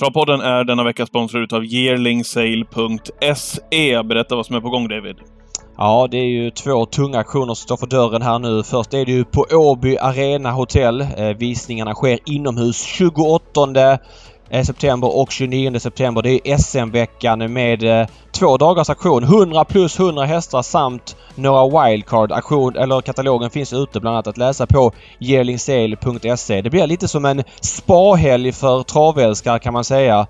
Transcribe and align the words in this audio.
Travpodden 0.00 0.40
är 0.40 0.64
denna 0.64 0.84
vecka 0.84 1.06
sponsrad 1.06 1.42
utav 1.42 1.64
yearlingsale.se. 1.64 4.02
Berätta 4.02 4.36
vad 4.36 4.46
som 4.46 4.56
är 4.56 4.60
på 4.60 4.70
gång, 4.70 4.88
David. 4.88 5.16
Ja, 5.76 6.08
det 6.10 6.16
är 6.16 6.26
ju 6.26 6.50
två 6.50 6.86
tunga 6.86 7.18
aktioner 7.18 7.46
som 7.46 7.56
står 7.56 7.76
för 7.76 7.86
dörren 7.86 8.22
här 8.22 8.38
nu. 8.38 8.62
Först 8.62 8.94
är 8.94 9.06
det 9.06 9.12
ju 9.12 9.24
på 9.24 9.46
Åby 9.52 9.96
Arena 9.96 10.50
Hotel. 10.50 11.00
Eh, 11.00 11.08
visningarna 11.38 11.94
sker 11.94 12.18
inomhus 12.24 12.82
28 12.82 13.98
Eh, 14.52 14.64
september 14.64 15.16
och 15.16 15.30
29 15.32 15.78
september. 15.78 16.22
Det 16.22 16.48
är 16.50 16.58
SM-veckan 16.58 17.52
med 17.52 17.82
eh, 17.82 18.06
två 18.32 18.56
dagars 18.56 18.90
aktion. 18.90 19.24
100 19.24 19.64
plus 19.64 19.98
100 19.98 20.24
hästar 20.24 20.62
samt 20.62 21.16
några 21.34 21.86
wildcard. 21.86 22.32
Aktion, 22.32 22.76
eller 22.76 23.00
katalogen 23.00 23.50
finns 23.50 23.72
ute 23.72 24.00
bland 24.00 24.14
annat 24.16 24.26
att 24.26 24.38
läsa 24.38 24.66
på 24.66 24.92
yearlingsale.se. 25.20 26.62
Det 26.62 26.70
blir 26.70 26.86
lite 26.86 27.08
som 27.08 27.24
en 27.24 27.42
spahelg 27.60 28.52
för 28.52 28.82
travälskare 28.82 29.58
kan 29.58 29.72
man 29.72 29.84
säga. 29.84 30.26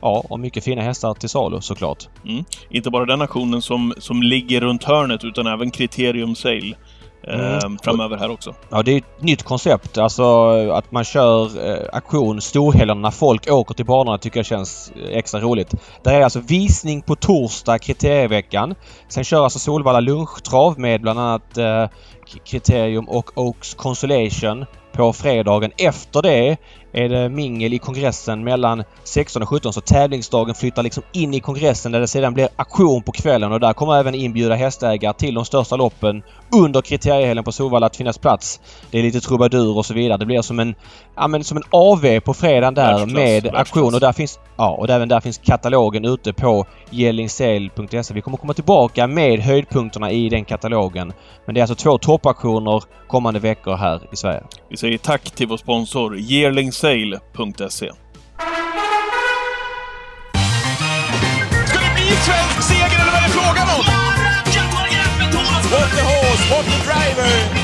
Ja, 0.00 0.24
och 0.28 0.40
mycket 0.40 0.64
fina 0.64 0.82
hästar 0.82 1.14
till 1.14 1.28
salu 1.28 1.60
såklart. 1.60 2.08
Mm. 2.24 2.44
Inte 2.70 2.90
bara 2.90 3.04
den 3.04 3.22
aktionen 3.22 3.62
som, 3.62 3.94
som 3.98 4.22
ligger 4.22 4.60
runt 4.60 4.84
hörnet 4.84 5.24
utan 5.24 5.46
även 5.46 5.70
Criterium 5.70 6.34
Sale. 6.34 6.74
Mm. 7.22 7.78
framöver 7.82 8.16
här 8.16 8.30
också. 8.30 8.54
Ja, 8.70 8.82
det 8.82 8.92
är 8.92 8.98
ett 8.98 9.22
nytt 9.22 9.42
koncept. 9.42 9.98
Alltså 9.98 10.48
att 10.70 10.92
man 10.92 11.04
kör 11.04 11.68
eh, 11.70 11.88
aktion 11.92 12.40
storhelgerna 12.40 13.00
när 13.00 13.10
folk 13.10 13.50
åker 13.50 13.74
till 13.74 13.84
banorna 13.84 14.18
tycker 14.18 14.38
jag 14.38 14.46
känns 14.46 14.92
eh, 14.96 15.18
extra 15.18 15.40
roligt. 15.40 15.74
Det 16.02 16.10
är 16.10 16.20
alltså 16.20 16.40
visning 16.40 17.02
på 17.02 17.14
torsdag, 17.14 17.78
kriterieveckan. 17.78 18.74
Sen 19.08 19.24
kör 19.24 19.44
alltså 19.44 19.58
Solvalla 19.58 20.00
lunchtrav 20.00 20.78
med 20.78 21.00
bland 21.00 21.20
annat 21.20 21.58
eh, 21.58 21.86
Kriterium 22.44 23.08
och 23.08 23.30
Oaks 23.38 23.74
Consolation 23.74 24.66
på 24.92 25.12
fredagen. 25.12 25.72
Efter 25.76 26.22
det 26.22 26.56
är 26.98 27.08
det 27.08 27.28
mingel 27.28 27.72
i 27.72 27.78
kongressen 27.78 28.44
mellan 28.44 28.84
16 29.04 29.42
och 29.42 29.48
17 29.48 29.72
så 29.72 29.80
tävlingsdagen 29.80 30.54
flyttar 30.54 30.82
liksom 30.82 31.02
in 31.12 31.34
i 31.34 31.40
kongressen 31.40 31.92
där 31.92 32.00
det 32.00 32.06
sedan 32.06 32.34
blir 32.34 32.48
aktion 32.56 33.02
på 33.02 33.12
kvällen 33.12 33.52
och 33.52 33.60
där 33.60 33.72
kommer 33.72 34.00
även 34.00 34.14
inbjuda 34.14 34.54
hästägare 34.54 35.14
till 35.14 35.34
de 35.34 35.44
största 35.44 35.76
loppen 35.76 36.22
under 36.52 36.80
kriteriehelgen 36.80 37.44
på 37.44 37.52
Solvalla 37.52 37.86
att 37.86 37.96
finnas 37.96 38.18
plats. 38.18 38.60
Det 38.90 38.98
är 38.98 39.02
lite 39.02 39.20
trubadur 39.20 39.76
och 39.76 39.86
så 39.86 39.94
vidare. 39.94 40.18
Det 40.18 40.26
blir 40.26 40.42
som 40.42 40.58
en, 40.58 40.74
ja, 41.16 41.28
men 41.28 41.44
som 41.44 41.56
en 41.56 41.62
AV 41.70 42.20
på 42.20 42.34
fredagen 42.34 42.74
där 42.74 42.84
Världsklass, 42.84 43.12
med 43.12 43.42
världsklass. 43.42 43.60
aktion 43.60 43.94
och 43.94 44.00
där 44.00 44.12
finns, 44.12 44.38
ja, 44.56 44.70
och 44.70 44.90
även 44.90 45.08
där 45.08 45.20
finns 45.20 45.38
katalogen 45.38 46.04
ute 46.04 46.32
på 46.32 46.66
gellingsale.se. 46.90 48.14
Vi 48.14 48.20
kommer 48.20 48.36
komma 48.36 48.54
tillbaka 48.54 49.06
med 49.06 49.40
höjdpunkterna 49.40 50.10
i 50.10 50.28
den 50.28 50.44
katalogen. 50.44 51.12
Men 51.46 51.54
det 51.54 51.60
är 51.60 51.62
alltså 51.62 51.74
två 51.74 51.98
toppaktioner 51.98 52.82
kommande 53.08 53.40
veckor 53.40 53.76
här 53.76 54.00
i 54.12 54.16
Sverige. 54.16 54.42
Vi 54.68 54.76
säger 54.76 54.98
tack 54.98 55.30
till 55.30 55.46
vår 55.46 55.56
sponsor 55.56 56.16
yearlingsale.se. 56.92 57.92
Ska 61.66 61.78
det 61.78 61.94
bli 61.94 62.06
svensk 62.26 62.62
seger 62.62 63.00
eller 63.02 63.12
vad 63.12 63.22
är 63.22 63.26
det 63.26 63.32
frågan 63.32 63.68
om? 63.78 63.84
What 65.70 65.90
the 65.96 66.02
horse, 66.02 66.54
what 66.54 66.64
the 66.64 66.78
driver! 66.84 67.58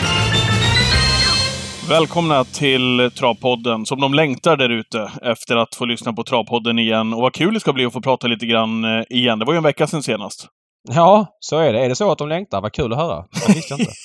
Välkomna 1.89 2.44
till 2.44 3.11
Travpodden, 3.19 3.86
som 3.86 4.00
de 4.00 4.14
längtar 4.14 4.56
där 4.56 4.69
ute 4.69 5.11
efter 5.22 5.56
att 5.56 5.75
få 5.75 5.84
lyssna 5.84 6.12
på 6.12 6.25
Travpodden 6.25 6.78
igen. 6.78 7.14
Och 7.14 7.20
vad 7.20 7.34
kul 7.34 7.55
det 7.55 7.61
ska 7.61 7.72
bli 7.72 7.84
att 7.84 7.92
få 7.92 8.00
prata 8.00 8.27
lite 8.27 8.47
grann 8.47 8.84
eh, 8.84 9.03
igen. 9.09 9.38
Det 9.38 9.44
var 9.44 9.53
ju 9.53 9.56
en 9.56 9.62
vecka 9.62 9.86
sedan 9.86 10.03
senast. 10.03 10.47
Ja, 10.88 11.27
så 11.41 11.59
är 11.59 11.72
det. 11.72 11.84
Är 11.84 11.88
det 11.88 11.97
så 11.97 12.12
att 12.12 12.19
de 12.19 12.28
längtar? 12.28 12.61
Vad 12.61 12.72
kul 12.72 12.92
att 12.92 12.98
höra. 12.98 13.25
Det 13.47 13.55
visste 13.55 13.72
jag 13.75 13.81
inte. 13.81 13.92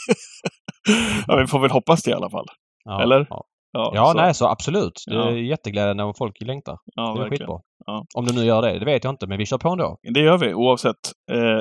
Ja, 1.28 1.36
vi 1.36 1.48
får 1.48 1.60
väl 1.60 1.72
hoppas 1.72 2.04
det 2.04 2.12
i 2.12 2.14
alla 2.14 2.30
fall. 2.30 2.46
Ja, 2.86 3.04
Eller? 3.04 3.28
Ja, 3.30 3.44
ja 3.74 4.12
så- 4.12 4.18
nej, 4.18 4.34
så 4.34 4.48
absolut. 4.48 5.04
Det 5.08 5.16
är 5.16 5.18
Ja. 5.32 5.32
jätteglädjande 5.38 6.04
om 6.04 6.14
folk 6.18 6.42
längtar. 6.42 6.78
ja, 6.96 7.02
Det 7.04 7.10
är 7.10 7.14
verkligen. 7.14 7.30
skitbra. 7.40 7.58
Ja. 7.86 8.06
Om 8.16 8.26
du 8.26 8.34
nu 8.34 8.46
gör 8.46 8.62
det. 8.62 8.80
Det 8.80 8.86
vet 8.86 9.04
jag 9.04 9.12
inte, 9.14 9.28
men 9.28 9.38
vi 9.38 9.46
kör 9.46 9.58
på 9.58 9.70
ändå. 9.70 9.98
Det 10.14 10.20
gör 10.20 10.38
vi 10.38 10.54
oavsett. 10.54 10.96
Eh, 11.32 11.60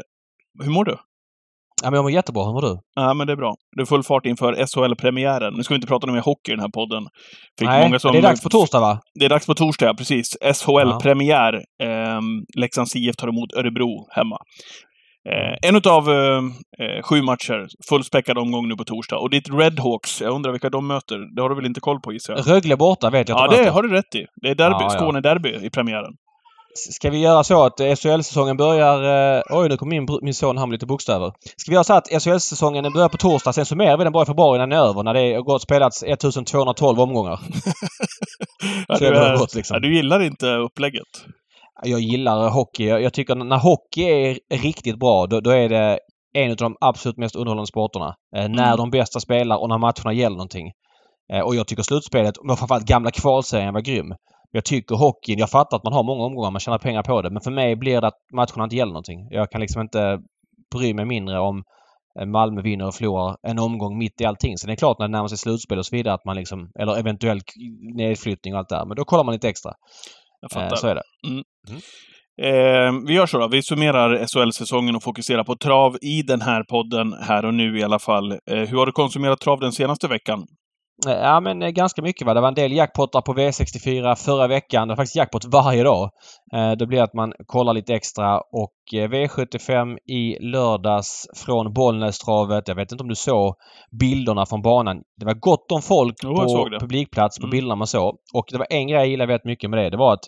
hur 0.65 0.71
mår 0.71 0.85
du? 0.85 0.97
Ja, 1.83 1.91
men 1.91 1.95
jag 1.97 2.03
mår 2.03 2.11
jättebra. 2.11 2.45
Hur 2.45 2.53
mår 2.53 2.63
du? 2.63 2.79
Ja, 2.95 3.15
men 3.15 3.27
det 3.27 3.33
är 3.33 3.37
bra. 3.37 3.55
Det 3.77 3.83
är 3.83 3.87
full 3.87 4.03
fart 4.03 4.27
inför 4.27 4.53
SHL-premiären. 4.67 5.55
Nu 5.57 5.63
ska 5.63 5.75
vi 5.75 5.77
inte 5.77 5.87
prata 5.87 6.07
mer 6.07 6.21
hockey 6.21 6.53
i 6.53 6.55
den 6.55 6.61
här 6.61 6.69
podden. 6.69 7.03
Fick 7.59 7.69
Nej, 7.69 7.85
många 7.89 7.99
som- 7.99 8.13
det 8.13 8.19
är 8.19 8.23
dags 8.23 8.43
på 8.43 8.49
torsdag 8.49 8.81
va? 8.81 9.01
Det 9.21 9.25
är 9.25 9.29
dags 9.29 9.47
på 9.47 9.55
torsdag, 9.55 9.87
ja, 9.87 9.95
precis. 9.95 10.37
SHL-premiär. 10.43 11.55
Eh, 11.83 12.21
Leksands 12.59 12.97
IF 12.97 13.17
tar 13.17 13.29
emot 13.29 13.53
Örebro 13.53 14.07
hemma. 14.11 14.37
Eh, 15.33 15.69
en 15.69 15.77
utav 15.77 16.11
eh, 16.11 16.37
eh, 16.79 17.03
sju 17.03 17.23
matcher. 17.23 17.67
Fullspäckad 17.89 18.39
omgång 18.39 18.69
nu 18.69 18.77
på 18.77 18.85
torsdag. 18.85 19.19
Och 19.19 19.31
ditt 19.31 19.49
Redhawks, 19.53 20.21
jag 20.21 20.35
undrar 20.35 20.53
vilka 20.53 20.71
de 20.71 20.87
möter. 20.87 21.35
Det 21.37 21.43
har 21.43 21.49
du 21.49 21.55
väl 21.55 21.67
inte 21.67 21.81
koll 21.81 22.01
på 22.01 22.13
gissar 22.13 22.37
jag? 22.37 22.51
Rögle 22.51 22.77
borta 22.77 23.11
vet 23.11 23.29
jag 23.29 23.39
Ja, 23.39 23.45
att 23.45 23.51
de 23.51 23.63
det 23.63 23.71
har 23.71 23.83
du 23.83 23.89
rätt 23.89 24.15
i. 24.15 24.27
Det 24.43 24.49
är 24.49 24.55
derby, 24.55 24.77
Ja, 24.81 24.91
ja. 24.93 24.99
Skåne-derby 24.99 25.67
i 25.67 25.71
premiären. 25.71 26.13
Ska 26.75 27.11
vi 27.11 27.19
göra 27.19 27.45
så 27.45 27.65
att 27.65 27.81
SHL-säsongen 27.81 28.57
börjar... 28.57 29.37
Eh, 29.37 29.43
oj, 29.51 29.69
nu 29.69 29.77
kom 29.77 29.89
min, 29.89 30.07
min 30.23 30.35
son 30.35 30.57
med 30.57 30.71
lite 30.71 30.87
bokstäver. 30.87 31.33
Ska 31.57 31.71
vi 31.71 31.75
göra 31.75 31.85
så 31.85 31.95
att 31.95 32.23
SHL-säsongen 32.23 32.93
börjar 32.93 33.09
på 33.09 33.17
torsdag, 33.17 33.53
sen 33.53 33.67
summerar 33.67 33.97
vi 33.97 34.05
den 34.05 34.13
bara 34.13 34.23
i 34.23 34.27
februari 34.27 34.59
när 34.59 34.67
den 34.67 34.79
är 34.79 34.83
över, 34.83 35.03
när 35.03 35.15
det 35.15 35.35
har 35.35 35.43
gått 35.43 35.63
spelats 35.63 36.03
1212 36.03 37.01
omgångar. 37.01 37.41
Ja, 38.89 38.97
du, 38.99 39.07
är 39.07 39.37
gott, 39.37 39.55
liksom. 39.55 39.75
ja, 39.75 39.81
du 39.81 39.95
gillar 39.95 40.23
inte 40.23 40.47
upplägget. 40.47 41.25
Jag 41.83 42.01
gillar 42.01 42.51
hockey. 42.51 42.85
Jag 42.85 43.13
tycker 43.13 43.35
när 43.35 43.59
hockey 43.59 44.03
är 44.03 44.39
riktigt 44.55 44.99
bra, 44.99 45.27
då, 45.27 45.41
då 45.41 45.51
är 45.51 45.69
det 45.69 45.99
en 46.35 46.51
av 46.51 46.57
de 46.57 46.77
absolut 46.81 47.17
mest 47.17 47.37
underhållande 47.37 47.67
sporterna. 47.67 48.15
Eh, 48.37 48.49
När 48.49 48.65
Mm. 48.67 48.77
de 48.77 48.91
bästa 48.91 49.21
spelar 49.21 49.57
och 49.57 49.69
när 49.69 49.79
matcherna 49.79 50.13
gäller 50.13 50.37
någonting. 50.37 50.73
Eh, 51.33 51.41
och 51.41 51.55
jag 51.55 51.67
tycker 51.67 51.83
slutspelet, 51.83 52.35
men 52.45 52.57
framförallt 52.57 52.87
gamla 52.87 53.11
kvalserien 53.11 53.75
var 53.75 53.81
grym. 53.81 54.15
Jag 54.51 54.65
tycker 54.65 54.95
hockeyn, 54.97 55.39
jag 55.39 55.51
fattar 55.51 55.77
att 55.77 55.85
man 55.85 55.93
har 55.93 56.03
många 56.03 56.25
omgångar, 56.25 56.51
man 56.51 56.61
tjänar 56.61 56.79
pengar 56.79 57.03
på 57.03 57.23
det. 57.23 57.31
Men 57.31 57.41
för 57.43 57.51
mig 57.51 57.77
blir 57.77 58.01
det 58.01 58.07
att 58.07 58.19
matcherna 58.35 58.65
inte 58.65 58.77
gäller 58.77 58.93
någonting. 58.93 59.29
Jag 59.31 59.51
kan 59.51 59.61
liksom 59.61 59.83
inte 59.83 60.19
bry 60.75 60.95
mig 60.95 61.05
mindre 61.05 61.39
om 61.41 61.63
eh, 62.21 62.27
Malmö 62.27 62.63
vinner 62.63 62.87
och 62.87 62.95
förlorar 62.95 63.37
en 63.43 63.59
omgång 63.59 63.99
mitt 63.99 64.21
i 64.21 64.25
allting. 64.25 64.59
Sen 64.59 64.71
är 64.71 64.73
det 64.73 64.77
klart 64.79 64.99
när 64.99 65.09
det 65.09 65.13
närmar 65.13 65.29
sig 65.29 65.39
slutspel 65.39 65.79
och 65.79 65.87
så 65.87 65.97
vidare 65.97 66.15
att 66.15 66.25
man 66.25 66.37
liksom, 66.37 66.71
eller 66.79 66.99
eventuell 66.99 67.41
nedflyttning 67.97 68.55
och 68.55 68.59
allt 68.59 68.69
det 68.69 68.77
där. 68.77 68.87
Men 68.87 68.97
då 68.97 69.05
kollar 69.05 69.25
man 69.25 69.33
lite 69.35 69.49
extra. 69.49 69.73
Jag 70.41 70.53
Eh, 70.53 70.63
fattar. 70.63 70.77
så 70.77 70.87
är 70.89 70.95
det. 70.95 71.03
Eh, 72.43 72.93
vi 73.07 73.15
gör 73.15 73.27
så 73.27 73.39
då. 73.39 73.49
Vi 73.49 73.63
summerar 73.63 74.27
SHL-säsongen 74.27 74.97
och 74.97 75.03
fokuserar 75.03 75.45
på 75.45 75.57
trav 75.57 75.97
i 76.03 76.23
den 76.23 76.41
här 76.41 76.63
podden, 76.63 77.13
här 77.13 77.45
och 77.45 77.55
nu 77.55 77.79
i 77.79 77.83
alla 77.83 77.99
fall. 77.99 78.33
Eh, 78.33 78.39
hur 78.51 78.79
har 78.79 78.87
du 78.87 78.93
konsumerat 78.93 79.41
trav 79.41 79.61
den 79.61 79.73
senaste 79.73 80.09
veckan? 80.09 80.47
Eh, 81.07 81.13
Ja 81.13 81.41
men 81.41 81.63
eh, 81.63 81.69
ganska 81.71 82.03
mycket 82.03 82.27
va. 82.27 82.35
Det 82.35 82.41
var 82.41 82.49
en 82.49 82.55
del 82.55 82.73
jackpottar 82.73 83.21
på 83.21 83.35
V64 83.35 84.15
förra 84.15 84.47
veckan. 84.47 84.89
Det 84.89 84.93
var 84.93 84.97
faktiskt 84.97 85.17
jackpot 85.17 85.45
varje 85.45 85.83
dag. 85.83 86.11
Eh, 86.55 86.71
Det 86.73 86.87
blir 86.87 87.03
att 87.03 87.15
man 87.15 87.33
kollar 87.47 87.73
lite 87.73 87.95
extra 87.95 88.39
och 88.41 88.75
eh, 88.95 89.09
V75 89.09 89.99
i 90.07 90.37
lördags 90.41 91.27
från 91.37 91.73
Bollnästravet. 91.73 92.69
Jag 92.69 92.75
vet 92.75 92.93
inte 92.93 93.03
om 93.03 93.09
du 93.09 93.15
såg 93.15 93.55
bilderna 94.01 94.47
från 94.47 94.63
banan. 94.63 94.97
Det 95.21 95.27
var 95.27 95.35
gott 95.35 95.73
om 95.73 95.83
folk 95.83 96.15
såg 96.21 96.71
på 96.73 96.81
publikplats 96.81 97.39
på 97.39 97.45
Mm. 97.47 97.51
bilderna 97.51 97.75
man 97.77 97.87
såg. 97.87 98.15
Och 98.35 98.45
det 98.53 98.59
var 98.59 98.67
en 98.71 98.87
grej 98.89 98.99
jag 98.99 99.09
gillade 99.09 99.29
väldigt 99.33 99.45
mycket 99.45 99.71
med 99.71 99.79
det. 99.79 99.91
Det 99.91 99.97
var 99.97 100.13
att 100.13 100.25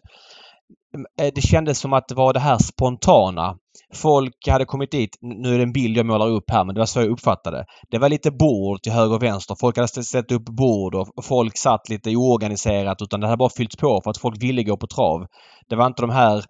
Mm, 0.94 1.06
eh, 1.20 1.32
det 1.34 1.41
kändes 1.41 1.78
som 1.78 1.92
att 1.92 2.08
det 2.08 2.14
var 2.14 2.32
det 2.32 2.41
här 2.41 2.58
spontana. 2.58 3.56
Folk 3.94 4.48
hade 4.48 4.64
kommit 4.64 4.91
dit. 4.91 5.19
Nu 5.20 5.54
är 5.54 5.58
det 5.58 5.64
en 5.64 5.72
bild 5.72 5.97
jag 5.97 6.06
målar 6.06 6.28
upp 6.28 6.50
här 6.50 6.64
men 6.64 6.75
det 6.75 6.81
var 6.81 6.86
så 6.86 7.00
jag 7.00 7.10
uppfattade 7.10 7.56
det. 7.56 7.64
Det 7.91 7.98
var 7.98 8.08
lite 8.08 8.31
bord 8.31 8.82
till 8.82 8.92
höger 8.92 9.14
och 9.14 9.22
vänster. 9.22 9.56
Folk 9.60 9.76
hade 9.76 9.88
ställt- 9.88 10.32
upp 10.32 10.44
bord 10.44 10.94
och 10.94 11.25
folk 11.25 11.59
satt 11.59 11.88
lite 11.88 12.10
oorganiserat 12.16 13.03
utan 13.03 13.20
det 13.20 13.26
hade 13.26 13.36
bara 13.36 13.50
fyllts 13.56 13.76
på 13.76 14.00
för 14.04 14.10
att 14.10 14.19
folk 14.19 14.42
ville 14.42 14.62
gå 14.62 14.76
på 14.76 14.86
trav. 14.86 15.26
Det 15.69 15.76
var 15.76 15.86
inte 15.86 16.03
de 16.03 16.10
här, 16.10 16.44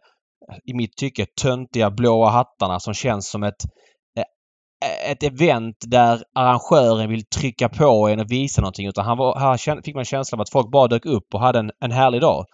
i 0.65 0.75
mitt 0.75 0.97
tycke, 0.97 1.27
töntiga 1.43 1.91
blåa 1.91 2.31
hattarna 2.31 2.81
som 2.81 2.95
känns 2.95 3.31
som 3.31 3.43
ett 3.43 3.65
eh, 4.17 4.25
eh, 4.89 5.11
ett 5.13 5.23
event 5.23 5.77
där 5.87 6.23
arrangören 6.35 7.11
vill 7.11 7.27
trycka 7.27 7.69
på 7.69 8.09
en 8.09 8.21
och 8.21 8.31
visa 8.31 8.61
någonting 8.61 8.87
utan 8.87 9.05
han 9.05 9.19
var, 9.19 9.39
här 9.39 9.83
fick 9.83 9.95
man 9.95 10.05
känslan 10.05 10.39
av 10.41 10.43
att 10.43 10.51
folk 10.53 10.71
bara 10.71 10.89
dök 10.89 11.07
upp 11.07 11.35
och 11.35 11.41
hade 11.41 11.59
en, 11.59 11.71
en 11.85 11.93
härlig 11.93 12.21
dag. 12.21 12.45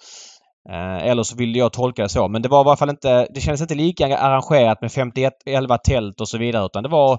Eh, 0.69 1.07
eller 1.09 1.23
så 1.23 1.37
ville 1.37 1.59
jag 1.59 1.73
tolka 1.73 2.03
det 2.03 2.09
så. 2.09 2.29
Men 2.29 2.43
det 2.43 2.49
var 2.49 2.65
i 2.65 2.69
alla 2.69 2.77
fall 2.77 2.91
inte... 2.91 3.27
Det 3.35 3.41
kändes 3.41 3.61
inte 3.61 3.75
lika 3.75 4.19
arrangerat 4.19 4.81
med 4.81 4.93
51, 4.93 5.33
11 5.47 5.79
tält 5.79 6.21
och 6.21 6.29
så 6.29 6.39
vidare 6.39 6.67
utan 6.67 6.83
det 6.83 6.89
var 6.89 7.19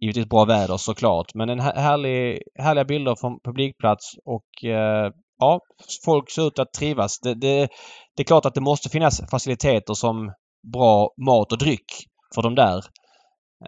givetvis 0.00 0.28
bra 0.28 0.44
väder 0.44 0.76
såklart. 0.76 1.34
Men 1.34 1.48
en 1.48 1.60
härlig, 1.60 2.42
härliga 2.58 2.84
bilder 2.84 3.16
från 3.20 3.40
publikplats 3.44 4.14
och 4.24 4.70
eh, 4.70 5.10
ja, 5.38 5.60
folk 6.04 6.30
ser 6.30 6.46
ut 6.46 6.58
att 6.58 6.72
trivas. 6.72 7.20
Det, 7.20 7.34
det, 7.34 7.68
det 8.16 8.22
är 8.22 8.24
klart 8.24 8.46
att 8.46 8.54
det 8.54 8.60
måste 8.60 8.88
finnas 8.88 9.30
faciliteter 9.30 9.94
som 9.94 10.32
bra 10.72 11.10
mat 11.26 11.52
och 11.52 11.58
dryck 11.58 11.86
för 12.34 12.42
de 12.42 12.54
där. 12.54 12.84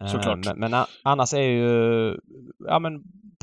Eh, 0.00 0.06
Såklart. 0.06 0.38
Men, 0.46 0.58
men 0.58 0.74
a- 0.74 0.86
annars 1.04 1.34
är 1.34 1.40
ju 1.42 2.16
ja, 2.68 2.78
men 2.78 2.92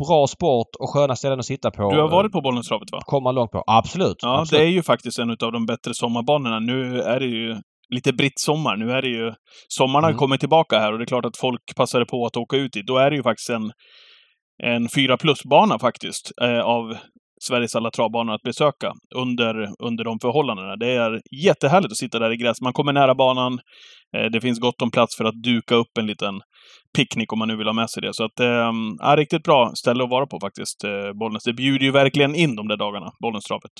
bra 0.07 0.27
sport 0.27 0.67
och 0.79 0.89
sköna 0.93 1.15
ställen 1.15 1.39
att 1.39 1.45
sitta 1.45 1.71
på. 1.71 1.91
Du 1.91 1.99
har 2.01 2.09
varit 2.09 2.31
på 2.31 2.41
Bollnästravet, 2.41 2.91
va? 2.91 2.99
Komma 3.05 3.31
långt 3.31 3.51
på. 3.51 3.63
Absolut. 3.67 4.15
Ja, 4.21 4.39
absolut. 4.39 4.59
det 4.61 4.65
är 4.67 4.71
ju 4.71 4.83
faktiskt 4.83 5.19
en 5.19 5.29
av 5.29 5.51
de 5.51 5.65
bättre 5.65 5.93
sommarbanorna. 5.93 6.59
Nu 6.59 7.01
är 7.01 7.19
det 7.19 7.25
ju 7.25 7.55
lite 7.89 8.13
brittsommar. 8.13 8.77
Nu 8.77 8.91
är 8.91 9.01
det 9.01 9.07
ju... 9.07 9.33
Sommaren 9.67 10.03
har 10.03 10.11
Mm. 10.11 10.19
kommit 10.19 10.39
tillbaka 10.39 10.79
här 10.79 10.91
och 10.91 10.97
det 10.97 11.03
är 11.03 11.05
klart 11.05 11.25
att 11.25 11.37
folk 11.37 11.61
passade 11.75 12.05
på 12.05 12.25
att 12.25 12.37
åka 12.37 12.57
ut 12.57 12.73
dit. 12.73 12.87
Då 12.87 12.97
är 12.97 13.09
det 13.09 13.15
ju 13.15 13.23
faktiskt 13.23 13.49
en, 13.49 13.71
en 14.63 14.89
4 14.89 15.17
plus-bana 15.17 15.79
faktiskt. 15.79 16.31
Eh, 16.41 16.59
av 16.59 16.97
Sveriges 17.47 17.75
alla 17.75 17.91
travbanor 17.91 18.33
att 18.33 18.41
besöka 18.41 18.93
under, 19.15 19.69
under 19.83 20.03
de 20.03 20.19
förhållandena. 20.21 20.75
Det 20.75 20.91
är 20.91 21.21
jättehärligt 21.45 21.91
att 21.91 21.97
sitta 21.97 22.19
där 22.19 22.31
i 22.31 22.37
gräs. 22.37 22.61
Man 22.61 22.73
kommer 22.73 22.93
nära 22.93 23.15
banan. 23.15 23.59
Eh, 24.17 24.25
det 24.31 24.41
finns 24.41 24.59
gott 24.59 24.81
om 24.81 24.91
plats 24.91 25.17
för 25.17 25.25
att 25.25 25.43
duka 25.43 25.75
upp 25.75 25.97
en 25.99 26.07
liten 26.07 26.41
picknick 26.97 27.33
om 27.33 27.39
man 27.39 27.47
nu 27.47 27.55
vill 27.55 27.67
ha 27.67 27.73
med 27.73 27.89
sig 27.89 28.01
det. 28.01 28.13
Så 28.13 28.23
att, 28.23 28.39
eh, 28.39 28.71
ja, 28.99 29.15
riktigt 29.17 29.43
bra 29.43 29.71
ställe 29.75 30.03
att 30.03 30.09
vara 30.09 30.27
på 30.27 30.39
faktiskt, 30.41 30.83
eh, 30.83 31.13
Bollnäs. 31.19 31.43
Det 31.43 31.53
bjuder 31.53 31.85
ju 31.85 31.91
verkligen 31.91 32.35
in 32.35 32.55
de 32.55 32.67
där 32.67 32.77
dagarna, 32.77 33.11
Bollnästravet. 33.21 33.71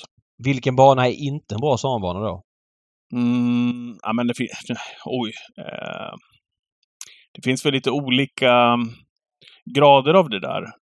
Vilken 0.44 0.76
bana 0.76 1.08
är 1.08 1.12
inte 1.12 1.54
en 1.54 1.60
bra 1.60 1.76
sommarbana 1.76 2.20
då? 2.20 2.42
Mm, 3.14 3.98
ja, 4.02 4.12
men 4.12 4.26
det 4.26 4.34
finns... 4.34 4.50
Oj. 5.04 5.32
Eh, 5.58 6.14
det 7.34 7.42
finns 7.44 7.66
väl 7.66 7.72
lite 7.72 7.90
olika 7.90 8.78
grader 9.74 10.14
av 10.14 10.28
det 10.28 10.40
där. 10.40 10.81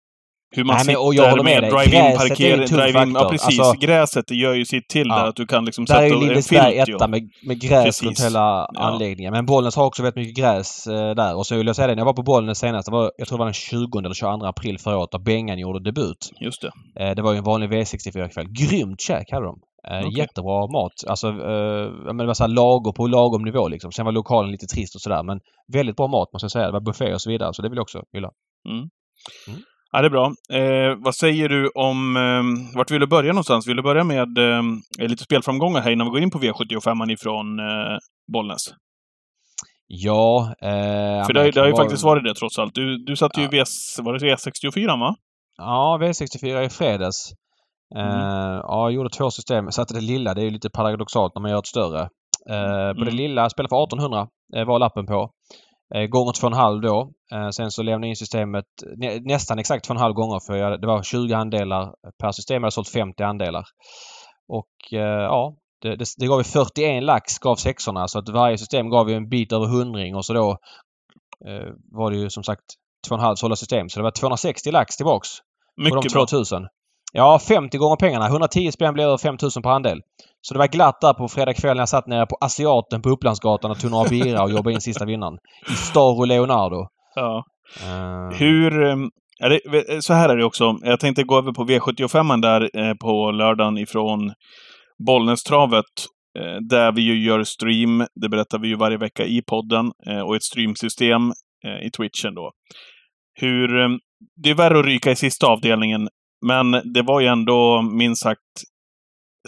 Hur 0.55 0.63
man 0.63 0.75
Nej, 0.75 0.85
sitter 0.85 1.05
och 1.05 1.15
jag 1.15 1.43
med, 1.43 1.61
med 1.61 1.71
drive-in 1.73 2.17
parkering. 2.17 2.65
Drive-in, 2.65 3.13
ja, 3.13 3.29
precis. 3.29 3.59
Alltså, 3.59 3.85
Gräset 3.85 4.31
gör 4.31 4.53
ju 4.53 4.65
sitt 4.65 4.89
till 4.89 5.07
Ja. 5.07 5.15
där, 5.15 5.27
att 5.27 5.35
du 5.35 5.45
kan 5.45 5.65
liksom 5.65 5.85
där 5.85 5.93
sätta 5.93 6.05
är 6.05 6.09
ju 6.09 6.19
Lindesberg 6.19 6.77
etta 6.77 7.07
med, 7.07 7.21
med 7.47 7.61
gräs 7.61 7.83
Precis. 7.85 8.03
runt 8.03 8.19
hela 8.23 8.39
Ja. 8.39 8.79
anläggningen. 8.79 9.33
Men 9.33 9.45
Bollnäs 9.45 9.75
har 9.75 9.85
också 9.85 10.03
väldigt 10.03 10.15
mycket 10.15 10.37
gräs 10.43 10.87
eh, 10.87 11.15
där. 11.15 11.35
Och 11.37 11.47
så 11.47 11.55
vill 11.55 11.67
jag 11.67 11.75
säga 11.75 11.87
det, 11.87 11.95
när 11.95 12.01
jag 12.01 12.05
var 12.05 12.13
på 12.13 12.23
Bollnäs 12.23 12.59
senast, 12.59 12.85
det 12.85 12.91
var, 12.91 13.11
jag 13.17 13.27
tror 13.27 13.37
det 13.37 13.39
var 13.39 13.45
den 13.45 13.53
20 13.53 13.99
eller 13.99 14.13
22 14.13 14.45
april 14.45 14.79
förra 14.79 14.97
året, 14.97 15.09
då 15.11 15.19
Bengan 15.19 15.59
gjorde 15.59 15.83
debut. 15.83 16.31
Just 16.41 16.61
det. 16.61 16.71
Eh, 17.03 17.15
det 17.15 17.21
var 17.21 17.31
ju 17.31 17.37
en 17.37 17.43
vanlig 17.43 17.69
V64-kväll. 17.71 18.45
Grymt 18.49 19.01
käk 19.01 19.31
hade 19.31 19.45
de. 19.45 19.59
Eh, 19.91 19.99
Okej. 19.99 20.19
Jättebra 20.19 20.67
mat. 20.67 20.93
Alltså, 21.07 21.27
eh, 21.27 21.91
men 22.05 22.17
det 22.17 22.25
var 22.25 22.33
så 22.33 22.43
här 22.43 22.49
lager 22.49 22.91
på 22.91 23.07
lagom 23.07 23.43
nivå 23.43 23.67
liksom. 23.67 23.91
Sen 23.91 24.05
var 24.05 24.11
lokalen 24.11 24.51
lite 24.51 24.65
trist 24.65 24.95
och 24.95 25.01
sådär 25.01 25.23
men 25.23 25.39
väldigt 25.73 25.95
bra 25.95 26.07
mat 26.07 26.33
måste 26.33 26.43
jag 26.45 26.51
säga. 26.51 26.65
Det 26.65 26.71
var 26.73 26.81
buffé 26.81 27.13
och 27.13 27.21
så 27.21 27.29
vidare 27.29 27.53
så 27.53 27.61
det 27.61 27.69
vill 27.69 27.77
jag 27.77 27.83
också 27.83 28.01
hylla. 28.13 28.29
Ja, 29.97 30.01
det 30.01 30.07
är 30.07 30.09
bra. 30.09 30.25
Eh, 30.59 30.95
vad 30.97 31.15
säger 31.15 31.49
du 31.49 31.69
om... 31.75 32.15
Eh, 32.17 32.77
vart 32.77 32.91
vill 32.91 32.99
du 32.99 33.07
börja 33.07 33.33
någonstans? 33.33 33.67
Vill 33.67 33.75
du 33.77 33.83
börja 33.83 34.03
med 34.03 34.37
eh, 34.37 34.61
lite 35.07 35.23
spelframgångar 35.23 35.81
här 35.81 35.91
innan 35.91 36.07
vi 36.07 36.11
går 36.11 36.19
in 36.21 36.31
på 36.31 36.39
V75 36.39 37.11
ifrån 37.11 37.59
eh, 37.59 37.97
Bollnäs? 38.33 38.61
Ja... 39.87 40.53
Eh, 40.61 41.25
För 41.25 41.33
det, 41.33 41.45
ju- 41.45 41.51
det 41.51 41.59
har 41.59 41.67
ju 41.67 41.73
kan 41.73 41.83
faktiskt 41.85 42.03
varit 42.03 42.23
det 42.23 42.33
trots 42.33 42.59
allt. 42.59 42.75
Du, 42.75 42.97
du 43.05 43.15
satte 43.15 43.39
ju 43.41 43.45
Ja. 43.45 43.49
V, 43.51 43.63
var 44.03 44.13
det 44.19 44.35
V64 44.35 44.99
va? 44.99 45.15
Ja, 45.57 45.97
V64 46.01 46.61
i 46.65 46.69
fredags. 46.69 47.31
Eh, 47.95 48.01
Mm. 48.01 48.19
Ja, 48.63 48.81
jag 48.83 48.91
gjorde 48.91 49.09
två 49.09 49.31
system. 49.31 49.71
Satte 49.71 49.93
det 49.93 50.01
lilla. 50.01 50.33
Det 50.33 50.41
är 50.41 50.45
ju 50.45 50.49
lite 50.51 50.69
paradoxalt 50.69 51.35
när 51.35 51.41
man 51.41 51.51
gör 51.51 51.59
ett 51.59 51.67
större. 51.67 52.01
Eh, 52.49 52.93
på 52.93 53.03
det 53.03 53.11
Mm. 53.11 53.15
lilla, 53.15 53.49
spelade 53.49 53.69
för 53.69 53.83
1800 53.83 54.27
eh, 54.55 54.65
var 54.65 54.79
lappen 54.79 55.05
på. 55.05 55.29
Eh, 55.95 56.05
gånger 56.05 56.31
2,5 56.31 56.81
då. 56.81 57.11
Eh, 57.31 57.49
sen 57.49 57.71
så 57.71 57.83
lämnade 57.83 58.07
jag 58.07 58.09
in 58.09 58.15
systemet 58.15 58.65
nä, 58.97 59.19
nästan 59.19 59.59
exakt 59.59 59.89
2,5 59.89 60.13
gånger 60.13 60.39
för 60.39 60.55
jag, 60.55 60.81
det 60.81 60.87
var 60.87 61.03
20 61.03 61.33
andelar 61.33 61.93
per 62.21 62.31
system. 62.31 62.55
Jag 62.55 62.61
hade 62.61 62.71
sålt 62.71 62.89
50 62.89 63.23
andelar. 63.23 63.65
Och 64.47 64.93
eh, 64.93 65.23
ja, 65.23 65.55
det, 65.81 65.95
det, 65.95 66.05
det 66.17 66.27
gav 66.27 66.39
ju 66.39 66.43
41 66.43 67.03
lax 67.03 67.39
gav 67.39 67.55
sexorna 67.55 68.07
så 68.07 68.19
att 68.19 68.29
varje 68.29 68.57
system 68.57 68.89
gav 68.89 69.09
ju 69.09 69.15
en 69.15 69.29
bit 69.29 69.51
över 69.51 69.65
hundring 69.65 70.15
och 70.15 70.25
så 70.25 70.33
då 70.33 70.57
eh, 71.45 71.73
var 71.91 72.11
det 72.11 72.17
ju 72.17 72.29
som 72.29 72.43
sagt 72.43 72.65
2,5 73.09 73.35
sålda 73.35 73.55
system. 73.55 73.89
Så 73.89 73.99
det 73.99 74.03
var 74.03 74.11
260 74.11 74.71
lax 74.71 74.97
tillbaks 74.97 75.29
på 75.39 75.83
de 75.83 75.83
Mycket 75.83 76.13
bra. 76.13 76.25
2000. 77.17 77.23
Ja, 77.23 77.39
50 77.39 77.77
gånger 77.77 77.95
pengarna. 77.95 78.27
110 78.27 78.71
spänn 78.71 78.93
blir 78.93 79.03
över 79.03 79.17
5000 79.17 79.63
per 79.63 79.69
andel. 79.69 80.01
Så 80.41 80.53
det 80.53 80.57
var 80.57 80.67
glatt 80.67 81.01
där 81.01 81.13
på 81.13 81.27
fredag 81.27 81.53
kväll 81.53 81.75
när 81.75 81.81
jag 81.81 81.89
satt 81.89 82.07
nere 82.07 82.25
på 82.25 82.37
Asiaten 82.41 83.01
på 83.01 83.09
Upplandsgatan 83.09 83.71
och 83.71 83.79
tog 83.79 83.91
några 83.91 84.09
bira 84.09 84.43
och 84.43 84.51
jobbade 84.51 84.73
in 84.73 84.81
sista 84.81 85.05
vinnaren. 85.05 85.37
I 85.71 85.73
Staro 85.73 86.25
Leonardo. 86.25 86.87
Ja. 87.15 87.43
Eh, 87.83 88.37
Hur... 88.37 88.83
eh, 88.83 88.95
Är 89.39 89.49
det, 89.49 90.01
så 90.03 90.13
här 90.13 90.29
är 90.29 90.37
det 90.37 90.45
också. 90.45 90.75
Jag 90.83 90.99
tänkte 90.99 91.23
gå 91.23 91.37
över 91.37 91.51
på 91.51 91.63
V75 91.65 92.41
där 92.41 92.61
eh, 92.79 92.93
på 92.93 93.31
lördagen 93.31 93.77
ifrån 93.77 94.33
Bollnästravet. 95.07 95.85
Eh, 96.39 96.55
där 96.69 96.91
vi 96.91 97.01
ju 97.01 97.23
gör 97.25 97.43
stream. 97.43 98.05
Det 98.21 98.29
berättar 98.29 98.59
vi 98.59 98.67
ju 98.67 98.75
varje 98.75 98.97
vecka 98.97 99.25
i 99.25 99.41
podden. 99.47 99.91
Och 100.25 100.35
ett 100.35 100.43
streamsystem 100.43 101.31
i 101.83 101.89
Twitchen 101.89 102.35
då. 102.35 102.51
Hur... 103.39 103.81
eh, 103.81 103.89
Det 104.43 104.49
är 104.49 104.55
värre 104.55 104.79
att 104.79 104.85
ryka 104.85 105.11
i 105.11 105.15
sista 105.15 105.47
avdelningen. 105.47 106.07
Men 106.45 106.71
det 106.93 107.01
var 107.01 107.19
ju 107.21 107.27
ändå 107.27 107.81
minst 107.81 108.21
sagt 108.23 108.41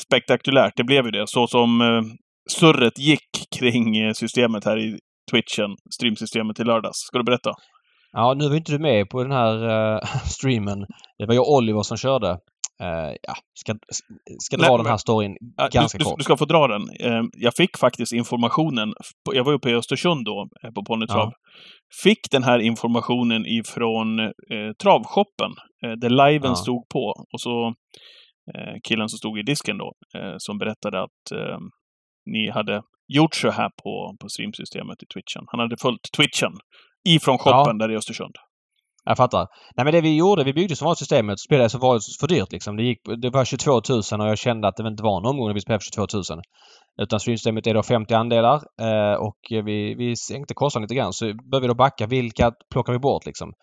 spektakulärt. 0.02 0.74
Det 0.76 0.84
blev 0.84 1.06
ju 1.06 1.12
det. 1.12 1.28
Så 1.28 1.48
som 1.48 1.82
eh, 1.82 2.02
surret 2.52 3.00
gick 3.00 3.30
kring 3.60 3.98
eh, 3.98 4.14
systemet 4.14 4.66
här 4.66 4.78
i 4.80 5.00
Twitchen, 5.32 5.76
streamsystemet 5.96 6.60
i 6.60 6.64
lördags. 6.64 6.98
Ska 6.98 7.18
du 7.18 7.24
berätta? 7.24 7.52
Ja, 8.12 8.34
nu 8.34 8.50
var 8.50 8.56
inte 8.56 8.72
du 8.72 8.80
med 8.80 9.10
på 9.10 9.24
den 9.24 9.32
här 9.32 9.56
eh, 9.96 10.00
streamen. 10.26 10.86
Det 11.18 11.26
var 11.26 11.34
ju 11.34 11.40
Oliver 11.40 11.82
som 11.82 11.98
körde. 11.98 12.30
Eh, 12.84 13.16
ja, 13.22 13.34
ska, 13.54 13.76
ska 14.40 14.58
dra 14.58 14.68
Nej, 14.68 14.78
den 14.78 14.86
här 14.86 14.98
storyn 14.98 15.38
Ja, 15.58 15.70
ganska 15.72 15.98
du, 15.98 16.04
kort. 16.04 16.18
du 16.18 16.24
ska 16.24 16.38
få 16.38 16.46
dra 16.46 16.68
den. 16.68 16.82
Eh, 17.00 17.24
Jag 17.34 17.54
fick 17.56 17.78
faktiskt 17.78 18.14
informationen. 18.14 18.94
Jag 19.34 19.44
var 19.44 19.54
uppe 19.54 19.70
i 19.70 19.74
Östersund 19.76 20.26
då, 20.26 20.48
på 20.76 20.84
Ponnytrav. 20.86 21.32
Fick 22.04 22.20
den 22.32 22.44
här 22.44 22.60
informationen 22.60 23.46
ifrån 23.46 24.20
eh, 24.20 24.72
travshoppen, 24.84 25.52
eh, 25.86 25.92
där 25.92 26.10
liven 26.10 26.50
Ja. 26.52 26.56
stod 26.56 26.90
på. 26.90 27.26
Och 27.34 27.42
så 27.42 27.68
eh, 28.56 28.76
killen 28.84 29.10
som 29.10 29.18
stod 29.18 29.40
i 29.40 29.44
disken 29.44 29.78
då, 29.78 29.94
eh, 30.18 30.36
som 30.38 30.58
berättade 30.58 31.04
att 31.04 31.32
eh, 31.34 31.58
ni 32.26 32.50
hade 32.50 32.82
gjort 33.08 33.36
så 33.36 33.50
här 33.52 33.70
på, 33.84 34.16
på 34.22 34.30
streamsystemet 34.30 35.04
i 35.04 35.06
Twitchen. 35.06 35.44
Han 35.48 35.60
hade 35.60 35.78
följt 35.82 36.12
Twitchen 36.18 36.54
ifrån 37.10 37.38
shoppen 37.38 37.78
där 37.78 37.92
i 37.92 37.96
Östersund. 37.96 38.36
Jag 39.06 39.18
fattar. 39.18 39.48
Nej 39.76 39.84
men 39.84 39.94
det 39.94 40.02
vi 40.02 40.18
gjorde, 40.18 40.44
vi 40.44 40.54
byggde 40.54 40.76
som 40.76 40.86
var 40.86 40.96
systemet, 40.96 41.40
spelade 41.40 41.70
så 41.70 41.78
var 41.78 41.94
det 41.96 42.02
för 42.20 42.28
dyrt 42.28 42.52
liksom. 42.52 42.78
Det, 42.78 42.84
gick, 42.84 43.00
det 43.22 43.30
var 43.30 43.46
22 43.46 43.72
000 43.72 43.82
och 44.22 44.28
jag 44.28 44.38
kände 44.38 44.68
att 44.68 44.76
det 44.76 44.88
inte 44.88 45.04
var 45.04 45.18
en 45.18 45.26
omgång 45.26 45.48
när 45.48 45.54
vi 45.54 45.62
spelade 45.62 45.84
för 45.84 46.08
22 46.18 46.34
000. 46.36 46.42
Utan 47.02 47.20
streamsystemet 47.20 47.68
är 47.68 47.74
då 47.74 47.84
50 47.84 48.14
andelar 48.14 48.62
eh, 48.82 49.14
och 49.14 49.38
vi, 49.50 49.96
vi 49.96 50.16
sänkte 50.16 50.54
kostnaden 50.54 50.84
lite 50.84 50.96
grann. 50.96 51.14
Så 51.14 51.26
började 51.26 51.62
vi 51.62 51.68
då 51.68 51.76
backa. 51.76 52.08
Vilka 52.08 52.52
plockar 52.72 52.94
vi 52.94 53.00
bort 53.00 53.26
liksom? 53.26 53.54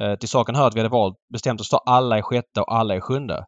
Eh, 0.00 0.14
till 0.14 0.28
saken 0.28 0.54
hör 0.54 0.66
att 0.66 0.74
vi 0.74 0.80
hade 0.80 0.92
valt, 0.92 1.16
bestämt 1.32 1.60
oss 1.60 1.74
att 1.74 1.84
ta 1.84 1.92
alla 1.92 2.18
i 2.18 2.22
sjätte 2.22 2.60
och 2.60 2.74
alla 2.74 2.96
i 2.96 3.00
sjunde. 3.00 3.44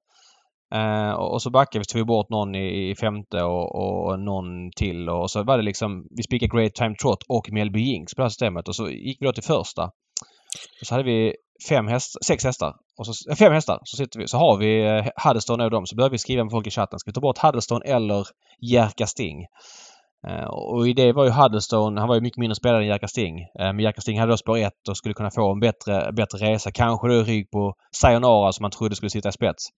Eh, 0.75 1.11
och, 1.11 1.33
och 1.33 1.43
så 1.43 1.51
backade 1.51 1.79
vi, 1.79 1.85
så 1.85 1.93
tog 1.93 2.01
vi 2.01 2.05
bort 2.05 2.31
någon 2.31 2.55
i, 2.55 2.91
i 2.91 2.95
femte 2.97 3.43
och, 3.43 3.75
och 3.75 4.21
någon 4.21 4.71
till 4.77 5.09
och 5.09 5.31
så 5.31 5.43
var 5.43 5.57
det 5.57 5.63
liksom, 5.63 6.07
vi 6.17 6.23
spikade 6.23 6.57
Great 6.57 6.75
Time 6.75 6.95
Trot 6.95 7.23
och 7.29 7.53
Melby 7.53 7.81
Jinx 7.81 8.15
på 8.15 8.21
det 8.21 8.25
här 8.25 8.29
systemet 8.29 8.69
och 8.69 8.77
så 8.77 8.91
gick 8.91 9.17
vi 9.21 9.27
då 9.27 9.33
till 9.33 9.43
första. 9.43 9.91
Och 10.81 10.87
så 10.87 10.95
hade 10.95 11.05
vi 11.05 11.35
fem 11.69 11.89
hästar, 11.89 12.21
sex 12.25 12.45
hästar. 12.45 12.75
Och 12.99 13.07
så, 13.07 13.31
eh, 13.31 13.37
fem 13.37 13.53
hästar. 13.53 13.79
Så, 13.85 13.97
sitter 13.97 14.21
vi, 14.21 14.29
så 14.29 14.39
har 14.39 14.57
vi 14.57 14.87
eh, 14.87 15.65
och 15.65 15.71
dem. 15.71 15.87
Så 15.87 15.97
börjar 15.97 16.11
vi 16.11 16.19
skriva 16.19 16.45
med 16.45 16.51
folk 16.51 16.67
i 16.67 16.71
chatten. 16.71 16.99
Ska 16.99 17.11
vi 17.11 17.15
ta 17.15 17.21
bort 17.21 17.39
Huddestone 17.39 17.85
eller 17.85 18.27
Jerka 18.61 19.07
Sting? 19.07 19.47
Eh, 20.29 20.45
och 20.45 20.89
i 20.89 20.93
det 20.93 21.13
var 21.13 21.25
ju 21.25 21.31
Huddestone, 21.31 22.01
han 22.01 22.09
var 22.09 22.15
ju 22.15 22.21
mycket 22.21 22.39
mindre 22.39 22.55
spelare 22.55 22.83
än 22.83 22.89
Jerka 22.89 23.09
Sting. 23.09 23.41
Eh, 23.41 23.73
men 23.73 23.79
Jerka 23.81 24.01
Sting 24.01 24.21
hade 24.21 24.33
då 24.33 24.37
spår 24.37 24.59
1 24.59 24.73
och 24.89 24.97
skulle 24.97 25.15
kunna 25.15 25.31
få 25.31 25.53
en 25.53 25.61
bättre, 25.61 26.13
bättre 26.13 26.39
resa. 26.39 26.71
Kanske 26.71 27.09
då 27.09 27.15
i 27.15 27.23
rygg 27.23 27.51
på 27.51 27.75
Sayonara 27.97 28.53
som 28.53 28.63
man 28.63 28.71
trodde 28.71 28.97
skulle 28.97 29.11
sitta 29.11 29.29
i 29.29 29.33
spets. 29.33 29.69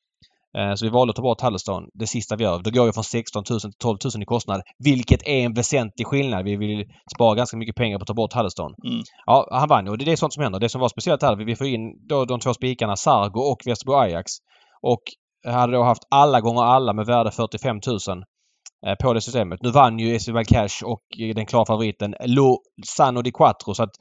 Eh, 0.58 0.74
Så 0.74 0.86
vi 0.86 0.90
valde 0.90 1.10
att 1.10 1.16
ta 1.16 1.22
bort 1.22 1.40
Huddestone 1.40 1.86
det 1.94 2.06
sista 2.06 2.36
vi 2.36 2.44
gör. 2.44 2.60
Då 2.64 2.70
går 2.70 2.86
vi 2.86 2.92
från 2.92 3.04
16 3.04 3.44
000 3.50 3.60
till 3.60 3.70
12 3.78 3.98
000 4.14 4.22
i 4.22 4.24
kostnad. 4.24 4.62
Vilket 4.78 5.22
är 5.22 5.44
en 5.44 5.54
väsentlig 5.54 6.06
skillnad. 6.06 6.44
Vi 6.44 6.56
vill 6.56 6.84
spara 7.14 7.34
ganska 7.34 7.56
mycket 7.56 7.76
pengar 7.76 7.98
på 7.98 8.02
att 8.02 8.06
ta 8.06 8.14
bort 8.14 8.32
Huddestone. 8.32 8.74
Mm. 8.84 9.02
Ja, 9.26 9.48
han 9.50 9.68
vann 9.68 9.88
och 9.88 9.98
det 9.98 10.12
är 10.12 10.16
sånt 10.16 10.32
som 10.32 10.42
händer. 10.42 10.60
Det 10.60 10.68
som 10.68 10.80
var 10.80 10.88
speciellt 10.88 11.22
här, 11.22 11.36
vi 11.36 11.56
får 11.56 11.66
in 11.66 12.06
då 12.08 12.24
de 12.24 12.40
två 12.40 12.54
spikarna 12.54 12.96
Sargo 12.96 13.40
och 13.40 13.62
Västerbro 13.66 13.94
Ajax. 13.94 14.32
Och 14.82 15.02
hade 15.46 15.72
då 15.72 15.82
haft 15.82 16.02
alla 16.10 16.40
gånger 16.40 16.62
alla 16.62 16.92
med 16.92 17.06
värde 17.06 17.30
45 17.30 17.80
000 17.86 17.98
eh, 18.86 18.94
på 19.02 19.12
det 19.12 19.20
systemet. 19.20 19.62
Nu 19.62 19.70
vann 19.70 19.98
ju 19.98 20.16
Esbel 20.16 20.44
Cash 20.44 20.84
och 20.84 21.02
den 21.34 21.46
klara 21.46 21.66
favoriten 21.66 22.14
Lo 22.26 22.58
Sano 22.86 23.22
di 23.22 23.32
Quattro 23.32 23.74
så 23.74 23.82
att 23.82 23.94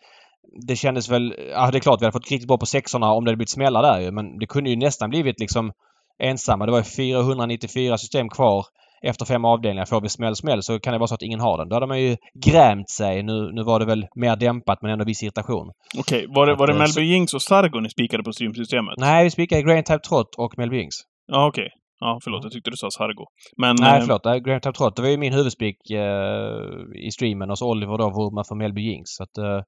det 0.68 0.76
kändes 0.76 1.10
väl... 1.10 1.36
Ja, 1.52 1.72
det 1.72 1.78
är 1.78 1.80
klart 1.80 2.02
vi 2.02 2.06
hade 2.06 2.14
fått 2.14 2.32
riktigt 2.32 2.48
bra 2.48 2.58
på 2.58 2.66
sexorna 2.66 3.12
om 3.12 3.26
det 3.26 3.30
hade 3.30 3.38
blivit 3.38 3.50
smällar 3.52 3.82
där 3.82 4.00
ju. 4.00 4.12
Men 4.12 4.38
det 4.40 4.48
kunde 4.48 4.70
ju 4.70 4.76
nästan 4.76 5.10
blivit 5.10 5.40
liksom 5.40 5.72
ensamma. 6.20 6.66
Det 6.66 6.72
var 6.72 6.80
ju 6.80 6.84
494 6.84 7.98
system 7.98 8.30
kvar 8.30 8.66
efter 9.02 9.26
fem 9.26 9.46
avdelningar. 9.46 9.86
Får 9.86 10.02
vi 10.02 10.10
smäll, 10.10 10.36
smäll 10.36 10.64
så 10.64 10.80
kan 10.80 10.94
det 10.94 11.00
vara 11.00 11.08
så 11.08 11.16
att 11.16 11.22
ingen 11.22 11.40
har 11.40 11.58
den. 11.58 11.70
Då 11.70 11.76
hade 11.76 11.88
man 11.88 12.02
ju 12.02 12.18
grämt 12.46 12.90
sig. 12.90 13.24
Nu, 13.24 13.52
nu 13.54 13.64
var 13.64 13.80
det 13.80 13.86
väl 13.86 14.08
mer 14.16 14.36
dämpat 14.36 14.82
men 14.82 14.92
ändå 14.92 15.06
viss 15.06 15.24
irritation. 15.24 15.72
Okej, 15.98 16.26
var 16.30 16.48
det, 16.48 16.56
var 16.56 16.68
det 16.68 16.74
eh, 16.74 16.80
Melby 16.80 17.02
Jinx 17.02 17.34
och 17.34 17.42
Sargo 17.42 17.80
ni 17.80 17.90
spikade 17.90 18.24
på 18.24 18.34
streamsystemet? 18.34 18.94
Nej, 18.98 19.24
vi 19.24 19.32
spikade 19.32 19.62
Grand 19.62 19.86
Type 19.86 20.00
Trot 20.00 20.36
och 20.38 20.58
Melby 20.58 20.78
Jinx. 20.78 20.96
Ja, 21.28 21.48
okej. 21.48 21.70
Ja, 22.00 22.20
förlåt. 22.24 22.44
Jag 22.44 22.52
tyckte 22.52 22.70
du 22.70 22.78
sa 22.78 22.92
Sargo. 22.92 23.26
Men... 23.58 23.76
Nej, 23.80 23.98
eh, 23.98 24.02
förlåt. 24.02 24.26
Nej, 24.26 24.40
Grand 24.40 24.62
Type 24.62 24.78
Trot. 24.78 24.96
Det 24.96 25.02
var 25.02 25.10
ju 25.10 25.18
min 25.18 25.34
huvudspik 25.34 25.92
eh, 25.92 27.08
i 27.08 27.12
streamen 27.12 27.52
och 27.52 27.58
så 27.58 27.70
Oliver 27.70 27.98
då 27.98 28.10
vurmar 28.10 28.44
för 28.44 28.56
Melby 28.56 28.82
Jinx. 28.82 29.10
Så 29.10 29.24
att, 29.24 29.38
eh, 29.38 29.62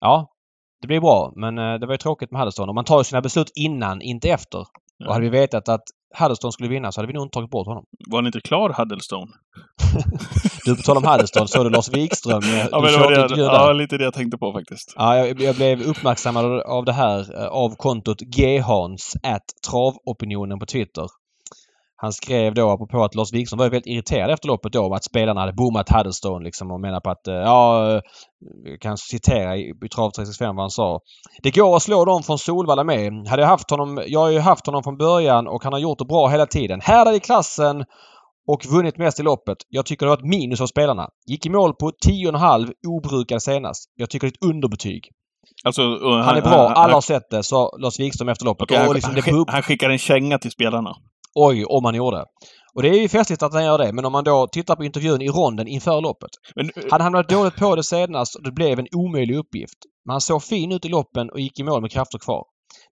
ja, 0.00 0.28
det 0.80 0.86
blir 0.86 1.00
bra. 1.00 1.32
Men 1.36 1.58
eh, 1.58 1.74
det 1.78 1.86
var 1.86 1.94
ju 1.94 1.98
tråkigt 1.98 2.30
med 2.30 2.40
Huddestone. 2.40 2.68
Och 2.68 2.74
man 2.74 2.84
tar 2.84 2.98
ju 2.98 3.04
sina 3.04 3.20
beslut 3.20 3.52
innan, 3.54 4.02
inte 4.02 4.28
efter. 4.28 4.64
Och 5.06 5.14
hade 5.14 5.24
vi 5.24 5.30
vetat 5.30 5.68
att 5.68 5.82
Huddestone 6.18 6.52
skulle 6.52 6.68
vinna 6.68 6.92
så 6.92 7.00
hade 7.00 7.06
vi 7.06 7.12
nog 7.12 7.24
inte 7.24 7.34
tagit 7.34 7.50
bort 7.50 7.66
honom. 7.66 7.84
Var 8.10 8.18
han 8.18 8.26
inte 8.26 8.40
klar, 8.40 8.74
Huddlestone? 8.78 9.32
Du, 10.64 10.76
på 10.76 10.82
tal 10.82 10.96
om 10.96 11.04
Huddestone, 11.04 11.48
såg 11.48 11.66
du 11.66 11.70
Lars 11.70 11.88
Wikström? 11.88 12.42
Ja, 12.42 12.80
men 12.80 12.92
det 12.92 12.98
var 12.98 13.28
det, 13.28 13.42
ja, 13.42 13.72
lite 13.72 13.98
det 13.98 14.04
jag 14.04 14.14
tänkte 14.14 14.38
på 14.38 14.52
faktiskt. 14.52 14.94
Ja, 14.96 15.16
jag, 15.16 15.40
jag 15.40 15.56
blev 15.56 15.82
uppmärksammad 15.82 16.44
av 16.60 16.84
det 16.84 16.92
här 16.92 17.42
eh, 17.42 17.46
av 17.46 17.74
kontot 17.76 18.20
ghans 18.20 19.16
at 19.22 19.42
travopinionen 19.70 20.58
på 20.58 20.66
Twitter. 20.66 21.06
Han 22.02 22.12
skrev 22.12 22.54
då 22.54 22.70
apropå 22.70 23.04
att 23.04 23.14
Lars 23.14 23.32
Wikström 23.32 23.58
var 23.58 23.70
väldigt 23.70 23.86
irriterad 23.94 24.30
efter 24.30 24.48
loppet 24.48 24.72
då 24.72 24.94
att 24.94 25.04
spelarna 25.04 25.40
hade 25.40 25.52
bommat 25.52 25.88
Huddlestone 25.90 26.44
liksom 26.44 26.70
och 26.70 26.80
menar 26.80 27.00
på 27.00 27.10
att 27.10 27.28
eh, 27.28 27.34
ja, 27.34 28.00
jag 28.64 28.80
kan 28.80 28.96
citera 28.96 29.56
i, 29.56 29.60
i 29.84 29.88
Trav 29.88 30.10
365 30.10 30.56
vad 30.56 30.62
han 30.62 30.70
sa. 30.70 31.00
Det 31.42 31.50
går 31.50 31.76
att 31.76 31.82
slå 31.82 32.04
dem 32.04 32.22
från 32.22 32.38
Solvalla 32.38 32.84
med. 32.84 33.28
Hade 33.28 33.42
jag 33.42 33.48
haft 33.48 33.70
honom, 33.70 34.02
jag 34.06 34.20
har 34.20 34.30
ju 34.30 34.38
haft 34.38 34.66
honom 34.66 34.82
från 34.82 34.96
början 34.96 35.48
och 35.48 35.64
han 35.64 35.72
har 35.72 35.80
gjort 35.80 35.98
det 35.98 36.04
bra 36.04 36.28
hela 36.28 36.46
tiden. 36.46 36.80
Härdad 36.80 37.14
i 37.14 37.20
klassen 37.20 37.84
och 38.46 38.66
vunnit 38.66 38.98
mest 38.98 39.20
i 39.20 39.22
loppet. 39.22 39.58
Jag 39.68 39.86
tycker 39.86 40.06
det 40.06 40.10
var 40.10 40.18
ett 40.18 40.24
minus 40.24 40.60
av 40.60 40.66
spelarna. 40.66 41.08
Gick 41.26 41.46
i 41.46 41.50
mål 41.50 41.74
på 41.74 41.90
10,5 42.06 42.72
obrukad 42.88 43.42
senast. 43.42 43.92
Jag 43.94 44.10
tycker 44.10 44.26
det 44.26 44.30
är 44.30 44.36
ett 44.36 44.54
underbetyg. 44.54 45.02
Alltså, 45.64 45.82
uh, 45.82 46.18
Han 46.18 46.36
är 46.36 46.42
bra. 46.42 46.68
Alla 46.68 46.94
har 46.94 47.00
sett 47.00 47.30
det, 47.30 47.42
sa 47.42 47.76
Lars 47.78 48.00
Wikström 48.00 48.28
efter 48.28 48.44
loppet. 48.44 48.62
Okej, 48.62 48.76
Och 48.76 48.84
han, 48.84 48.94
liksom 48.94 49.14
han, 49.14 49.22
det 49.24 49.32
bub- 49.32 49.50
han 49.50 49.62
skickar 49.62 49.90
en 49.90 49.98
känga 49.98 50.38
till 50.38 50.50
spelarna. 50.50 50.94
Oj, 51.34 51.64
om 51.64 51.84
han 51.84 51.94
gjorde. 51.94 52.24
Och 52.74 52.82
det 52.82 52.88
är 52.88 53.00
ju 53.00 53.08
festligt 53.08 53.42
att 53.42 53.54
han 53.54 53.64
gör 53.64 53.78
det. 53.78 53.92
Men 53.92 54.04
om 54.04 54.12
man 54.12 54.24
då 54.24 54.46
tittar 54.52 54.76
på 54.76 54.84
intervjun 54.84 55.22
i 55.22 55.28
ronden 55.28 55.68
inför 55.68 56.00
loppet. 56.00 56.30
Men, 56.54 56.66
uh, 56.66 56.90
Han 56.90 57.00
hamnade 57.00 57.34
dåligt 57.34 57.56
på 57.56 57.76
det 57.76 57.84
senast 57.84 58.34
och 58.34 58.42
det 58.42 58.52
blev 58.52 58.78
en 58.78 58.86
omöjlig 58.96 59.36
uppgift. 59.36 59.78
Men 60.04 60.12
han 60.12 60.20
såg 60.20 60.42
fin 60.42 60.72
ut 60.72 60.84
i 60.84 60.88
loppen 60.88 61.30
och 61.30 61.40
gick 61.40 61.60
i 61.60 61.62
mål 61.62 61.82
med 61.82 61.90
krafter 61.90 62.18
kvar. 62.18 62.44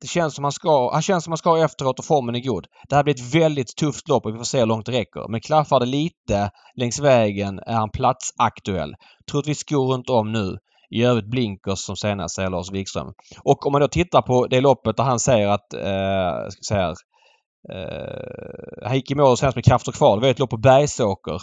Det 0.00 0.06
känns 0.06 0.34
som 0.34 0.44
han 0.44 0.52
ska, 0.52 0.92
han 0.92 1.02
känns 1.02 1.24
som 1.24 1.30
han 1.30 1.38
ska 1.38 1.64
efteråt 1.64 1.98
och 1.98 2.04
formen 2.04 2.34
är 2.34 2.40
god. 2.40 2.66
Det 2.88 2.96
här 2.96 3.04
blir 3.04 3.14
ett 3.14 3.34
väldigt 3.34 3.76
tufft 3.76 4.08
lopp 4.08 4.26
och 4.26 4.34
vi 4.34 4.38
får 4.38 4.44
se 4.44 4.58
hur 4.58 4.66
långt 4.66 4.86
det 4.86 4.92
räcker. 4.92 5.30
Men 5.30 5.40
klaffar 5.40 5.80
det 5.80 5.86
lite 5.86 6.50
längs 6.76 7.00
vägen 7.00 7.58
är 7.66 7.74
han 7.74 7.90
platsaktuell. 7.90 8.94
Troligtvis 9.30 9.58
skor 9.58 9.92
runt 9.92 10.10
om 10.10 10.32
nu. 10.32 10.58
I 10.90 11.04
övrigt 11.04 11.30
blinkers 11.30 11.78
som 11.78 11.96
senast, 11.96 12.34
säger 12.34 12.50
Lars 12.50 12.72
Wikström. 12.72 13.12
Och 13.44 13.66
om 13.66 13.72
man 13.72 13.80
då 13.80 13.88
tittar 13.88 14.22
på 14.22 14.46
det 14.46 14.60
loppet 14.60 14.96
där 14.96 15.04
han 15.04 15.18
säger 15.18 15.48
att, 15.48 15.74
eh, 15.74 16.48
ska 16.48 16.74
säga 16.74 16.86
här, 16.86 16.94
Uh, 17.72 18.86
han 18.86 18.96
gick 18.96 19.10
i 19.10 19.14
mål 19.14 19.36
senast 19.36 19.56
med 19.56 19.64
krafter 19.64 19.92
kvar. 19.92 20.16
Det 20.16 20.20
var 20.20 20.28
ett 20.28 20.38
lopp 20.38 20.50
på 20.50 20.56
Bergsåker. 20.56 21.40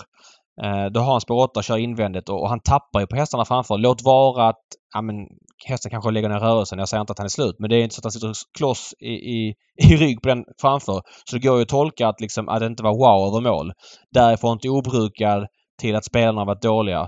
Uh, 0.63 0.85
då 0.91 0.99
har 0.99 1.11
han 1.11 1.21
spår 1.21 1.43
8 1.43 1.61
kör 1.61 1.77
invändigt 1.77 2.29
och, 2.29 2.41
och 2.41 2.49
han 2.49 2.59
tappar 2.59 2.99
ju 2.99 3.07
på 3.07 3.15
hästarna 3.15 3.45
framför. 3.45 3.77
Låt 3.77 4.03
vara 4.03 4.47
att 4.47 4.63
ja, 4.93 5.01
men, 5.01 5.15
hästen 5.65 5.91
kanske 5.91 6.11
lägger 6.11 6.29
ner 6.29 6.39
rörelsen. 6.39 6.79
Jag 6.79 6.89
säger 6.89 7.01
inte 7.01 7.11
att 7.11 7.19
han 7.19 7.25
är 7.25 7.29
slut. 7.29 7.55
Men 7.59 7.69
det 7.69 7.75
är 7.75 7.83
inte 7.83 7.95
så 7.95 7.99
att 7.99 8.03
han 8.03 8.11
sitter 8.11 8.33
kloss 8.57 8.93
i, 8.99 9.13
i, 9.13 9.53
i 9.83 9.95
rygg 9.95 10.21
på 10.21 10.29
den 10.29 10.43
framför. 10.61 11.01
Så 11.25 11.35
det 11.35 11.47
går 11.47 11.55
ju 11.55 11.61
att 11.61 11.69
tolka 11.69 12.07
att, 12.07 12.21
liksom, 12.21 12.49
att 12.49 12.59
det 12.59 12.65
inte 12.65 12.83
var 12.83 12.97
wow 12.97 13.27
över 13.27 13.49
mål. 13.51 13.71
Därifrån 14.11 14.59
till 14.59 14.69
obrukad 14.69 15.47
till 15.81 15.95
att 15.95 16.05
spelarna 16.05 16.41
har 16.41 16.45
varit 16.45 16.61
dåliga. 16.61 17.07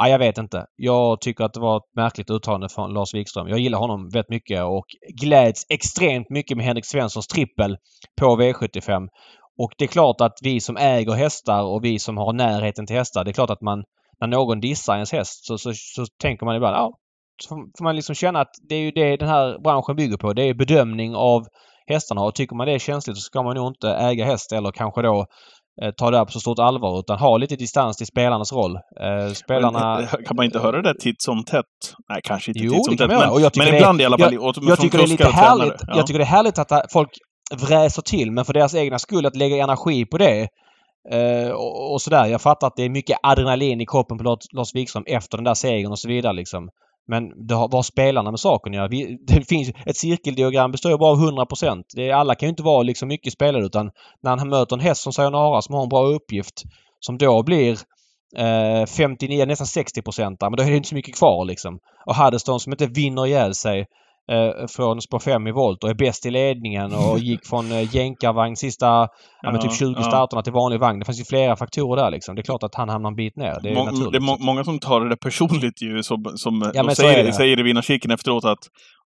Ja, 0.00 0.08
jag 0.08 0.18
vet 0.18 0.38
inte. 0.38 0.66
Jag 0.76 1.20
tycker 1.20 1.44
att 1.44 1.52
det 1.52 1.60
var 1.60 1.76
ett 1.76 1.96
märkligt 1.96 2.30
uttalande 2.30 2.68
från 2.68 2.92
Lars 2.92 3.14
Wikström. 3.14 3.48
Jag 3.48 3.58
gillar 3.58 3.78
honom 3.78 4.08
väldigt 4.08 4.30
mycket 4.30 4.64
och 4.64 4.84
gläds 5.20 5.66
extremt 5.68 6.30
mycket 6.30 6.56
med 6.56 6.66
Henrik 6.66 6.84
Svenssons 6.84 7.26
trippel 7.26 7.76
på 8.20 8.26
V75. 8.36 9.08
Och 9.58 9.72
det 9.78 9.84
är 9.84 9.88
klart 9.88 10.20
att 10.20 10.38
vi 10.42 10.60
som 10.60 10.76
äger 10.76 11.12
hästar 11.12 11.62
och 11.62 11.84
vi 11.84 11.98
som 11.98 12.16
har 12.16 12.32
närheten 12.32 12.86
till 12.86 12.96
hästar, 12.96 13.24
det 13.24 13.30
är 13.30 13.32
klart 13.32 13.50
att 13.50 13.60
man 13.60 13.84
när 14.20 14.28
någon 14.28 14.60
dissar 14.60 14.94
ens 14.94 15.12
häst 15.12 15.46
så, 15.46 15.58
så, 15.58 15.72
så 15.74 16.06
tänker 16.22 16.46
man 16.46 16.56
ibland, 16.56 16.76
ja, 16.76 16.92
så 17.42 17.48
får 17.48 17.84
man 17.84 17.96
liksom 17.96 18.14
känna 18.14 18.40
att 18.40 18.54
det 18.68 18.74
är 18.74 18.80
ju 18.80 18.90
det 18.90 19.16
den 19.16 19.28
här 19.28 19.58
branschen 19.58 19.96
bygger 19.96 20.16
på. 20.16 20.32
Det 20.32 20.42
är 20.42 20.54
bedömning 20.54 21.14
av 21.14 21.46
hästarna 21.86 22.22
och 22.22 22.34
tycker 22.34 22.56
man 22.56 22.66
det 22.66 22.72
är 22.72 22.78
känsligt 22.78 23.16
så 23.16 23.20
ska 23.20 23.42
man 23.42 23.56
nog 23.56 23.70
inte 23.70 23.90
äga 23.90 24.24
häst 24.24 24.52
eller 24.52 24.70
kanske 24.70 25.02
då 25.02 25.26
ta 25.96 26.10
det 26.10 26.18
här 26.18 26.24
på 26.24 26.32
så 26.32 26.40
stort 26.40 26.58
allvar 26.58 26.98
utan 26.98 27.18
ha 27.18 27.36
lite 27.36 27.56
distans 27.56 27.96
till 27.96 28.06
spelarnas 28.06 28.52
roll. 28.52 28.76
Eh, 28.76 29.32
spelarna... 29.32 29.96
Men, 29.96 30.24
Kan 30.24 30.36
man 30.36 30.44
inte 30.44 30.58
höra 30.58 30.82
det 30.82 30.94
titt 31.00 31.22
som 31.22 31.44
tätt? 31.44 31.64
Nej, 32.08 32.20
kanske 32.24 32.50
inte 32.50 32.60
Jo, 32.64 32.72
titt 32.72 32.84
som 32.84 32.96
tätt. 32.96 33.08
Men, 33.08 33.30
Och 33.30 33.40
jag 33.40 33.52
men 33.56 33.66
det- 33.66 33.76
ibland 33.76 34.00
i 34.00 34.04
alla 34.04 34.18
fall. 34.18 34.34
jag- 34.34 34.42
Jag 34.44 34.54
från 34.54 34.76
tycker 34.76 34.98
det 34.98 35.04
är 35.04 35.08
lite 35.08 35.28
härligt. 35.30 35.74
Ja. 35.86 35.96
Jag 35.96 36.06
tycker 36.06 36.18
det 36.18 36.24
är 36.24 36.26
härligt 36.26 36.58
att 36.58 36.92
folk 36.92 37.08
vräser 37.56 38.02
till 38.02 38.32
men 38.32 38.44
för 38.44 38.52
deras 38.52 38.74
egna 38.74 38.98
skull 38.98 39.26
att 39.26 39.36
lägga 39.36 39.64
energi 39.64 40.04
på 40.06 40.18
det. 40.18 40.48
Eh, 41.12 41.50
och, 41.50 41.92
och 41.92 42.02
sådär. 42.02 42.26
Jag 42.26 42.40
fattar 42.42 42.66
att 42.66 42.76
det 42.76 42.82
är 42.82 42.88
mycket 42.88 43.18
adrenalin 43.22 43.80
i 43.80 43.86
kroppen 43.86 44.18
på 44.18 44.36
Lars 44.52 44.74
Wikström 44.74 45.04
efter 45.06 45.38
den 45.38 45.44
där 45.44 45.54
segern 45.54 45.92
och 45.92 45.98
så 45.98 46.08
vidare 46.08 46.32
liksom. 46.32 46.68
Men 47.08 47.46
det 47.46 47.54
har, 47.54 47.62
vad 47.62 47.74
har 47.74 47.82
spelarna 47.82 48.30
med 48.30 48.40
saken 48.40 48.72
att 48.72 48.76
göra? 48.76 48.88
Vi, 48.88 49.18
det 49.26 49.48
finns, 49.48 49.70
ett 49.86 49.96
cirkeldiagram 49.96 50.70
består 50.70 50.92
ju 50.92 50.98
bara 50.98 51.12
av 51.12 51.22
100 51.22 51.46
det 51.96 52.12
Alla 52.12 52.34
kan 52.34 52.46
ju 52.46 52.50
inte 52.50 52.62
vara 52.62 52.82
liksom 52.82 53.08
mycket 53.08 53.32
spelare 53.32 53.64
utan 53.64 53.90
när 54.22 54.36
han 54.36 54.48
möter 54.48 54.76
en 54.76 54.80
häst 54.80 55.02
som 55.02 55.12
Sayonara 55.12 55.62
som 55.62 55.74
har 55.74 55.82
en 55.82 55.88
bra 55.88 56.06
uppgift 56.06 56.62
som 57.00 57.18
då 57.18 57.42
blir 57.42 57.78
eh, 58.36 58.86
59, 58.86 59.44
nästan 59.46 59.84
60% 59.84 60.36
men 60.40 60.52
då 60.52 60.62
är 60.62 60.70
det 60.70 60.76
inte 60.76 60.88
så 60.88 60.94
mycket 60.94 61.16
kvar 61.16 61.44
liksom. 61.44 61.78
Och 62.06 62.16
Huddeston 62.16 62.60
som 62.60 62.72
inte 62.72 62.86
vinner 62.86 63.26
ihjäl 63.26 63.54
sig 63.54 63.86
eh, 64.32 64.66
från 64.76 65.00
spår 65.00 65.18
5 65.18 65.46
i 65.46 65.52
volt 65.52 65.84
och 65.84 65.90
är 65.90 65.94
bäst 65.94 66.26
i 66.26 66.30
ledningen 66.30 66.94
och 66.94 67.18
gick 67.28 67.46
från 67.46 67.72
eh, 67.72 67.94
jänkarvagn 67.96 68.56
sista 68.56 68.86
ja, 68.86 69.52
men 69.52 69.60
typ 69.60 69.72
20 69.72 69.94
ja. 69.96 70.02
starterna 70.02 70.42
till 70.42 70.52
vanlig 70.52 70.80
vagn. 70.80 70.98
Det 70.98 71.04
fanns 71.04 71.20
ju 71.20 71.24
flera 71.24 71.56
faktorer 71.56 72.02
där 72.02 72.10
liksom. 72.10 72.34
Det 72.34 72.40
är 72.40 72.44
klart 72.44 72.62
att 72.62 72.74
han 72.74 72.88
hamnar 72.88 73.10
en 73.10 73.16
bit 73.16 73.36
ner. 73.36 73.58
Det 73.62 73.70
är 73.70 73.74
Må- 73.74 73.84
naturligt. 73.84 74.12
det 74.12 74.18
är 74.18 74.20
må 74.20 74.36
många 74.40 74.64
som 74.64 74.78
tar 74.78 75.00
det 75.00 75.16
personligt 75.16 75.82
ju, 75.82 76.02
som, 76.02 76.24
som 76.34 76.72
Ja, 76.74 76.94
säger, 76.94 77.24
det. 77.24 77.32
säger 77.32 77.60
i 77.60 77.62
vinnarkicken 77.62 78.10
efteråt 78.10 78.44
att 78.44 78.58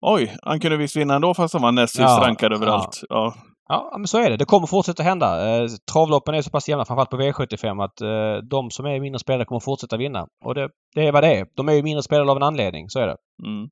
Oj, 0.02 0.36
han 0.42 0.60
kunde 0.60 0.76
visst 0.76 0.96
vinna 0.96 1.14
ändå 1.14 1.34
fast 1.34 1.54
han 1.54 1.62
var 1.62 1.72
näst 1.72 1.92
sist 1.92 2.02
Ja, 2.08 2.20
rankad 2.26 2.52
överallt. 2.52 3.00
Ja. 3.08 3.34
Ja, 3.68 3.94
men 3.98 4.06
så 4.06 4.18
är 4.18 4.30
det. 4.30 4.36
Det 4.36 4.44
kommer 4.44 4.66
fortsätta 4.66 5.02
hända. 5.02 5.56
Eh, 5.56 5.66
travloppen 5.92 6.34
är 6.34 6.42
så 6.42 6.50
pass 6.50 6.68
jämna, 6.68 6.84
framförallt 6.84 7.10
på 7.10 7.16
V75, 7.16 7.84
att 7.84 8.00
eh, 8.00 8.48
de 8.50 8.70
som 8.70 8.86
är 8.86 9.00
mindre 9.00 9.18
spelare 9.18 9.44
kommer 9.44 9.60
fortsätta 9.60 9.96
vinna. 9.96 10.26
Och 10.44 10.54
det, 10.54 10.68
det 10.94 11.06
är 11.06 11.12
vad 11.12 11.22
det 11.22 11.34
är. 11.34 11.46
De 11.56 11.68
är 11.68 11.72
ju 11.72 11.82
mindre 11.82 12.02
spelare 12.02 12.30
av 12.30 12.36
en 12.36 12.42
anledning. 12.42 12.88
Så 12.88 12.98
är 13.00 13.06
det. 13.06 13.16
Mm. 13.46 13.68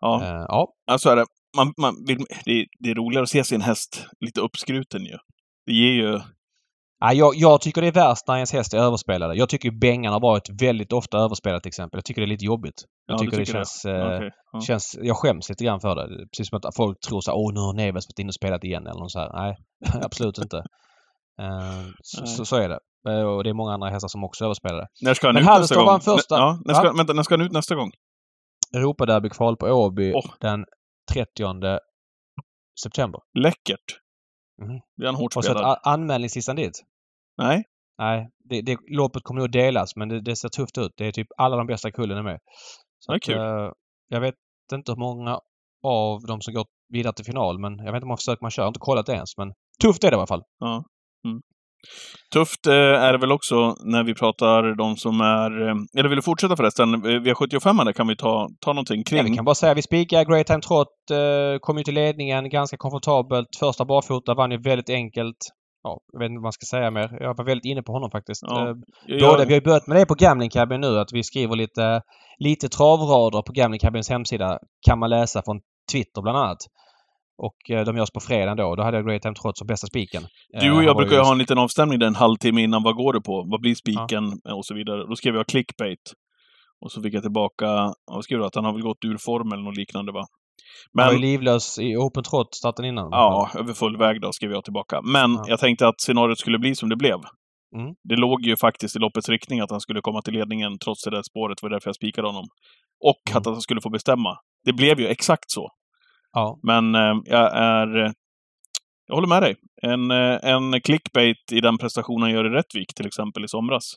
Ja, 0.00 0.22
Eh, 0.22 0.44
ja. 0.48 0.68
alltså 0.90 1.08
är 1.10 1.16
det, 1.16 1.24
man, 1.56 1.72
man 1.80 1.94
vill, 2.06 2.16
det, 2.44 2.66
det 2.80 2.90
är 2.90 2.94
roligare 2.94 3.22
att 3.22 3.28
se 3.28 3.44
sin 3.44 3.60
häst 3.60 4.06
lite 4.20 4.40
uppskruten 4.40 5.02
ju. 5.04 5.16
Det 5.66 5.72
ger 5.72 5.92
ju... 5.92 6.20
Ja, 6.98 7.12
jag, 7.12 7.34
jag 7.36 7.60
tycker 7.60 7.80
det 7.82 7.88
är 7.88 7.92
värst 7.92 8.28
när 8.28 8.34
ens 8.34 8.52
häst 8.52 8.74
är 8.74 8.78
överspelad. 8.78 9.36
Jag 9.36 9.48
tycker 9.48 9.70
Bengan 9.70 10.12
har 10.12 10.20
varit 10.20 10.62
väldigt 10.62 10.92
ofta 10.92 11.18
överspelad 11.18 11.62
till 11.62 11.68
exempel. 11.70 11.98
Jag 11.98 12.04
tycker 12.04 12.20
det 12.20 12.24
är 12.26 12.28
lite 12.28 12.44
jobbigt. 12.44 12.74
Jag 13.06 13.14
Ja, 13.14 13.18
tycker, 13.18 13.36
det 13.38 13.44
tycker 13.44 13.58
det? 13.58 13.64
känns... 13.66 13.84
Eh, 13.84 14.16
Okej, 14.16 14.30
ja. 14.52 14.60
känns... 14.60 14.98
Jag 15.02 15.16
skäms 15.16 15.48
lite 15.48 15.64
grann 15.64 15.80
för 15.80 15.94
det. 15.96 16.26
Precis 16.28 16.48
som 16.48 16.56
att 16.58 16.76
folk 16.76 17.00
tror 17.00 17.20
så 17.20 17.32
åh 17.32 17.52
nu 17.54 17.60
har 17.60 17.72
Neves 17.74 18.04
varit 18.08 18.18
inne 18.18 18.28
och 18.28 18.34
spelat 18.34 18.64
igen 18.64 18.86
eller 18.86 19.00
något 19.00 19.10
så 19.12 19.18
här. 19.20 19.30
Nej, 19.42 19.56
absolut 20.04 20.38
inte. 20.38 20.56
Eh, 21.42 21.82
så, 22.02 22.26
så, 22.26 22.44
så 22.44 22.56
är 22.56 22.68
det. 22.68 22.78
Eh, 23.08 23.22
och 23.26 23.44
det 23.44 23.50
är 23.50 23.54
många 23.54 23.72
andra 23.72 23.90
hästar 23.90 24.08
som 24.08 24.24
också 24.24 24.44
är 24.44 24.46
överspelade. 24.46 24.86
När 25.02 25.14
ska 25.14 25.26
han 25.28 25.34
Men 25.34 25.42
ut 25.42 25.48
nästa 25.60 25.84
gång? 25.84 26.00
första- 26.00 26.36
Ja, 26.38 26.58
när 26.64 26.74
ska, 26.74 26.82
Va? 26.84 26.92
vänta, 26.96 27.12
när 27.12 27.22
ska 27.22 27.34
han 27.34 27.46
ut 27.46 27.52
nästa 27.52 27.74
gång? 27.74 27.90
Europaderby-kval 28.74 29.56
på 29.56 29.66
Åby 29.66 30.12
Åh. 30.14 30.34
den 30.40 30.64
30 31.12 31.78
september. 32.82 33.20
Läckert. 33.38 34.00
Mhm. 34.62 34.80
Blir 34.96 35.06
han 35.06 35.14
hårt 35.14 35.34
Har 35.34 35.42
du 35.42 35.46
sett 35.46 35.56
spelad? 35.56 35.78
anmälningslistan 35.82 36.56
dit? 36.56 36.82
Nej? 37.38 37.64
Nej, 37.98 38.30
det, 38.44 38.62
det, 38.62 38.78
loppet 38.88 39.22
kommer 39.22 39.40
nog 39.40 39.52
delas 39.52 39.96
men 39.96 40.08
det, 40.08 40.20
det 40.20 40.36
ser 40.36 40.48
tufft 40.48 40.78
ut. 40.78 40.92
Det 40.96 41.06
är 41.06 41.12
typ 41.12 41.26
alla 41.36 41.56
de 41.56 41.66
bästa 41.66 41.90
kullen 41.90 42.18
är 42.18 42.22
med. 42.22 42.38
Så 42.98 43.12
Ja, 43.12 43.16
att, 43.16 43.22
kul. 43.22 43.36
eh, 43.38 43.72
jag 44.08 44.20
vet 44.20 44.34
inte 44.72 44.92
hur 44.92 44.96
många 44.98 45.40
av 45.82 46.20
de 46.26 46.40
som 46.40 46.54
går 46.54 46.66
vidare 46.88 47.12
till 47.12 47.24
final 47.24 47.58
men 47.58 47.72
jag 47.78 47.84
vet 47.84 47.94
inte 47.94 48.04
hur 48.04 48.06
många 48.08 48.16
försök 48.16 48.40
man 48.40 48.50
kör. 48.50 48.62
Jag 48.62 48.66
har 48.66 48.70
inte 48.70 48.80
kollat 48.80 49.06
det 49.06 49.12
ens 49.12 49.36
men 49.36 49.52
tufft 49.82 50.04
är 50.04 50.10
det 50.10 50.14
i 50.14 50.18
alla 50.18 50.26
fall. 50.26 50.42
Ja. 50.58 50.84
Tufft 52.32 52.66
eh, 52.66 52.72
är 52.74 53.12
det 53.12 53.18
väl 53.18 53.32
också 53.32 53.74
när 53.84 54.04
vi 54.04 54.14
pratar 54.14 54.74
de 54.76 54.96
som 54.96 55.20
är... 55.20 55.68
eh, 55.68 55.74
Eller 55.98 56.08
vill 56.08 56.16
du 56.16 56.22
fortsätta 56.22 56.56
förresten? 56.56 56.94
Eh, 56.94 56.98
V75 56.98 57.84
där 57.84 57.92
kan 57.92 58.06
vi 58.08 58.16
ta, 58.16 58.48
ta 58.60 58.72
någonting 58.72 58.96
Ja, 59.10 59.16
vi 59.16 59.22
kring. 59.22 59.36
kan 59.36 59.44
bara 59.44 59.54
säga 59.54 59.74
vi 59.74 59.82
spikar 59.82 60.24
Great 60.24 60.46
Time 60.46 60.60
Trot. 60.60 60.88
Eh, 61.10 61.58
kom 61.60 61.78
ju 61.78 61.84
till 61.84 61.94
ledningen 61.94 62.48
ganska 62.50 62.76
komfortabelt. 62.76 63.48
Första 63.60 63.84
barfota 63.84 64.34
vann 64.34 64.50
ju 64.50 64.58
väldigt 64.62 64.90
enkelt. 64.90 65.36
Ja, 65.82 65.98
jag 66.12 66.18
vet 66.20 66.26
inte 66.30 66.38
vad 66.38 66.42
man 66.42 66.52
ska 66.52 66.76
säga 66.76 66.90
mer. 66.90 67.08
Jag 67.20 67.36
var 67.36 67.44
väldigt 67.44 67.64
inne 67.64 67.82
på 67.82 67.92
honom 67.92 68.10
faktiskt. 68.10 68.42
Ja. 68.42 68.66
Jag- 69.06 69.20
Både, 69.30 69.44
vi 69.44 69.52
har 69.54 69.60
ju 69.60 69.64
börjat 69.64 69.86
med 69.86 69.96
det 69.96 70.06
på 70.06 70.14
Gambling 70.14 70.50
Cabin 70.50 70.80
nu 70.80 70.98
att 70.98 71.12
vi 71.12 71.22
skriver 71.22 71.56
lite, 71.56 72.00
lite 72.38 72.68
travrader 72.68 73.42
på 73.42 73.52
Gambling 73.52 73.80
Cabins 73.80 74.10
hemsida. 74.10 74.58
Kan 74.88 74.98
man 74.98 75.10
läsa 75.10 75.42
från 75.44 75.60
Twitter 75.92 76.22
bland 76.22 76.38
annat. 76.38 76.58
Och 77.38 77.70
eh, 77.70 77.84
de 77.84 77.96
görs 77.96 78.10
på 78.10 78.20
fredag 78.20 78.54
då. 78.54 78.74
Då 78.76 78.82
hade 78.82 78.96
jag 78.96 79.06
Great 79.06 79.22
Time 79.22 79.34
Trot 79.34 79.58
som 79.58 79.66
bästa 79.66 79.86
spiken. 79.86 80.22
Du 80.60 80.66
Eh, 80.66 80.70
och 80.70 80.76
han 80.76 80.84
jag 80.84 80.96
brukar 80.96 81.12
ju 81.12 81.18
ju- 81.18 81.24
ha 81.24 81.32
en 81.32 81.38
liten 81.38 81.58
avstämning 81.58 81.98
där 81.98 82.06
en 82.06 82.14
halvtimme 82.14 82.62
innan. 82.62 82.82
Vad 82.82 82.94
går 82.96 83.12
det 83.12 83.20
på? 83.20 83.44
Vad 83.50 83.60
blir 83.60 83.74
spiken? 83.74 84.24
Och 84.52 84.66
så 84.66 84.74
vidare. 84.74 85.06
Då 85.06 85.16
skrev 85.16 85.34
jag 85.34 85.46
clickbait. 85.46 86.12
Och 86.84 86.92
så 86.92 87.02
fick 87.02 87.14
jag 87.14 87.22
tillbaka, 87.22 87.64
ja, 87.64 87.94
vad 88.12 88.24
skrev 88.24 88.38
du? 88.38 88.44
Att 88.46 88.54
han 88.54 88.64
har 88.64 88.72
väl 88.72 88.82
gått 88.82 89.04
ur 89.04 89.16
form 89.16 89.52
eller 89.52 89.62
något 89.62 89.76
liknande 89.76 90.12
va? 90.12 90.24
Han 90.98 91.06
var 91.06 91.12
ju 91.12 91.18
Men, 91.18 91.28
livlös 91.30 91.78
i 91.78 91.96
Open 91.96 92.22
Trot 92.22 92.54
starten 92.54 92.84
innan. 92.84 93.08
ja, 93.10 93.50
över 93.58 93.72
full 93.72 93.96
väg 93.96 94.20
då 94.20 94.32
skrev 94.32 94.50
jag 94.52 94.64
tillbaka. 94.64 95.00
Men 95.02 95.32
Ja. 95.34 95.44
jag 95.48 95.58
tänkte 95.60 95.88
att 95.88 96.00
scenariot 96.00 96.38
skulle 96.38 96.58
bli 96.58 96.74
som 96.74 96.88
det 96.88 96.96
blev. 96.96 97.18
Mm. 97.76 97.94
Det 98.08 98.16
låg 98.16 98.42
ju 98.46 98.56
faktiskt 98.56 98.96
i 98.96 98.98
loppets 98.98 99.28
riktning 99.28 99.60
att 99.60 99.70
han 99.70 99.80
skulle 99.80 100.00
komma 100.00 100.22
till 100.22 100.34
ledningen 100.34 100.78
trots 100.78 101.04
det 101.04 101.10
där 101.10 101.22
spåret. 101.22 101.62
Var 101.62 101.70
därför 101.70 101.88
jag 101.88 101.94
spikade 101.96 102.28
honom. 102.28 102.44
Och 103.04 103.30
Mm. 103.30 103.38
att 103.38 103.46
han 103.46 103.60
skulle 103.60 103.80
få 103.80 103.90
bestämma. 103.90 104.38
Det 104.64 104.72
blev 104.72 105.00
ju 105.00 105.06
exakt 105.06 105.50
så. 105.50 105.68
Ja. 106.36 106.58
Men 106.62 106.94
eh, 106.94 107.14
jag 107.24 107.56
är... 107.56 108.04
eh, 108.04 108.10
Jag 109.08 109.14
håller 109.14 109.28
med 109.28 109.42
dig. 109.42 109.54
En, 109.82 110.10
eh, 110.10 110.38
en 110.54 110.80
clickbait 110.80 111.52
i 111.52 111.60
den 111.60 111.78
prestationen 111.78 112.30
gör 112.30 112.46
i 112.46 112.48
Rättvik, 112.48 112.94
till 112.96 113.06
exempel 113.06 113.44
i 113.44 113.48
somras. 113.48 113.94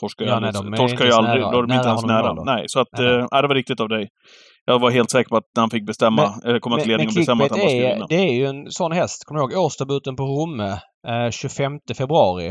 Torskar 0.00 0.24
ju 0.24 0.30
Ja, 0.30 0.40
nej, 0.40 0.52
aldrig. 0.56 0.76
torskar 0.76 1.04
ju 1.04 1.12
aldrig. 1.12 1.42
nära- 1.42 1.50
Då 1.52 1.58
är 1.58 1.62
de 1.66 1.72
inte 1.72 1.88
ens 1.88 2.04
nära. 2.04 2.34
då. 2.34 2.42
Nej, 2.44 2.64
så 2.66 2.80
att... 2.80 2.88
Nej, 2.98 3.26
nej. 3.32 3.42
det 3.42 3.48
var 3.48 3.54
riktigt 3.54 3.80
av 3.80 3.88
dig. 3.88 4.08
Jag 4.64 4.78
var 4.78 4.90
helt 4.90 5.10
säker 5.10 5.28
på 5.28 5.36
att 5.36 5.44
han 5.56 5.70
fick 5.70 5.86
bestämma, 5.86 6.34
eller 6.44 6.58
komma 6.60 6.76
till 6.78 6.88
ledningen 6.88 7.10
och 7.10 7.14
bestämma 7.14 7.44
att 7.44 7.50
han 7.50 7.58
bara 7.60 7.68
skulle 7.68 7.92
vinna. 7.94 8.06
det 8.08 8.14
är 8.16 8.32
ju 8.32 8.46
en 8.46 8.70
sån 8.70 8.92
häst. 8.92 9.24
Kommer 9.24 9.40
du 9.40 9.54
ihåg 9.54 9.64
årsdebuten 9.64 10.16
på 10.16 10.22
Romme? 10.22 10.70
eh, 11.08 11.30
25 11.30 11.72
februari. 11.98 12.48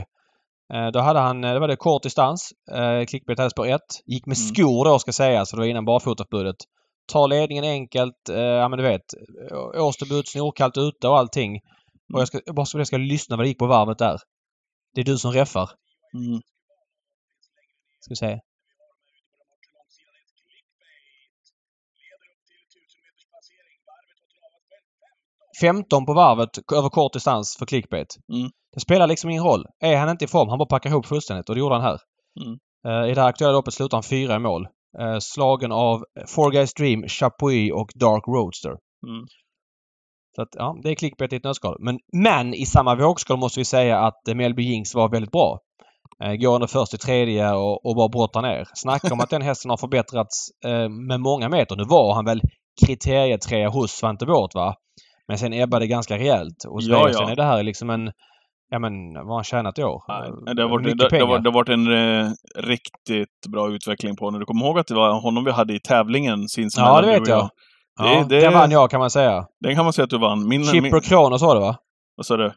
Eh, 0.73 0.87
då 0.93 0.99
hade 0.99 1.19
han, 1.19 1.41
det 1.41 1.59
var 1.59 1.67
det 1.67 1.75
kort 1.75 2.03
distans. 2.03 2.49
Eh, 2.75 3.05
Clickbait 3.05 3.39
hade 3.39 3.49
spår 3.51 3.67
1. 3.67 3.81
Gick 4.05 4.25
med 4.25 4.37
Mm. 4.37 4.47
skor 4.55 4.85
då 4.85 4.99
ska 4.99 5.11
sägas, 5.11 5.49
för 5.49 5.57
det 5.57 5.61
var 5.63 5.67
innan 5.67 5.85
barfotaförbudet. 5.85 6.55
Tar 7.09 7.27
ledningen 7.27 7.63
enkelt. 7.63 8.29
Eh, 8.29 8.39
ja 8.39 8.67
men 8.69 8.77
du 8.77 8.83
vet. 8.83 9.13
eh, 9.51 9.85
Årsdebut, 9.85 10.27
snorkallt 10.27 10.77
ute 10.77 11.07
och 11.07 11.17
allting. 11.17 11.59
Och 12.13 12.19
jag 12.21 12.27
ska, 12.27 12.39
jag 12.45 12.55
bara 12.55 12.65
så 12.65 12.77
jag 12.77 12.87
ska 12.87 12.97
lyssna 12.97 13.37
vad 13.37 13.45
det 13.45 13.49
gick 13.49 13.59
på 13.59 13.67
varvet 13.67 13.97
där. 13.97 14.17
Det 14.93 15.01
är 15.01 15.05
du 15.05 15.17
som 15.17 15.31
reffar. 15.31 15.69
Mm. 16.13 16.41
Ska 17.99 18.09
vi 18.11 18.15
se. 18.15 18.39
15 25.61 26.05
på 26.05 26.13
varvet 26.13 26.49
över 26.73 26.89
kort 26.89 27.13
distans 27.13 27.55
för 27.59 27.65
clickbait. 27.65 28.17
Mm. 28.33 28.49
Det 28.73 28.79
spelar 28.79 29.07
liksom 29.07 29.29
ingen 29.29 29.43
roll. 29.43 29.65
Är 29.79 29.97
han 29.97 30.09
inte 30.09 30.25
i 30.25 30.27
form, 30.27 30.49
han 30.49 30.57
bara 30.57 30.65
packar 30.65 30.89
ihop 30.89 31.05
fullständigt 31.05 31.49
och 31.49 31.55
det 31.55 31.59
gjorde 31.59 31.75
han 31.75 31.83
här. 31.83 31.99
Mm. 32.45 32.57
Eh, 32.87 33.11
I 33.11 33.13
det 33.13 33.21
här 33.21 33.29
aktuella 33.29 33.53
loppet 33.53 33.73
slutar 33.73 33.97
han 33.97 34.03
fyra 34.03 34.35
i 34.35 34.39
mål. 34.39 34.67
Eh, 34.99 35.17
slagen 35.19 35.71
av 35.71 36.03
Four 36.27 36.51
Guys 36.51 36.73
Dream, 36.73 37.07
Chapuis 37.07 37.71
och 37.73 37.91
Dark 37.95 38.27
Roadster. 38.27 38.69
Mm. 39.07 39.25
Så 40.35 40.41
att, 40.41 40.49
ja, 40.51 40.77
det 40.83 40.89
är 40.89 40.95
clickbait 40.95 41.33
i 41.33 41.35
ett 41.35 41.43
nötskal. 41.43 41.77
Men, 41.79 41.99
men 42.13 42.53
i 42.53 42.65
samma 42.65 42.95
vågskal 42.95 43.37
måste 43.37 43.59
vi 43.59 43.65
säga 43.65 43.99
att 43.99 44.27
eh, 44.27 44.35
Melby 44.35 44.63
Jinx 44.63 44.95
var 44.95 45.09
väldigt 45.09 45.31
bra. 45.31 45.59
Eh, 46.23 46.33
går 46.33 46.55
under 46.55 46.67
först 46.67 46.89
till 46.89 46.99
tredje 46.99 47.53
och, 47.53 47.85
och 47.85 47.95
bara 47.95 48.09
brottar 48.09 48.41
ner. 48.41 48.67
Snacka 48.73 49.13
om 49.13 49.19
att 49.19 49.29
den 49.29 49.41
hästen 49.41 49.69
har 49.69 49.77
förbättrats 49.77 50.49
eh, 50.65 50.89
med 50.89 51.19
många 51.19 51.49
meter. 51.49 51.75
Nu 51.75 51.83
var 51.83 52.13
han 52.13 52.25
väl 52.25 52.41
kriterietrea 52.85 53.69
hos 53.69 53.91
Svante 53.91 54.25
Båth 54.25 54.55
va? 54.55 54.75
Men 55.27 55.37
sen 55.37 55.53
ebbade 55.53 55.85
det 55.85 55.87
ganska 55.87 56.17
rejält. 56.17 56.63
Och 56.67 56.81
Ja, 56.81 57.09
ja, 57.09 57.19
ja. 57.21 57.31
är 57.31 57.35
det 57.35 57.43
här 57.43 57.63
liksom 57.63 57.89
en... 57.89 58.11
Ja 58.69 58.79
men 58.79 59.13
vad 59.13 59.25
har 59.27 59.35
han 59.35 59.43
tjänat 59.43 59.79
i 59.79 59.83
år? 59.83 60.03
Nej, 60.07 60.55
det 60.55 60.61
har 60.61 60.69
varit, 60.69 60.85
det, 60.85 61.09
det, 61.09 61.19
har, 61.25 61.39
det 61.39 61.49
har 61.49 61.53
varit 61.53 61.69
en 61.69 61.87
eh, 62.21 62.31
riktigt 62.57 63.47
bra 63.51 63.69
utveckling 63.69 64.15
på 64.15 64.25
honom. 64.25 64.39
Du 64.39 64.45
kommer 64.45 64.65
ihåg 64.65 64.79
att 64.79 64.87
det 64.87 64.95
var 64.95 65.21
honom 65.21 65.43
vi 65.45 65.51
hade 65.51 65.73
i 65.73 65.79
tävlingen 65.79 66.47
sinsemellan? 66.47 66.95
Ja, 66.95 67.01
det 67.01 67.19
vet 67.19 67.27
jag. 67.27 67.43
Det- 67.43 67.49
Ja, 68.01 68.23
det- 68.29 68.39
det 68.41 68.49
vann 68.49 68.71
jag 68.71 68.91
kan 68.91 68.99
man 68.99 69.09
säga. 69.09 69.45
Den 69.59 69.75
kan 69.75 69.83
man 69.83 69.93
säga 69.93 70.03
att 70.03 70.09
du 70.09 70.17
vann. 70.19 70.47
Min, 70.47 70.63
Chipper 70.65 70.91
min, 70.91 71.01
Kronos 71.01 71.41
var 71.41 71.55
det 71.55 71.61
va? 71.61 71.75
vad 72.15 72.25
sa 72.25 72.37
du? 72.37 72.51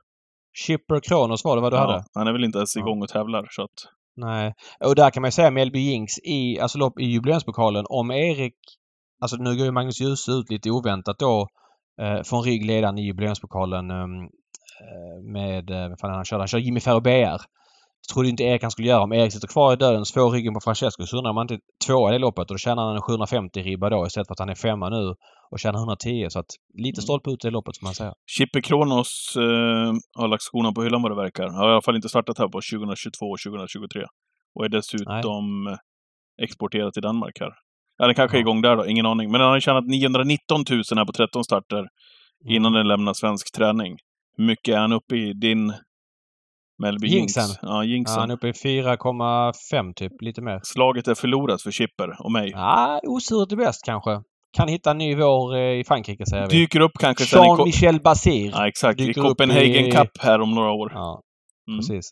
Chipper 0.67 1.01
Kronos 1.01 1.45
var 1.45 1.57
det 1.57 1.63
vad 1.63 1.73
du 1.73 1.77
hade? 1.77 1.93
Ja, 1.93 2.05
han 2.15 2.27
är 2.27 2.33
väl 2.33 2.45
inte 2.45 2.59
ens 2.59 2.77
igång 2.77 3.03
och 3.03 3.09
tävlar, 3.09 3.47
så 3.51 3.63
att... 3.63 3.71
Nej. 4.17 4.53
Och 4.85 4.95
där 4.95 5.11
kan 5.11 5.21
man 5.21 5.29
ju 5.29 5.33
säga 5.33 5.51
Melby 5.51 5.79
Jinx 5.79 6.13
i, 6.19 6.61
alltså 6.61 6.79
lopp 6.79 7.01
i 7.01 7.05
jubileumspokalen. 7.05 7.85
Om 7.89 8.11
Erik... 8.11 8.55
Alltså 9.23 9.37
nu 9.37 9.57
går 9.57 9.65
ju 9.67 9.73
Magnus 9.73 10.01
Djuse 10.01 10.33
ut 10.33 10.51
lite 10.51 10.71
oväntat 10.71 11.19
då 11.19 11.47
eh, 12.03 12.23
från 12.23 12.43
ryggledaren 12.43 12.99
i 12.99 13.03
jubileumspokalen 13.07 13.91
ehm, 13.91 14.13
eh, 14.23 14.29
med... 15.33 15.71
Eh, 15.71 15.89
vad 15.89 16.01
fan 16.01 16.11
det 16.11 16.17
han 16.17 16.25
körde? 16.25 16.41
Han 16.43 16.49
kör 16.49 16.59
Jimmy 16.59 16.81
Ferro 16.81 17.01
BR. 17.01 17.39
Trodde 18.13 18.29
inte 18.29 18.43
Erik 18.43 18.63
han 18.63 18.71
skulle 18.71 18.89
göra. 18.89 19.03
Om 19.03 19.13
Erik 19.13 19.33
sitter 19.33 19.49
kvar 19.49 19.73
i 19.73 19.77
döden, 19.77 20.05
får 20.15 20.31
ryggen 20.31 20.55
på 20.55 20.61
Francesco 20.61 21.07
så 21.07 21.17
undrar 21.19 21.33
man 21.33 21.45
inte 21.45 21.59
tvåa 21.87 22.11
i 22.11 22.13
det 22.13 22.19
loppet 22.19 22.51
och 22.51 22.55
då 22.55 22.59
tjänar 22.59 22.83
han 22.87 22.97
en 22.97 23.03
750 23.03 23.63
ribba 23.63 23.91
då 23.91 24.07
istället 24.07 24.27
för 24.27 24.33
att 24.35 24.39
han 24.39 24.49
är 24.49 24.55
femma 24.55 24.89
nu 24.89 25.15
och 25.51 25.59
tjänar 25.59 25.79
110. 25.79 26.27
Så 26.31 26.39
att 26.39 26.47
lite 26.75 26.99
Mm. 26.99 27.03
stolpe 27.03 27.31
ut 27.31 27.45
i 27.45 27.49
det 27.49 27.53
loppet 27.53 27.79
får 27.79 27.87
man 27.87 27.95
säga. 27.95 28.13
Chipper 28.37 28.61
Kronos 28.61 29.33
eh, 29.37 29.93
har 30.19 30.29
lagt 30.29 30.43
skorna 30.43 30.73
på 30.73 30.83
hyllan 30.83 31.03
vad 31.03 31.11
det 31.11 31.17
verkar. 31.17 31.49
Har 31.49 31.69
i 31.69 31.73
alla 31.73 31.83
fall 31.83 31.97
inte 31.97 32.09
startat 32.09 32.39
här 32.39 32.49
på 32.49 32.61
2022 32.73 33.27
och 33.27 33.39
2023. 33.47 34.05
Och 34.55 34.65
är 34.65 34.69
dessutom 34.69 35.67
eh, 35.67 35.77
exporterad 36.45 36.93
till 36.93 37.03
Danmark 37.03 37.41
här. 37.41 37.51
Ja, 37.99 38.07
den 38.07 38.15
kanske 38.15 38.37
är 38.37 38.41
igång 38.41 38.63
där 38.63 38.77
då, 38.77 38.87
ingen 38.87 39.07
aning. 39.07 39.31
Men 39.31 39.41
den 39.41 39.49
har 39.51 39.61
tjänat 39.61 39.87
919 39.87 40.65
000 40.71 40.83
här 40.97 41.05
på 41.05 41.13
13 41.13 41.45
starter 41.45 41.85
Mm. 42.45 42.55
innan 42.57 42.73
den 42.73 42.89
lämnar 42.89 43.13
svensk 43.15 43.55
träning. 43.57 43.97
Hur 44.37 44.45
mycket 44.45 44.75
är 44.75 44.79
han 44.79 44.93
uppe 44.93 45.17
i 45.17 45.33
din 45.33 45.73
Melby 46.83 47.07
Jinx? 47.09 47.37
Jinxen. 47.37 47.57
Ja, 47.63 47.85
Jinxen. 47.85 48.15
Ja, 48.15 48.21
han 48.21 48.31
är 48.31 48.35
uppe 48.35 48.49
i 48.49 48.53
4,5 48.53 49.95
typ. 49.95 50.13
Lite 50.23 50.43
mer. 50.43 50.61
Slaget 50.65 51.09
är 51.09 51.15
förlorat 51.15 51.63
för 51.63 51.71
Chipper 51.71 52.17
och 52.25 52.33
mig. 52.33 52.51
Ja, 52.55 53.01
osurt 53.07 53.53
är 53.53 53.57
bäst 53.57 53.85
kanske. 53.85 54.23
Kan 54.57 54.69
hitta 54.69 54.91
en 54.91 54.99
ny 54.99 55.15
vår 55.17 55.55
eh, 55.57 55.61
i 55.81 55.85
Frankrike 55.85 56.27
säger 56.27 56.43
vi. 56.49 56.57
Dyker 56.57 56.81
upp 56.81 56.93
kanske 57.01 57.25
i... 57.25 57.27
Jean-Michel 57.39 58.01
Basir. 58.01 58.51
ja, 58.55 58.69
exakt. 58.69 59.01
I 59.01 59.07
dyker 59.07 59.21
upp 59.21 59.27
Copenhagen 59.29 59.87
i- 59.87 59.91
Cup 59.93 60.11
här 60.21 60.41
om 60.41 60.51
några 60.55 60.71
år. 60.73 60.93
Ja, 60.95 61.21
Mm. 61.69 61.79
precis. 61.79 62.11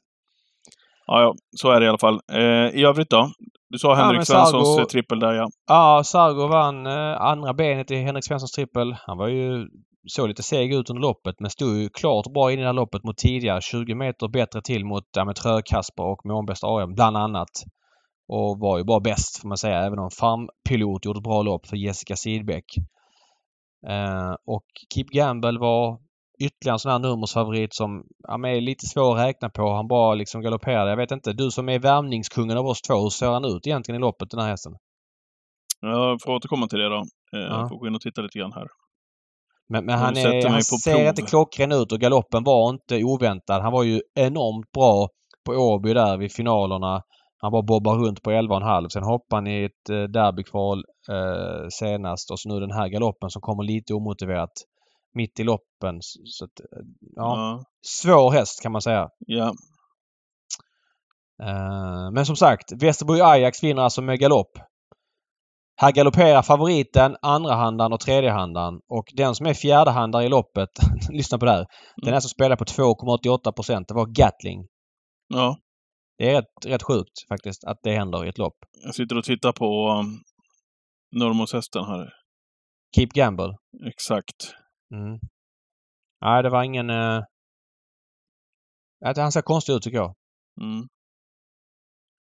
Ja, 1.06 1.20
ja, 1.22 1.34
så 1.56 1.70
är 1.70 1.80
det 1.80 1.86
i 1.86 1.88
alla 1.88 1.98
fall. 1.98 2.20
Eh, 2.32 2.40
I 2.80 2.84
övrigt 2.84 3.10
då? 3.10 3.30
Du 3.70 3.78
sa 3.78 3.94
Henrik 3.94 4.16
men 4.18 4.26
Svenssons 4.26 4.68
Sargo- 4.68 4.80
eh, 4.80 4.86
trippel 4.86 5.20
där, 5.20 5.32
ja. 5.32 5.48
Ja, 5.68 6.02
Sargo 6.04 6.46
vann 6.46 6.86
eh, 6.86 7.20
andra 7.20 7.54
benet 7.54 7.90
i 7.90 7.96
Henrik 7.96 8.24
Svenssons 8.24 8.52
trippel. 8.52 8.96
Han 9.06 9.18
var 9.18 9.28
ju 9.28 9.66
såg 10.08 10.28
lite 10.28 10.42
seg 10.42 10.74
ut 10.74 10.90
under 10.90 11.02
loppet 11.02 11.40
men 11.40 11.50
stod 11.50 11.76
ju 11.76 11.88
klart 11.88 12.32
bra 12.34 12.52
in 12.52 12.58
i 12.58 12.62
det 12.62 12.68
här 12.68 12.72
loppet 12.72 13.04
mot 13.04 13.18
tidigare. 13.18 13.60
20 13.60 13.94
meter 13.94 14.28
bättre 14.28 14.62
till 14.62 14.84
mot 14.84 15.04
ja, 15.16 15.24
med 15.24 15.36
Trö 15.36 15.62
Kasper 15.64 16.04
och 16.04 16.26
Månbästa 16.26 16.66
AM 16.66 16.94
bland 16.94 17.16
annat. 17.16 17.50
Och 18.28 18.58
var 18.58 18.78
ju 18.78 18.84
bara 18.84 19.00
bäst 19.00 19.40
får 19.40 19.48
man 19.48 19.58
säga 19.58 19.78
även 19.78 19.98
om 19.98 20.10
Farmpilot 20.10 21.04
gjorde 21.04 21.18
ett 21.18 21.24
bra 21.24 21.42
lopp 21.42 21.66
för 21.66 21.76
Jessica 21.76 22.16
Sidbeck. 22.16 22.64
Eh, 23.88 24.34
och 24.46 24.66
Keep 24.94 25.06
Gamble 25.10 25.58
var 25.58 25.98
ytterligare 26.40 26.74
en 26.74 26.78
sån 26.78 26.92
här 26.92 26.98
nummersfavorit 26.98 27.74
som 27.74 28.04
ja, 28.28 28.48
är 28.48 28.60
lite 28.60 28.86
svår 28.86 29.14
att 29.14 29.26
räkna 29.26 29.50
på. 29.50 29.72
Han 29.72 29.88
bara 29.88 30.14
liksom 30.14 30.42
galopperade. 30.42 30.90
Jag 30.90 30.96
vet 30.96 31.10
inte, 31.10 31.32
du 31.32 31.50
som 31.50 31.68
är 31.68 31.78
värmningskungen 31.78 32.58
av 32.58 32.66
oss 32.66 32.82
två, 32.82 32.94
hur 32.94 33.10
ser 33.10 33.30
han 33.30 33.44
ut 33.44 33.66
egentligen 33.66 34.00
i 34.00 34.02
loppet 34.02 34.30
den 34.30 34.40
här 34.40 34.48
hästen? 34.48 34.72
Jag 35.80 36.18
får 36.22 36.32
återkomma 36.32 36.66
till 36.66 36.78
det 36.78 36.88
då. 36.88 36.98
Eh, 36.98 37.02
Ja. 37.32 37.60
Jag 37.60 37.68
får 37.68 37.78
gå 37.78 37.86
in 37.86 37.94
och 37.94 38.00
titta 38.00 38.22
lite 38.22 38.38
grann 38.38 38.52
här. 38.52 38.66
Men, 39.72 39.84
men 39.84 39.98
han, 39.98 40.16
är, 40.16 40.48
han 40.48 40.62
ser 40.62 40.92
prov. 40.92 41.06
inte 41.06 41.22
klockren 41.22 41.72
ut 41.72 41.92
och 41.92 42.00
galoppen 42.00 42.44
var 42.44 42.70
inte 42.70 43.04
oväntad. 43.04 43.62
Han 43.62 43.72
var 43.72 43.82
ju 43.82 44.00
enormt 44.14 44.72
bra 44.72 45.08
på 45.46 45.52
Åby 45.52 45.94
där 45.94 46.16
vid 46.18 46.32
finalerna. 46.32 47.02
Han 47.42 47.52
bara 47.52 47.62
bobbar 47.62 47.94
runt 47.98 48.22
på 48.22 48.30
11,5. 48.30 48.88
Sen 48.88 49.02
hoppade 49.02 49.36
han 49.36 49.46
i 49.46 49.64
ett 49.64 49.90
eh, 49.90 50.02
derbykval 50.02 50.78
eh, 51.10 51.66
senast 51.70 52.30
och 52.30 52.40
så 52.40 52.48
nu 52.48 52.60
den 52.60 52.70
här 52.72 52.88
galoppen 52.88 53.30
som 53.30 53.42
kommer 53.42 53.62
lite 53.62 53.94
omotiverat 53.94 54.52
mitt 55.14 55.40
i 55.40 55.44
loppen. 55.44 55.98
Så, 56.24 56.44
att, 56.44 56.60
eh, 56.60 56.84
ja, 57.16 57.36
Ja. 57.36 57.64
svår 57.86 58.30
häst 58.30 58.62
kan 58.62 58.72
man 58.72 58.82
säga. 58.82 59.08
ja. 59.18 59.52
Eh, 61.42 62.10
men 62.12 62.26
som 62.26 62.36
sagt, 62.36 62.72
Västerbo 62.82 63.12
Ajax 63.22 63.62
vinner 63.64 63.82
alltså 63.82 64.02
med 64.02 64.18
galopp. 64.18 64.52
Här 65.80 65.92
galopperar 65.92 66.42
favoriten, 66.42 67.16
andrahandaren 67.22 67.92
och 67.92 68.00
tredjehandaren. 68.00 68.80
Och 68.88 69.06
den 69.14 69.34
som 69.34 69.46
är 69.46 69.54
fjärdehandare 69.54 70.24
i 70.24 70.28
loppet, 70.28 70.68
lyssna 71.10 71.38
på 71.38 71.44
det 71.44 71.50
här. 71.50 71.66
Den 71.96 72.14
är 72.14 72.20
som 72.20 72.28
spelar 72.28 72.56
på 72.56 72.64
2,88 72.64 73.52
procent. 73.52 73.88
Det 73.88 73.94
var 73.94 74.06
Gatling. 74.06 74.66
ja. 75.28 75.56
Det 76.18 76.30
är 76.30 76.34
rätt, 76.34 76.66
rätt 76.66 76.82
sjukt 76.82 77.28
faktiskt 77.28 77.64
att 77.64 77.78
det 77.82 77.92
händer 77.92 78.24
i 78.24 78.28
ett 78.28 78.38
lopp. 78.38 78.56
Jag 78.84 78.94
sitter 78.94 79.18
och 79.18 79.24
tittar 79.24 79.52
på 79.52 79.88
um, 80.00 80.22
Normos-hästen 81.20 81.84
här. 81.84 82.12
Keep 82.96 83.06
Gamble. 83.14 83.56
Exakt. 83.86 84.54
Mm. 84.94 85.18
Nej, 86.20 86.42
det 86.42 86.50
var 86.50 86.62
ingen... 86.62 86.90
Uh... 86.90 87.22
Han 89.16 89.32
ser 89.32 89.42
konstig 89.42 89.72
ut 89.72 89.82
tycker 89.82 89.98
jag. 89.98 90.14
Mm. 90.60 90.88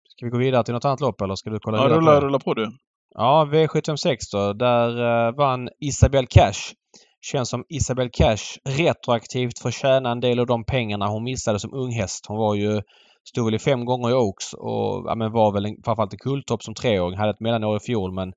Ska 0.10 0.26
vi 0.26 0.30
gå 0.30 0.38
vidare 0.38 0.64
till 0.64 0.74
något 0.74 0.86
annat 0.86 1.02
lopp 1.02 1.22
eller 1.22 1.36
ska 1.36 1.50
du 1.50 1.60
kolla 1.60 1.78
Ja, 1.78 1.84
vidare 1.84 2.00
rulla, 2.00 2.12
på 2.12 2.20
det? 2.20 2.26
rulla 2.26 2.40
på 2.40 2.54
du. 2.54 2.78
Ja, 3.20 3.48
V756 3.52 4.18
då. 4.32 4.54
Där 4.54 4.90
eh, 5.28 5.36
vann 5.36 5.70
Isabel 5.80 6.28
Cash. 6.28 6.74
Känns 7.22 7.50
som 7.50 7.66
Isabel 7.70 8.10
Cash 8.10 8.58
retroaktivt 8.70 9.60
får 9.60 9.72
tjäna 9.72 10.12
en 10.12 10.20
del 10.20 10.40
av 10.40 10.46
de 10.46 10.66
pengarna 10.66 11.08
hon 11.08 11.24
missade 11.24 11.60
som 11.60 11.74
ung 11.74 11.92
häst. 11.92 12.26
Hon 12.28 12.38
var 12.38 12.56
ju 12.56 12.82
stod 13.30 13.46
väl 13.46 13.56
i 13.56 13.60
fem 13.60 13.86
gånger 13.86 14.10
i 14.10 14.14
Oaks 14.14 14.54
och 14.54 15.04
ja, 15.06 15.16
men 15.16 15.32
var 15.32 15.52
väl 15.52 15.66
en, 15.66 15.76
framförallt 15.86 16.14
en 16.14 16.20
kulttopp 16.20 16.64
som 16.64 16.74
treåring. 16.74 17.18
Hade 17.18 17.30
ett 17.30 17.40
mellanår 17.40 17.78
i 17.78 17.80
fjol 17.80 18.14
men 18.14 18.34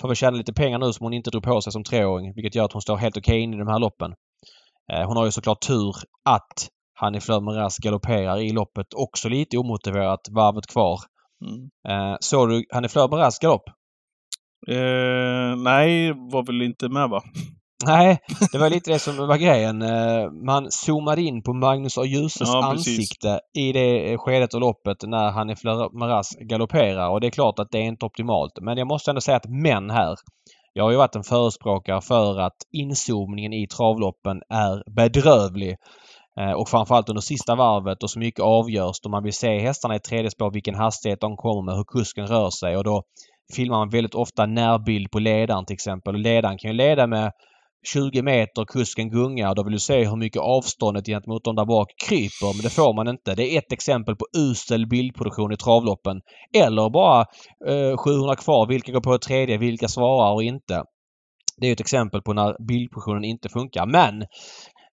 får 0.00 0.08
väl 0.08 0.16
tjäna 0.16 0.36
lite 0.36 0.52
pengar 0.52 0.78
nu 0.78 0.92
som 0.92 1.04
hon 1.04 1.12
inte 1.12 1.30
drog 1.30 1.42
på 1.42 1.60
sig 1.60 1.72
som 1.72 1.84
treåring. 1.84 2.34
Vilket 2.34 2.54
gör 2.54 2.64
att 2.64 2.72
hon 2.72 2.82
står 2.82 2.96
helt 2.96 3.16
okej 3.16 3.40
in 3.40 3.54
i 3.54 3.58
de 3.58 3.68
här 3.68 3.78
loppen. 3.78 4.14
Eh, 4.92 5.06
hon 5.06 5.16
har 5.16 5.24
ju 5.24 5.30
såklart 5.30 5.66
tur 5.66 5.94
att 6.24 6.68
Hanni 6.94 7.20
Fleur 7.20 7.40
Meras 7.40 7.78
galopperar 7.78 8.38
i 8.38 8.52
loppet 8.52 8.86
också 8.94 9.28
lite 9.28 9.58
omotiverat 9.58 10.28
varvet 10.30 10.66
kvar. 10.66 10.98
Mm. 11.46 11.70
Eh, 11.88 12.16
såg 12.20 12.48
du 12.48 12.64
Hanni 12.70 12.88
Fleur 12.88 13.08
Meras 13.08 13.38
galopp? 13.38 13.64
Eh, 14.68 15.56
nej, 15.56 16.12
var 16.32 16.46
väl 16.46 16.62
inte 16.62 16.88
med 16.88 17.08
va? 17.08 17.22
Nej, 17.86 18.18
det 18.52 18.58
var 18.58 18.70
lite 18.70 18.90
det 18.92 18.98
som 18.98 19.16
var 19.16 19.36
grejen. 19.36 19.82
Eh, 19.82 20.30
Man 20.46 20.66
zoomade 20.70 21.22
in 21.22 21.42
på 21.42 21.52
Magnus 21.52 21.98
A. 21.98 22.04
Djuses 22.04 22.48
Ja, 22.48 22.64
ansikte 22.70 23.40
i 23.58 23.72
det 23.72 24.18
skedet 24.18 24.54
av 24.54 24.60
loppet 24.60 24.96
när 25.02 25.30
han 25.30 25.50
i 25.50 25.54
Maras 25.92 26.36
galopperar 26.40 27.08
och 27.08 27.20
det 27.20 27.26
är 27.26 27.30
klart 27.30 27.58
att 27.58 27.70
det 27.70 27.78
är 27.78 27.82
inte 27.82 28.06
optimalt. 28.06 28.52
Men 28.60 28.78
jag 28.78 28.86
måste 28.86 29.10
ändå 29.10 29.20
säga 29.20 29.36
att 29.36 29.48
män 29.48 29.90
här. 29.90 30.14
Jag 30.72 30.84
har 30.84 30.90
ju 30.90 30.96
varit 30.96 31.16
en 31.16 31.22
förespråkare 31.22 32.00
för 32.00 32.40
att 32.40 32.56
inzoomningen 32.72 33.52
i 33.52 33.66
travloppen 33.66 34.42
är 34.48 34.90
bedrövlig. 34.96 35.76
Eh, 36.40 36.52
Och 36.52 36.68
framförallt 36.68 37.08
under 37.08 37.22
sista 37.22 37.54
varvet 37.54 38.02
och 38.02 38.10
så 38.10 38.18
mycket 38.18 38.44
avgörs 38.44 39.00
då 39.02 39.08
man 39.10 39.22
vill 39.22 39.32
se 39.32 39.58
hästarna 39.58 39.96
i 39.96 40.00
tredje 40.00 40.30
spår, 40.30 40.50
vilken 40.52 40.74
hastighet 40.74 41.20
de 41.20 41.36
kommer 41.36 41.62
med, 41.62 41.74
hur 41.76 41.84
kusken 41.84 42.26
rör 42.26 42.50
sig 42.50 42.76
och 42.76 42.84
då 42.84 43.02
filmar 43.50 43.78
man 43.78 43.90
väldigt 43.90 44.14
ofta 44.14 44.46
närbild 44.46 45.10
på 45.10 45.18
ledaren 45.18 45.64
till 45.66 45.74
exempel. 45.74 46.14
Och 46.14 46.20
ledaren 46.20 46.58
kan 46.58 46.70
ju 46.70 46.76
leda 46.76 47.06
med 47.06 47.32
20 47.86 48.22
meter 48.22 48.64
kusken 48.64 49.10
gungar. 49.10 49.54
Då 49.54 49.62
vill 49.62 49.72
du 49.72 49.78
se 49.78 50.04
hur 50.04 50.16
mycket 50.16 50.42
avståndet 50.42 51.06
gentemot 51.06 51.44
de 51.44 51.56
där 51.56 51.64
bak 51.64 51.88
kryper. 52.08 52.56
Men 52.56 52.62
det 52.62 52.70
får 52.70 52.94
man 52.94 53.08
inte. 53.08 53.34
Det 53.34 53.54
är 53.54 53.58
ett 53.58 53.72
exempel 53.72 54.16
på 54.16 54.26
usel 54.36 54.86
bildproduktion 54.86 55.52
i 55.52 55.56
travloppen. 55.56 56.20
Eller 56.56 56.90
bara 56.90 57.20
eh, 57.66 57.96
700 57.96 58.36
kvar. 58.36 58.66
Vilka 58.66 58.92
går 58.92 59.00
på 59.00 59.18
tredje? 59.18 59.58
Vilka 59.58 59.88
svarar 59.88 60.34
och 60.34 60.42
inte? 60.42 60.82
Det 61.60 61.66
är 61.66 61.72
ett 61.72 61.80
exempel 61.80 62.22
på 62.22 62.32
när 62.32 62.66
bildproduktionen 62.66 63.24
inte 63.24 63.48
funkar. 63.48 63.86
Men 63.86 64.24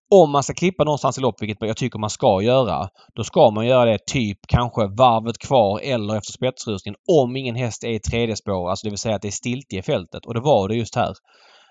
om 0.10 0.32
man 0.32 0.44
ska 0.44 0.54
klippa 0.54 0.84
någonstans 0.84 1.18
i 1.18 1.22
lopp, 1.22 1.42
vilket 1.42 1.58
jag 1.60 1.78
tycker 1.78 2.00
man 2.00 2.10
ska 2.10 2.42
göra, 2.42 2.90
då 3.16 3.24
ska 3.24 3.52
man 3.52 3.68
göra 3.68 3.92
det 3.92 4.06
typ 4.06 4.40
kanske 4.48 4.88
varvet 4.88 5.38
kvar 5.38 5.80
eller 5.80 6.16
efter 6.16 6.34
spetsrusningen 6.34 7.00
om 7.22 7.36
ingen 7.36 7.56
häst 7.56 7.84
är 7.84 7.90
i 7.90 8.00
tredje 8.00 8.36
spår, 8.36 8.70
alltså 8.70 8.86
det 8.86 8.90
vill 8.90 9.00
säga 9.00 9.16
att 9.16 9.22
det 9.22 9.28
är 9.28 9.32
stiltje 9.32 9.80
i 9.80 9.82
fältet. 9.82 10.26
Och 10.26 10.34
det 10.34 10.40
var 10.40 10.68
det 10.68 10.76
just 10.76 10.96
här. 10.96 11.14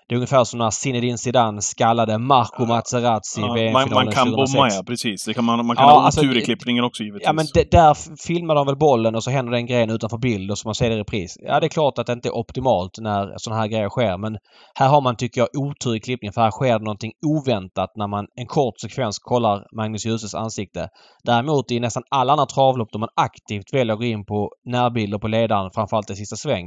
Det 0.09 0.15
är 0.15 0.17
ungefär 0.17 0.43
som 0.43 0.59
när 0.59 0.69
Zinedine 0.69 1.17
Zidane 1.17 1.61
skallade 1.61 2.17
Marco 2.17 2.65
Materazzi 2.65 3.41
i 3.41 3.43
Ja, 3.43 3.53
VM-finalen 3.53 3.89
man, 3.93 4.05
man 4.05 4.13
kan 4.13 4.27
2006. 4.27 4.53
bomma, 4.53 4.69
ja. 4.69 4.83
Precis. 4.87 5.25
Det 5.25 5.33
kan 5.33 5.43
man, 5.45 5.65
man 5.65 5.75
kan 5.75 5.85
Ja, 5.87 5.91
ha 5.91 6.01
alltså, 6.05 6.21
otur 6.21 6.37
i 6.37 6.41
klippningen 6.41 6.83
också 6.83 7.03
givetvis. 7.03 7.25
Ja 7.25 7.33
men 7.33 7.45
det, 7.53 7.71
där 7.71 7.97
filmar 8.27 8.55
de 8.55 8.65
väl 8.65 8.77
bollen 8.77 9.15
och 9.15 9.23
så 9.23 9.31
händer 9.31 9.51
det 9.51 9.57
en 9.57 9.65
gren 9.65 9.89
utanför 9.89 10.17
bild 10.17 10.51
och 10.51 10.57
så 10.57 10.67
man 10.67 10.75
ser 10.75 10.89
det 10.89 10.95
i 10.95 10.99
repris. 10.99 11.37
Ja 11.41 11.59
det 11.59 11.65
är 11.65 11.69
klart 11.69 11.99
att 11.99 12.07
det 12.07 12.13
inte 12.13 12.29
är 12.29 12.35
optimalt 12.35 12.91
när 13.01 13.33
sådana 13.37 13.61
här 13.61 13.67
grejer 13.67 13.89
sker 13.89 14.17
men 14.17 14.37
här 14.79 14.89
har 14.89 15.01
man 15.01 15.15
tycker 15.15 15.41
jag 15.41 15.49
otur 15.65 15.95
i 15.95 15.99
klippningen 15.99 16.33
för 16.33 16.41
här 16.41 16.51
sker 16.51 16.79
det 16.79 16.85
någonting 16.85 17.11
oväntat 17.25 17.89
när 17.95 18.07
man 18.07 18.25
en 18.35 18.47
kort 18.47 18.79
sekvens 18.81 19.19
kollar 19.19 19.65
Magnus 19.77 20.05
Djurses 20.05 20.35
ansikte. 20.35 20.89
Däremot 21.23 21.71
i 21.71 21.79
nästan 21.79 22.03
alla 22.09 22.33
andra 22.33 22.45
travlopp 22.45 22.89
då 22.91 22.99
man 22.99 23.09
aktivt 23.15 23.73
väljer 23.73 23.93
att 23.93 23.99
gå 23.99 24.05
in 24.05 24.25
på 24.25 24.49
närbilder 24.65 25.17
på 25.19 25.27
ledaren 25.27 25.71
framförallt 25.75 26.09
i 26.09 26.15
sista 26.15 26.35
sväng 26.35 26.65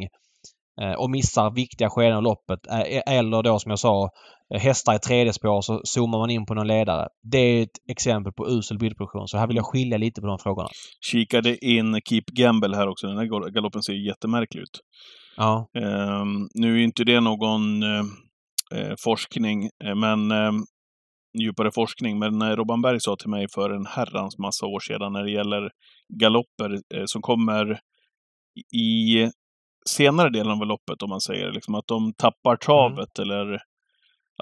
och 0.98 1.10
missar 1.10 1.54
viktiga 1.54 1.90
skeden 1.90 2.16
av 2.16 2.22
loppet 2.22 2.66
eh, 2.70 3.14
eller 3.16 3.42
då 3.42 3.58
som 3.58 3.70
jag 3.70 3.78
sa 3.78 4.08
eh, 4.54 4.60
hästar 4.60 4.94
i 4.94 4.98
tredje 4.98 5.32
spår 5.32 5.60
så 5.60 5.80
zoomar 5.84 6.18
man 6.18 6.30
in 6.30 6.46
på 6.46 6.54
någon 6.54 6.66
ledare. 6.66 7.08
Det 7.32 7.38
är 7.38 7.62
ett 7.62 7.78
exempel 7.90 8.32
på 8.32 8.48
usel 8.48 8.78
bildproduktion 8.78 9.28
så 9.28 9.38
här 9.38 9.46
vill 9.46 9.56
jag 9.56 9.66
skilja 9.66 9.98
lite 9.98 10.20
på 10.20 10.26
de 10.26 10.38
frågorna. 10.38 10.68
Kikade 11.04 11.64
in 11.66 12.00
Keep 12.08 12.24
Gamble 12.32 12.76
här 12.76 12.88
också. 12.88 13.06
Den 13.06 13.16
här 13.18 13.24
gal- 13.24 13.50
galoppen 13.50 13.82
ser 13.82 13.92
jättemärklig 13.92 14.60
ut. 14.60 14.80
Ja. 15.36 15.68
Ehm, 15.78 16.48
nu 16.54 16.80
är 16.80 16.84
inte 16.84 17.04
det 17.04 17.20
någon 17.20 17.82
eh, 17.82 18.04
eh, 18.74 18.94
forskning, 19.04 19.64
eh, 19.84 19.94
men 19.94 20.30
eh, 20.30 20.52
djupare 21.38 21.70
forskning. 21.74 22.18
Men 22.18 22.42
eh, 22.42 22.48
Robban 22.48 22.82
Berg 22.82 23.00
sa 23.00 23.16
till 23.16 23.30
mig 23.30 23.46
för 23.54 23.70
en 23.70 23.86
herrans 23.86 24.38
massa 24.38 24.66
år 24.66 24.80
sedan 24.80 25.12
när 25.12 25.24
det 25.24 25.30
gäller 25.30 25.70
galopper 26.20 26.70
eh, 26.94 27.02
som 27.06 27.22
kommer 27.22 27.78
i 28.76 29.30
senare 29.88 30.30
delen 30.30 30.52
av 30.52 30.66
loppet, 30.66 31.02
om 31.02 31.10
man 31.10 31.20
säger 31.20 31.52
liksom 31.52 31.74
att 31.74 31.86
de 31.86 32.12
tappar 32.12 32.56
travet 32.56 33.18
eller 33.18 33.58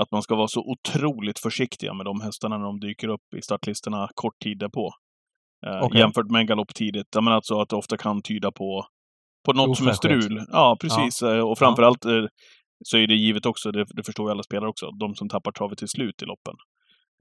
att 0.00 0.10
man 0.12 0.22
ska 0.22 0.34
vara 0.36 0.48
så 0.48 0.60
otroligt 0.60 1.38
försiktiga 1.38 1.94
med 1.94 2.06
de 2.06 2.20
hästarna 2.20 2.58
när 2.58 2.64
de 2.64 2.80
dyker 2.80 3.08
upp 3.08 3.34
i 3.36 3.42
startlistorna 3.42 4.08
kort 4.14 4.38
tid 4.44 4.58
därpå. 4.58 4.90
Eh, 5.66 5.82
Okej. 5.82 6.00
Jämfört 6.00 6.30
med 6.30 6.40
en 6.40 6.46
galopp 6.46 6.74
tidigt. 6.74 7.06
Jag 7.14 7.24
menar 7.24 7.36
alltså 7.36 7.60
att 7.60 7.68
det 7.68 7.76
ofta 7.76 7.96
kan 7.96 8.22
tyda 8.22 8.52
på, 8.52 8.84
på 9.46 9.52
något 9.52 9.76
som 9.78 9.88
är 9.88 9.92
strul. 9.92 10.44
Ja, 10.52 10.76
precis. 10.80 11.22
Eh, 11.22 11.40
Och 11.40 11.58
framförallt 11.58 12.04
eh, 12.04 12.24
så 12.84 12.96
är 12.96 13.06
det 13.06 13.14
givet 13.14 13.46
också, 13.46 13.70
det, 13.70 13.86
det 13.90 14.02
förstår 14.04 14.26
ju 14.28 14.30
alla 14.30 14.42
spelare 14.42 14.70
också, 14.70 14.90
de 14.90 15.14
som 15.14 15.28
tappar 15.28 15.52
travet 15.52 15.78
till 15.78 15.88
slut 15.88 16.22
i 16.22 16.24
loppen. 16.24 16.54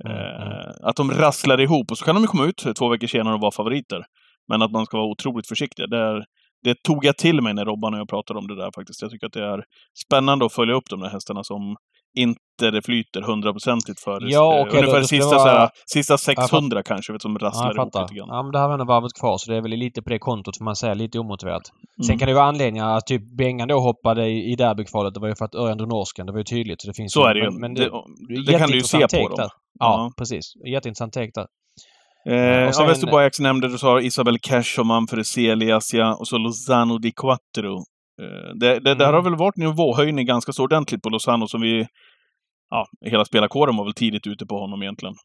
Mm, 0.05 0.17
Eh, 0.17 0.71
Att 0.83 0.95
de 0.95 1.11
rasslar 1.11 1.61
ihop 1.61 1.91
och 1.91 1.97
så 1.97 2.05
kan 2.05 2.15
de 2.15 2.27
komma 2.27 2.45
ut 2.45 2.63
två 2.79 2.89
veckor 2.89 3.07
senare 3.07 3.33
och 3.33 3.41
vara 3.41 3.51
favoriter. 3.51 4.05
Men 4.47 4.61
att 4.61 4.71
man 4.71 4.85
ska 4.85 4.97
vara 4.97 5.07
otroligt 5.07 5.47
försiktig. 5.47 5.89
Det, 5.89 5.97
är, 5.97 6.25
det 6.67 6.75
tog 6.83 7.05
jag 7.05 7.17
till 7.17 7.41
mig 7.41 7.53
när 7.53 7.65
Robban 7.65 7.93
och 7.93 7.99
jag 7.99 8.09
pratade 8.09 8.39
om 8.39 8.47
det 8.47 8.55
där 8.55 8.71
faktiskt. 8.75 9.01
Jag 9.01 9.11
tycker 9.11 9.27
att 9.27 9.33
det 9.33 9.45
är 9.45 9.59
spännande 10.05 10.45
att 10.45 10.53
följa 10.53 10.75
upp 10.75 10.89
de 10.89 10.99
där 10.99 11.09
hästarna 11.09 11.43
som 11.43 11.75
inte 12.17 12.71
det 12.71 12.81
flyter 12.81 13.21
hundraprocentigt 13.21 13.99
för. 13.99 14.19
Ja, 14.21 14.55
Eh, 14.55 14.61
okej, 14.61 14.71
då- 14.73 14.77
Ungefär 14.79 15.01
ska 15.01 15.07
sista, 15.07 15.29
det 15.29 15.35
vara- 15.35 15.53
såhär, 15.53 15.69
sista 15.85 16.17
600 16.17 16.83
kanske, 16.83 17.13
vet, 17.13 17.21
som 17.21 17.37
Ja, 17.41 17.47
rasslar 17.47 17.65
jag 17.67 17.75
ihop 17.75 17.95
lite 18.01 18.13
grann. 18.19 18.27
Ja, 18.31 18.43
men 18.43 18.51
det 18.51 18.59
här 18.59 18.67
var 18.67 18.73
ändå 18.73 18.85
varvet 18.85 19.13
kvar 19.19 19.37
så 19.37 19.51
det 19.51 19.57
är 19.57 19.61
väl 19.61 19.71
lite 19.71 20.01
på 20.01 20.09
det 20.09 20.19
kontot 20.19 20.57
får 20.57 20.65
man 20.65 20.75
säga. 20.75 20.93
Lite 20.93 21.19
omotiverat. 21.19 21.65
Sen 21.65 22.09
Mm. 22.11 22.19
kan 22.19 22.25
det 22.25 22.31
ju 22.31 22.35
vara 22.35 22.45
anledningar 22.45 22.97
att 22.97 23.07
typ 23.07 23.37
Bengan 23.37 23.67
då 23.67 23.79
hoppade 23.79 24.27
i, 24.27 24.51
i 24.51 24.55
derbykvalet. 24.55 25.13
Det 25.13 25.19
var 25.19 25.27
ju 25.27 25.35
för 25.35 25.45
att 25.45 25.55
Örjan 25.55 25.77
drog 25.77 25.89
norsken. 25.89 26.25
Det 26.25 26.31
var 26.31 26.39
ju 26.39 26.43
tydligt. 26.43 26.81
Så, 26.81 26.87
det 26.87 26.93
finns 26.93 27.13
Så 27.13 27.25
är 27.25 27.33
det 27.33 27.39
ju. 27.39 27.45
Men, 27.51 27.59
men 27.61 27.73
det, 27.73 27.83
det, 28.27 28.51
det 28.51 28.59
kan 28.59 28.69
du 28.69 28.77
ju 28.77 28.83
se 28.83 28.97
på 29.07 29.27
dem. 29.29 29.37
Där. 29.37 29.49
Ja, 29.79 30.11
precis. 30.17 30.53
Jätteintressant 30.67 31.13
take 31.13 31.31
där. 31.35 31.47
Eh, 32.27 32.67
Och 32.67 32.75
sen- 32.75 32.83
ja, 32.83 32.89
Västerbo 32.89 33.17
Ajax 33.17 33.39
nämnde 33.39 33.67
du, 33.67 33.77
sa 33.77 34.01
Isabel 34.01 34.39
Cash 34.39 34.79
och 34.79 34.85
Manfred 34.85 35.25
Celias, 35.27 35.93
ja, 35.93 36.15
och 36.15 36.27
så 36.27 36.37
Lozano 36.37 36.97
di 36.97 37.11
Quattro. 37.11 37.75
Eh, 38.21 38.55
det, 38.55 38.79
det, 38.79 38.95
där 38.95 39.05
Mm. 39.09 39.13
har 39.15 39.21
väl 39.21 39.35
varit 39.35 39.55
nivåhöjning 39.57 40.25
ganska 40.25 40.51
så 40.53 40.63
ordentligt 40.63 41.01
på 41.01 41.09
Lozano 41.09 41.47
som 41.47 41.61
vi... 41.61 41.87
Ja, 42.69 42.87
hela 43.05 43.25
spelarkåren 43.25 43.75
var 43.77 43.83
väl 43.83 43.93
tidigt 43.93 44.27
ute 44.27 44.45
på 44.45 44.59
honom 44.59 44.81
egentligen. 44.81 45.15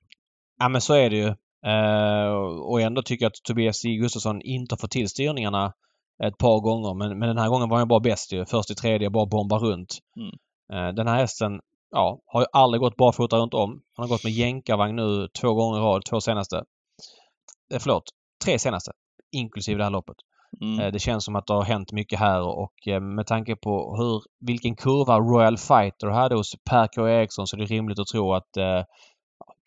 Ja 0.58 0.68
men 0.68 0.80
så 0.80 0.94
är 0.94 1.10
det 1.10 1.16
ju. 1.16 1.26
Eh, 1.66 2.32
och 2.70 2.80
ändå 2.80 3.02
tycker 3.02 3.24
jag 3.24 3.30
att 3.30 3.42
Tobias 3.44 3.84
J. 3.84 3.96
Gustafsson 3.96 4.42
inte 4.42 4.72
har 4.72 4.78
fått 4.78 4.90
till 4.90 5.08
styrningarna 5.08 5.72
ett 6.24 6.38
par 6.38 6.60
gånger. 6.60 6.94
Men, 6.94 7.18
men 7.18 7.28
den 7.28 7.38
här 7.38 7.48
gången 7.48 7.68
var 7.68 7.78
han 7.78 7.88
bara 7.88 8.00
bäst 8.00 8.32
ju. 8.32 8.44
Först 8.46 8.70
i 8.70 8.74
tredje, 8.74 9.10
bara 9.10 9.26
bomba 9.26 9.58
runt. 9.58 9.98
Mm. 10.16 10.32
Eh, 10.88 10.94
den 10.94 11.06
här 11.06 11.16
hästen 11.16 11.60
ja, 11.90 12.18
har 12.26 12.40
ju 12.40 12.46
aldrig 12.52 12.80
gått 12.80 12.96
barfota 12.96 13.36
runt 13.36 13.54
om. 13.54 13.70
Han 13.96 14.02
har 14.04 14.08
gått 14.08 14.24
med 14.24 14.32
jänkarvagn 14.32 14.96
nu 14.96 15.28
två 15.40 15.54
gånger 15.54 15.78
i 15.78 15.82
rad, 15.82 16.04
två 16.04 16.20
senaste. 16.20 16.62
Eh, 17.72 17.78
förlåt, 17.80 18.04
tre 18.44 18.58
senaste. 18.58 18.92
Inklusive 19.32 19.78
det 19.78 19.84
här 19.84 19.90
loppet. 19.90 20.16
Mm. 20.60 20.80
Eh, 20.80 20.92
Det 20.92 20.98
känns 20.98 21.24
som 21.24 21.36
att 21.36 21.46
det 21.46 21.54
har 21.54 21.64
hänt 21.64 21.92
mycket 21.92 22.18
här 22.18 22.42
och 22.42 22.88
eh, 22.88 23.00
med 23.00 23.26
tanke 23.26 23.56
på 23.56 23.96
hur, 23.96 24.22
vilken 24.46 24.76
kurva 24.76 25.18
Royal 25.18 25.58
Fighter 25.58 26.06
hade 26.06 26.34
hos 26.34 26.52
Per 26.70 26.86
K. 26.96 27.08
Eriksson 27.08 27.46
så 27.46 27.56
är 27.56 27.60
det 27.60 27.66
rimligt 27.66 27.98
att 27.98 28.06
tro 28.06 28.34
att 28.34 28.56
eh, 28.56 28.82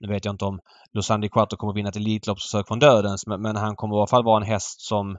nu 0.01 0.13
vet 0.13 0.25
jag 0.25 0.33
inte 0.33 0.45
om 0.45 0.59
Losandi 0.93 1.29
Quattro 1.29 1.57
kommer 1.57 1.73
vinna 1.73 1.89
ett 1.89 1.95
Elitloppsförsök 1.95 2.67
från 2.67 2.79
dödens 2.79 3.27
men, 3.27 3.41
men 3.41 3.55
han 3.55 3.75
kommer 3.75 3.95
i 3.95 3.97
alla 3.97 4.07
fall 4.07 4.23
vara 4.23 4.37
en 4.37 4.47
häst 4.51 4.81
som 4.81 5.17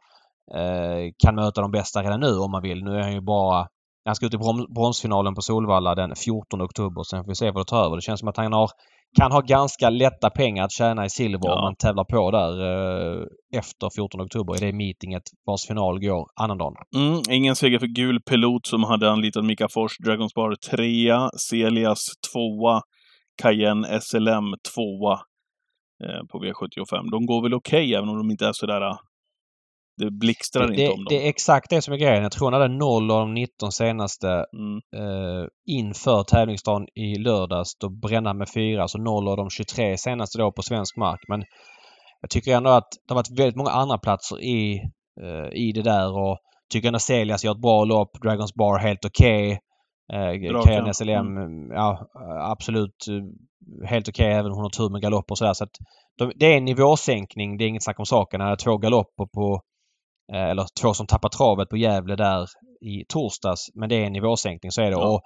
eh, 0.55 1.13
kan 1.19 1.35
möta 1.35 1.61
de 1.61 1.71
bästa 1.71 2.03
redan 2.03 2.21
nu 2.21 2.39
om 2.39 2.51
man 2.51 2.63
vill. 2.63 2.85
Nu 2.85 2.97
är 2.97 3.03
han 3.03 3.13
ju 3.13 3.21
bara 3.21 3.69
han 4.05 4.15
ska 4.15 4.27
ut 4.27 4.35
i 4.35 4.39
brom, 4.39 4.67
bronsfinalen 4.75 5.35
på 5.35 5.43
Solvalla 5.43 5.95
den 5.95 6.17
14 6.17 6.63
oktober. 6.63 7.03
Sen 7.03 7.25
får 7.25 7.29
vi 7.29 7.35
se 7.35 7.51
vad 7.51 7.67
det 7.67 7.71
tar 7.71 7.85
över. 7.85 7.97
Det 7.97 8.03
känns 8.03 8.21
som 8.21 8.29
att 8.29 8.37
han 8.37 8.53
har, 8.53 8.71
kan 9.19 9.33
ha 9.33 9.41
ganska 9.41 9.91
lätta 9.91 10.31
pengar 10.31 10.65
att 10.65 10.73
tjäna 10.73 11.05
i 11.05 11.11
silver 11.11 11.41
Ja. 11.49 11.55
om 11.55 11.61
man 11.65 11.77
tävlar 11.77 12.05
på 12.05 12.31
där 12.31 12.53
eh, 12.63 13.23
efter 13.59 13.89
14 13.97 14.21
oktober 14.21 14.57
i 14.57 14.67
det 14.67 14.73
meetinget 14.73 15.23
vars 15.47 15.67
final 15.67 16.01
går 16.01 16.27
annandagen. 16.41 16.75
Mm, 16.97 17.21
ingen 17.31 17.57
seger 17.57 17.79
för 17.79 17.87
gul 17.87 18.21
pilot 18.31 18.67
som 18.67 18.85
hade 18.85 19.11
anlitat 19.11 19.45
Mika 19.45 19.69
Fors, 19.75 19.99
Dragons 20.05 20.35
Bar 20.35 20.55
trea, 20.71 21.31
Celias 21.51 22.01
tvåa, 22.33 22.81
Cayenne 23.43 24.01
SLM 24.01 24.45
tvåa 24.75 25.15
eh, 26.05 26.23
på 26.33 26.39
V75. 26.45 27.11
De 27.11 27.27
går 27.27 27.43
väl 27.43 27.55
okej, 27.55 27.95
även 27.95 28.09
om 28.09 28.19
de 28.19 28.31
inte 28.31 28.47
är 28.47 28.53
sådär... 28.53 28.97
Det 29.97 30.11
blixtrar 30.11 30.71
inte 30.71 30.89
om 30.89 30.97
dem. 30.97 31.07
det 31.09 31.25
är 31.25 31.29
exakt 31.29 31.71
det 31.71 31.83
som 31.83 31.95
är 31.95 31.99
grejen. 31.99 32.23
Jag 32.23 32.33
tror 32.33 32.51
han 32.51 32.61
hade 32.61 32.75
0 32.75 33.11
av 33.11 33.21
de 33.21 33.35
19 33.35 33.73
senaste 33.73 34.29
Mm. 34.29 34.81
eh, 34.97 35.47
inför 35.67 36.23
tävlingsdagen 36.23 36.87
i 36.95 37.19
lördags. 37.19 37.79
Då 37.79 37.89
brände 37.89 38.29
han 38.29 38.39
med 38.39 38.49
fyra, 38.55 38.89
så 38.89 38.99
0 38.99 39.29
av 39.29 39.37
de 39.37 39.51
23 39.51 39.97
senaste 39.99 40.39
då 40.39 40.53
på 40.53 40.63
svensk 40.63 40.97
mark. 40.97 41.21
Men 41.29 41.45
jag 42.21 42.31
tycker 42.31 42.57
ändå 42.57 42.71
att 42.71 42.89
det 43.09 43.15
har 43.15 43.17
varit 43.17 43.39
väldigt 43.39 43.57
många 43.57 43.71
andra 43.71 43.99
platser 43.99 44.41
i, 44.41 44.81
eh, 45.23 45.49
i 45.53 45.73
det 45.73 45.83
där 45.83 46.19
och 46.19 46.39
tycker 46.73 46.89
ändå 46.89 46.99
Celias 46.99 47.45
gör 47.45 47.53
ett 47.53 47.61
bra 47.63 47.85
lopp. 47.85 48.11
Dragons 48.23 48.55
Bar 48.55 48.79
helt 48.79 49.05
okej. 49.05 49.59
Okay. 50.13 50.49
Bra, 50.49 50.63
Kajan 50.63 50.87
ja. 50.87 50.93
SLM, 50.93 51.71
ja 51.71 52.07
absolut 52.41 53.07
eh, 53.11 53.89
helt 53.89 54.09
okej 54.09 54.33
även 54.33 54.47
om 54.47 54.57
hon 54.57 54.63
har 54.63 54.71
tur 54.71 54.91
med 54.91 55.03
galopper 55.03 55.33
och 55.33 55.39
sådär. 55.39 55.53
Så 55.53 55.65
att 55.65 55.71
de, 56.19 56.33
det 56.37 56.47
är 56.47 56.57
en 56.57 56.65
nivåsänkning. 56.65 57.57
Det 57.57 57.65
är 57.65 57.69
inget 57.69 57.85
snack 57.85 57.99
om 57.99 58.07
saken. 58.07 58.41
Han 58.41 58.49
hade 58.51 58.63
två 58.63 58.77
galopper 58.77 59.27
på 59.35 59.55
eh, 59.55 59.61
eller 60.33 60.67
två 60.81 60.95
som 60.95 61.07
tappar 61.07 61.29
travet 61.29 61.69
på 61.69 61.77
Gävle 61.77 62.17
där 62.17 62.47
i 62.81 63.05
torsdags. 63.09 63.71
Men 63.75 63.89
det 63.89 63.95
är 63.95 64.07
en 64.07 64.13
nivåsänkning, 64.13 64.73
så 64.73 64.83
är 64.83 64.91
det. 64.91 64.91
Ja. 64.91 65.09
Och 65.09 65.23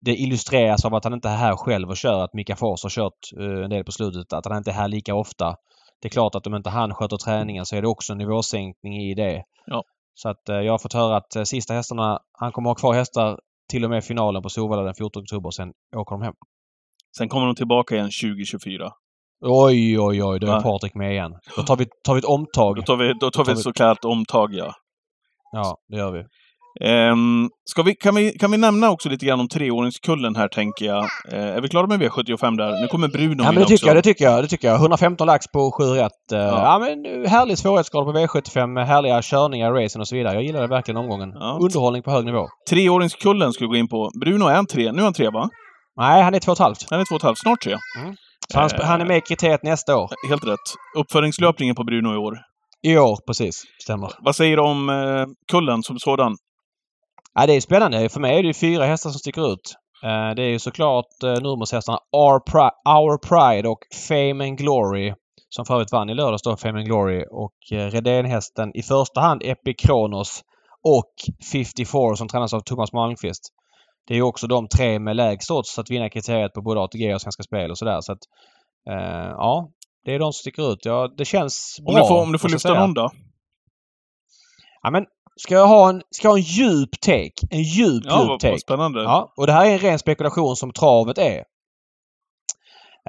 det 0.00 0.16
illustreras 0.16 0.84
av 0.84 0.94
att 0.94 1.04
han 1.04 1.14
inte 1.14 1.28
är 1.28 1.36
här 1.36 1.56
själv 1.56 1.88
och 1.88 1.96
kör. 1.96 2.24
Att 2.24 2.34
Mika 2.34 2.56
Fors 2.56 2.82
har 2.82 2.90
kört 2.90 3.18
eh, 3.38 3.64
en 3.64 3.70
del 3.70 3.84
på 3.84 3.92
slutet. 3.92 4.32
Att 4.32 4.46
han 4.46 4.56
inte 4.56 4.70
är 4.70 4.74
här 4.74 4.88
lika 4.88 5.14
ofta. 5.14 5.56
Det 6.00 6.08
är 6.08 6.10
klart 6.10 6.34
att 6.34 6.46
om 6.46 6.54
inte 6.54 6.70
han 6.70 6.94
sköter 6.94 7.16
träningen 7.16 7.66
så 7.66 7.76
är 7.76 7.82
det 7.82 7.88
också 7.88 8.12
en 8.12 8.18
nivåsänkning 8.18 8.96
i 8.96 9.14
det. 9.14 9.44
Ja. 9.66 9.82
Så 10.14 10.28
att 10.28 10.48
eh, 10.48 10.56
jag 10.56 10.72
har 10.72 10.78
fått 10.78 10.92
höra 10.92 11.16
att 11.16 11.36
eh, 11.36 11.42
sista 11.42 11.74
hästarna, 11.74 12.18
han 12.32 12.52
kommer 12.52 12.70
ha 12.70 12.74
kvar 12.74 12.94
hästar 12.94 13.38
till 13.70 13.84
och 13.84 13.90
med 13.90 14.04
finalen 14.04 14.42
på 14.42 14.48
Solvalla 14.48 14.82
den 14.82 14.94
14 14.94 15.22
oktober. 15.22 15.50
Sen 15.50 15.72
åker 15.96 16.16
de 16.16 16.22
hem. 16.22 16.34
Sen 17.18 17.28
kommer 17.28 17.46
de 17.46 17.54
tillbaka 17.54 17.94
igen 17.94 18.10
2024. 18.22 18.92
Oj, 19.44 20.00
oj, 20.00 20.24
oj. 20.24 20.40
Då 20.40 20.46
är? 20.46 20.60
Patrik 20.60 20.94
med 20.94 21.12
igen. 21.12 21.32
Då 21.56 21.62
tar 21.62 21.76
vi, 21.76 21.86
tar 22.04 22.14
vi 22.14 22.18
ett 22.18 22.24
omtag. 22.24 22.76
Då 22.76 22.82
tar 22.82 22.96
vi, 22.96 23.12
då 23.20 23.30
tar 23.30 23.44
vi 23.44 23.52
ett 23.52 23.58
så 23.58 23.72
kallat 23.72 24.04
omtag, 24.04 24.54
ja. 24.54 24.74
Ja, 25.52 25.76
det 25.88 25.96
gör 25.96 26.12
vi. 26.12 26.24
Ska 27.64 27.82
vi, 27.82 27.94
kan, 27.94 28.14
vi, 28.14 28.30
kan 28.38 28.50
vi 28.50 28.56
nämna 28.58 28.90
också 28.90 29.08
lite 29.08 29.26
grann 29.26 29.40
om 29.40 29.48
treåringskullen 29.48 30.36
här, 30.36 30.48
tänker 30.48 30.86
jag. 30.86 31.04
Eh, 31.32 31.56
är 31.56 31.60
vi 31.60 31.68
klara 31.68 31.86
med 31.86 32.02
V75 32.02 32.56
där? 32.56 32.80
Nu 32.80 32.86
kommer 32.88 33.08
Bruno 33.08 33.42
Ja, 33.42 33.52
men 33.52 33.54
in 33.54 33.60
det 33.60 33.66
tycker 33.66 33.74
också. 33.74 33.86
jag, 33.86 33.96
det 33.96 34.02
tycker 34.02 34.24
jag. 34.24 34.44
Det 34.44 34.48
tycker 34.48 34.68
jag. 34.68 34.76
115 34.76 35.26
lax 35.26 35.46
på 35.52 35.72
7 35.72 35.84
rätt. 35.84 36.12
Ja. 36.30 36.38
Ja. 36.38 36.62
ja 36.62 36.78
men 36.78 37.26
härlig 37.26 37.58
svårighetsgrad 37.58 38.04
på 38.04 38.12
V75. 38.12 38.84
Härliga 38.84 39.22
körningar, 39.22 39.72
racen 39.72 40.00
och 40.00 40.08
så 40.08 40.16
vidare. 40.16 40.34
Jag 40.34 40.42
gillar 40.42 40.60
det 40.60 40.66
verkligen 40.66 40.96
omgången. 40.96 41.32
Ja. 41.34 41.58
Underhållning 41.60 42.02
på 42.02 42.10
hög 42.10 42.24
nivå. 42.24 42.48
Treåringskullen 42.70 43.52
ska 43.52 43.64
vi 43.64 43.68
gå 43.68 43.76
in 43.76 43.88
på. 43.88 44.10
Bruno 44.20 44.46
är 44.46 44.54
en 44.54 44.66
tre. 44.66 44.92
Nu 44.92 44.98
är 44.98 45.04
han 45.04 45.12
tre, 45.12 45.30
va? 45.30 45.48
Nej, 45.96 46.22
han 46.22 46.34
är 46.34 46.40
två 46.40 46.52
och 46.52 46.56
ett 46.56 46.62
halvt. 46.62 46.90
Han 46.90 47.00
är 47.00 47.04
två 47.04 47.14
och 47.14 47.20
ett 47.20 47.24
halvt. 47.24 47.38
Snart 47.38 47.60
tre. 47.60 47.72
Så 47.72 47.98
han, 48.54 48.70
Eh. 48.74 48.84
han 48.86 49.00
är 49.00 49.04
med 49.04 49.16
i 49.16 49.20
kriteriet 49.20 49.62
nästa 49.62 49.96
år. 49.96 50.10
Helt 50.28 50.44
rätt. 50.46 50.58
Uppföringslöpningen 50.98 51.74
på 51.74 51.84
Bruno 51.84 52.14
i 52.14 52.16
år. 52.16 52.38
I 52.82 52.98
år, 52.98 53.18
precis. 53.26 53.62
Stämmer. 53.82 54.10
Vad 54.18 54.36
säger 54.36 54.56
du 54.56 54.62
om 54.62 54.88
eh, 54.88 55.26
kullen 55.52 55.82
som 55.82 55.98
sådan? 55.98 56.36
Ja, 57.34 57.46
det 57.46 57.52
är 57.52 57.60
spännande. 57.60 58.08
För 58.08 58.20
mig 58.20 58.38
är 58.38 58.42
det 58.42 58.54
fyra 58.54 58.84
hästar 58.84 59.10
som 59.10 59.18
sticker 59.18 59.52
ut. 59.52 59.74
Eh, 60.04 60.34
Det 60.36 60.42
är 60.42 60.48
ju 60.50 60.58
såklart 60.58 61.06
nummershästarna 61.22 61.98
Our, 62.16 62.38
Pri- 62.50 62.98
Our 62.98 63.18
Pride 63.18 63.68
och 63.68 63.78
Fame 64.08 64.44
and 64.48 64.58
Glory. 64.58 65.14
Som 65.48 65.64
för 65.64 65.74
övrigt 65.74 65.92
vann 65.92 66.10
i 66.10 66.14
lördags 66.14 66.42
då, 66.42 66.56
Fame 66.56 66.78
and 66.78 66.86
Glory. 66.86 67.24
Och 67.30 67.52
uh, 67.72 67.78
Redén-hästen 67.90 68.76
i 68.76 68.82
första 68.82 69.20
hand 69.20 69.42
Epic 69.44 69.76
Kronos 69.82 70.40
och 70.84 71.12
54 71.52 72.16
som 72.16 72.28
tränas 72.28 72.54
av 72.54 72.60
Thomas 72.60 72.92
Malmqvist. 72.92 73.42
Det 74.06 74.14
är 74.14 74.16
ju 74.16 74.22
också 74.22 74.46
de 74.46 74.68
tre 74.68 74.98
med 74.98 75.16
lägst 75.16 75.50
odds 75.50 75.78
att 75.78 75.90
vinna 75.90 76.10
kriteriet 76.10 76.52
på 76.52 76.62
både 76.62 76.80
ATG 76.80 77.14
och 77.14 77.20
Svenska 77.20 77.42
Spel 77.42 77.70
och 77.70 77.78
sådär. 77.78 78.00
Så 78.00 78.12
att, 78.12 78.18
eh, 78.90 79.30
ja, 79.30 79.70
det 80.04 80.14
är 80.14 80.18
de 80.18 80.32
som 80.32 80.38
sticker 80.38 80.72
ut. 80.72 80.84
Ja, 80.84 81.14
det 81.16 81.24
känns 81.24 81.76
bra. 81.86 81.94
Om 81.94 82.00
du 82.00 82.08
får, 82.08 82.22
om 82.22 82.32
du 82.32 82.38
får 82.38 82.48
lyfta 82.48 82.74
någon 82.74 82.94
då? 82.94 83.10
Ja, 84.82 84.90
men 84.90 85.04
ska 85.36 85.54
jag 85.54 85.66
ha 85.66 85.90
en, 85.90 86.02
ska 86.10 86.26
jag 86.26 86.32
ha 86.32 86.38
en 86.38 86.44
djup 86.44 87.00
take? 87.00 87.46
En 87.50 87.62
djup, 87.62 88.04
Ja, 88.06 88.20
djup 88.20 88.28
vad, 88.28 88.40
take. 88.40 88.58
spännande. 88.58 89.02
Ja, 89.02 89.32
och 89.36 89.46
det 89.46 89.52
här 89.52 89.66
är 89.66 89.72
en 89.72 89.78
ren 89.78 89.98
spekulation 89.98 90.56
som 90.56 90.72
travet 90.72 91.18
är. 91.18 91.44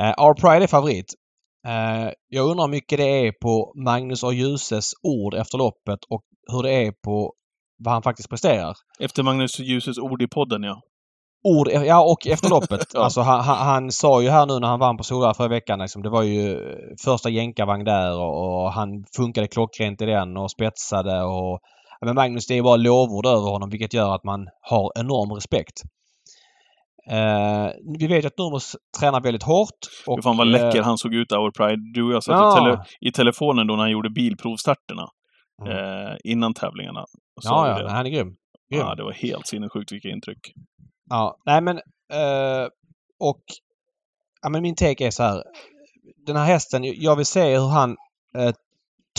Uh, 0.01 0.23
Our 0.25 0.34
Pride 0.34 0.63
är 0.63 0.67
favorit. 0.67 1.13
Eh, 1.67 2.12
jag 2.27 2.49
undrar 2.49 2.65
hur 2.65 2.71
mycket 2.71 2.97
det 2.97 3.27
är 3.27 3.32
på 3.32 3.73
Magnus 3.86 4.23
A. 4.23 4.32
Djuses 4.32 4.91
ord 5.03 5.34
efter 5.34 5.58
loppet 5.58 5.99
och 6.10 6.23
hur 6.51 6.63
det 6.63 6.73
är 6.73 6.91
på 6.91 7.34
vad 7.77 7.93
han 7.93 8.03
faktiskt 8.03 8.29
presterar. 8.29 8.73
Efter 8.99 9.23
Magnus 9.23 9.59
Djuses 9.59 9.97
ord 9.97 10.21
i 10.21 10.27
podden, 10.27 10.63
ja. 10.63 10.81
Ord, 11.43 11.67
ja 11.67 12.01
och 12.01 12.27
efter 12.27 12.49
loppet. 12.49 12.88
Ja. 12.93 13.03
Alltså 13.03 13.21
han, 13.21 13.41
han, 13.41 13.57
han 13.57 13.91
sa 13.91 14.21
ju 14.21 14.29
här 14.29 14.45
nu 14.45 14.59
när 14.59 14.67
han 14.67 14.79
vann 14.79 14.97
på 14.97 15.03
Solvalla 15.03 15.33
förra 15.33 15.47
veckan 15.47 15.79
liksom, 15.79 16.01
det 16.03 16.09
var 16.09 16.23
ju 16.23 16.51
eh, 16.51 16.77
första 17.05 17.29
jänkarvagn 17.29 17.86
där 17.86 18.19
och, 18.19 18.63
och 18.63 18.71
han 18.71 18.88
funkade 19.15 19.47
klockrent 19.47 20.01
i 20.01 20.05
den 20.05 20.38
och 20.38 20.51
spetsade 20.51 21.23
och... 21.23 21.59
Men 22.05 22.15
Magnus, 22.15 22.47
det 22.47 22.57
är 22.57 22.63
bara 22.63 22.75
lovord 22.75 23.25
över 23.25 23.49
honom 23.51 23.69
vilket 23.69 23.93
gör 23.93 24.15
att 24.15 24.23
man 24.23 24.47
har 24.62 24.91
enorm 24.99 25.31
respekt. 25.31 25.81
Eh, 27.09 27.71
vi 27.99 28.07
vet 28.07 28.25
att 28.25 28.38
Nurmos 28.38 28.75
tränar 28.99 29.21
väldigt 29.21 29.43
hårt. 29.43 29.81
Och, 30.07 30.23
fan 30.23 30.38
vad 30.38 30.47
läcker 30.47 30.79
eh, 30.79 30.83
han 30.83 30.97
såg 30.97 31.13
ut, 31.13 31.31
Our 31.31 31.51
Pride. 31.51 31.81
Du 31.93 32.03
och 32.03 32.13
jag 32.13 32.23
satt 32.23 32.33
Ja. 32.33 32.51
i, 32.51 32.63
tele, 32.63 32.86
i 33.01 33.12
telefonen 33.12 33.67
då 33.67 33.73
när 33.73 33.83
han 33.83 33.91
gjorde 33.91 34.09
bilprovstarterna. 34.09 35.07
Mm. 35.65 36.08
Eh, 36.08 36.15
innan 36.23 36.54
tävlingarna. 36.54 37.02
Och 37.36 37.43
sa 37.43 37.67
Ja, 37.67 37.78
ja, 37.80 37.84
det. 37.84 37.91
han 37.91 38.06
är 38.06 38.10
grym. 38.10 38.28
grym. 38.71 38.82
ja, 38.82 38.95
det 38.95 39.04
var 39.04 39.12
helt 39.12 39.47
sinnessjukt 39.47 39.91
vilka 39.91 40.10
intryck. 40.10 40.54
Ja, 41.10 41.38
nej 41.45 41.62
men 41.62 41.78
eh, 42.13 42.67
och 43.19 43.41
ja, 44.41 44.49
men 44.49 44.62
min 44.62 44.76
take 44.76 45.08
är 45.08 45.12
så 45.12 45.23
här. 45.23 45.43
Den 46.26 46.36
här 46.36 46.45
hästen, 46.45 46.82
jag 46.84 47.15
vill 47.15 47.26
se 47.26 47.58
hur 47.58 47.67
han 47.67 47.95
eh, 48.38 48.52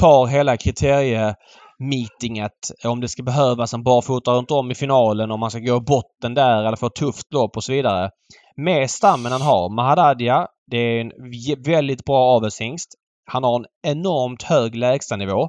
tar 0.01 0.27
hela 0.27 0.57
kriteriemeetinget. 0.57 2.53
Om 2.85 3.01
det 3.01 3.09
ska 3.09 3.23
behövas 3.23 3.75
en 3.75 3.83
barfota 3.83 4.31
runt 4.33 4.51
om 4.51 4.71
i 4.71 4.75
finalen, 4.75 5.31
om 5.31 5.41
man 5.41 5.51
ska 5.51 5.59
gå 5.61 5.77
i 5.77 5.81
botten 5.81 6.35
där 6.35 6.65
eller 6.65 6.77
få 6.77 6.87
ett 6.87 6.95
tufft 6.95 7.33
lopp 7.33 7.57
och 7.57 7.65
så 7.65 7.73
vidare. 7.73 8.11
Med 8.57 8.91
stammen 8.91 9.33
han 9.33 9.43
har. 9.43 9.75
Mahadadia, 9.75 10.47
det 10.71 10.77
är 10.77 11.01
en 11.01 11.13
vä- 11.13 11.65
väldigt 11.67 12.05
bra 12.05 12.37
avelshingst. 12.37 12.89
Han 13.31 13.45
har 13.45 13.57
en 13.59 13.67
enormt 13.83 14.43
hög 14.43 14.75
lägstanivå. 14.77 15.49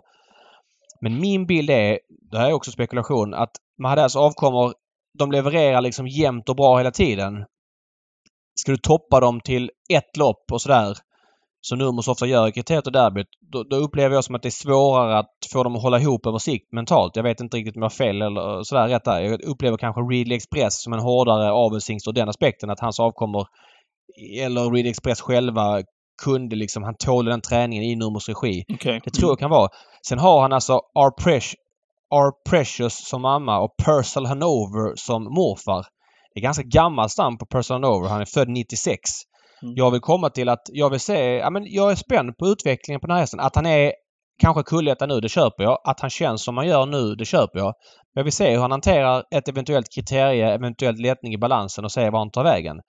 Men 1.02 1.20
min 1.20 1.46
bild 1.46 1.70
är, 1.70 2.00
det 2.32 2.38
här 2.38 2.50
är 2.50 2.54
också 2.54 2.72
spekulation, 2.72 3.34
att 3.34 3.52
Mahadas 3.82 4.04
alltså 4.04 4.20
avkommor 4.20 4.74
de 5.18 5.32
levererar 5.32 5.82
liksom 5.82 6.08
jämnt 6.08 6.50
och 6.50 6.56
bra 6.56 6.78
hela 6.78 6.92
tiden. 6.92 7.46
Ska 8.60 8.72
du 8.72 8.78
toppa 8.78 9.20
dem 9.20 9.42
till 9.42 9.72
ett 9.90 10.18
lopp 10.18 10.52
och 10.52 10.62
sådär 10.62 10.98
som 11.68 11.78
Nurmos 11.78 12.08
ofta 12.08 12.26
gör 12.26 12.48
i 12.48 12.52
kriteriet 12.52 12.88
och 12.88 12.94
derbyt, 12.94 13.28
då, 13.52 13.64
då 13.64 13.76
upplever 13.76 14.16
jag 14.16 14.24
som 14.24 14.36
att 14.36 14.42
det 14.42 14.50
är 14.50 14.64
svårare 14.66 15.18
att 15.18 15.32
få 15.52 15.64
dem 15.64 15.76
att 15.76 15.82
hålla 15.82 16.00
ihop 16.00 16.26
över 16.26 16.38
sikt 16.38 16.72
mentalt. 16.72 17.16
Jag 17.16 17.24
vet 17.24 17.40
inte 17.40 17.58
riktigt 17.58 17.76
om 17.76 17.82
jag 17.82 17.90
har 17.90 17.96
fel 17.96 18.22
eller 18.22 18.64
sådär 18.64 18.88
rätt 18.88 19.04
där. 19.04 19.22
Jag 19.22 19.42
upplever 19.44 19.78
kanske 19.78 20.02
Readly 20.02 20.36
Express 20.36 20.84
som 20.84 20.94
en 20.94 21.00
hårdare 21.00 21.52
avelshingst 21.52 22.08
ur 22.08 22.12
den 22.12 22.30
aspekten 22.30 22.70
att 22.70 22.80
hans 22.80 23.00
avkommor 23.00 23.48
eller 24.42 24.62
Readly 24.62 24.90
Express 24.90 25.22
själva 25.22 25.84
kunde 26.24 26.56
liksom, 26.56 26.84
han 26.84 26.96
tålde 26.96 27.32
den 27.32 27.42
träningen 27.42 27.84
i 27.84 27.96
Nurmos 27.96 28.30
regi. 28.30 28.64
Okej. 28.74 29.02
Det 29.04 29.12
tror 29.12 29.32
jag 29.32 29.40
kan 29.40 29.50
vara. 29.50 29.70
Sen 30.08 30.20
har 30.20 30.42
han 30.42 30.54
alltså 30.54 30.74
Our, 30.74 31.12
Precious, 31.24 31.56
Our 32.14 32.32
Precious 32.50 33.08
som 33.10 33.22
mamma 33.22 33.60
och 33.60 33.76
Purcell 33.86 34.26
Hanover 34.26 34.96
som 34.96 35.24
morfar. 35.24 35.86
Det 36.34 36.40
är 36.40 36.44
ganska 36.44 36.64
gammal 36.64 37.10
stam 37.10 37.38
på 37.38 37.46
Purcell 37.46 37.74
Hanover. 37.76 38.10
Han 38.10 38.22
är 38.22 38.26
född 38.26 38.50
96. 38.50 39.00
Mm. 39.62 39.76
Jag 39.76 39.92
vill 39.92 40.02
komma 40.02 40.30
till 40.30 40.50
att 40.50 40.64
jag 40.66 40.90
vill 40.90 41.00
se... 41.00 41.36
Ja, 41.36 41.50
men 41.50 41.64
jag 41.68 41.92
är 41.92 41.96
spänd 41.96 42.38
på 42.38 42.48
utvecklingen 42.48 43.02
på 43.02 43.08
den 43.08 43.16
här 43.16 43.22
hästen. 43.22 43.40
Att 43.40 43.56
han 43.56 43.66
är 43.66 43.94
kanske 44.42 44.64
kullätta 44.64 45.06
nu, 45.06 45.20
det 45.20 45.30
köper 45.30 45.64
jag. 45.64 45.80
Att 45.84 46.00
han 46.00 46.10
känns 46.10 46.44
som 46.44 46.58
han 46.58 46.68
gör 46.68 46.86
nu, 46.86 47.16
det 47.16 47.26
köper 47.26 47.60
jag. 47.60 47.74
Men 48.14 48.20
jag 48.20 48.24
vill 48.24 48.34
se 48.34 48.52
hur 48.52 48.62
han 48.62 48.72
hanterar 48.72 49.24
ett 49.36 49.48
eventuellt 49.48 49.94
kriterie, 49.96 50.54
eventuellt 50.54 51.00
letning 51.00 51.34
i 51.34 51.38
balansen 51.38 51.86
och 51.86 51.92
se 51.92 52.10
var 52.10 52.20
han 52.20 52.32
tar 52.32 52.44
vägen. 52.44 52.82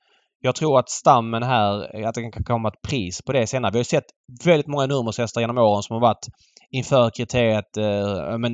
Jag 0.47 0.55
tror 0.55 0.79
att 0.79 0.89
stammen 0.91 1.43
här, 1.43 2.05
att 2.07 2.15
det 2.15 2.31
kan 2.31 2.45
komma 2.45 2.69
ett 2.69 2.83
pris 2.89 3.23
på 3.23 3.33
det 3.33 3.47
senare. 3.47 3.73
Vi 3.73 3.79
har 3.79 3.85
sett 3.85 4.05
väldigt 4.45 4.67
många 4.67 4.87
nummershästar 4.87 5.41
genom 5.41 5.59
åren 5.59 5.83
som 5.83 5.95
har 5.95 6.01
varit 6.01 6.27
inför 6.71 7.11
kriteriet, 7.11 7.77
eh, 7.77 8.39
men 8.39 8.53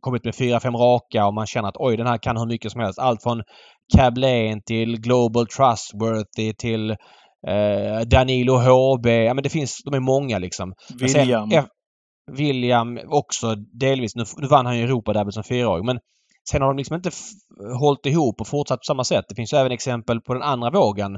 kommit 0.00 0.24
med 0.24 0.34
fyra, 0.34 0.60
fem 0.60 0.76
raka 0.76 1.26
och 1.26 1.34
man 1.34 1.46
känner 1.46 1.68
att 1.68 1.76
oj, 1.78 1.96
den 1.96 2.06
här 2.06 2.18
kan 2.18 2.36
hur 2.36 2.46
mycket 2.46 2.72
som 2.72 2.80
helst. 2.80 2.98
Allt 2.98 3.22
från 3.22 3.42
Cab 3.96 4.18
Lane 4.18 4.60
till 4.66 5.00
Global 5.00 5.46
Trustworthy 5.46 6.52
till 6.58 6.90
eh, 7.48 8.00
Danilo 8.06 8.56
HB. 8.56 9.06
Ja, 9.06 9.34
men 9.34 9.42
det 9.42 9.50
finns, 9.50 9.82
de 9.84 9.94
är 9.94 10.00
många 10.00 10.38
liksom. 10.38 10.74
Sen 10.88 10.98
William. 10.98 11.48
F- 11.52 11.64
William 12.32 12.98
också 13.06 13.54
delvis. 13.54 14.16
Nu, 14.16 14.24
nu 14.36 14.46
vann 14.46 14.66
han 14.66 14.78
ju 14.78 14.84
Europaderbyt 14.84 15.34
som 15.34 15.44
fyraåring 15.44 15.86
men 15.86 15.98
sen 16.50 16.62
har 16.62 16.68
de 16.68 16.76
liksom 16.76 16.96
inte 16.96 17.10
hållit 17.80 18.06
ihop 18.06 18.40
och 18.40 18.48
fortsatt 18.48 18.80
på 18.80 18.84
samma 18.84 19.04
sätt. 19.04 19.24
Det 19.28 19.34
finns 19.34 19.52
ju 19.52 19.56
även 19.56 19.72
exempel 19.72 20.20
på 20.20 20.34
den 20.34 20.42
andra 20.42 20.70
vågen 20.70 21.14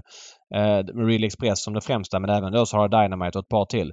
eh, 0.54 0.78
Real 1.06 1.24
Express 1.24 1.62
som 1.62 1.74
det 1.74 1.80
främsta 1.80 2.20
men 2.20 2.30
även 2.30 2.52
då 2.52 2.66
så 2.66 2.76
har 2.76 2.88
Dynamite 2.88 3.38
och 3.38 3.44
ett 3.44 3.48
par 3.48 3.64
till. 3.66 3.92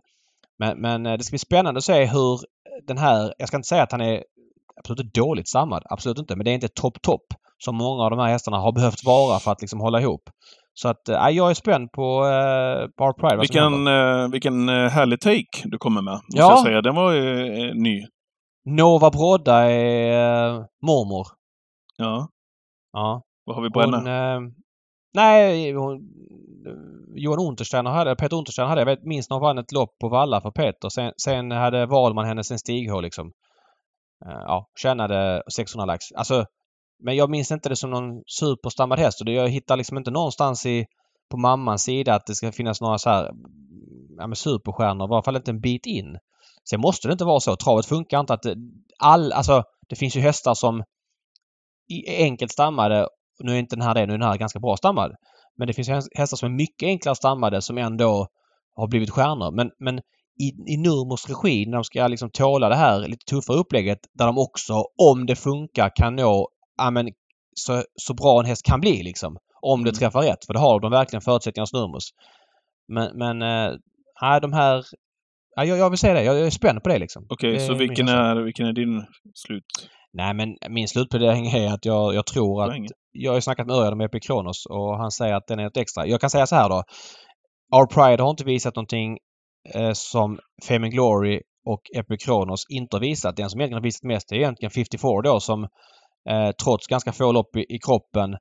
Men, 0.60 0.82
men 0.82 1.06
eh, 1.06 1.14
det 1.18 1.24
ska 1.24 1.32
bli 1.32 1.40
spännande 1.40 1.78
att 1.78 1.84
se 1.84 2.06
hur 2.06 2.40
den 2.88 2.98
här, 2.98 3.34
jag 3.38 3.48
ska 3.48 3.58
inte 3.58 3.68
säga 3.68 3.84
att 3.84 3.92
han 3.92 4.02
är 4.02 4.24
absolut 4.80 5.00
inte 5.00 5.20
dåligt 5.20 5.50
stammad, 5.50 5.84
absolut 5.90 6.20
inte, 6.20 6.36
men 6.36 6.46
det 6.46 6.52
är 6.52 6.56
inte 6.56 6.68
topp-topp 6.68 7.26
som 7.58 7.76
många 7.76 8.04
av 8.04 8.10
de 8.10 8.20
här 8.20 8.28
hästarna 8.28 8.58
har 8.58 8.72
behövt 8.72 9.06
vara 9.06 9.40
för 9.40 9.52
att 9.52 9.62
liksom 9.62 9.80
hålla 9.80 10.02
ihop. 10.02 10.22
Så 10.74 10.88
att 10.90 11.10
eh, 11.10 11.30
jag 11.30 11.50
är 11.50 11.54
spänd 11.54 11.92
på 11.92 12.24
uh, 12.24 12.88
Bar 12.98 13.14
Pride. 13.14 13.40
Vilken, 13.40 13.88
eh, 13.88 14.32
vilken 14.32 14.70
härlig 14.70 15.22
take 15.22 15.62
du 15.66 15.78
kommer 15.78 16.02
med, 16.02 16.14
måste 16.14 16.38
Ja. 16.40 16.50
jag 16.50 16.64
säga. 16.64 16.82
Den 16.82 16.96
var 16.96 17.12
ju 17.12 17.48
eh, 17.48 17.76
ny. 17.76 18.02
Nova 18.66 19.10
Brodda 19.10 19.72
är 19.72 20.54
uh, 20.60 20.66
mormor. 20.82 21.28
Ja. 21.98 22.30
Ja. 22.94 23.22
Vad 23.46 23.56
har 23.56 23.64
vi 23.64 23.70
på 23.70 23.82
Hon, 23.82 23.94
henne? 23.94 24.36
eh, 24.36 24.42
nej, 25.14 25.72
hon, 25.74 26.10
Johan 27.16 27.40
Untersteiner 27.48 27.92
hade, 27.92 28.16
Peter 28.16 28.38
Untersteiner 28.38 28.70
hade, 28.70 28.82
jag 28.82 28.86
vet, 28.86 29.04
minst 29.04 29.30
när 29.30 29.36
hon 29.36 29.42
vann 29.42 29.58
ett 29.58 29.72
lopp 29.72 30.00
på 30.00 30.10
Valla 30.10 30.42
för 30.42 30.52
Peter. 30.52 30.90
Sen, 30.90 31.14
sen 31.18 31.52
hade 31.52 31.86
Wahlman 31.86 32.26
hennes 32.26 32.52
en 32.52 32.60
Stig-H 32.60 33.02
liksom. 33.02 33.32
Eh, 34.26 34.32
ja, 34.46 34.68
tjänade 34.80 35.44
600 35.56 35.86
lax. 35.86 36.12
Alltså, 36.16 36.46
men 37.04 37.16
jag 37.16 37.30
minns 37.30 37.52
inte 37.52 37.70
det 37.70 37.76
som 37.76 37.90
någon 37.90 38.24
superstammad 38.28 39.00
häst. 39.00 39.20
Och 39.20 39.26
det, 39.26 39.32
jag 39.32 39.50
hittar 39.50 39.78
liksom 39.78 39.98
inte 39.98 40.12
någonstans 40.12 40.66
i, 40.66 40.86
på 41.32 41.38
mammans 41.38 41.84
sida 41.84 42.16
att 42.16 42.26
det 42.26 42.36
ska 42.36 42.52
finnas 42.52 42.82
några 42.82 42.98
så 42.98 43.10
här 43.10 43.32
ja, 44.18 44.28
men 44.28 44.36
superstjärnor. 44.36 45.08
I 45.08 45.10
varje 45.10 45.24
fall 45.24 45.36
inte 45.36 45.52
en 45.52 45.62
bit 45.62 45.86
in. 45.86 46.18
Sen 46.70 46.82
måste 46.82 47.08
det 47.08 47.12
inte 47.12 47.26
vara 47.26 47.40
så. 47.40 47.56
Travet 47.56 47.86
funkar 47.86 48.20
inte 48.20 48.34
att 48.34 48.42
det, 48.42 48.56
all, 49.00 49.32
alltså, 49.32 49.64
det 49.90 49.96
finns 49.96 50.16
ju 50.16 50.22
hästar 50.22 50.54
som 50.54 50.84
i- 51.90 52.24
enkelt 52.24 52.52
stammade. 52.52 53.08
Nu 53.40 53.52
är 53.52 53.60
inte 53.60 53.76
den 53.76 53.86
här 53.86 53.94
det, 53.94 54.06
nu 54.06 54.14
är 54.14 54.18
den 54.18 54.28
här 54.28 54.38
ganska 54.38 54.60
bra 54.60 54.78
stammad. 54.78 55.16
Men 55.58 55.68
det 55.68 55.74
finns 55.74 55.90
häst- 55.90 56.10
hästar 56.18 56.38
som 56.38 56.52
är 56.52 56.56
mycket 56.58 56.88
enklare 56.88 57.16
stammade 57.16 57.62
som 57.62 57.78
ändå 57.78 58.28
har 58.76 58.88
blivit 58.88 59.10
stjärnor. 59.10 59.52
Men, 59.52 59.72
men 59.80 60.00
i, 60.42 60.74
i 60.74 60.78
Nurmos 60.78 61.30
regi, 61.30 61.66
när 61.66 61.78
de 61.78 61.84
ska 61.84 62.08
liksom 62.08 62.30
tåla 62.30 62.70
det 62.70 62.76
här 62.76 63.00
lite 63.00 63.26
tuffare 63.26 63.58
upplägget, 63.58 64.00
där 64.14 64.26
de 64.26 64.38
också, 64.38 64.84
om 65.02 65.26
det 65.26 65.36
funkar, 65.36 65.92
kan 65.96 66.16
nå 66.16 66.50
ja, 66.78 66.92
men, 66.92 67.10
så, 67.56 67.84
så 68.02 68.14
bra 68.14 68.40
en 68.40 68.46
häst 68.46 68.66
kan 68.66 68.80
bli 68.80 69.04
liksom. 69.04 69.38
Om 69.62 69.84
det 69.84 69.90
Mm. 69.90 70.00
träffar 70.00 70.22
rätt. 70.22 70.46
För 70.46 70.54
det 70.54 70.60
har 70.60 70.80
de 70.80 70.92
verkligen 70.92 71.22
förutsättningar 71.22 71.64
hos 71.64 71.74
Nurmos. 71.74 72.10
Men, 72.88 73.18
men 73.18 73.42
eh, 73.42 73.78
nej, 74.22 74.42
de 74.42 74.54
här... 74.54 74.84
Ja, 75.56 75.66
jag, 75.66 75.78
jag 75.78 75.90
vill 75.90 76.00
säga 76.00 76.14
det. 76.14 76.24
Jag 76.24 76.40
är 76.40 76.50
spänd 76.50 76.84
på 76.84 76.90
det 76.90 77.00
liksom. 77.00 77.26
Okej, 77.30 77.54
det 77.54 77.60
så 77.60 77.74
vilken 77.74 78.08
är, 78.08 78.36
vilken 78.36 78.66
är 78.66 78.74
din 78.74 79.06
slut? 79.34 79.64
Nej 80.14 80.34
men 80.34 80.58
min 80.70 80.88
slutplädering 80.88 81.48
är 81.48 81.74
att 81.74 81.86
jag, 81.86 82.16
jag 82.16 82.26
tror 82.26 82.64
att... 82.64 82.76
Jag 83.12 83.32
har 83.32 83.38
ju 83.38 83.42
snackat 83.42 83.68
med 83.68 83.76
Örjan 83.76 83.94
om 83.94 84.02
Epic 84.02 84.28
Kronos 84.28 84.66
och 84.66 84.98
han 84.98 85.12
säger 85.12 85.36
att 85.36 85.48
den 85.48 85.60
är 85.60 85.68
ett 85.68 85.78
extra. 85.78 86.08
Jag 86.08 86.22
kan 86.22 86.30
säga 86.30 86.48
så 86.48 86.56
här 86.56 86.70
då. 86.70 86.84
Our 87.76 87.86
Pride 87.86 88.24
har 88.24 88.30
inte 88.30 88.44
visat 88.44 88.76
någonting 88.76 89.18
eh, 89.76 89.92
som 89.94 90.40
Fame 90.68 90.86
and 90.86 90.94
Glory 90.94 91.42
och 91.66 91.82
Epic 91.96 92.26
Kronos 92.26 92.66
inte 92.70 92.96
har 92.96 93.02
visat. 93.02 93.36
Den 93.38 93.50
som 93.50 93.60
egentligen 93.60 93.82
har 93.82 93.84
visat 93.84 94.04
mest 94.04 94.32
är 94.32 94.36
egentligen 94.36 94.72
54 94.72 95.22
då 95.24 95.40
som 95.40 95.64
eh, 96.30 96.52
trots 96.64 96.88
ganska 96.88 97.12
få 97.12 97.32
lopp 97.32 97.56
i, 97.56 97.76
i 97.76 97.80
kroppen 97.80 98.38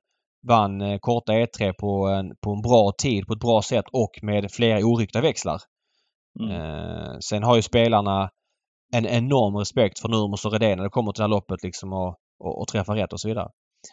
vann 0.47 0.81
eh, 0.81 0.97
korta 0.99 1.33
E3 1.33 1.73
på 1.79 2.07
en, 2.07 2.35
på 2.43 2.51
en 2.53 2.61
bra 2.61 2.91
tid, 2.97 3.27
på 3.27 3.33
ett 3.33 3.39
bra 3.39 3.61
sätt 3.61 3.85
och 3.91 4.11
med 4.21 4.51
flera 4.51 4.85
oryckta 4.85 5.21
växlar. 5.21 5.57
Mm. 6.39 6.51
Eh, 6.51 7.17
sen 7.19 7.43
har 7.43 7.55
ju 7.55 7.61
spelarna 7.61 8.29
en 8.93 9.05
enorm 9.05 9.55
respekt 9.55 9.99
för 9.99 10.09
Nurmos 10.09 10.45
och 10.45 10.51
Redén 10.51 10.77
när 10.77 10.83
det 10.83 10.89
kommer 10.89 11.11
till 11.11 11.19
det 11.19 11.23
här 11.23 11.29
loppet 11.29 11.63
liksom 11.63 11.93
och, 11.93 12.15
och, 12.39 12.61
och 12.61 12.67
träffa 12.67 12.95
rätt 12.95 13.13
och 13.13 13.19
så 13.19 13.27
vidare. 13.27 13.47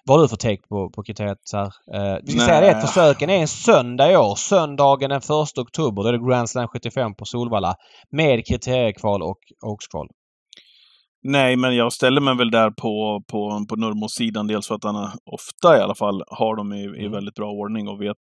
Vad 0.04 0.18
har 0.18 0.22
du 0.22 0.28
för 0.28 0.36
take 0.36 0.62
på, 0.68 0.90
på 0.90 1.02
kriteriet 1.02 1.38
här? 1.52 1.66
Eh, 1.94 2.18
vi 2.22 2.32
ska 2.32 2.46
säga 2.46 2.60
det 2.60 2.76
att 2.76 2.88
försöken 2.88 3.30
är 3.30 3.36
en 3.40 3.48
söndag 3.48 4.12
i 4.12 4.16
år. 4.16 4.34
Söndagen 4.34 5.10
den 5.10 5.18
1 5.18 5.58
oktober. 5.58 6.02
Då 6.02 6.08
är 6.08 6.12
det 6.12 6.28
Grand 6.28 6.50
Slam 6.50 6.68
75 6.68 7.14
på 7.14 7.24
Solvalla. 7.24 7.74
Med 8.10 8.46
kriteriekval 8.46 9.22
och 9.22 9.38
Oaks-kval. 9.66 10.08
Nej, 11.22 11.56
men 11.56 11.76
jag 11.76 11.92
ställer 11.92 12.20
mig 12.20 12.36
väl 12.36 12.50
där 12.50 12.70
på, 12.70 13.22
på, 13.30 13.66
på 13.68 13.76
Nurmos 13.76 14.12
sidan. 14.12 14.46
Dels 14.46 14.68
för 14.68 14.74
att 14.74 14.84
han 14.84 15.10
ofta 15.24 15.78
i 15.78 15.80
alla 15.80 15.94
fall 15.94 16.22
har 16.26 16.56
dem 16.56 16.72
i, 16.72 16.82
i 16.82 17.00
Mm. 17.00 17.12
väldigt 17.12 17.34
bra 17.34 17.50
ordning 17.50 17.88
och 17.88 18.00
vet 18.00 18.16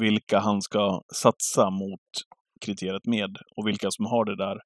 vilka 0.00 0.38
han 0.38 0.62
ska 0.62 1.00
satsa 1.14 1.70
mot 1.70 2.00
kriteriet 2.60 3.06
med 3.06 3.36
och 3.56 3.66
vilka 3.66 3.90
som 3.90 4.06
har 4.06 4.24
det 4.24 4.36
där. 4.36 4.56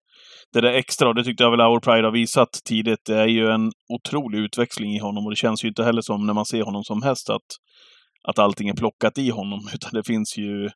Det 0.52 0.60
där 0.60 0.72
extra, 0.72 1.08
och 1.08 1.14
det 1.14 1.24
tyckte 1.24 1.44
jag 1.44 1.50
väl 1.50 1.60
Our 1.60 1.80
Pride 1.80 2.06
har 2.06 2.12
visat 2.12 2.48
tidigt, 2.64 3.04
det 3.06 3.16
är 3.20 3.26
ju 3.26 3.50
en 3.50 3.72
otrolig 3.88 4.38
utväxling 4.38 4.92
i 4.94 4.98
honom 4.98 5.24
och 5.24 5.30
det 5.30 5.36
känns 5.36 5.64
ju 5.64 5.68
inte 5.68 5.84
heller 5.84 6.02
som 6.02 6.26
när 6.26 6.34
man 6.34 6.46
ser 6.46 6.62
honom 6.62 6.84
som 6.84 7.02
häst 7.02 7.30
att, 7.30 7.48
att 8.28 8.38
allting 8.38 8.68
är 8.68 8.74
plockat 8.74 9.18
i 9.18 9.30
honom, 9.30 9.60
utan 9.74 9.90
det 9.92 10.06
finns 10.06 10.38
ju 10.38 10.70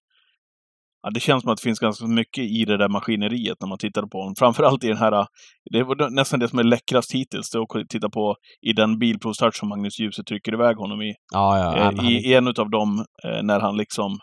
Ja, 1.06 1.10
det 1.10 1.20
känns 1.20 1.42
som 1.42 1.52
att 1.52 1.58
det 1.58 1.62
finns 1.62 1.78
ganska 1.78 2.06
mycket 2.06 2.44
i 2.44 2.64
det 2.64 2.76
där 2.76 2.88
maskineriet 2.88 3.56
när 3.60 3.68
man 3.68 3.78
tittar 3.78 4.02
på 4.02 4.18
honom. 4.18 4.34
Framförallt 4.38 4.84
i 4.84 4.88
den 4.88 4.96
här, 4.96 5.26
det 5.72 5.82
var 5.84 6.10
nästan 6.10 6.40
det 6.40 6.48
som 6.48 6.58
är 6.58 6.64
läckrast 6.64 7.14
hittills, 7.14 7.50
det 7.50 7.58
att 7.58 7.88
titta 7.88 8.10
på 8.10 8.36
i 8.62 8.72
den 8.72 8.98
bilprovstart 8.98 9.56
som 9.56 9.68
Magnus 9.68 10.00
Djuse 10.00 10.24
trycker 10.24 10.54
iväg 10.54 10.76
honom 10.76 11.02
i. 11.02 11.14
Ja, 11.32 11.58
ja. 11.58 11.92
Eh, 11.92 12.10
I, 12.10 12.30
I 12.30 12.34
en 12.34 12.48
utav 12.48 12.70
dem, 12.70 13.04
eh, 13.24 13.42
när 13.42 13.60
han 13.60 13.76
liksom 13.76 14.18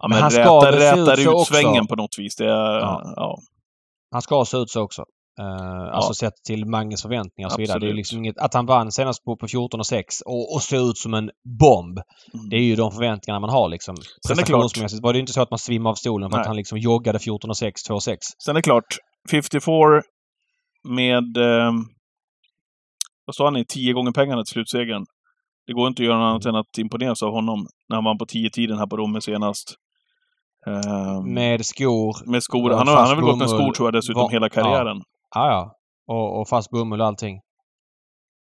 ja, 0.00 0.08
Men 0.08 0.16
men 0.16 0.22
han 0.22 0.30
ska 0.30 0.40
rätar, 0.40 0.72
ut 0.72 0.80
rätar 0.80 1.20
ut 1.20 1.26
också. 1.28 1.54
svängen 1.54 1.86
på 1.86 1.96
något 1.96 2.18
vis. 2.18 2.36
Det 2.36 2.44
Ja. 2.44 3.12
ja. 3.16 3.38
Han 4.12 4.22
ska 4.22 4.44
se 4.44 4.56
ut 4.56 4.70
så 4.70 4.82
också. 4.82 5.04
Uh, 5.40 5.94
Alltså 5.94 6.14
sett 6.14 6.32
till 6.46 6.66
Manges 6.66 7.02
förväntningar 7.02 7.48
och 7.48 7.52
så 7.52 7.58
vidare. 7.60 7.78
Det 7.78 7.88
är 7.88 7.94
liksom 7.94 8.18
inget... 8.18 8.38
Att 8.38 8.54
han 8.54 8.66
vann 8.66 8.92
senast 8.92 9.24
på, 9.24 9.36
på 9.36 9.48
14 9.48 9.80
och 9.80 9.86
6 9.86 10.20
och, 10.20 10.54
och 10.54 10.62
såg 10.62 10.88
ut 10.90 10.98
som 10.98 11.14
en 11.14 11.30
bomb. 11.60 11.98
Mm. 12.34 12.48
Det 12.50 12.56
är 12.56 12.60
ju 12.62 12.76
de 12.76 12.92
förväntningarna 12.92 13.40
man 13.40 13.50
har 13.50 13.68
liksom. 13.68 13.96
Sen 14.26 14.38
är 14.38 14.42
klart- 14.42 15.02
var 15.02 15.12
det 15.12 15.16
ju 15.16 15.20
inte 15.20 15.32
så 15.32 15.42
att 15.42 15.50
man 15.50 15.58
svimmade 15.58 15.90
av 15.90 15.94
stolen 15.94 16.30
för 16.30 16.36
Nej. 16.36 16.40
att 16.40 16.46
han 16.46 16.56
liksom 16.56 16.78
joggade 16.78 17.18
14 17.18 17.50
och 17.50 17.56
6, 17.56 17.82
2 17.82 17.94
och 17.94 18.02
6. 18.02 18.18
Sen 18.44 18.56
är 18.56 18.58
det 18.58 18.62
klart, 18.62 18.96
54 19.30 20.02
med, 20.88 21.36
eh, 21.36 21.72
vad 23.24 23.34
sa 23.34 23.50
ni, 23.50 23.64
10 23.64 23.92
gånger 23.92 24.12
pengarna 24.12 24.42
till 24.44 24.52
slutsegern. 24.52 25.04
Det 25.66 25.72
går 25.72 25.88
inte 25.88 26.02
att 26.02 26.06
göra 26.06 26.18
något 26.18 26.30
annat 26.30 26.44
än 26.46 26.54
att 26.54 26.78
imponeras 26.78 27.22
av 27.22 27.32
honom 27.32 27.66
när 27.88 27.96
han 27.96 28.04
vann 28.04 28.18
på 28.18 28.24
10-tiden 28.24 28.78
här 28.78 28.86
på 28.86 28.96
Romme 28.96 29.20
senast. 29.20 29.74
Eh, 30.66 31.22
Med 31.22 31.66
skor. 31.66 32.30
med 32.30 32.42
skor. 32.42 32.70
Han 32.70 32.88
har, 32.88 32.96
han 32.96 33.08
har 33.08 33.16
väl 33.16 33.24
gått 33.24 33.38
med 33.38 33.50
skor 33.50 33.72
tror 33.72 33.86
jag 33.86 33.94
dessutom 33.94 34.30
hela 34.30 34.48
karriären. 34.48 34.96
Ja, 35.34 35.50
ja. 35.50 35.72
Och, 36.14 36.40
och 36.40 36.48
fast 36.48 36.70
bomull 36.70 37.00
och 37.00 37.06
allting. 37.06 37.40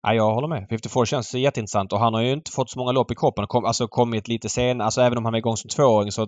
Ja, 0.01 0.13
jag 0.13 0.33
håller 0.33 0.47
med. 0.47 0.67
54 0.69 1.05
känns 1.05 1.33
jätteintressant 1.33 1.93
och 1.93 1.99
han 1.99 2.13
har 2.13 2.21
ju 2.21 2.31
inte 2.33 2.51
fått 2.51 2.69
så 2.69 2.79
många 2.79 2.91
lopp 2.91 3.11
i 3.11 3.15
kroppen. 3.15 3.47
Kom, 3.47 3.65
alltså 3.65 3.87
kommit 3.87 4.27
lite 4.27 4.49
sen. 4.49 4.81
Alltså 4.81 5.01
även 5.01 5.17
om 5.17 5.25
han 5.25 5.31
var 5.33 5.37
igång 5.37 5.57
som 5.57 5.69
tvååring 5.69 6.11
så 6.11 6.27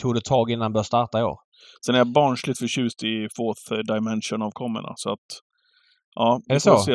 tog 0.00 0.14
det 0.14 0.20
tag 0.24 0.50
innan 0.50 0.62
han 0.62 0.72
började 0.72 0.86
starta 0.86 1.20
i 1.20 1.22
år. 1.22 1.36
Sen 1.86 1.94
är 1.94 1.98
jag 1.98 2.12
barnsligt 2.12 2.58
förtjust 2.58 3.02
i 3.04 3.28
Fourth 3.36 3.92
Dimension 3.92 4.42
av 4.42 4.50
kommorna, 4.50 4.92
så 4.96 5.12
att... 5.12 5.26
Ja, 6.14 6.34
Är 6.34 6.40
vi 6.48 6.54
det 6.54 6.60
får 6.60 6.76
så? 6.76 6.82
se. 6.82 6.92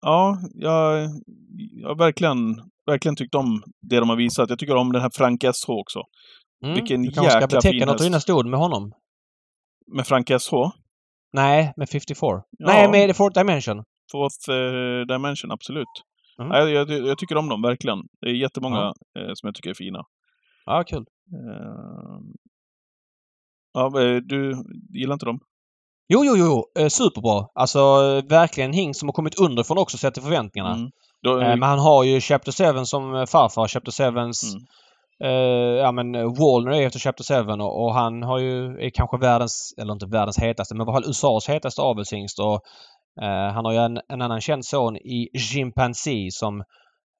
Ja, 0.00 0.38
jag, 0.54 1.08
jag 1.80 1.88
har 1.88 1.98
verkligen, 1.98 2.38
verkligen 2.86 3.16
tyckt 3.16 3.34
om 3.34 3.62
det 3.90 4.00
de 4.00 4.08
har 4.08 4.16
visat. 4.16 4.50
Jag 4.50 4.58
tycker 4.58 4.76
om 4.76 4.92
den 4.92 5.02
här 5.02 5.10
Frank 5.14 5.40
SH 5.54 5.70
också. 5.70 6.00
Mm. 6.64 6.74
Vilken 6.74 7.02
du 7.02 7.10
kanske 7.10 7.30
ska 7.30 7.40
jäkla 7.40 7.56
beteckna 7.56 7.70
fin 7.70 7.86
något 7.86 8.00
häst. 8.00 8.06
innan 8.06 8.20
stod 8.20 8.46
med 8.46 8.60
honom? 8.60 8.92
Med 9.86 10.06
Frank 10.06 10.30
SH. 10.40 10.52
Nej, 11.32 11.72
med 11.76 11.88
54. 11.88 12.28
Ja. 12.28 12.42
Nej, 12.58 12.88
med 12.90 13.16
Fourth 13.16 13.38
Dimension. 13.38 13.84
Fourth 14.12 14.50
eh, 14.50 15.06
Dimension, 15.06 15.50
absolut. 15.52 15.94
Mm. 16.38 16.48
Nej, 16.48 16.72
jag, 16.72 16.90
jag, 16.90 17.18
tycker 17.18 17.36
om 17.36 17.48
dem, 17.48 17.62
verkligen. 17.62 17.98
Det 18.20 18.26
är 18.26 18.32
jättemånga 18.34 18.92
eh, 19.18 19.30
som 19.34 19.46
jag 19.46 19.54
tycker 19.54 19.70
är 19.70 19.74
fina. 19.74 20.02
Ja, 20.66 20.84
kul. 20.86 21.04
Eh, 21.32 22.20
ja, 23.74 23.86
eh, 23.86 24.16
du 24.16 24.64
gillar 24.94 25.12
inte 25.12 25.26
dem? 25.26 25.40
Jo, 26.08 26.24
jo, 26.24 26.36
jo. 26.36 26.82
Eh, 26.82 26.88
superbra. 26.88 27.48
Alltså 27.54 27.80
verkligen 28.28 28.70
en 28.70 28.74
hing 28.76 28.94
som 28.94 29.08
har 29.08 29.12
kommit 29.12 29.38
underifrån 29.40 29.78
också 29.78 29.98
sett 29.98 30.14
till 30.14 30.22
förväntningarna. 30.22 30.74
Mm. 30.74 30.90
Då, 31.22 31.40
Eh, 31.40 31.48
men 31.48 31.62
han 31.62 31.78
har 31.78 32.04
ju 32.04 32.20
Chapter 32.20 32.72
7 32.78 32.84
som 32.84 33.26
farfar. 33.26 33.68
Chapter 33.68 33.92
7s 33.92 34.54
Mm. 34.54 34.66
Eh, 35.24 35.30
ja 35.84 35.92
men 35.92 36.14
eh, 36.14 36.22
Wallner 36.22 36.72
är 36.72 36.86
efter 36.86 37.00
Chapter 37.00 37.44
7 37.44 37.62
och, 37.62 37.84
och 37.84 37.94
han 37.94 38.22
har 38.22 38.38
ju, 38.38 38.66
är 38.80 38.90
kanske 38.90 39.16
världens, 39.18 39.74
eller 39.80 39.92
inte 39.92 40.06
världens 40.06 40.38
hetaste, 40.38 40.74
men 40.74 40.86
i 40.86 40.90
alla 40.90 41.00
fall 41.00 41.10
USAs 41.10 41.48
hetaste 41.48 41.82
avelshingst 41.82 42.38
och 42.38 42.60
eh, 43.22 43.52
han 43.52 43.64
har 43.64 43.72
ju 43.72 43.78
en, 43.78 43.98
en 44.08 44.22
annan 44.22 44.40
känd 44.40 44.64
son 44.64 44.96
i 44.96 45.28
Chimpanzee 45.38 46.30
som 46.30 46.62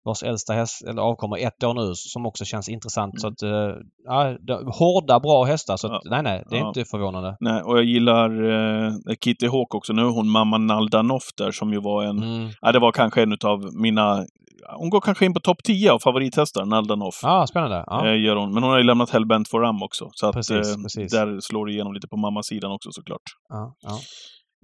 vars 0.06 0.22
äldsta 0.22 0.52
häst, 0.52 0.84
eller 0.88 1.02
avkommer 1.02 1.38
ett 1.46 1.64
år 1.64 1.74
nu, 1.74 1.92
som 1.94 2.26
också 2.26 2.44
känns 2.44 2.68
intressant. 2.68 3.20
Så 3.20 3.28
att, 3.28 3.42
eh, 3.42 3.70
ja, 4.04 4.36
de, 4.40 4.52
hårda, 4.78 5.20
bra 5.20 5.44
hästar. 5.44 5.76
Så 5.76 5.86
att, 5.86 6.02
nej, 6.04 6.22
nej, 6.22 6.44
det 6.50 6.56
är 6.56 6.60
Ja. 6.60 6.68
inte 6.68 6.84
förvånande. 6.84 7.36
Nej, 7.40 7.62
och 7.62 7.78
jag 7.78 7.84
gillar 7.84 8.30
eh, 8.52 8.92
Kitty 9.24 9.46
Hawk 9.48 9.74
också. 9.74 9.92
Nu 9.92 10.02
hon 10.02 10.28
mamma 10.28 10.58
Naldanoff 10.58 11.22
där 11.38 11.50
som 11.50 11.72
ju 11.72 11.80
var 11.80 12.04
en... 12.04 12.22
Mm. 12.22 12.50
Ja, 12.60 12.72
det 12.72 12.78
var 12.78 12.92
kanske 12.92 13.22
en 13.22 13.32
av 13.44 13.60
mina... 13.74 14.26
Hon 14.68 14.90
går 14.90 15.00
kanske 15.00 15.24
in 15.26 15.34
på 15.34 15.40
topp 15.40 15.58
10 15.64 15.92
av 15.92 15.98
favorithästar, 15.98 16.64
Naldanoff. 16.64 17.20
Ja, 17.22 17.46
spännande. 17.46 17.84
Ja. 17.86 18.06
Eh, 18.08 18.20
gör 18.22 18.36
hon. 18.36 18.54
Men 18.54 18.62
hon 18.62 18.72
har 18.72 18.78
ju 18.78 18.84
lämnat 18.84 19.10
Hellbent 19.10 19.48
for 19.48 19.60
Ram 19.60 19.82
också. 19.82 20.08
Så 20.12 20.26
att 20.26 20.34
Precis, 20.34 20.76
eh, 20.76 20.82
precis. 20.82 21.12
där 21.12 21.40
slår 21.40 21.66
det 21.66 21.72
igenom 21.72 21.92
lite 21.94 22.08
på 22.08 22.16
mammasidan 22.16 22.72
också 22.72 22.88
såklart. 22.92 23.22
Ja, 23.48 23.74
ja. 23.80 23.98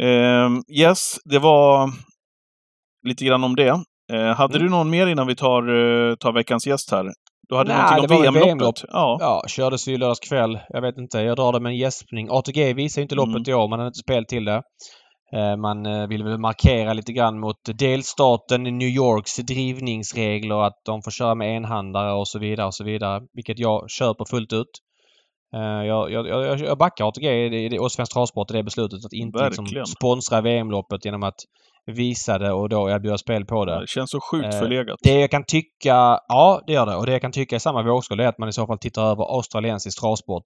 Eh, 0.06 0.50
yes, 0.80 1.16
det 1.24 1.38
var 1.38 1.90
lite 3.06 3.24
grann 3.24 3.44
om 3.44 3.56
det. 3.56 3.68
Eh, 4.12 4.34
hade 4.36 4.54
Mm. 4.58 4.66
du 4.66 4.70
någon 4.70 4.90
mer 4.90 5.06
innan 5.06 5.26
vi 5.26 5.36
tar, 5.36 5.62
eh, 5.62 6.14
tar 6.14 6.32
veckans 6.32 6.66
gäst 6.66 6.90
här? 6.90 7.10
Du 7.48 7.56
hade 7.56 7.74
Nej, 7.76 7.92
någonting 7.96 8.16
om 8.16 8.22
VM-loppet? 8.22 8.46
VM-lopp. 8.48 8.74
Ja. 8.88 9.16
Ja, 9.20 9.44
kördes 9.48 9.88
ju 9.88 9.96
lördags 9.98 10.20
kväll. 10.20 10.58
Jag 10.68 10.80
vet 10.82 10.98
inte. 10.98 11.18
Jag 11.18 11.36
drar 11.36 11.52
det 11.52 11.60
med 11.60 11.70
en 11.70 11.76
gäspning. 11.76 12.28
ATG 12.30 12.72
visar 12.74 13.00
ju 13.00 13.02
inte 13.02 13.14
loppet 13.14 13.34
Mm. 13.36 13.50
i 13.50 13.54
år. 13.54 13.68
Man 13.68 13.78
hade 13.78 13.86
inte 13.88 13.98
spel 13.98 14.24
till 14.24 14.44
det. 14.44 14.62
Eh, 15.36 15.56
Man 15.56 15.86
eh, 15.86 16.06
vill 16.08 16.24
väl 16.24 16.38
markera 16.38 16.92
lite 16.92 17.12
grann 17.12 17.40
mot 17.40 17.56
delstaten 17.78 18.62
New 18.62 18.88
Yorks 18.88 19.36
drivningsregler. 19.36 20.62
Att 20.62 20.80
de 20.86 21.02
får 21.02 21.10
köra 21.10 21.34
med 21.34 21.56
enhandare 21.56 22.12
och 22.12 22.28
så 22.28 22.38
vidare 22.38 22.66
och 22.66 22.74
så 22.74 22.84
vidare. 22.84 23.20
Vilket 23.32 23.58
jag 23.58 23.90
köper 23.90 24.24
fullt 24.24 24.52
ut. 24.52 24.66
Eh, 25.56 25.60
Jag, 25.86 26.12
jag, 26.12 26.28
jag, 26.28 26.60
jag 26.60 26.78
backar 26.78 27.08
ATG 27.08 27.78
och 27.78 27.92
Svensk 27.92 28.12
Travsport 28.12 28.50
i 28.50 28.54
det 28.54 28.62
beslutet 28.62 29.04
att 29.04 29.12
inte 29.12 29.38
liksom 29.46 29.66
sponsra 29.86 30.40
VM-loppet 30.40 31.04
genom 31.04 31.22
att 31.22 31.38
visa 31.86 32.38
det 32.38 32.52
och 32.52 32.68
då 32.68 32.90
erbjuda 32.90 33.18
spel 33.18 33.44
på 33.44 33.64
det. 33.64 33.80
Det 33.80 33.88
känns 33.88 34.10
så 34.10 34.20
sjukt 34.20 34.54
förlegat. 34.58 34.96
Det 35.02 35.20
jag 35.20 35.30
kan 35.30 35.44
tycka, 35.44 36.18
ja 36.28 36.62
det 36.66 36.72
gör 36.72 36.86
det. 36.86 36.96
Och 36.96 37.06
det 37.06 37.12
jag 37.12 37.20
kan 37.20 37.32
tycka 37.32 37.56
i 37.56 37.60
samma 37.60 37.82
vågskål 37.82 38.20
är 38.20 38.26
att 38.26 38.38
man 38.38 38.48
i 38.48 38.52
så 38.52 38.66
fall 38.66 38.78
tittar 38.78 39.02
över 39.02 39.36
australiensisk 39.36 40.00
travsport. 40.00 40.42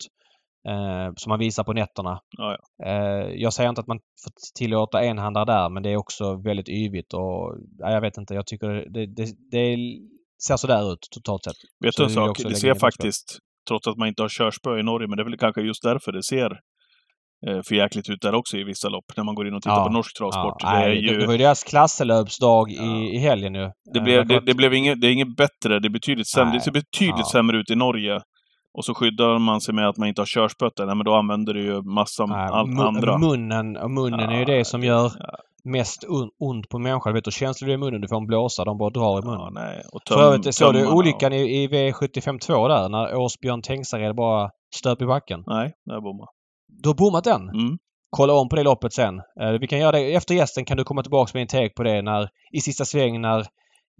Eh, 0.68 1.12
som 1.16 1.30
man 1.30 1.38
visar 1.38 1.64
på 1.64 1.72
nätterna. 1.72 2.18
Ja, 2.38 2.56
Eh, 2.86 3.28
jag 3.34 3.52
säger 3.52 3.68
inte 3.68 3.80
att 3.80 3.86
man 3.86 3.98
får 4.24 4.32
tillåta 4.58 5.04
enhandare 5.04 5.44
där 5.44 5.68
men 5.70 5.82
det 5.82 5.90
är 5.90 5.96
också 5.96 6.36
väldigt 6.44 6.68
yvigt 6.68 7.12
och 7.14 7.56
ja, 7.78 7.90
jag 7.90 8.00
vet 8.00 8.16
inte. 8.18 8.34
Jag 8.34 8.46
tycker 8.46 8.68
det, 8.68 9.06
det, 9.06 9.26
det 9.50 9.76
ser 10.46 10.56
sådär 10.56 10.92
ut 10.92 10.98
totalt 11.14 11.44
sett. 11.44 11.54
Vet 11.84 11.96
du 11.96 12.02
en 12.04 12.10
sak? 12.10 12.38
Det 12.42 12.54
ser 12.54 12.74
faktiskt, 12.74 13.38
trots 13.68 13.86
att 13.88 13.96
man 13.96 14.08
inte 14.08 14.22
har 14.22 14.28
körspö 14.28 14.78
i 14.78 14.82
Norge, 14.82 15.08
men 15.08 15.16
det 15.16 15.22
är 15.22 15.24
väl 15.24 15.38
kanske 15.38 15.60
just 15.62 15.82
därför 15.82 16.12
det 16.12 16.22
ser 16.22 16.50
eh, 17.46 17.60
för 17.68 17.74
jäkligt 17.74 18.10
ut 18.10 18.20
där 18.22 18.34
också 18.34 18.56
i 18.56 18.64
vissa 18.64 18.88
lopp, 18.88 19.04
när 19.16 19.24
man 19.24 19.34
går 19.34 19.46
in 19.48 19.54
och 19.54 19.62
tittar 19.62 19.76
Ja. 19.76 19.84
på 19.86 19.92
norsk 19.92 20.18
travsport. 20.18 20.54
Ja, 20.62 20.70
det, 20.70 20.76
är 20.84 20.88
nej, 20.88 20.98
ju, 21.10 21.18
det, 21.18 21.26
var 21.26 21.32
ju 21.32 21.38
deras 21.38 21.64
klasselöpsdag 21.64 22.70
i, 22.70 22.76
Ja. 22.76 22.96
i 23.14 23.18
helgen 23.18 23.54
ju. 23.54 23.70
det, 23.92 23.98
Eh, 23.98 24.04
blev, 24.04 24.26
därför 24.26 24.40
det, 24.40 24.46
det 24.46 24.54
blev 24.54 24.74
inget, 24.74 25.00
det 25.00 25.06
är 25.06 25.10
inget 25.12 25.36
bättre, 25.36 25.80
det 25.80 25.88
är 25.88 25.90
betydligt 25.90 26.28
sämre. 26.30 26.48
Nej. 26.48 26.58
Det 26.58 26.64
ser 26.64 26.72
betydligt 26.72 27.26
Ja. 27.26 27.32
sämre 27.32 27.56
ut 27.58 27.70
i 27.70 27.74
Norge. 27.74 28.20
Och 28.74 28.84
så 28.84 28.94
skyddar 28.94 29.38
man 29.38 29.60
sig 29.60 29.74
med 29.74 29.88
att 29.88 29.96
man 29.96 30.08
inte 30.08 30.20
har 30.20 30.26
körspötter. 30.26 30.86
Nej, 30.86 30.96
men 30.96 31.04
då 31.04 31.14
använder 31.14 31.54
du 31.54 31.62
ju 31.64 31.82
massa 31.82 32.26
nej, 32.26 32.48
andra. 32.52 33.18
Munnen, 33.18 33.76
och 33.76 33.90
munnen 33.90 34.20
är 34.20 34.34
ju 34.34 34.40
Ja, 34.40 34.58
det 34.58 34.64
som 34.64 34.84
gör 34.84 35.12
ja, 35.18 35.36
mest 35.64 36.04
on, 36.08 36.30
ont 36.40 36.68
på 36.68 36.78
människan. 36.78 37.12
Du 37.12 37.18
vet 37.18 37.26
hur 37.26 37.32
känslig 37.32 37.68
du 37.68 37.72
är 37.72 37.76
i 37.76 37.78
munnen. 37.78 38.00
Du 38.00 38.08
får 38.08 38.16
en 38.16 38.26
blåsa. 38.26 38.64
De 38.64 38.78
bara 38.78 38.90
drar 38.90 39.18
i 39.18 39.22
munnen. 39.26 39.40
ja, 39.40 39.50
nej. 39.50 39.82
Och 39.92 40.00
För 40.08 40.14
töm, 40.14 40.24
övrigt 40.24 40.54
såg 40.54 40.74
du 40.74 40.86
olyckan 40.86 41.32
i, 41.32 41.62
i 41.62 41.68
V752 41.68 42.68
där 42.68 42.88
när 42.88 43.16
Åsbjörn 43.16 43.62
Tengsared 43.62 44.14
bara 44.16 44.50
stöp 44.76 45.02
i 45.02 45.06
backen. 45.06 45.40
Och, 45.40 45.46
nej, 45.46 45.72
där 45.86 46.00
bommade. 46.00 46.30
Du 46.68 46.88
har 46.88 46.94
bommat 46.94 47.24
den. 47.24 47.42
Mm. 47.48 47.78
Kolla 48.10 48.32
om 48.32 48.48
på 48.48 48.56
det 48.56 48.62
loppet 48.62 48.92
sen. 48.92 49.18
Eh, 49.40 49.50
vi 49.60 49.66
kan 49.66 49.78
göra 49.78 49.92
det 49.92 50.14
efter 50.14 50.34
gästen 50.34 50.64
kan 50.64 50.76
du 50.76 50.84
komma 50.84 51.02
tillbaka 51.02 51.30
med 51.34 51.40
en 51.40 51.48
take 51.48 51.74
på 51.76 51.82
det 51.82 52.02
när 52.02 52.28
i 52.52 52.60
sista 52.60 52.84
svängen 52.84 53.22
när 53.22 53.46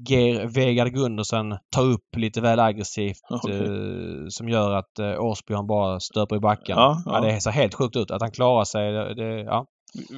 Ger 0.09 0.47
Vegard 0.47 0.92
Gundersen 0.92 1.51
tar 1.74 1.82
upp 1.82 2.16
lite 2.16 2.40
väl 2.40 2.61
aggressivt 2.61 3.16
Okej. 3.30 3.61
eh, 3.61 3.68
som 4.28 4.49
gör 4.49 4.72
att 4.72 4.99
eh, 4.99 5.20
Åsbjörn 5.20 5.66
bara 5.66 6.01
stöper 6.01 6.36
i 6.36 6.40
backen. 6.40 6.76
Ja, 6.78 7.03
ja. 7.07 7.20
det 7.20 7.40
ser 7.40 7.51
helt 7.51 7.74
sjukt 7.74 7.97
ut. 7.97 8.11
Att 8.11 8.22
han 8.22 8.30
klarar 8.32 8.64
sig. 8.64 8.92
Det, 8.92 9.14
det, 9.14 9.40
ja. 9.40 9.66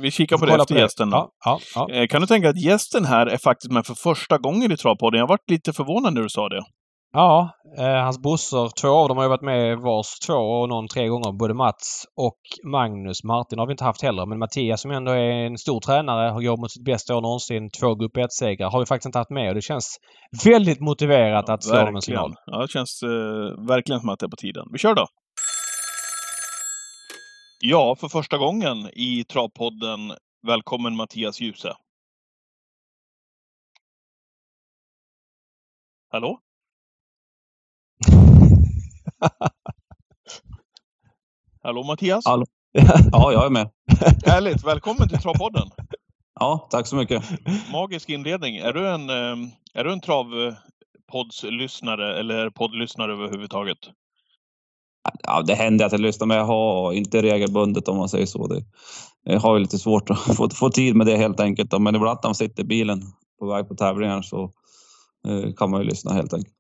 Vi- 0.03 0.11
kikar 0.11 0.39
på 0.39 0.47
det 0.47 0.55
efter 0.55 0.77
gästen. 0.77 1.11
då. 1.11 1.17
Ja, 1.17 1.31
ja, 1.45 1.59
ja. 1.75 1.95
Eh, 1.95 2.07
Kan 2.07 2.21
du 2.21 2.27
tänka 2.27 2.49
att 2.49 2.63
gästen 2.63 3.05
här 3.05 3.27
är 3.27 3.37
faktiskt 3.39 3.73
med 3.73 3.87
för 3.87 3.95
första 3.95 4.39
gången 4.39 4.73
i 4.73 4.77
Travpodden? 4.77 5.19
Jag 5.21 5.27
varit 5.27 5.51
lite 5.51 5.73
förvånad 5.73 6.15
när 6.15 6.23
du 6.23 6.29
sa 6.29 6.49
det. 6.49 6.63
Ja, 7.19 7.51
eh, 7.79 8.05
hans 8.05 8.23
brorsor, 8.23 8.69
två 8.81 8.89
av 8.89 9.09
dem 9.09 9.17
har 9.17 9.25
ju 9.25 9.29
varit 9.29 9.43
med 9.43 9.79
vars 9.79 10.19
två 10.27 10.35
och 10.35 10.69
någon 10.69 10.89
tre 10.89 11.09
gånger. 11.09 11.33
Både 11.33 11.55
Mats 11.55 12.05
och 12.17 12.41
Magnus. 12.65 13.25
Martin 13.25 13.59
har 13.59 13.67
vi 13.67 13.73
inte 13.73 13.85
haft 13.85 14.03
heller. 14.03 14.27
Men 14.27 14.39
Mattias 14.39 14.81
som 14.81 14.91
ändå 14.91 15.13
är 15.13 15.47
en 15.47 15.59
stor 15.59 15.81
tränare 15.81 16.31
har 16.31 16.43
gått 16.43 16.61
mot 16.61 16.71
sitt 16.71 16.85
bästa 16.85 17.17
år 17.17 17.21
någonsin. 17.21 17.71
Två 17.81 17.95
grupp 17.95 18.17
1-segrar 18.17 18.71
har 18.71 18.81
vi 18.81 18.87
faktiskt 18.87 19.07
inte 19.07 19.19
haft 19.19 19.31
med 19.31 19.49
och 19.49 19.55
det 19.55 19.63
känns 19.63 19.97
väldigt 20.45 20.81
motiverat 20.81 21.45
ja, 21.49 21.55
att 21.55 21.65
slå 21.65 21.85
dem 21.85 21.97
en 21.97 22.03
signal. 22.03 22.35
Ja, 22.47 22.59
det 22.63 22.69
känns 22.69 23.03
eh, 23.03 23.67
verkligen 23.69 24.01
som 24.01 24.09
att 24.09 24.19
det 24.19 24.27
är 24.27 24.31
på 24.31 24.37
tiden. 24.37 24.69
Vi 24.73 24.79
kör 24.79 24.95
då! 24.95 25.07
Ja, 27.61 27.97
för 28.01 28.09
första 28.09 28.39
gången 28.39 28.91
i 28.93 29.25
Travpodden, 29.25 30.13
välkommen 30.47 30.97
Mattias 30.97 31.41
Djuse. 31.41 31.73
Hallå? 36.13 36.41
Hallå 41.63 41.83
Mattias? 41.83 42.27
Hallå. 42.27 42.47
Ja, 43.13 43.33
jag 43.33 43.47
är 43.47 43.51
med. 43.51 43.71
Härligt! 44.27 44.65
Välkommen 44.65 45.09
till 45.09 45.19
Travpodden! 45.19 45.69
Ja, 46.41 46.69
tack 46.71 46.87
så 46.87 46.97
mycket. 46.97 47.25
Magisk 47.73 48.09
inledning. 48.09 48.57
Är 48.57 48.73
du 48.73 48.89
en, 48.89 49.11
ehm, 49.11 49.51
är 49.75 49.85
du 49.85 49.93
en 49.93 50.01
travpoddslyssnare 50.01 52.19
eller 52.19 52.51
poddlyssnare 52.51 53.13
överhuvudtaget? 53.13 53.79
Ja, 55.23 55.43
det 55.43 55.55
händer 55.55 55.87
att 55.87 55.93
jag 55.93 56.01
lyssnar, 56.01 56.27
men 56.27 56.37
jag 56.37 56.45
har 56.45 56.93
inte 56.93 57.23
regelbundet 57.23 57.89
om 57.89 57.97
man 57.97 58.09
säger 58.09 58.27
så. 58.27 58.47
Det, 58.47 58.65
jag 59.25 59.41
har 59.41 59.57
ju 59.57 59.61
lite 59.61 59.79
svårt 59.79 60.11
att 60.11 60.37
få, 60.37 60.51
få 60.51 60.71
tid 60.71 60.97
med 60.97 61.07
det 61.07 61.17
helt 61.17 61.41
enkelt. 61.41 61.73
Men 61.73 61.95
ibland 61.95 62.19
när 62.23 62.29
man 62.29 62.35
sitter 62.35 62.63
i 62.63 62.67
bilen 62.67 63.03
på 63.39 63.47
väg 63.47 63.69
på 63.69 63.75
tävlingar 63.75 64.23
så 64.23 64.53
eh, 65.29 65.53
kan 65.57 65.71
man 65.71 65.81
ju 65.81 65.87
lyssna 65.89 66.13
helt 66.13 66.35
enkelt. 66.35 66.55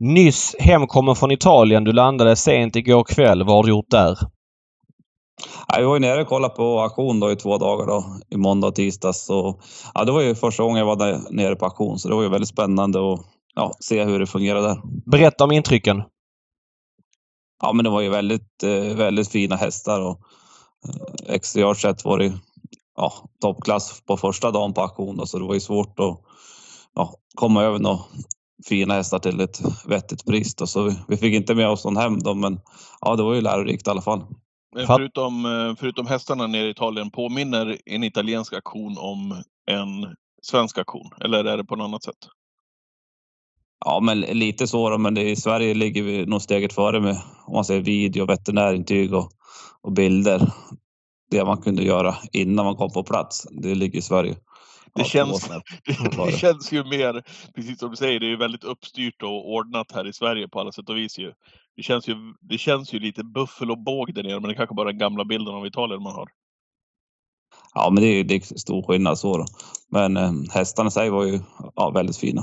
Nyss 0.00 0.56
hemkommen 0.58 1.16
från 1.16 1.30
Italien. 1.30 1.84
Du 1.84 1.92
landade 1.92 2.36
sent 2.36 2.76
igår 2.76 3.04
kväll. 3.04 3.44
Vad 3.44 3.56
har 3.56 3.62
du 3.62 3.68
gjort 3.68 3.90
där? 3.90 4.18
Ja, 5.68 5.78
vi 5.78 5.84
var 5.84 5.94
ju 5.94 6.00
nere 6.00 6.20
och 6.22 6.28
kollade 6.28 6.54
på 6.54 6.80
auktion 6.80 7.20
då 7.20 7.32
i 7.32 7.36
två 7.36 7.58
dagar 7.58 7.86
då, 7.86 8.04
i 8.30 8.36
måndag 8.36 8.66
och 8.66 8.74
tisdag. 8.74 9.12
Så, 9.12 9.60
ja, 9.94 10.04
det 10.04 10.12
var 10.12 10.20
ju 10.20 10.34
första 10.34 10.62
gången 10.62 10.78
jag 10.78 10.96
var 10.96 11.32
nere 11.34 11.56
på 11.56 11.64
auktion 11.64 11.98
så 11.98 12.08
det 12.08 12.14
var 12.14 12.22
ju 12.22 12.28
väldigt 12.28 12.48
spännande 12.48 13.12
att 13.12 13.20
ja, 13.54 13.72
se 13.80 14.04
hur 14.04 14.18
det 14.18 14.26
fungerar 14.26 14.62
där. 14.62 14.80
Berätta 15.10 15.44
om 15.44 15.52
intrycken. 15.52 16.02
Ja, 17.62 17.72
men 17.72 17.84
det 17.84 17.90
var 17.90 18.00
ju 18.00 18.08
väldigt, 18.08 18.62
eh, 18.62 18.96
väldigt 18.96 19.28
fina 19.28 19.56
hästar 19.56 20.00
och 20.00 20.20
eh, 20.88 21.34
exteriört 21.34 21.78
sett 21.78 22.04
var 22.04 22.18
det 22.18 22.32
ja, 22.96 23.12
toppklass 23.40 24.02
på 24.06 24.16
första 24.16 24.50
dagen 24.50 24.74
på 24.74 24.80
auktion 24.80 25.16
då, 25.16 25.26
så 25.26 25.38
det 25.38 25.44
var 25.44 25.54
ju 25.54 25.60
svårt 25.60 26.00
att 26.00 26.20
ja, 26.94 27.14
komma 27.34 27.62
över 27.62 27.78
några 27.78 27.98
fina 28.66 28.94
hästar 28.94 29.18
till 29.18 29.40
ett 29.40 29.60
vettigt 29.86 30.26
pris. 30.26 30.54
Då. 30.54 30.66
Så 30.66 30.82
vi, 30.82 30.96
vi 31.08 31.16
fick 31.16 31.34
inte 31.34 31.54
med 31.54 31.68
oss 31.68 31.84
någon 31.84 31.96
hem 31.96 32.18
då, 32.18 32.34
men 32.34 32.60
ja, 33.00 33.16
det 33.16 33.22
var 33.22 33.34
ju 33.34 33.40
lärorikt 33.40 33.86
i 33.86 33.90
alla 33.90 34.02
fall. 34.02 34.26
Förutom, 34.86 35.44
eh, 35.44 35.74
förutom 35.78 36.06
hästarna 36.06 36.46
nere 36.46 36.66
i 36.66 36.70
Italien, 36.70 37.10
påminner 37.10 37.78
en 37.86 38.04
italiensk 38.04 38.52
aktion 38.52 38.98
om 38.98 39.42
en 39.70 40.16
svensk 40.42 40.78
aktion? 40.78 41.10
Eller 41.20 41.44
är 41.44 41.56
det 41.56 41.64
på 41.64 41.76
något 41.76 41.84
annat 41.84 42.02
sätt? 42.02 42.28
Ja, 43.84 44.00
men 44.00 44.20
lite 44.20 44.66
så 44.66 44.90
då, 44.90 44.98
men 44.98 45.14
det, 45.14 45.30
i 45.30 45.36
Sverige 45.36 45.74
ligger 45.74 46.02
vi 46.02 46.26
nog 46.26 46.42
steget 46.42 46.72
före 46.72 47.00
med 47.00 47.16
om 47.46 47.54
man 47.54 47.64
säger 47.64 47.80
video, 47.80 48.26
veterinärintyg 48.26 49.14
och, 49.14 49.30
och 49.82 49.92
bilder. 49.92 50.52
Det 51.30 51.44
man 51.44 51.62
kunde 51.62 51.82
göra 51.82 52.14
innan 52.32 52.64
man 52.64 52.76
kom 52.76 52.92
på 52.92 53.02
plats, 53.02 53.46
det 53.50 53.74
ligger 53.74 53.98
i 53.98 54.02
Sverige. 54.02 54.36
Det, 54.98 55.04
känns, 55.04 55.48
det, 55.84 56.26
det, 56.26 56.38
känns 56.38 56.72
ju 56.72 56.84
mer, 56.84 57.22
precis 57.54 57.78
som 57.78 57.90
du 57.90 57.96
säger, 57.96 58.20
det 58.20 58.26
är 58.26 58.30
ju 58.30 58.36
väldigt 58.36 58.64
uppstyrt 58.64 59.22
och 59.22 59.50
ordnat 59.50 59.92
här 59.92 60.06
i 60.08 60.12
Sverige 60.12 60.48
på 60.48 60.60
alla 60.60 60.72
sätt 60.72 60.88
och 60.88 60.96
vis 60.96 61.18
ju. 61.18 61.32
Det 61.76 61.82
känns 61.82 62.08
ju, 62.08 62.16
det 62.40 62.58
känns 62.58 62.92
ju 62.92 62.98
lite 62.98 63.24
buffel 63.24 63.70
och 63.70 63.78
båg 63.78 64.14
där 64.14 64.22
nere, 64.22 64.40
men 64.40 64.42
det 64.42 64.54
är 64.54 64.56
kanske 64.56 64.74
bara 64.74 64.88
den 64.88 64.98
gamla 64.98 65.24
bilden 65.24 65.54
av 65.54 65.66
Italien 65.66 66.02
man 66.02 66.14
har. 66.14 66.28
Ja, 67.74 67.90
men 67.90 68.02
det 68.02 68.08
är, 68.08 68.24
det 68.24 68.34
är 68.34 68.58
stor 68.58 68.82
skillnad 68.82 69.18
så 69.18 69.36
då. 69.36 69.44
Men 69.90 70.16
eh, 70.16 70.32
hästarna 70.54 70.88
i 70.88 70.90
sig 70.90 71.10
var 71.10 71.24
ju 71.24 71.40
ja, 71.76 71.90
väldigt 71.90 72.16
fina. 72.16 72.42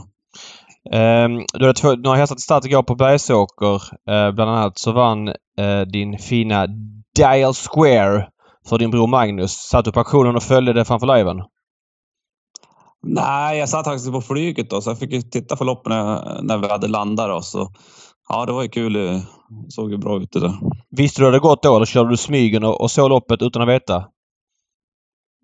Um, 0.91 1.45
du 1.53 1.73
två, 1.73 1.95
några 1.95 2.17
hästar 2.17 2.35
till 2.35 2.43
start 2.43 2.65
igår 2.65 2.83
på 2.83 2.95
Bergsåker. 2.95 3.75
Uh, 4.11 4.31
bland 4.31 4.51
annat 4.51 4.79
så 4.79 4.91
vann 4.91 5.27
uh, 5.27 5.81
din 5.87 6.17
fina 6.19 6.67
Dial 7.15 7.53
Square 7.53 8.27
för 8.69 8.77
din 8.77 8.91
bror 8.91 9.07
Magnus. 9.07 9.51
Satt 9.51 9.85
du 9.85 9.91
på 9.91 9.99
auktionen 9.99 10.35
och 10.35 10.43
följde 10.43 10.73
det 10.73 10.85
framför 10.85 11.17
liven? 11.17 11.37
Nej, 13.07 13.57
jag 13.57 13.69
satt 13.69 13.85
faktiskt 13.85 14.11
på 14.11 14.21
flyget 14.21 14.69
då, 14.69 14.81
så 14.81 14.89
jag 14.89 14.99
fick 14.99 15.31
titta 15.31 15.55
på 15.55 15.63
loppen 15.63 15.89
när, 15.89 16.41
när 16.41 16.57
vi 16.57 16.67
hade 16.67 16.87
landat. 16.87 17.29
Då, 17.29 17.41
så, 17.41 17.71
ja, 18.29 18.45
det 18.45 18.51
var 18.51 18.63
ju 18.63 18.69
kul. 18.69 18.93
Det 18.93 19.21
såg 19.69 19.91
ju 19.91 19.97
bra 19.97 20.17
ut 20.21 20.31
det 20.31 20.39
där. 20.39 20.53
Visste 20.89 21.21
du 21.21 21.25
hur 21.25 21.31
det 21.31 21.39
gått 21.39 21.63
då 21.63 21.75
eller 21.75 21.85
körde 21.85 22.09
du 22.09 22.17
smygen 22.17 22.63
och, 22.63 22.81
och 22.81 22.91
såg 22.91 23.09
loppet 23.09 23.41
utan 23.41 23.61
att 23.61 23.67
veta? 23.67 24.05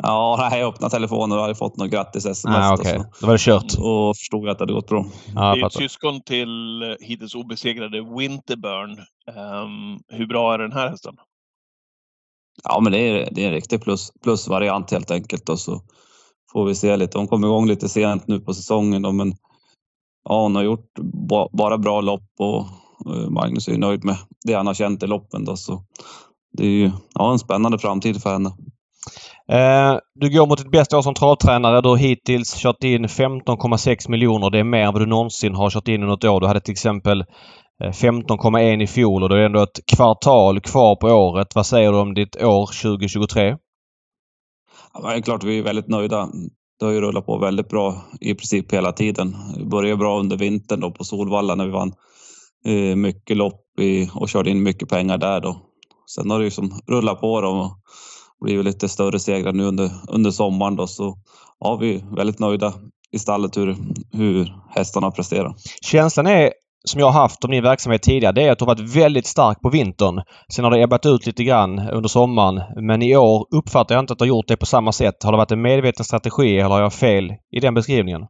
Ja, 0.04 0.58
jag 0.58 0.70
öppnade 0.70 0.92
telefonen 0.92 1.38
och 1.38 1.44
hade 1.44 1.56
fått 1.56 1.78
något 1.78 1.90
grattis-sms. 1.90 2.56
Ah, 2.58 2.74
okay. 2.74 2.98
Då 2.98 3.28
var 3.28 3.34
det 3.34 3.40
kört. 3.40 3.74
Och 3.80 4.18
förstod 4.18 4.50
att 4.50 4.58
det 4.58 4.62
hade 4.62 4.74
gått 4.74 4.88
bra. 4.88 5.06
Ja, 5.36 5.56
det 5.56 5.62
är 5.62 5.66
ett 5.66 5.74
syskon 5.74 6.22
till 6.22 6.82
eh, 6.82 6.96
hittills 7.00 7.36
obesegrade 7.36 8.02
Winterburn. 8.18 8.92
Um, 8.92 10.00
hur 10.08 10.28
bra 10.28 10.54
är 10.54 10.58
den 10.58 10.72
här 10.72 10.90
hästen? 10.90 11.16
Ja, 12.64 12.80
men 12.80 12.92
det 12.92 13.00
är, 13.00 13.30
det 13.32 13.44
är 13.44 13.48
en 13.48 13.54
riktig 13.54 13.84
plus, 13.84 14.12
plusvariant 14.24 14.92
helt 14.92 15.12
enkelt. 15.12 15.50
Och 15.50 15.60
så 15.60 15.82
får 16.54 16.66
vi 16.66 16.76
se 16.76 16.98
lite. 16.98 17.18
Hon 17.18 17.28
kom 17.28 17.44
igång 17.44 17.68
lite 17.68 17.90
sent 17.90 18.28
nu 18.28 18.40
på 18.40 18.54
säsongen 18.54 19.02
då, 19.02 19.12
men 19.12 19.34
ja, 20.30 20.42
hon 20.42 20.56
har 20.56 20.64
gjort 20.64 20.90
bara 21.52 21.78
bra 21.78 22.02
lopp 22.02 22.30
och 22.40 22.60
eh, 23.14 23.30
Magnus 23.30 23.68
är 23.68 23.78
nöjd 23.78 24.04
med 24.06 24.18
det 24.46 24.54
han 24.54 24.68
har 24.68 24.74
känt 24.74 25.04
i 25.04 25.08
loppen 25.08 25.46
då, 25.46 25.56
så 25.56 25.84
det 26.58 26.64
är 26.64 26.70
ju 26.70 26.92
ja, 27.14 27.32
en 27.32 27.40
spännande 27.40 27.80
framtid 27.80 28.22
för 28.22 28.34
henne. 28.34 28.50
Eh, 29.52 30.00
du 30.16 30.30
går 30.30 30.48
mot 30.48 30.58
ditt 30.58 30.72
bästa 30.72 30.98
år 30.98 31.02
som 31.02 31.14
travtränare. 31.14 31.82
Du 31.82 31.90
har 31.90 31.98
hittills 31.98 32.56
kört 32.56 32.84
in 32.84 33.06
15,6 33.06 34.10
miljoner. 34.10 34.50
Det 34.50 34.60
är 34.60 34.64
mer 34.64 34.86
än 34.86 34.94
vad 34.94 35.02
du 35.02 35.06
någonsin 35.06 35.56
har 35.56 35.70
kört 35.70 35.88
in 35.88 36.04
i 36.04 36.06
något 36.06 36.24
år. 36.24 36.40
Du 36.40 36.48
hade 36.48 36.62
till 36.62 36.72
exempel 36.72 37.22
eh, 37.84 37.92
15,1 37.92 38.84
i 38.84 38.88
fjol 38.88 39.24
och 39.24 39.30
då 39.30 39.36
är 39.36 39.40
det 39.40 39.46
ändå 39.46 39.64
ett 39.64 39.80
kvartal 39.96 40.62
kvar 40.62 40.96
på 40.96 41.08
året. 41.08 41.56
Vad 41.56 41.66
säger 41.66 41.92
du 41.92 41.98
om 41.98 42.14
ditt 42.14 42.44
år 42.44 42.82
2023? 42.82 43.56
Ja, 44.94 45.10
det 45.10 45.16
är 45.16 45.22
klart 45.22 45.44
vi 45.44 45.60
är 45.60 45.64
väldigt 45.64 45.88
nöjda. 45.88 46.30
Det 46.80 46.86
har 46.86 46.92
ju 46.92 47.02
rullat 47.02 47.26
på 47.26 47.38
väldigt 47.38 47.70
bra 47.70 48.04
i 48.22 48.34
princip 48.34 48.74
hela 48.74 48.92
tiden. 48.92 49.36
Det 49.58 49.66
började 49.66 49.98
bra 49.98 50.20
under 50.20 50.38
vintern 50.38 50.80
då 50.80 50.92
på 50.92 51.04
Solvalla 51.04 51.56
när 51.56 51.66
vi 51.66 51.72
vann 51.72 51.94
eh, 52.66 52.96
mycket 52.96 53.38
lopp 53.38 53.62
och 54.14 54.30
körde 54.30 54.50
in 54.50 54.64
mycket 54.64 54.90
pengar 54.90 55.18
där 55.18 55.42
då. 55.42 55.62
Sen 56.16 56.32
har 56.32 56.40
det 56.40 56.46
ju 56.46 56.52
som 56.52 56.82
rullat 56.88 57.22
på 57.22 57.42
då 57.42 57.50
och 57.50 57.72
blivit 58.46 58.66
lite 58.66 58.90
större 58.90 59.20
segrar 59.20 59.54
nu 59.54 59.64
under, 59.64 59.92
under 60.08 60.32
sommaren 60.32 60.76
då 60.76 60.88
så 60.88 61.18
ja, 61.60 61.76
vi 61.76 61.96
är 61.96 62.16
väldigt 62.16 62.40
nöjda 62.40 62.74
i 63.12 63.20
stallet 63.20 63.58
hur, 63.58 63.78
hur 64.12 64.54
hästarna 64.70 65.12
presterar. 65.12 65.56
Känslan 65.82 66.28
är 66.28 66.52
som 66.84 67.00
jag 67.00 67.08
har 67.08 67.22
haft 67.22 67.44
om 67.44 67.52
din 67.52 67.64
verksamhet 67.64 68.02
tidigare 68.02 68.34
det 68.34 68.44
är 68.44 68.52
att 68.52 68.60
du 68.60 68.66
har 68.66 68.76
varit 68.76 68.96
väldigt 68.96 69.26
stark 69.26 69.62
på 69.62 69.70
vintern. 69.70 70.22
Sen 70.54 70.66
har 70.66 70.72
det 70.72 70.82
ebbat 70.82 71.06
ut 71.06 71.26
lite 71.26 71.44
grann 71.44 71.80
under 71.80 72.10
sommaren. 72.10 72.86
Men 72.86 73.02
i 73.02 73.16
år 73.18 73.48
uppfattar 73.56 73.96
jag 73.96 74.02
inte 74.02 74.14
att 74.14 74.20
du 74.20 74.24
har 74.24 74.28
gjort 74.30 74.48
det 74.48 74.58
på 74.58 74.66
samma 74.66 74.92
sätt. 74.92 75.24
Har 75.24 75.32
det 75.32 75.38
varit 75.38 75.52
en 75.52 75.62
medveten 75.62 76.06
strategi 76.06 76.60
eller 76.60 76.70
har 76.70 76.82
jag 76.82 76.94
fel 76.94 77.34
i 77.52 77.60
den 77.60 77.74
beskrivningen? 77.74 78.22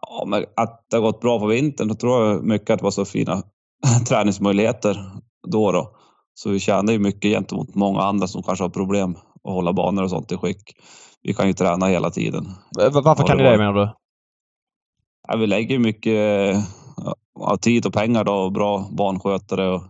Ja, 0.00 0.24
men 0.26 0.44
att 0.56 0.86
det 0.90 0.96
har 0.96 1.02
gått 1.02 1.20
bra 1.20 1.38
på 1.38 1.46
vintern, 1.46 1.88
då 1.88 1.94
tror 1.94 2.26
jag 2.26 2.44
mycket 2.44 2.70
att 2.70 2.78
det 2.78 2.84
var 2.84 2.90
så 2.90 3.04
fina 3.04 3.42
träningsmöjligheter 4.08 4.96
då. 5.48 5.72
då. 5.72 5.92
Så 6.34 6.50
vi 6.50 6.60
tjänar 6.60 6.92
ju 6.92 6.98
mycket 6.98 7.30
gentemot 7.30 7.74
många 7.74 8.00
andra 8.00 8.26
som 8.26 8.42
kanske 8.42 8.64
har 8.64 8.70
problem 8.70 9.10
att 9.44 9.52
hålla 9.52 9.72
banor 9.72 10.02
och 10.02 10.10
sånt 10.10 10.32
i 10.32 10.36
skick. 10.36 10.62
Vi 11.22 11.34
kan 11.34 11.46
ju 11.46 11.52
träna 11.52 11.86
hela 11.86 12.10
tiden. 12.10 12.46
Varför 12.92 13.26
kan 13.26 13.36
ni 13.36 13.42
det 13.42 13.58
menar 13.58 13.72
du? 13.72 13.92
Ja, 15.28 15.36
vi 15.36 15.46
lägger 15.46 15.78
mycket 15.78 16.56
ja, 17.38 17.56
tid 17.56 17.86
och 17.86 17.92
pengar 17.92 18.24
då 18.24 18.32
och 18.32 18.52
bra 18.52 18.88
banskötare. 18.90 19.68
och, 19.68 19.82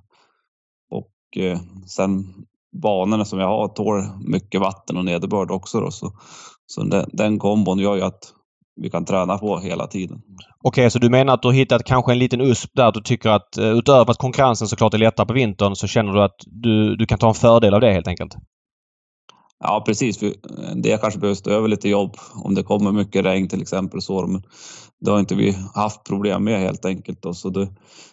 och 0.90 1.36
eh, 1.36 1.58
sen 1.86 2.34
banorna 2.82 3.24
som 3.24 3.38
jag 3.38 3.46
har 3.46 3.68
tål 3.68 4.02
mycket 4.26 4.60
vatten 4.60 4.96
och 4.96 5.04
nederbörd 5.04 5.50
också 5.50 5.80
då, 5.80 5.90
så, 5.90 6.12
så 6.66 6.82
den, 6.82 7.10
den 7.12 7.38
kombon 7.38 7.78
gör 7.78 7.96
ju 7.96 8.02
att 8.02 8.32
vi 8.82 8.90
kan 8.90 9.04
träna 9.04 9.38
på 9.38 9.58
hela 9.58 9.86
tiden. 9.86 10.22
Okej, 10.62 10.82
okay, 10.82 10.90
så 10.90 10.98
du 10.98 11.10
menar 11.10 11.34
att 11.34 11.42
du 11.42 11.48
har 11.48 11.52
hittat 11.52 11.84
kanske 11.84 12.12
en 12.12 12.18
liten 12.18 12.40
USP 12.40 12.70
där 12.74 12.92
du 12.92 13.00
tycker 13.00 13.30
att 13.30 13.58
eh, 13.58 13.70
utöver 13.70 14.10
att 14.10 14.18
konkurrensen 14.18 14.68
såklart 14.68 14.94
är 14.94 14.98
lättare 14.98 15.26
på 15.26 15.32
vintern 15.32 15.76
så 15.76 15.86
känner 15.86 16.12
du 16.12 16.22
att 16.22 16.36
du, 16.46 16.96
du 16.96 17.06
kan 17.06 17.18
ta 17.18 17.28
en 17.28 17.34
fördel 17.34 17.74
av 17.74 17.80
det 17.80 17.92
helt 17.92 18.08
enkelt? 18.08 18.36
Ja 19.64 19.82
precis, 19.86 20.22
eh, 20.22 20.32
det 20.76 21.00
kanske 21.00 21.20
behöver 21.20 21.34
stå 21.34 21.50
över 21.50 21.68
lite 21.68 21.88
jobb 21.88 22.16
om 22.44 22.54
det 22.54 22.62
kommer 22.62 22.92
mycket 22.92 23.24
regn 23.24 23.48
till 23.48 23.62
exempel. 23.62 24.02
Så, 24.02 24.26
men 24.26 24.42
det 25.00 25.10
har 25.10 25.18
inte 25.18 25.34
vi 25.34 25.56
haft 25.74 26.04
problem 26.04 26.44
med 26.44 26.60
helt 26.60 26.84
enkelt. 26.84 27.22
Då. 27.22 27.34
Så 27.34 27.48
det, 27.48 27.68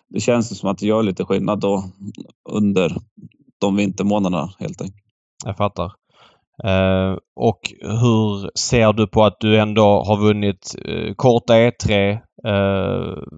det 0.10 0.20
känns 0.20 0.60
som 0.60 0.70
att 0.70 0.78
det 0.78 0.88
gör 0.88 1.04
lite 1.04 1.26
skillnad 1.26 1.60
då 1.60 1.84
under 2.50 2.98
de 3.62 3.76
vintermånaderna 3.76 4.50
helt 4.60 4.82
enkelt. 4.82 5.04
Jag 5.46 5.58
fattar. 5.58 5.92
Eh, 6.64 7.18
och 7.36 7.60
hur 7.82 8.58
ser 8.58 8.94
du 8.94 9.08
på 9.08 9.24
att 9.24 9.40
du 9.40 9.60
ändå 9.60 10.04
har 10.04 10.18
vunnit 10.18 10.76
eh, 10.86 11.14
korta 11.16 11.54
E3 11.54 12.12
eh, 12.12 12.20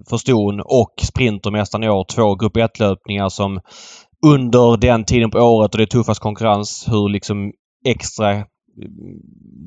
för 0.08 0.16
ston 0.16 0.60
och 0.60 0.94
Sprintermästaren 1.02 1.84
i 1.84 1.88
år. 1.88 2.04
Två 2.14 2.34
Grupp 2.34 2.56
1-löpningar 2.56 3.28
som 3.28 3.60
under 4.26 4.76
den 4.76 5.04
tiden 5.04 5.30
på 5.30 5.38
året 5.38 5.74
och 5.74 5.78
det 5.78 5.84
är 5.84 5.86
tuffast 5.86 6.20
konkurrens. 6.20 6.86
Hur 6.90 7.08
liksom 7.08 7.52
extra 7.90 8.36
eh, 8.36 8.44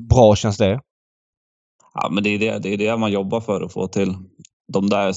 bra 0.10 0.36
känns 0.36 0.58
det? 0.58 0.82
Ja, 1.94 2.10
men 2.12 2.24
det 2.24 2.30
är 2.30 2.40
det, 2.40 2.60
det 2.60 2.74
är 2.74 2.78
det 2.78 2.98
man 2.98 3.12
jobbar 3.12 3.42
för 3.42 3.62
att 3.62 3.74
få 3.74 3.88
till 3.88 4.16
de 4.74 4.90
där 4.90 5.14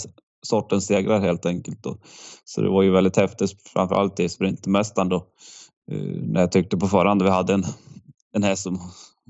sortens 0.46 0.86
segrar 0.86 1.20
helt 1.20 1.46
enkelt. 1.46 1.82
Då. 1.82 1.96
Så 2.44 2.60
det 2.60 2.68
var 2.68 2.82
ju 2.82 2.90
väldigt 2.90 3.16
häftigt, 3.16 3.50
framförallt 3.72 4.20
i 4.20 4.28
Sprintmästaren 4.28 5.08
då. 5.08 5.26
Eh, 5.92 6.22
när 6.22 6.40
jag 6.40 6.52
tyckte 6.52 6.76
på 6.76 6.88
förhand 6.88 7.22
vi 7.22 7.30
hade 7.30 7.54
en, 7.54 7.64
en 8.32 8.42
häst 8.42 8.62
som 8.62 8.80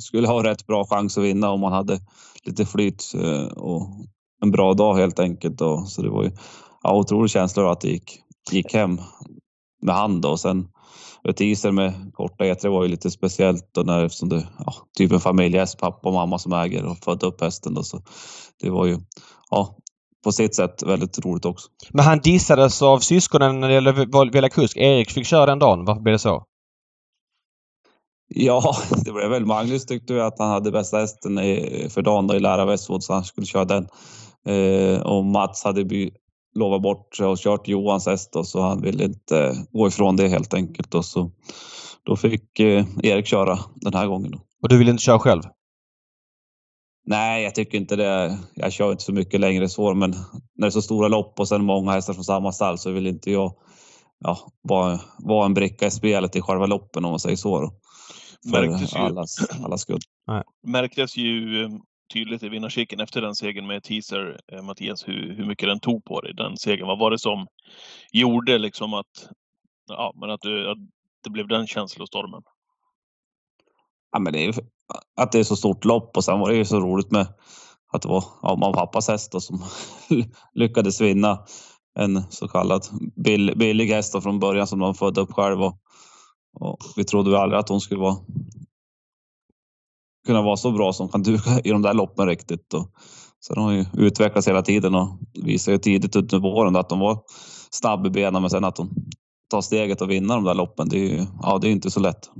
skulle 0.01 0.29
ha 0.29 0.45
rätt 0.45 0.67
bra 0.67 0.85
chans 0.85 1.19
att 1.19 1.25
vinna 1.25 1.51
om 1.51 1.61
man 1.61 1.73
hade 1.73 2.01
lite 2.45 2.67
flyt 2.67 3.13
eh, 3.15 3.47
och 3.47 3.89
en 4.43 4.51
bra 4.51 4.75
dag 4.75 4.95
helt 4.95 5.19
enkelt. 5.19 5.59
Då. 5.59 5.85
Så 5.87 6.03
det 6.03 6.11
var 6.11 6.25
ju 6.25 6.31
ja, 6.83 6.97
otrolig 6.97 7.31
känsla 7.31 7.73
att 7.73 7.81
det 7.81 7.89
gick, 7.89 8.21
gick 8.51 8.75
hem 8.75 9.01
med 9.83 9.95
hand. 9.95 10.23
Då. 10.23 10.31
Och 10.31 10.41
sen 10.41 10.69
ett 11.29 11.41
iser 11.41 11.73
med 11.73 12.11
korta 12.15 12.45
E3 12.45 12.69
var 12.69 12.83
ju 12.83 12.89
lite 12.89 13.11
speciellt 13.11 13.69
då 13.75 13.81
när, 13.81 14.05
eftersom 14.05 14.29
det 14.29 14.49
ja, 14.59 14.75
typ 14.99 15.13
en 15.13 15.21
familjehäst, 15.21 15.79
pappa 15.79 16.09
och 16.09 16.15
mamma 16.15 16.39
som 16.39 16.53
äger 16.53 16.85
och 16.85 16.99
födde 16.99 17.27
upp 17.27 17.41
hästen. 17.41 17.75
Då, 17.75 17.83
så 17.83 18.03
det 18.61 18.71
var 18.71 18.87
ju 18.87 18.99
ja, 19.51 19.77
på 20.25 20.33
sitt 20.33 20.55
sätt 20.55 20.83
väldigt 20.83 21.25
roligt 21.25 21.45
också. 21.45 21.69
Men 21.91 22.05
han 22.05 22.21
dissades 22.21 22.83
av 22.83 22.99
syskonen 22.99 23.61
när 23.61 23.69
det 23.69 23.75
gällde 23.75 23.93
välja 24.33 24.49
kusk. 24.49 24.77
Erik 24.77 25.11
fick 25.11 25.27
köra 25.27 25.47
den 25.47 25.59
dagen. 25.59 25.85
Varför 25.85 26.03
blev 26.03 26.13
det 26.13 26.19
så? 26.19 26.45
Ja, 28.35 28.77
det 29.05 29.13
blev 29.13 29.31
väl 29.31 29.47
Magnus 29.47 29.87
tyckte 29.87 30.25
att 30.25 30.39
han 30.39 30.51
hade 30.51 30.71
bästa 30.71 30.99
hästen 30.99 31.37
för 31.91 32.03
dagen 32.03 32.27
då 32.27 32.35
i 32.35 32.41
Lära 32.41 32.65
Westwood 32.65 33.05
så 33.05 33.13
han 33.13 33.25
skulle 33.25 33.47
köra 33.47 33.65
den. 33.65 33.89
Eh, 34.47 35.01
och 35.01 35.25
Mats 35.25 35.65
hade 35.65 35.85
by, 35.85 36.11
lovat 36.55 36.83
bort 36.83 37.21
och 37.21 37.39
kört 37.39 37.69
Johans 37.69 38.07
häst 38.07 38.37
och 38.37 38.47
så 38.47 38.61
han 38.61 38.83
ville 38.83 39.05
inte 39.05 39.67
gå 39.73 39.89
ifrån 39.89 40.17
det 40.17 40.29
helt 40.29 40.55
enkelt. 40.55 40.95
Och 40.95 41.05
så, 41.05 41.31
då 42.03 42.17
fick 42.17 42.61
eh, 42.61 42.85
Erik 43.03 43.27
köra 43.27 43.59
den 43.75 43.95
här 43.95 44.07
gången. 44.07 44.31
Då. 44.31 44.39
Och 44.63 44.69
du 44.69 44.79
ville 44.79 44.91
inte 44.91 45.03
köra 45.03 45.19
själv? 45.19 45.43
Nej, 47.07 47.43
jag 47.45 47.55
tycker 47.55 47.79
inte 47.79 47.97
det. 47.97 48.39
Jag 48.55 48.73
kör 48.73 48.91
inte 48.91 49.03
så 49.05 49.13
mycket 49.13 49.41
längre 49.41 49.69
så, 49.69 49.95
men 49.95 50.11
när 50.11 50.19
det 50.57 50.67
är 50.67 50.71
så 50.71 50.83
stora 50.83 51.09
lopp 51.09 51.41
och 51.41 51.49
sen 51.49 51.65
många 51.65 51.93
hästar 51.93 52.13
från 52.15 52.25
samma 52.25 52.53
stall 52.53 52.79
så 52.79 52.91
vill 52.91 53.07
inte 53.07 53.31
jag 53.31 53.53
ja, 54.19 54.39
vara, 54.63 55.01
vara 55.19 55.47
en 55.47 55.55
bricka 55.55 55.87
i 55.87 55.91
spelet 55.91 56.37
i 56.37 56.41
själva 56.41 56.67
loppen 56.67 57.05
om 57.05 57.11
man 57.11 57.21
säger 57.21 57.37
så. 57.37 57.61
Då. 57.61 57.73
För 58.51 58.67
Märktes 58.69 58.95
ju- 58.97 58.99
allas, 58.99 59.37
allas 59.65 59.81
skull. 59.81 60.01
märktes 60.67 61.17
ju 61.17 61.63
eh, 61.65 61.69
tydligt 62.13 62.43
i 62.43 62.49
vinnarcirkeln 62.49 63.01
efter 63.01 63.21
den 63.21 63.35
segern 63.35 63.67
med 63.67 63.83
teaser, 63.83 64.41
eh, 64.53 64.63
Mattias, 64.63 65.09
hur, 65.09 65.35
hur 65.35 65.47
mycket 65.47 65.69
den 65.69 65.81
tog 65.81 66.05
på 66.05 66.21
dig, 66.21 66.35
den 66.35 66.57
segern. 66.57 66.87
Vad 66.87 66.99
var 66.99 67.11
det 67.11 67.19
som 67.19 67.47
gjorde 68.13 68.59
liksom 68.59 68.95
att, 68.95 69.29
ja, 69.89 70.13
men 70.21 70.31
att, 70.31 70.41
du, 70.41 70.71
att 70.71 70.79
det 71.25 71.31
blev 71.31 71.49
den 71.49 71.67
känslostormen? 71.67 72.43
Ja, 74.13 74.19
men 74.19 74.33
det 74.33 74.39
är 74.39 74.47
ju 74.47 74.53
att 75.17 75.33
det 75.33 75.39
är 75.39 75.45
så 75.45 75.57
stort 75.57 75.85
lopp 75.85 76.17
och 76.17 76.25
sen 76.25 76.41
var 76.41 76.51
det 76.51 76.57
ju 76.57 76.65
så 76.65 76.81
roligt 76.81 77.11
med 77.11 77.27
att 77.93 78.03
det 78.03 78.09
var 78.09 78.25
ja, 78.43 78.49
mamma 78.49 78.69
och 78.69 78.75
pappas 78.75 79.09
häst 79.09 79.33
då, 79.33 79.41
som 79.41 79.65
lyckades 80.55 81.01
vinna 81.01 81.39
en 81.99 82.23
så 82.31 82.49
kallad 82.49 82.83
bill, 83.17 83.53
billig 83.57 83.87
häst 83.87 84.23
från 84.23 84.39
början 84.39 84.67
som 84.67 84.79
de 84.79 84.95
födde 84.95 85.21
upp 85.21 85.33
själv. 85.33 85.63
Och, 85.63 85.79
och 86.61 86.79
vi 86.97 87.05
trodde 87.05 87.31
väl 87.31 87.41
aldrig 87.41 87.59
att 87.59 87.69
hon 87.69 87.81
skulle 87.81 88.01
vara 88.01 88.17
kunna 90.27 90.43
vara 90.43 90.57
så 90.57 90.71
bra 90.73 90.93
som 90.93 91.09
kan 91.09 91.23
duga 91.23 91.61
i 91.65 91.71
de 91.71 91.83
där 91.83 91.95
loppen 91.95 92.27
riktigt. 92.27 92.75
Och 92.75 92.91
sen 93.47 93.57
har 93.57 93.65
hon 93.65 93.75
ju 93.75 93.87
utvecklats 93.93 94.49
hela 94.49 94.63
tiden 94.63 94.95
och 94.95 95.09
visade 95.45 95.75
ju 95.75 95.79
tidigt 95.79 96.17
under 96.17 96.39
våren 96.39 96.77
att 96.77 96.89
de 96.89 96.99
var 96.99 97.19
snabb 97.71 98.07
i 98.07 98.11
benen 98.11 98.43
men 98.43 98.51
sen 98.51 98.65
att 98.65 98.79
hon 98.79 98.91
tar 99.51 99.61
steget 99.61 100.01
och 100.01 100.11
vinner 100.11 100.35
de 100.35 100.45
där 100.45 100.55
loppen, 100.55 100.89
det 100.89 100.97
är 100.97 101.09
ju 101.09 101.27
ja, 101.43 101.59
det 101.59 101.69
är 101.69 101.73
inte 101.73 101.91
så 101.91 102.01
lätt. 102.01 102.31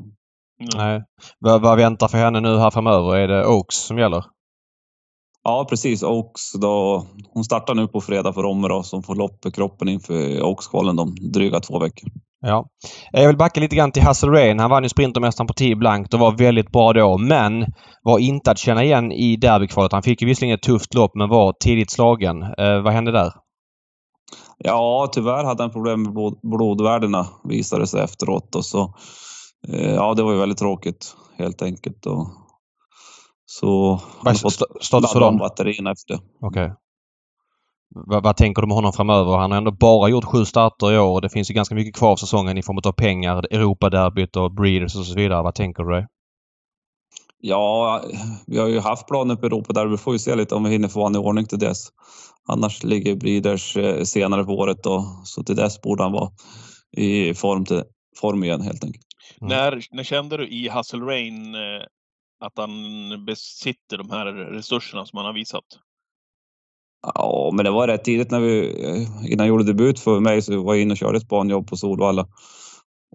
Nej. 0.75 1.03
Vad, 1.39 1.63
vad 1.63 1.79
väntar 1.79 2.09
för 2.09 2.19
henne 2.19 2.41
nu 2.41 2.59
här 2.59 2.71
framöver? 2.71 3.17
Är 3.17 3.29
det 3.29 3.47
Oaks 3.47 3.77
som 3.77 3.99
gäller? 3.99 4.25
Ja, 5.45 5.67
precis. 5.71 6.03
Oaks 6.03 6.53
då, 6.53 7.07
hon 7.29 7.45
startar 7.45 7.75
nu 7.75 7.89
på 7.89 8.01
fredag 8.01 8.33
för 8.33 8.43
Romme 8.43 8.69
då, 8.69 8.83
som 8.83 9.03
får 9.03 9.15
lopp 9.15 9.47
i 9.47 9.51
kroppen 9.51 9.89
inför 9.89 10.43
Oaks-kvalen 10.43 10.97
de 10.97 11.15
dryga 11.15 11.61
två 11.61 11.79
veckor. 11.79 12.11
Ja. 12.43 12.67
Jag 13.13 13.27
vill 13.27 13.37
backa 13.37 13.61
lite 13.61 13.77
grann 13.77 13.93
till 13.93 14.03
Hassel 14.03 14.31
Rain. 14.31 14.59
Han 14.59 14.71
vann 14.71 14.83
ju 14.83 14.89
Sprintermästaren 14.89 15.47
på 15.47 15.55
10 15.55 15.77
blankt 15.77 16.15
och 16.15 16.21
var 16.21 16.33
väldigt 16.33 16.73
bra 16.73 16.93
då. 16.93 17.19
Men 17.19 17.67
var 18.03 18.19
inte 18.19 18.51
att 18.51 18.59
känna 18.59 18.85
igen 18.85 19.13
i 19.13 19.37
derbykvalet. 19.37 19.93
Han 19.93 20.03
fick 20.03 20.23
ju 20.23 20.29
visserligen 20.29 20.55
ett 20.55 20.63
tufft 20.63 20.95
lopp 20.95 21.15
men 21.15 21.29
var 21.29 21.53
tidigt 21.61 21.91
slagen. 21.91 22.43
Eh, 22.43 22.83
vad 22.83 22.93
hände 22.93 23.13
där? 23.13 23.33
Ja, 24.59 25.11
tyvärr 25.13 25.45
hade 25.45 25.63
han 25.63 25.73
problem 25.73 26.03
med 26.03 26.13
blod, 26.13 26.41
blodvärdena 26.43 27.27
visade 27.45 27.87
sig 27.87 28.03
efteråt. 28.03 28.55
Och 28.55 28.65
så, 28.65 28.95
eh, 29.69 29.95
ja, 29.95 30.15
det 30.15 30.23
var 30.23 30.33
ju 30.33 30.39
väldigt 30.39 30.59
tråkigt 30.59 31.17
helt 31.39 31.63
enkelt. 31.63 32.07
Och, 32.07 32.27
så 33.47 34.01
han 34.25 34.27
har 34.27 34.35
fått 34.35 34.93
ladda 34.93 35.27
om 35.27 35.39
batterierna 35.39 35.93
efter 35.93 36.15
det. 36.15 36.21
Okej. 36.41 36.73
Vad, 37.95 38.23
vad 38.23 38.37
tänker 38.37 38.63
du 38.63 38.69
med 38.69 38.75
honom 38.75 38.93
framöver? 38.93 39.37
Han 39.37 39.51
har 39.51 39.59
ändå 39.59 39.71
bara 39.71 40.09
gjort 40.09 40.25
sju 40.25 40.45
starter 40.45 40.93
i 40.93 40.99
år 40.99 41.13
och 41.13 41.23
det 41.23 41.31
finns 41.31 41.51
ju 41.51 41.55
ganska 41.55 41.75
mycket 41.75 41.97
kvar 41.97 42.13
av 42.13 42.17
säsongen 42.17 42.59
i 42.59 42.63
form 42.63 42.81
av 42.85 42.93
pengar, 42.93 43.47
Europaderbyt 43.51 44.37
och 44.37 44.55
Breeders 44.55 44.97
och 44.97 45.07
så 45.07 45.15
vidare. 45.15 45.43
Vad 45.43 45.55
tänker 45.55 45.83
du 45.83 45.91
dig? 45.91 46.07
Ja, 47.45 48.03
vi 48.47 48.59
har 48.59 48.69
ju 48.69 48.81
haft 48.81 49.07
planer 49.07 49.37
på 49.37 49.47
Europa 49.47 49.73
där. 49.73 49.87
Vi 49.87 49.97
får 49.97 50.13
ju 50.13 50.19
se 50.19 50.35
lite 50.35 50.55
om 50.55 50.65
vi 50.65 50.71
hinner 50.71 50.89
få 50.89 51.03
honom 51.03 51.23
i 51.23 51.25
ordning 51.25 51.47
till 51.47 51.59
dess. 51.59 51.89
Annars 52.49 52.85
ligger 52.85 53.17
Breeders 53.17 53.77
eh, 53.77 54.05
senare 54.05 54.45
på 54.45 54.53
året 54.53 54.83
då, 54.83 55.23
så 55.25 55.43
till 55.43 55.57
dess 55.57 55.81
borde 55.81 56.03
han 56.03 56.13
vara 56.13 56.31
i 56.97 57.35
form, 57.35 57.65
till, 57.65 57.83
form 58.21 58.45
igen 58.45 58.61
helt 58.61 58.85
enkelt. 58.85 59.07
Mm. 59.41 59.49
När, 59.49 59.83
när 59.91 60.03
kände 60.03 60.37
du 60.37 60.49
i 60.49 60.69
Hustle 60.69 61.01
Rain 61.01 61.55
eh, 61.55 61.83
att 62.45 62.53
han 62.57 62.71
besitter 63.27 63.99
de 63.99 64.11
här 64.11 64.27
resurserna 64.27 65.07
som 65.07 65.17
han 65.17 65.27
har 65.27 65.33
visat? 65.33 65.65
Ja, 67.03 67.51
men 67.55 67.65
det 67.65 67.71
var 67.71 67.87
rätt 67.87 68.05
tidigt 68.05 68.31
när 68.31 68.41
vi, 68.41 68.73
innan 69.25 69.47
jag 69.47 69.49
gjorde 69.49 69.65
debut 69.65 70.01
för 70.01 70.21
mig 70.21 70.43
så 70.43 70.63
var 70.63 70.75
jag 70.75 70.83
inne 70.83 70.93
och 70.93 70.99
körde 70.99 71.19
ett 71.19 71.29
banjobb 71.29 71.67
på 71.67 71.77
Solvalla. 71.77 72.27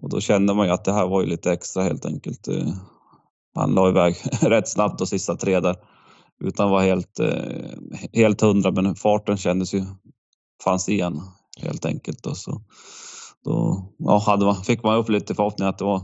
Och 0.02 0.08
då 0.08 0.20
kände 0.20 0.54
man 0.54 0.66
ju 0.66 0.72
att 0.72 0.84
det 0.84 0.92
här 0.92 1.06
var 1.06 1.20
ju 1.22 1.26
lite 1.26 1.52
extra 1.52 1.82
helt 1.82 2.06
enkelt. 2.06 2.48
Eh, 2.48 2.68
Han 3.54 3.74
la 3.74 3.88
iväg 3.88 4.16
rätt 4.40 4.68
snabbt 4.68 4.98
de 4.98 5.06
sista 5.06 5.36
tre 5.36 5.60
där. 5.60 5.76
Utan 6.44 6.70
var 6.70 6.82
helt, 6.82 7.20
eh, 7.20 7.78
helt 8.12 8.40
hundra, 8.40 8.70
men 8.70 8.94
farten 8.94 9.36
kändes 9.36 9.74
ju, 9.74 9.84
fanns 10.64 10.88
igen 10.88 11.20
helt 11.60 11.84
enkelt. 11.84 12.26
Och 12.26 12.36
så, 12.36 12.62
då 13.44 13.86
ja, 13.98 14.18
hade 14.18 14.44
man, 14.44 14.56
fick 14.64 14.82
man 14.82 14.96
upp 14.96 15.08
lite 15.08 15.34
förhoppningar 15.34 15.70
att 15.70 15.78
det 15.78 15.84
var 15.84 16.02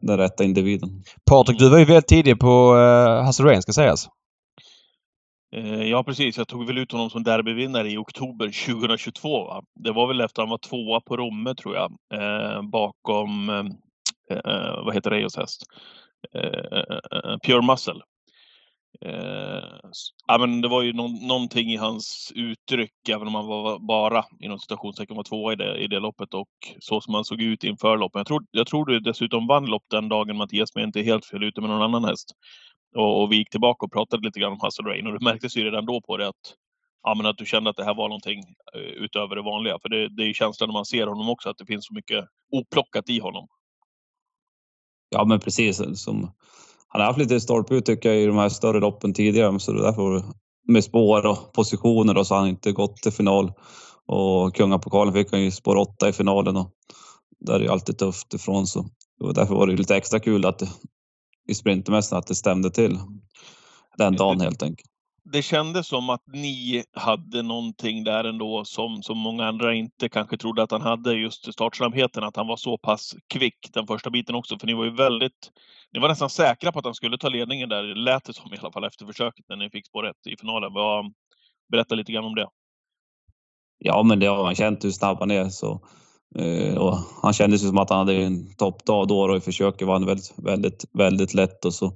den 0.00 0.16
rätta 0.16 0.44
individen. 0.44 1.02
Patrik, 1.30 1.58
du 1.58 1.68
var 1.68 1.78
ju 1.78 1.84
väldigt 1.84 2.08
tidig 2.08 2.40
på 2.40 2.76
eh, 2.76 3.18
uh, 3.18 3.24
Hassel 3.24 3.46
Rain 3.46 3.62
ska 3.62 3.72
sägas. 3.72 4.08
Eh, 5.52 5.82
ja, 5.82 6.04
precis. 6.04 6.38
Jag 6.38 6.48
tog 6.48 6.66
väl 6.66 6.78
ut 6.78 6.92
honom 6.92 7.10
som 7.10 7.22
derbyvinnare 7.22 7.90
i 7.90 7.96
oktober 7.96 8.66
2022. 8.66 9.44
Va? 9.44 9.62
Det 9.74 9.92
var 9.92 10.06
väl 10.06 10.20
efter 10.20 10.42
han 10.42 10.50
var 10.50 10.58
tvåa 10.58 11.00
på 11.00 11.16
Romme, 11.16 11.54
tror 11.54 11.74
jag, 11.76 11.92
eh, 12.14 12.62
bakom, 12.62 13.48
eh, 14.30 14.84
vad 14.84 14.94
heter 14.94 15.10
Reyos 15.10 15.36
häst? 15.36 15.62
Eh, 16.34 16.78
eh, 16.78 17.38
Pure 17.46 17.62
Muscle. 17.62 18.00
Eh, 19.00 19.90
ja, 20.26 20.38
men 20.38 20.60
det 20.60 20.68
var 20.68 20.82
ju 20.82 20.92
någon, 20.92 21.26
någonting 21.26 21.72
i 21.72 21.76
hans 21.76 22.32
uttryck, 22.34 23.08
även 23.08 23.28
om 23.28 23.34
han 23.34 23.46
var 23.46 23.78
bara 23.78 24.24
inom 24.40 24.58
citationstecken 24.58 25.16
var 25.16 25.24
tvåa 25.24 25.52
i 25.52 25.56
det, 25.56 25.78
i 25.78 25.86
det 25.86 25.98
loppet 26.00 26.34
och 26.34 26.48
så 26.80 27.00
som 27.00 27.14
han 27.14 27.24
såg 27.24 27.42
ut 27.42 27.64
inför 27.64 27.96
loppet. 27.96 28.18
Jag 28.18 28.26
tror, 28.26 28.44
jag 28.50 28.66
tror 28.66 28.86
du 28.86 29.00
dessutom 29.00 29.46
vann 29.46 29.66
lopp 29.66 29.84
den 29.90 30.08
dagen 30.08 30.36
Mattias, 30.36 30.74
men 30.74 30.84
inte 30.84 31.02
helt 31.02 31.26
fel 31.26 31.44
ute 31.44 31.60
med 31.60 31.70
någon 31.70 31.82
annan 31.82 32.04
häst. 32.04 32.32
Och, 32.96 33.22
och 33.22 33.32
vi 33.32 33.36
gick 33.36 33.50
tillbaka 33.50 33.86
och 33.86 33.92
pratade 33.92 34.26
lite 34.26 34.40
grann 34.40 34.52
om 34.52 34.58
Hustle 34.62 34.90
Rain 34.90 35.06
och 35.06 35.12
det 35.12 35.24
märktes 35.24 35.56
ju 35.56 35.64
redan 35.64 35.86
då 35.86 36.00
på 36.00 36.16
det 36.16 36.28
att, 36.28 36.54
ja, 37.02 37.14
men 37.14 37.26
att 37.26 37.38
du 37.38 37.46
kände 37.46 37.70
att 37.70 37.76
det 37.76 37.84
här 37.84 37.94
var 37.94 38.08
någonting 38.08 38.38
eh, 38.74 38.80
utöver 38.80 39.36
det 39.36 39.42
vanliga. 39.42 39.78
För 39.82 39.88
det, 39.88 40.08
det 40.16 40.22
är 40.22 40.26
ju 40.26 40.34
känslan 40.34 40.68
när 40.68 40.72
man 40.72 40.84
ser 40.84 41.06
honom 41.06 41.28
också, 41.28 41.48
att 41.48 41.58
det 41.58 41.66
finns 41.66 41.86
så 41.86 41.94
mycket 41.94 42.24
oplockat 42.52 43.08
i 43.08 43.18
honom. 43.20 43.48
Ja, 45.10 45.24
men 45.24 45.40
precis. 45.40 45.82
Som, 45.94 46.30
han 46.88 47.00
har 47.00 47.06
haft 47.06 47.18
lite 47.18 47.40
stolpe 47.40 47.74
ut 47.74 47.86
tycker 47.86 48.08
jag 48.08 48.22
i 48.22 48.26
de 48.26 48.36
här 48.36 48.48
större 48.48 48.80
loppen 48.80 49.14
tidigare, 49.14 49.60
så 49.60 49.72
det 49.72 49.82
därför 49.82 50.22
med 50.68 50.84
spår 50.84 51.26
och 51.26 51.52
positioner 51.52 52.18
och 52.18 52.26
så 52.26 52.34
har 52.34 52.40
han 52.40 52.48
inte 52.48 52.72
gått 52.72 52.96
till 52.96 53.12
final. 53.12 53.52
Och 54.06 54.54
Kungapokalen 54.54 55.14
fick 55.14 55.32
han 55.32 55.42
ju 55.42 55.50
spår 55.50 55.76
åtta 55.76 56.08
i 56.08 56.12
finalen 56.12 56.56
och 56.56 56.70
där 57.40 57.54
är 57.54 57.58
det 57.58 57.64
ju 57.64 57.70
alltid 57.70 57.98
tufft 57.98 58.34
ifrån 58.34 58.66
så 58.66 58.86
och 59.20 59.34
därför 59.34 59.54
var 59.54 59.66
det 59.66 59.70
ju 59.70 59.76
lite 59.76 59.96
extra 59.96 60.20
kul 60.20 60.46
att 60.46 60.62
i 61.46 61.54
Sprintermästaren 61.54 62.18
att 62.18 62.26
det 62.26 62.34
stämde 62.34 62.70
till 62.70 62.98
den 63.98 64.16
dagen 64.16 64.40
helt 64.40 64.62
enkelt. 64.62 64.90
det 65.32 65.42
kändes 65.42 65.86
som 65.86 66.10
att 66.10 66.22
ni 66.26 66.84
hade 66.92 67.42
någonting 67.42 68.04
där 68.04 68.24
ändå 68.24 68.64
som, 68.64 69.02
som 69.02 69.18
många 69.18 69.46
andra 69.46 69.74
inte 69.74 70.08
kanske 70.08 70.36
trodde 70.36 70.62
att 70.62 70.70
han 70.70 70.82
hade. 70.82 71.12
Just 71.12 71.52
startsnabbheten, 71.52 72.24
att 72.24 72.36
han 72.36 72.46
var 72.46 72.56
så 72.56 72.78
pass 72.78 73.14
kvick 73.28 73.68
den 73.72 73.86
första 73.86 74.10
biten 74.10 74.34
också. 74.34 74.58
För 74.58 74.66
ni 74.66 74.74
var 74.74 74.84
ju 74.84 74.94
väldigt... 74.94 75.50
Ni 75.92 76.00
var 76.00 76.08
nästan 76.08 76.30
säkra 76.30 76.72
på 76.72 76.78
att 76.78 76.84
han 76.84 76.94
skulle 76.94 77.18
ta 77.18 77.28
ledningen 77.28 77.68
där, 77.68 77.82
lät 77.94 78.24
det 78.24 78.34
som 78.34 78.54
i 78.54 78.58
alla 78.58 78.72
fall 78.72 78.84
efter 78.84 79.06
försöket 79.06 79.44
när 79.48 79.56
ni 79.56 79.70
fick 79.70 79.86
spår 79.86 80.06
ett 80.06 80.26
i 80.26 80.36
finalen. 80.40 80.72
Berätta 81.72 81.94
lite 81.94 82.12
grann 82.12 82.24
om 82.24 82.34
det. 82.34 82.48
Ja, 83.78 84.02
men 84.02 84.18
det 84.20 84.26
har 84.26 84.42
man 84.42 84.54
känt 84.54 84.84
hur 84.84 84.90
snabb 84.90 85.16
han 85.20 85.30
är. 85.30 85.48
Så, 85.48 85.80
Eh, 86.38 86.74
och 86.78 86.98
han 87.22 87.32
kändes 87.32 87.60
som 87.60 87.78
att 87.78 87.90
han 87.90 87.98
hade 87.98 88.14
en 88.14 88.54
toppdag 88.56 89.08
då 89.08 89.20
och 89.20 89.36
i 89.36 89.40
försöket 89.40 89.86
var 89.86 89.94
han 89.94 90.06
väldigt, 90.06 90.32
väldigt, 90.36 90.84
väldigt 90.92 91.34
lätt 91.34 91.64
och 91.64 91.74
så. 91.74 91.92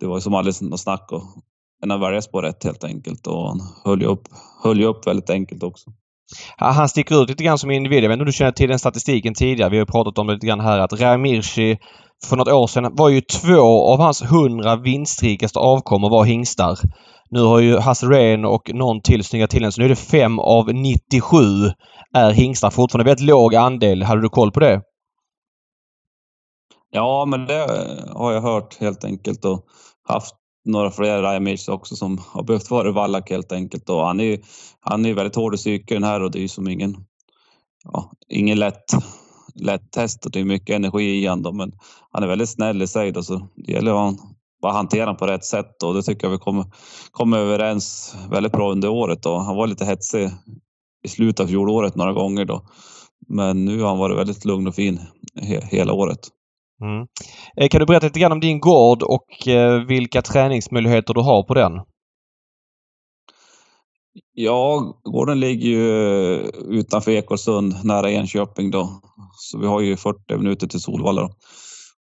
Det 0.00 0.06
var 0.06 0.20
som 0.20 0.34
aldrig 0.34 0.62
något 0.62 0.80
snack 0.80 1.12
och 1.12 1.22
än 1.84 1.90
att 1.90 2.00
välja 2.00 2.22
spår 2.22 2.42
rätt 2.42 2.64
helt 2.64 2.84
enkelt 2.84 3.26
och 3.26 3.48
han 3.48 3.60
höll 3.84 4.00
ju 4.00 4.06
upp, 4.06 4.28
höll 4.64 4.80
ju 4.80 4.86
upp 4.86 5.06
väldigt 5.06 5.30
enkelt 5.30 5.62
också. 5.62 5.90
Han 6.56 6.88
sticker 6.88 7.22
ut 7.22 7.28
lite 7.28 7.44
grann 7.44 7.58
som 7.58 7.70
individ. 7.70 8.04
Jag 8.04 8.08
vet 8.08 8.14
inte 8.14 8.22
om 8.22 8.26
du 8.26 8.32
känner 8.32 8.52
till 8.52 8.68
den 8.68 8.78
statistiken 8.78 9.34
tidigare. 9.34 9.70
Vi 9.70 9.78
har 9.78 9.86
pratat 9.86 10.18
om 10.18 10.26
det 10.26 10.32
lite 10.34 10.46
grann 10.46 10.60
här 10.60 10.78
att 10.78 11.00
Ramirci 11.00 11.78
för 12.24 12.36
något 12.36 12.48
år 12.48 12.66
sedan 12.66 12.96
var 12.96 13.08
ju 13.08 13.20
två 13.20 13.92
av 13.92 14.00
hans 14.00 14.22
hundra 14.22 14.76
vinstrikaste 14.76 15.58
avkommor 15.58 16.10
var 16.10 16.24
hingstar. 16.24 16.78
Nu 17.32 17.40
har 17.40 17.60
ju 17.60 17.78
Hasse 17.78 18.06
Rehn 18.06 18.44
och 18.44 18.70
någon 18.74 19.00
till 19.00 19.24
snyggat 19.24 19.50
till 19.50 19.64
en 19.64 19.72
så 19.72 19.80
nu 19.80 19.84
är 19.84 19.88
det 19.88 19.96
5 19.96 20.38
av 20.38 20.74
97 20.74 21.36
är 22.14 22.30
hingstar 22.30 22.70
fortfarande. 22.70 23.10
Väldigt 23.10 23.26
låg 23.26 23.54
andel. 23.54 24.02
Hade 24.02 24.22
du 24.22 24.28
koll 24.28 24.52
på 24.52 24.60
det? 24.60 24.82
Ja, 26.90 27.24
men 27.24 27.46
det 27.46 27.64
eh, 27.64 28.16
har 28.16 28.32
jag 28.32 28.40
hört 28.40 28.80
helt 28.80 29.04
enkelt 29.04 29.44
och 29.44 29.66
haft 30.08 30.34
några 30.64 30.90
fler 30.90 31.22
Rajamirc 31.22 31.68
också 31.68 31.96
som 31.96 32.18
har 32.26 32.42
behövt 32.42 32.70
vara 32.70 32.92
vallack 32.92 33.30
helt 33.30 33.52
enkelt. 33.52 33.90
Och 33.90 34.06
han 34.06 34.20
är 34.20 34.40
han 34.80 35.06
är 35.06 35.14
väldigt 35.14 35.36
hård 35.36 35.54
i 35.54 35.56
psyken 35.56 36.04
här 36.04 36.22
och 36.22 36.30
det 36.30 36.38
är 36.38 36.42
ju 36.42 36.48
som 36.48 36.68
ingen, 36.68 36.96
ja, 37.84 38.12
ingen 38.28 38.58
lätt, 38.58 38.84
lätt 39.54 39.92
test 39.92 40.26
och 40.26 40.32
det 40.32 40.40
är 40.40 40.44
mycket 40.44 40.76
energi 40.76 41.22
i 41.22 41.26
honom. 41.26 41.56
Men 41.56 41.72
han 42.10 42.22
är 42.22 42.26
väldigt 42.26 42.50
snäll 42.50 42.82
i 42.82 42.86
sig 42.86 43.12
då, 43.12 43.22
så 43.22 43.48
det 43.54 43.72
gäller 43.72 44.08
att 44.08 44.16
bara 44.62 44.72
hantera 44.72 45.02
honom 45.02 45.16
på 45.16 45.26
rätt 45.26 45.44
sätt 45.44 45.82
och 45.82 45.94
det 45.94 46.02
tycker 46.02 46.26
jag 46.26 46.32
vi 46.32 46.38
kommer, 46.38 46.64
kommer 47.10 47.38
överens 47.38 48.16
väldigt 48.30 48.52
bra 48.52 48.72
under 48.72 48.88
året. 48.88 49.26
Och 49.26 49.42
han 49.42 49.56
var 49.56 49.66
lite 49.66 49.84
hetsig 49.84 50.30
i 51.04 51.08
slutet 51.08 51.40
av 51.40 51.46
fjolåret 51.46 51.96
några 51.96 52.12
gånger 52.12 52.44
då. 52.44 52.66
Men 53.28 53.64
nu 53.64 53.80
har 53.80 53.88
han 53.88 53.98
varit 53.98 54.18
väldigt 54.18 54.44
lugn 54.44 54.66
och 54.66 54.74
fin 54.74 55.00
hela 55.70 55.92
året. 55.92 56.18
Mm. 56.82 57.06
Eh, 57.56 57.68
kan 57.68 57.80
du 57.80 57.86
berätta 57.86 58.06
lite 58.06 58.20
grann 58.20 58.32
om 58.32 58.40
din 58.40 58.60
gård 58.60 59.02
och 59.02 59.48
eh, 59.48 59.86
vilka 59.86 60.22
träningsmöjligheter 60.22 61.14
du 61.14 61.20
har 61.20 61.42
på 61.42 61.54
den? 61.54 61.72
Ja, 64.34 64.94
gården 65.02 65.40
ligger 65.40 65.68
ju 65.68 65.86
utanför 66.68 67.10
Ekolsund, 67.10 67.74
nära 67.84 68.10
Enköping 68.10 68.70
då. 68.70 69.00
Så 69.36 69.58
vi 69.58 69.66
har 69.66 69.80
ju 69.80 69.96
40 69.96 70.36
minuter 70.36 70.66
till 70.66 70.80
Solvalla 70.80 71.20
då. 71.22 71.30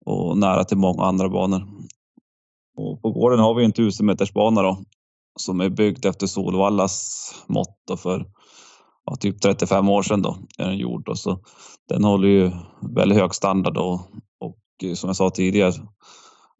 och 0.06 0.38
nära 0.38 0.64
till 0.64 0.76
många 0.76 1.04
andra 1.04 1.28
banor. 1.28 1.62
Och 2.76 3.02
på 3.02 3.10
gården 3.10 3.38
har 3.38 3.54
vi 3.54 3.64
en 3.64 3.70
1000 3.70 4.06
metersbana 4.06 4.62
då 4.62 4.78
som 5.38 5.60
är 5.60 5.68
byggd 5.68 6.06
efter 6.06 6.26
Solvallas 6.26 7.34
mått 7.46 8.00
för 8.02 8.26
ja, 9.04 9.16
typ 9.16 9.40
35 9.40 9.88
år 9.88 10.02
sedan 10.02 10.22
då 10.22 10.38
är 10.58 10.64
den 10.64 10.78
gjord. 10.78 11.04
Då. 11.04 11.14
Så 11.14 11.40
den 11.88 12.04
håller 12.04 12.28
ju 12.28 12.50
väldigt 12.94 13.18
hög 13.18 13.34
standard 13.34 13.74
då 13.74 14.00
eh, 14.82 14.94
som 14.94 15.08
jag 15.08 15.16
sa 15.16 15.30
tidigare, 15.30 15.72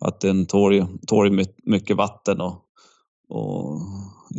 att 0.00 0.20
den 0.20 0.46
tål, 0.46 0.86
tål 1.06 1.44
mycket 1.64 1.96
vatten 1.96 2.40
och, 2.40 2.62
och 3.28 3.80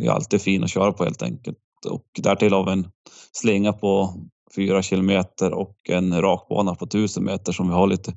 är 0.02 0.10
alltid 0.10 0.42
fin 0.42 0.64
att 0.64 0.70
köra 0.70 0.92
på 0.92 1.04
helt 1.04 1.22
enkelt. 1.22 1.58
Och 1.90 2.06
därtill 2.18 2.52
har 2.52 2.64
vi 2.64 2.72
en 2.72 2.90
slinga 3.32 3.72
på 3.72 4.14
fyra 4.56 4.82
kilometer 4.82 5.52
och 5.52 5.76
en 5.88 6.22
rakbana 6.22 6.74
på 6.74 6.84
1000 6.84 7.24
meter 7.24 7.52
som 7.52 7.68
vi 7.68 7.74
har 7.74 7.86
lite 7.86 8.14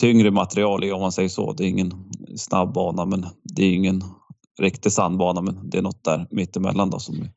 tyngre 0.00 0.30
material 0.30 0.84
i 0.84 0.92
om 0.92 1.00
man 1.00 1.12
säger 1.12 1.28
så. 1.28 1.52
Det 1.52 1.64
är 1.64 1.68
ingen 1.68 1.92
snabb 2.36 2.72
bana 2.72 3.04
men 3.04 3.26
det 3.56 3.62
är 3.62 3.72
ingen 3.72 4.02
riktig 4.60 4.92
sandbana 4.92 5.40
men 5.40 5.70
det 5.70 5.78
är 5.78 5.82
något 5.82 6.04
där 6.04 6.26
mittemellan 6.30 6.90
då 6.90 6.98
som 6.98 7.14
vi 7.14 7.30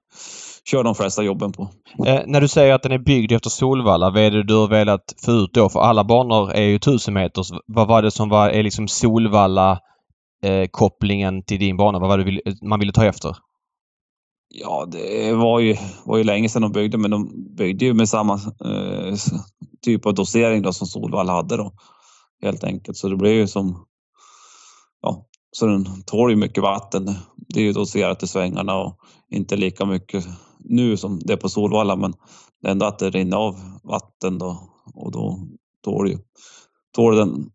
kör 0.66 0.84
de 0.84 0.96
flesta 0.96 1.24
jobben 1.24 1.52
på. 1.52 1.70
Eh, 2.06 2.22
när 2.26 2.42
du 2.42 2.48
säger 2.48 2.74
att 2.74 2.84
den 2.84 2.92
är 2.92 2.98
byggd 2.98 3.32
efter 3.32 3.50
Solvalla, 3.50 4.10
vad 4.10 4.24
är 4.24 4.32
det 4.32 4.44
du 4.44 4.56
har 4.56 4.68
velat 4.68 5.16
få 5.26 5.32
ut 5.32 5.54
då? 5.54 5.70
För 5.70 5.80
alla 5.80 6.04
banor 6.04 6.52
är 6.52 6.64
ju 6.64 6.76
1000 6.76 7.14
meters. 7.14 7.52
Vad 7.68 7.88
var 7.88 8.02
det 8.02 8.12
som 8.12 8.30
var, 8.30 8.50
är 8.50 8.64
liksom 8.64 8.88
Solvalla 8.88 9.80
eh, 10.44 10.68
kopplingen 10.72 11.44
till 11.44 11.60
din 11.60 11.78
bana? 11.78 12.00
Vad 12.00 12.10
var 12.10 12.18
det 12.18 12.24
vill, 12.24 12.42
man 12.62 12.80
ville 12.80 12.92
ta 12.92 13.06
efter? 13.06 13.36
Ja, 14.56 14.88
det 14.92 15.34
var 15.34 15.60
ju, 15.60 15.76
var 16.06 16.18
ju 16.18 16.24
länge 16.24 16.50
sedan 16.50 16.62
de 16.62 16.72
byggde, 16.72 16.98
men 16.98 17.12
de 17.12 17.32
byggde 17.56 17.86
ju 17.86 17.94
med 17.94 18.10
samma 18.10 18.34
eh, 18.34 19.16
typ 19.82 20.06
av 20.06 20.14
dosering 20.14 20.62
då 20.62 20.74
som 20.74 20.88
Solvalla 20.88 21.34
hade 21.34 21.58
då. 21.58 21.72
Helt 22.44 22.64
enkelt, 22.64 22.98
så 22.98 23.10
det 23.10 23.16
blev 23.16 23.34
ju 23.34 23.48
som... 23.48 23.86
Ja, 25.02 25.26
så 25.52 25.66
den 25.66 26.04
tål 26.04 26.30
ju 26.30 26.36
mycket 26.36 26.64
vatten. 26.64 27.16
Det 27.36 27.60
är 27.60 27.64
ju 27.64 27.74
doserat 27.74 28.24
i 28.24 28.28
svängarna 28.28 28.76
och 28.76 28.98
inte 29.30 29.56
lika 29.56 29.86
mycket 29.86 30.26
nu 30.60 30.98
som 30.98 31.20
det 31.20 31.34
är 31.34 31.38
på 31.38 31.50
Solvalla, 31.50 31.96
men 31.96 32.14
det 32.62 32.68
är 32.68 32.72
ändå 32.72 32.86
att 32.86 33.00
det 33.00 33.10
rinner 33.10 33.38
av 33.38 33.56
vatten 33.84 34.38
då 34.38 34.70
och 34.94 35.12
då 35.12 35.40
tål 35.84 36.10
ju 36.10 36.18
tål 36.96 37.16
den 37.16 37.50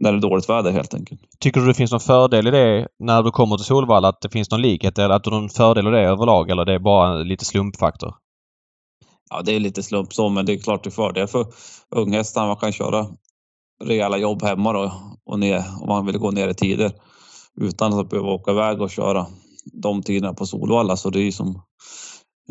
när 0.00 0.12
det 0.12 0.18
är 0.18 0.20
dåligt 0.20 0.48
väder 0.48 0.70
helt 0.70 0.94
enkelt. 0.94 1.20
Tycker 1.38 1.60
du 1.60 1.66
det 1.66 1.74
finns 1.74 1.90
någon 1.90 2.00
fördel 2.00 2.46
i 2.46 2.50
det 2.50 2.88
när 2.98 3.22
du 3.22 3.30
kommer 3.30 3.56
till 3.56 3.66
Solvalla? 3.66 4.08
Att 4.08 4.20
det 4.20 4.30
finns 4.30 4.50
någon 4.50 4.62
likhet 4.62 4.98
eller 4.98 5.14
att 5.14 5.24
du 5.24 5.30
har 5.30 5.40
någon 5.40 5.48
fördel 5.48 5.86
i 5.86 5.90
det 5.90 6.00
överlag 6.00 6.50
eller 6.50 6.64
det 6.64 6.74
är 6.74 6.78
bara 6.78 7.14
lite 7.14 7.44
slumpfaktor? 7.44 8.14
Ja, 9.30 9.42
det 9.42 9.52
är 9.52 9.60
lite 9.60 9.82
slump 9.82 10.12
så, 10.12 10.28
men 10.28 10.46
det 10.46 10.52
är 10.52 10.58
klart 10.58 10.84
det 10.84 10.88
är 10.88 10.92
fördel 10.92 11.26
för 11.26 11.46
unghästarna. 11.90 12.46
Man 12.46 12.56
kan 12.56 12.72
köra 12.72 13.06
rejäla 13.82 14.18
jobb 14.18 14.42
hemma 14.42 14.72
då 14.72 14.92
och 15.26 15.38
ner 15.38 15.64
om 15.80 15.88
man 15.88 16.06
vill 16.06 16.18
gå 16.18 16.30
ner 16.30 16.48
i 16.48 16.54
tider 16.54 16.92
utan 17.60 17.98
att 17.98 18.10
behöva 18.10 18.28
åka 18.28 18.50
iväg 18.50 18.80
och 18.80 18.90
köra 18.90 19.26
de 19.82 20.02
tiderna 20.02 20.34
på 20.34 20.46
Solvalla. 20.46 20.96
Så 20.96 21.10
det 21.10 21.20
är 21.20 21.30
som 21.30 21.62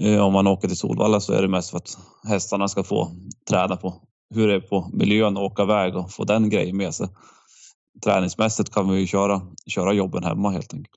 eh, 0.02 0.22
om 0.22 0.34
man 0.34 0.48
åker 0.48 0.68
till 0.68 0.78
Solvalla 0.78 1.20
så 1.20 1.34
är 1.34 1.42
det 1.42 1.48
mest 1.48 1.70
för 1.70 1.78
att 1.78 1.98
hästarna 2.28 2.68
ska 2.68 2.84
få 2.84 3.12
träna 3.50 3.76
på 3.76 4.02
hur 4.36 4.48
det 4.48 4.56
är 4.56 4.60
på 4.60 4.90
miljön 4.94 5.38
och 5.38 5.44
åka 5.44 5.64
iväg 5.64 5.96
och 5.96 6.12
få 6.12 6.24
den 6.24 6.50
grejen 6.50 6.78
med 6.78 6.96
sig. 6.96 7.08
Träningsmässigt 8.04 8.74
kan 8.74 8.90
vi 8.90 9.00
ju 9.00 9.08
köra, 9.08 9.42
köra 9.68 9.94
jobben 9.94 10.24
hemma 10.24 10.50
helt 10.50 10.74
enkelt. 10.74 10.96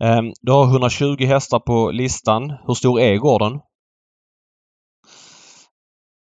Ehm, 0.00 0.32
du 0.40 0.52
har 0.52 0.66
120 0.66 1.24
hästar 1.24 1.58
på 1.58 1.90
listan. 1.90 2.52
Hur 2.66 2.74
stor 2.74 3.00
är 3.00 3.16
gården? 3.16 3.60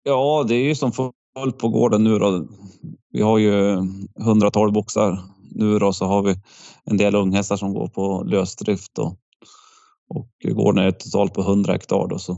Ja, 0.04 0.46
det 0.48 0.56
är 0.56 0.64
ju 0.64 0.76
som 0.76 0.92
fullt 1.38 1.58
på 1.58 1.70
gården 1.70 2.04
nu 2.04 2.20
då. 2.20 2.48
Vi 3.12 3.22
har 3.22 3.38
ju 3.38 3.78
112 4.20 4.74
boxar 4.74 5.20
nu 5.52 5.80
då 5.80 5.94
så 5.94 6.06
har 6.06 6.24
vi 6.24 6.36
en 6.86 6.98
del 6.98 7.16
unghästar 7.16 7.58
som 7.58 7.74
går 7.74 7.88
på 7.88 8.24
lösdrift 8.24 9.00
och, 9.00 9.16
och 10.10 10.56
gården 10.56 10.84
är 10.84 10.92
totalt 10.92 11.34
på 11.34 11.42
100 11.42 11.74
hektar 11.74 12.08
då 12.08 12.20
så 12.20 12.38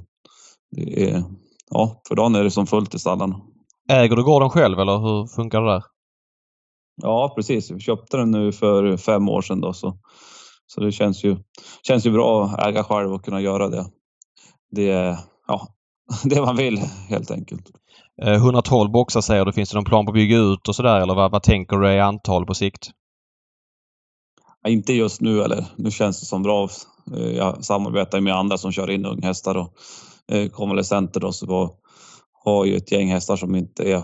det 0.71 1.09
är, 1.09 1.23
ja, 1.69 2.01
för 2.07 2.15
dagen 2.15 2.35
är 2.35 2.43
det 2.43 2.51
som 2.51 2.67
fullt 2.67 2.95
i 2.95 2.99
stallarna. 2.99 3.41
Äger 3.89 4.15
du 4.15 4.23
gården 4.23 4.49
själv 4.49 4.79
eller 4.79 4.97
hur 4.97 5.27
funkar 5.27 5.61
det 5.61 5.71
där? 5.71 5.83
Ja, 7.01 7.33
precis. 7.35 7.71
Vi 7.71 7.79
köpte 7.79 8.17
den 8.17 8.31
nu 8.31 8.51
för 8.51 8.97
fem 8.97 9.29
år 9.29 9.41
sedan 9.41 9.61
då 9.61 9.73
så, 9.73 9.97
så 10.67 10.81
det 10.81 10.91
känns 10.91 11.23
ju, 11.23 11.37
känns 11.87 12.05
ju 12.05 12.11
bra 12.11 12.45
att 12.45 12.67
äga 12.67 12.83
själv 12.83 13.13
och 13.13 13.25
kunna 13.25 13.41
göra 13.41 13.69
det. 13.69 13.85
Det 14.71 14.89
är 14.89 15.17
ja, 15.47 15.67
det 16.23 16.41
man 16.41 16.55
vill 16.55 16.77
helt 17.09 17.31
enkelt. 17.31 17.71
112 18.21 18.87
eh, 18.87 18.91
boxar 18.91 19.21
säger 19.21 19.45
du. 19.45 19.53
Finns 19.53 19.69
det 19.69 19.75
någon 19.75 19.85
plan 19.85 20.05
på 20.05 20.11
att 20.11 20.15
bygga 20.15 20.37
ut 20.37 20.67
och 20.67 20.75
sådär 20.75 21.01
eller 21.01 21.15
vad, 21.15 21.31
vad 21.31 21.43
tänker 21.43 21.77
du 21.77 21.93
i 21.93 21.99
antal 21.99 22.45
på 22.45 22.53
sikt? 22.53 22.89
inte 24.67 24.93
just 24.93 25.21
nu 25.21 25.41
eller 25.41 25.65
nu 25.75 25.91
känns 25.91 26.19
det 26.19 26.25
som 26.25 26.43
bra. 26.43 26.69
Eh, 27.15 27.31
jag 27.31 27.65
samarbetar 27.65 28.21
med 28.21 28.35
andra 28.35 28.57
som 28.57 28.71
kör 28.71 28.89
in 28.89 29.05
unghästar 29.05 29.55
och 29.57 29.73
eh, 30.31 30.49
konvalescenter 30.49 31.19
då 31.19 31.31
så 31.31 31.71
har 32.43 32.65
ju 32.65 32.75
ett 32.75 32.91
gäng 32.91 33.11
hästar 33.11 33.35
som 33.35 33.55
inte 33.55 33.83
är 33.83 34.03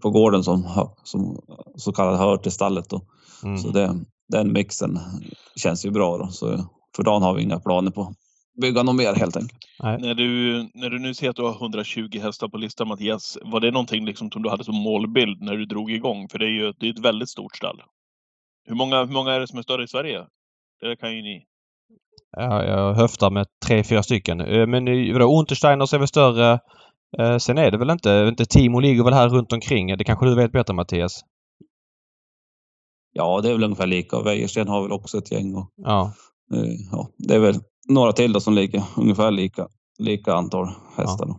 på 0.00 0.10
gården 0.10 0.44
som, 0.44 0.88
som 1.04 1.38
så 1.76 1.92
kallat 1.92 2.18
hör 2.18 2.36
till 2.36 2.52
stallet 2.52 2.88
då. 2.88 3.00
Mm. 3.44 3.58
Så 3.58 3.68
det, 3.68 4.00
den 4.28 4.52
mixen 4.52 4.98
känns 5.56 5.86
ju 5.86 5.90
bra 5.90 6.18
då. 6.18 6.28
Så 6.28 6.64
för 6.96 7.02
dagen 7.02 7.22
har 7.22 7.34
vi 7.34 7.42
inga 7.42 7.60
planer 7.60 7.90
på 7.90 8.14
bygga 8.60 8.82
något 8.82 8.96
mer 8.96 9.14
helt 9.14 9.36
enkelt. 9.36 9.60
När 9.82 10.14
du, 10.14 10.62
när 10.74 10.90
du 10.90 10.98
nu 10.98 11.14
ser 11.14 11.30
att 11.30 11.36
du 11.36 11.42
har 11.42 11.54
120 11.54 12.18
hästar 12.22 12.48
på 12.48 12.56
listan 12.56 12.88
Mattias, 12.88 13.38
var 13.42 13.60
det 13.60 13.70
någonting 13.70 14.04
liksom 14.04 14.30
som 14.30 14.42
du 14.42 14.48
hade 14.48 14.64
som 14.64 14.74
målbild 14.74 15.42
när 15.42 15.56
du 15.56 15.66
drog 15.66 15.90
igång? 15.90 16.28
För 16.28 16.38
det 16.38 16.44
är 16.44 16.50
ju 16.50 16.72
det 16.72 16.86
är 16.86 16.90
ett 16.90 17.04
väldigt 17.04 17.28
stort 17.28 17.56
stall. 17.56 17.82
Hur 18.66 18.74
många, 18.74 19.04
hur 19.04 19.12
många 19.12 19.32
är 19.32 19.40
det 19.40 19.48
som 19.48 19.58
är 19.58 19.62
större 19.62 19.84
i 19.84 19.88
Sverige? 19.88 20.26
Det 20.80 20.96
kan 20.96 21.16
ju 21.16 21.22
ni. 21.22 21.44
Ja, 22.36 22.64
jag 22.64 22.94
höftar 22.94 23.30
med 23.30 23.46
tre, 23.66 23.84
fyra 23.84 24.02
stycken. 24.02 24.40
Eh, 24.40 24.66
men 24.66 25.12
vadå, 25.12 25.38
Untersteiners 25.40 25.94
är 25.94 25.98
väl 25.98 26.08
större. 26.08 26.60
Eh, 27.18 27.36
sen 27.36 27.58
är 27.58 27.70
det 27.70 27.78
väl 27.78 27.90
inte, 27.90 28.26
inte 28.28 28.44
Timo 28.44 28.80
ligger 28.80 29.04
väl 29.04 29.14
här 29.14 29.28
runt 29.28 29.52
omkring. 29.52 29.96
Det 29.96 30.04
kanske 30.04 30.26
du 30.26 30.34
vet 30.34 30.52
bättre 30.52 30.74
Mattias? 30.74 31.20
Ja, 33.12 33.40
det 33.40 33.48
är 33.48 33.52
väl 33.52 33.64
ungefär 33.64 33.86
lika. 33.86 34.22
Wäjersten 34.22 34.68
har 34.68 34.82
väl 34.82 34.92
också 34.92 35.18
ett 35.18 35.32
gäng. 35.32 35.54
Och, 35.54 35.70
ja. 35.76 36.12
eh, 36.54 36.72
ja, 36.92 37.08
det 37.18 37.34
är 37.34 37.38
väl 37.38 37.54
några 37.88 38.12
till 38.12 38.32
då 38.32 38.40
som 38.40 38.54
ligger 38.54 38.82
ungefär 38.96 39.30
lika, 39.30 39.68
lika 39.98 40.34
antal 40.34 40.68
hästar. 40.96 41.28
Ja. 41.28 41.34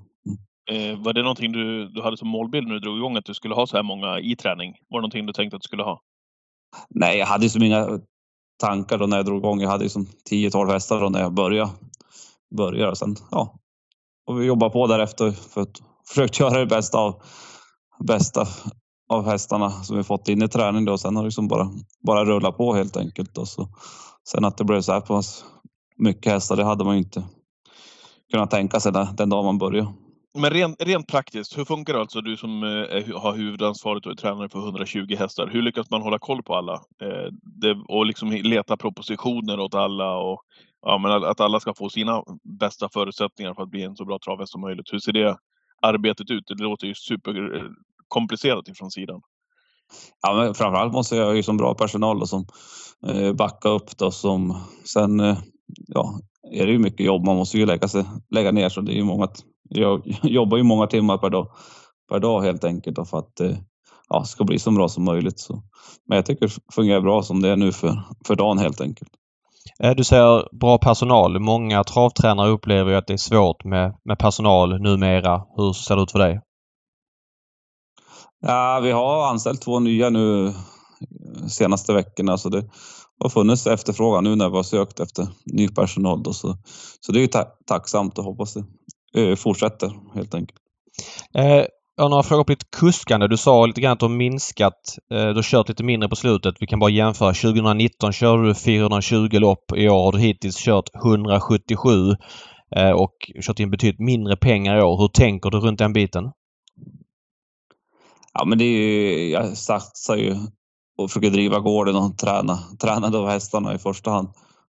Eh, 0.72 1.00
var 1.00 1.14
det 1.14 1.22
någonting 1.22 1.52
du, 1.52 1.88
du 1.88 2.02
hade 2.02 2.18
som 2.18 2.28
målbild 2.28 2.68
när 2.68 2.74
du 2.74 2.80
drog 2.80 2.98
igång 2.98 3.18
att 3.18 3.26
du 3.26 3.34
skulle 3.34 3.56
ha 3.56 3.68
så 3.68 3.78
här 3.78 3.84
många 3.84 4.20
i 4.20 4.36
träning? 4.36 4.74
Var 4.90 5.00
det 5.00 5.02
någonting 5.02 5.26
du 5.26 5.34
tänkte 5.34 5.56
att 5.56 5.62
du 5.62 5.68
skulle 5.68 5.84
ha? 5.84 6.02
Nej, 6.90 7.18
jag 7.18 7.26
hade 7.26 7.50
som 7.50 7.64
inga 7.64 8.00
tankar 8.60 8.98
då 8.98 9.06
när 9.06 9.18
jag 9.18 9.26
drog 9.26 9.38
igång. 9.40 9.62
Jag 9.62 9.70
hade 9.70 9.84
ju 9.84 9.90
som 9.90 10.06
10-12 10.32 10.72
hästar 10.72 11.02
då 11.02 11.10
när 11.10 11.20
jag 11.20 11.34
började. 11.34 11.72
började. 12.58 12.96
Sen, 12.96 13.16
ja, 13.32 13.60
och 14.28 14.42
vi 14.42 14.46
jobbar 14.46 14.70
på 14.70 14.88
därefter 14.88 15.32
för 15.32 15.62
att 15.62 15.82
försöka 16.08 16.44
göra 16.44 16.60
det 16.60 16.66
bästa 16.66 16.98
av, 16.98 17.22
bästa 18.00 18.48
av 19.10 19.26
hästarna 19.26 19.70
som 19.70 19.98
vi 19.98 20.04
fått 20.04 20.28
in 20.30 20.42
i 20.42 20.48
träning 20.48 20.86
då. 20.86 20.98
Sen 20.98 21.16
har 21.16 21.24
det 21.24 21.28
liksom 21.28 21.48
bara, 21.48 21.70
bara 22.08 22.26
rullat 22.26 22.58
på 22.58 22.74
helt 22.74 22.98
enkelt. 22.98 23.38
Och 23.38 23.48
så, 23.48 23.68
sen 24.30 24.46
att 24.46 24.58
det 24.58 24.64
blev 24.64 24.82
så 24.82 24.94
här 24.94 25.02
pass 25.02 25.46
mycket 25.98 26.32
hästar, 26.32 26.56
det 26.56 26.64
hade 26.64 26.84
man 26.84 26.96
ju 26.96 27.02
inte 27.02 27.24
kunnat 28.32 28.52
tänka 28.52 28.80
sig 28.80 28.92
den, 28.92 29.16
den 29.16 29.30
dag 29.30 29.46
man 29.46 29.58
började. 29.58 29.94
Men 30.38 30.50
rent, 30.50 30.82
rent 30.82 31.08
praktiskt, 31.08 31.58
hur 31.58 31.66
funkar 31.66 31.94
det 31.94 32.00
alltså? 32.00 32.22
Du 32.22 32.38
som 32.38 32.64
eh, 32.64 33.22
har 33.22 33.36
huvudansvaret 33.36 34.06
och 34.06 34.12
är 34.12 34.16
tränare 34.16 34.50
för 34.50 34.60
120 34.60 35.16
hästar. 35.20 35.48
Hur 35.48 35.62
lyckas 35.62 35.90
man 35.90 36.02
hålla 36.02 36.20
koll 36.20 36.44
på 36.44 36.56
alla? 36.56 36.74
Eh, 36.74 37.32
det, 37.42 37.84
och 37.88 38.06
liksom 38.06 38.32
leta 38.32 38.78
propositioner 38.78 39.60
åt 39.60 39.76
alla 39.76 40.18
och 40.18 40.42
ja, 40.82 40.98
men 40.98 41.12
att 41.24 41.40
alla 41.40 41.60
ska 41.60 41.74
få 41.74 41.90
sina 41.90 42.24
bästa 42.60 42.90
förutsättningar 42.94 43.54
för 43.54 43.64
att 43.64 43.70
bli 43.70 43.84
en 43.84 43.96
så 43.96 44.06
bra 44.06 44.20
travhäst 44.26 44.52
som 44.52 44.62
möjligt. 44.62 44.94
Hur 44.94 45.00
ser 45.00 45.12
det 45.12 45.38
arbetet 45.82 46.32
ut? 46.32 46.44
Det 46.48 46.64
låter 46.64 46.88
ju 46.88 46.96
superkomplicerat 46.96 48.68
ifrån 48.68 48.92
sidan. 48.92 49.22
Ja, 50.22 50.34
men 50.34 50.54
framförallt 50.54 50.94
måste 50.94 51.16
jag 51.16 51.36
ju 51.36 51.44
som 51.44 51.58
bra 51.58 51.74
personal 51.74 52.20
då, 52.20 52.26
som 52.26 52.46
eh, 53.08 53.34
backar 53.34 53.70
upp 53.70 53.98
då 53.98 54.12
som 54.12 54.58
sen 54.84 55.20
eh, 55.20 55.38
ja, 55.88 56.20
är 56.52 56.66
det 56.66 56.72
ju 56.72 56.80
mycket 56.80 57.06
jobb. 57.06 57.26
Man 57.26 57.36
måste 57.36 57.58
ju 57.58 57.66
lägga, 57.66 57.88
sig, 57.88 58.04
lägga 58.30 58.52
ner 58.52 58.70
så 58.70 58.82
det 58.82 58.92
är 58.92 58.96
ju 58.96 59.04
många 59.04 59.28
jag 59.70 60.02
jobbar 60.24 60.58
ju 60.58 60.64
många 60.64 60.88
timmar 60.88 61.18
per 61.18 61.30
dag, 61.30 61.48
per 62.10 62.20
dag 62.20 62.42
helt 62.42 62.64
enkelt 62.64 63.10
för 63.10 63.20
att 63.20 63.36
det 63.36 63.58
ja, 64.10 64.24
ska 64.24 64.44
bli 64.44 64.60
så 64.60 64.72
bra 64.72 64.90
som 64.90 65.04
möjligt. 65.04 65.40
Så. 65.40 65.64
Men 66.08 66.16
jag 66.16 66.26
tycker 66.26 66.48
det 66.48 66.54
fungerar 66.74 67.02
bra 67.02 67.24
som 67.24 67.42
det 67.42 67.50
är 67.50 67.56
nu 67.56 67.72
för, 67.72 68.02
för 68.28 68.36
dagen 68.36 68.58
helt 68.58 68.82
enkelt. 68.82 69.12
Eh, 69.80 69.96
du 69.96 70.04
säger 70.04 70.56
bra 70.60 70.78
personal. 70.78 71.40
Många 71.40 71.84
travtränare 71.84 72.50
upplever 72.50 72.94
att 72.94 73.08
det 73.08 73.14
är 73.14 73.18
svårt 73.18 73.64
med, 73.64 73.96
med 74.06 74.20
personal 74.20 74.82
numera. 74.82 75.44
Hur 75.58 75.74
ser 75.74 75.96
det 75.96 76.02
ut 76.02 76.12
för 76.12 76.20
dig? 76.20 76.42
Ja, 78.42 78.80
vi 78.84 78.92
har 78.92 79.30
anställt 79.30 79.62
två 79.62 79.80
nya 79.80 80.10
nu 80.10 80.54
senaste 81.48 81.94
veckorna 81.94 82.38
så 82.38 82.50
det 82.50 82.70
har 83.20 83.30
funnits 83.30 83.68
efterfrågan 83.68 84.24
nu 84.24 84.36
när 84.36 84.50
vi 84.50 84.56
har 84.56 84.64
sökt 84.64 85.00
efter 85.00 85.28
ny 85.46 85.68
personal. 85.68 86.24
Då, 86.24 86.34
så, 86.34 86.58
så 87.00 87.12
det 87.12 87.20
är 87.20 87.22
ju 87.22 87.28
ta 87.28 87.44
tacksamt 87.66 88.18
och 88.18 88.24
hoppas 88.24 88.54
det 88.54 88.64
Eh, 89.16 89.36
fortsätter 89.36 89.92
helt 90.16 90.36
enkelt. 90.36 90.60
Eh, 91.38 91.66
jag 91.98 92.04
har 92.04 92.10
några 92.10 92.24
frågor 92.24 92.44
på 92.44 92.52
ditt 92.52 92.72
kuskande. 92.72 93.28
Du 93.28 93.38
sa 93.38 93.66
lite 93.66 93.82
grann 93.82 93.94
att 93.94 94.00
du 94.00 94.06
har 94.06 94.16
minskat. 94.16 94.98
Eh, 95.12 95.28
du 95.28 95.36
har 95.36 95.44
kört 95.44 95.70
lite 95.70 95.84
mindre 95.84 96.10
på 96.10 96.16
slutet. 96.16 96.56
Vi 96.60 96.68
kan 96.68 96.80
bara 96.80 96.90
jämföra. 96.90 97.34
2019 97.34 98.14
körde 98.14 98.48
du 98.48 98.56
420 98.56 99.30
lopp. 99.32 99.72
I 99.76 99.90
år 99.90 100.04
har 100.04 100.12
du 100.12 100.20
hittills 100.20 100.58
kört 100.58 100.96
177 100.96 101.90
eh, 102.76 102.92
och 102.92 103.16
kört 103.42 103.60
in 103.60 103.72
betydligt 103.72 104.00
mindre 104.00 104.38
pengar 104.38 104.78
i 104.78 104.82
år. 104.82 104.98
Hur 104.98 105.08
tänker 105.08 105.50
du 105.50 105.60
runt 105.60 105.80
den 105.80 105.94
biten? 105.94 106.24
Ja, 108.34 108.46
men 108.46 108.58
det 108.58 108.66
är 108.66 108.68
ju, 108.68 109.30
jag 109.30 109.58
satsar 109.58 110.16
ju 110.16 110.36
och 110.98 111.10
försöker 111.10 111.30
driva 111.30 111.60
gården 111.60 111.96
och 111.96 112.18
träna, 112.18 112.60
träna 112.80 113.10
då 113.10 113.26
hästarna 113.26 113.76
i 113.76 113.78
första 113.78 114.12
hand. 114.12 114.30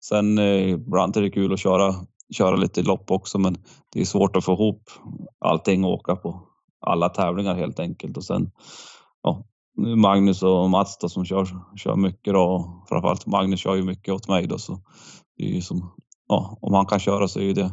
Sen 0.04 0.38
eh, 0.38 0.70
ibland 0.70 1.18
är 1.18 1.22
det 1.22 1.30
kul 1.30 1.54
att 1.54 1.60
köra 1.60 1.96
köra 2.34 2.56
lite 2.56 2.82
lopp 2.82 3.12
också 3.12 3.38
men 3.40 3.58
det 3.94 4.02
är 4.02 4.06
svårt 4.06 4.36
att 4.36 4.46
få 4.46 4.54
ihop 4.54 4.90
allting 5.40 5.84
och 5.84 5.94
åka 5.94 6.16
på 6.16 6.42
alla 6.82 7.10
tävlingar 7.10 7.56
helt 7.56 7.80
enkelt. 7.80 8.18
Och 8.18 8.24
sen 8.24 8.52
ja, 9.24 9.46
Magnus 9.96 10.44
och 10.44 10.70
Mats 10.70 10.98
då, 10.98 11.10
som 11.10 11.26
kör, 11.26 11.48
kör 11.76 11.96
mycket 11.96 12.34
då. 12.34 12.42
Och 12.42 12.90
framförallt 12.90 13.26
Magnus 13.26 13.60
kör 13.60 13.76
ju 13.76 13.84
mycket 13.84 14.14
åt 14.14 14.28
mig 14.28 14.48
då 14.48 14.58
så 14.58 14.80
det 15.38 15.44
är 15.44 15.50
ju 15.50 15.62
som, 15.62 15.92
ja, 16.28 16.58
om 16.62 16.74
han 16.74 16.86
kan 16.86 17.00
köra 17.00 17.28
så 17.28 17.40
är 17.40 17.54
det 17.54 17.72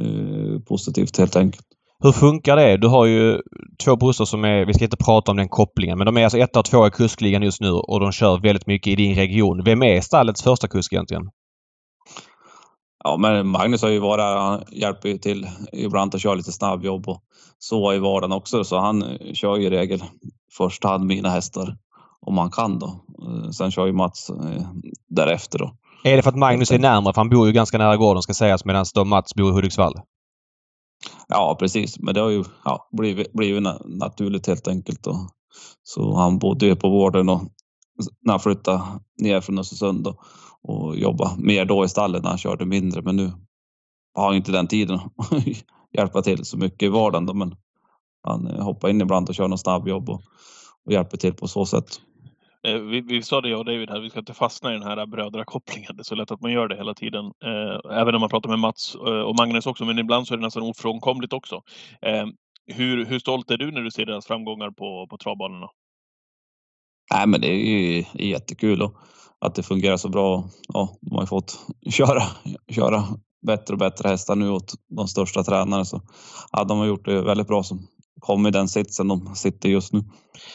eh, 0.00 0.60
positivt 0.60 1.18
helt 1.18 1.36
enkelt. 1.36 1.66
Hur 2.02 2.12
funkar 2.12 2.56
det? 2.56 2.76
Du 2.76 2.88
har 2.88 3.06
ju 3.06 3.40
två 3.84 3.96
bussar 3.96 4.24
som 4.24 4.44
är, 4.44 4.64
vi 4.64 4.74
ska 4.74 4.84
inte 4.84 4.96
prata 4.96 5.30
om 5.30 5.36
den 5.36 5.48
kopplingen, 5.48 5.98
men 5.98 6.06
de 6.06 6.16
är 6.16 6.24
alltså 6.24 6.38
ett 6.38 6.56
och 6.56 6.64
två 6.64 6.86
i 6.86 6.90
kuskligan 6.90 7.42
just 7.42 7.60
nu 7.60 7.70
och 7.70 8.00
de 8.00 8.12
kör 8.12 8.38
väldigt 8.38 8.66
mycket 8.66 8.92
i 8.92 8.96
din 8.96 9.14
region. 9.14 9.64
Vem 9.64 9.82
är 9.82 10.00
stallets 10.00 10.42
första 10.42 10.68
kusk 10.68 10.92
egentligen? 10.92 11.30
Ja, 13.04 13.16
men 13.16 13.48
Magnus 13.48 13.82
har 13.82 13.88
ju 13.88 13.98
varit 13.98 14.22
här. 14.22 14.36
Han 14.36 14.62
hjälper 14.72 15.08
ju 15.08 15.18
till 15.18 15.46
ibland 15.72 16.14
att 16.14 16.20
köra 16.20 16.34
lite 16.34 16.52
snabbjobb 16.52 17.08
och 17.08 17.22
så 17.58 17.92
i 17.92 17.98
vardagen 17.98 18.32
också. 18.32 18.64
Så 18.64 18.78
han 18.78 19.04
kör 19.34 19.56
ju 19.56 19.66
i 19.66 19.70
regel 19.70 20.04
första 20.56 20.88
hand 20.88 21.06
mina 21.06 21.30
hästar 21.30 21.76
om 22.20 22.38
han 22.38 22.50
kan 22.50 22.78
då. 22.78 22.86
Eh, 22.86 23.50
sen 23.50 23.70
kör 23.70 23.86
ju 23.86 23.92
Mats 23.92 24.30
eh, 24.30 24.66
därefter 25.08 25.58
då. 25.58 25.74
Är 26.04 26.16
det 26.16 26.22
för 26.22 26.30
att 26.30 26.36
Magnus 26.36 26.70
är 26.70 26.78
närmare? 26.78 27.14
För 27.14 27.20
han 27.20 27.30
bor 27.30 27.46
ju 27.46 27.52
ganska 27.52 27.78
nära 27.78 27.96
gården 27.96 28.22
ska 28.22 28.34
sägas 28.34 28.64
medan 28.64 28.86
Mats 29.06 29.34
bor 29.34 29.50
i 29.50 29.52
Hudiksvall. 29.52 29.94
Ja 31.28 31.56
precis, 31.58 31.98
men 31.98 32.14
det 32.14 32.20
har 32.20 32.30
ju 32.30 32.44
ja, 32.64 32.88
blivit, 32.92 33.32
blivit 33.32 33.62
naturligt 33.84 34.46
helt 34.46 34.68
enkelt. 34.68 35.02
Då. 35.02 35.28
Så 35.82 36.14
han 36.16 36.38
bodde 36.38 36.66
ju 36.66 36.76
på 36.76 36.90
vården 36.90 37.28
och 37.28 37.42
när 38.20 38.32
han 38.32 38.40
flyttade 38.40 38.82
ner 39.18 39.40
från 39.40 39.58
Östersund 39.58 40.04
då, 40.04 40.14
och 40.62 40.96
jobbade 40.96 41.30
mer 41.42 41.64
då 41.64 41.84
i 41.84 41.88
stallet 41.88 42.22
när 42.22 42.30
han 42.30 42.38
körde 42.38 42.66
mindre. 42.66 43.02
Men 43.02 43.16
nu 43.16 43.32
har 44.14 44.26
han 44.26 44.36
inte 44.36 44.52
den 44.52 44.66
tiden 44.66 44.94
att 44.94 45.46
hjälpa 45.96 46.22
till 46.22 46.44
så 46.44 46.56
mycket 46.56 46.82
i 46.82 46.88
vardagen. 46.88 47.26
Då, 47.26 47.34
men 47.34 47.54
han 48.22 48.46
eh, 48.46 48.64
hoppar 48.64 48.88
in 48.88 49.00
ibland 49.00 49.28
och 49.28 49.34
kör 49.34 49.48
något 49.48 49.60
snabbjobb 49.60 50.10
och, 50.10 50.22
och 50.86 50.92
hjälper 50.92 51.16
till 51.16 51.34
på 51.34 51.48
så 51.48 51.66
sätt. 51.66 52.00
Eh, 52.66 52.78
vi, 52.78 53.00
vi, 53.00 53.22
sa 53.22 53.40
det 53.40 53.48
jag 53.48 53.58
och 53.58 53.64
David 53.64 53.90
här, 53.90 54.00
vi 54.00 54.10
ska 54.10 54.18
inte 54.18 54.34
fastna 54.34 54.70
i 54.70 54.78
den 54.78 54.82
här 54.82 55.06
brödrakopplingen. 55.06 55.96
Det 55.96 56.00
är 56.00 56.04
så 56.04 56.14
lätt 56.14 56.30
att 56.30 56.40
man 56.40 56.52
gör 56.52 56.68
det 56.68 56.76
hela 56.76 56.94
tiden. 56.94 57.24
Eh, 57.24 57.98
även 58.00 58.12
när 58.12 58.18
man 58.18 58.28
pratar 58.28 58.48
med 58.50 58.58
Mats 58.58 58.94
eh, 58.94 59.20
och 59.20 59.36
Magnus 59.36 59.66
också, 59.66 59.84
men 59.84 59.98
ibland 59.98 60.26
så 60.26 60.34
är 60.34 60.38
det 60.38 60.44
nästan 60.44 60.62
ofrånkomligt 60.62 61.32
också. 61.32 61.62
Eh, 62.02 62.26
hur, 62.66 63.04
hur 63.04 63.18
stolt 63.18 63.50
är 63.50 63.56
du 63.56 63.70
när 63.70 63.80
du 63.80 63.90
ser 63.90 64.06
deras 64.06 64.26
framgångar 64.26 64.70
på, 64.70 65.06
på 65.10 65.16
travbanorna? 65.16 65.68
Nej, 67.14 67.26
men 67.26 67.40
det 67.40 67.48
är 67.48 67.56
ju 67.56 68.04
jättekul. 68.14 68.82
Och 68.82 68.94
att 69.40 69.54
det 69.54 69.62
fungerar 69.62 69.96
så 69.96 70.08
bra. 70.08 70.44
Ja, 70.68 70.98
de 71.00 71.14
har 71.14 71.22
ju 71.22 71.26
fått 71.26 71.66
köra, 71.90 72.22
köra 72.72 73.04
bättre 73.46 73.74
och 73.74 73.78
bättre 73.78 74.08
hästar 74.08 74.36
nu 74.36 74.50
åt 74.50 74.72
de 74.96 75.08
största 75.08 75.42
tränarna. 75.42 75.84
Så 75.84 76.02
ja, 76.52 76.64
de 76.64 76.78
har 76.78 76.86
gjort 76.86 77.04
det 77.04 77.22
väldigt 77.22 77.46
bra 77.46 77.62
som 77.62 77.86
kom 78.20 78.46
i 78.46 78.50
den 78.50 78.68
sitsen 78.68 79.08
de 79.08 79.34
sitter 79.34 79.68
just 79.68 79.92
nu. 79.92 80.04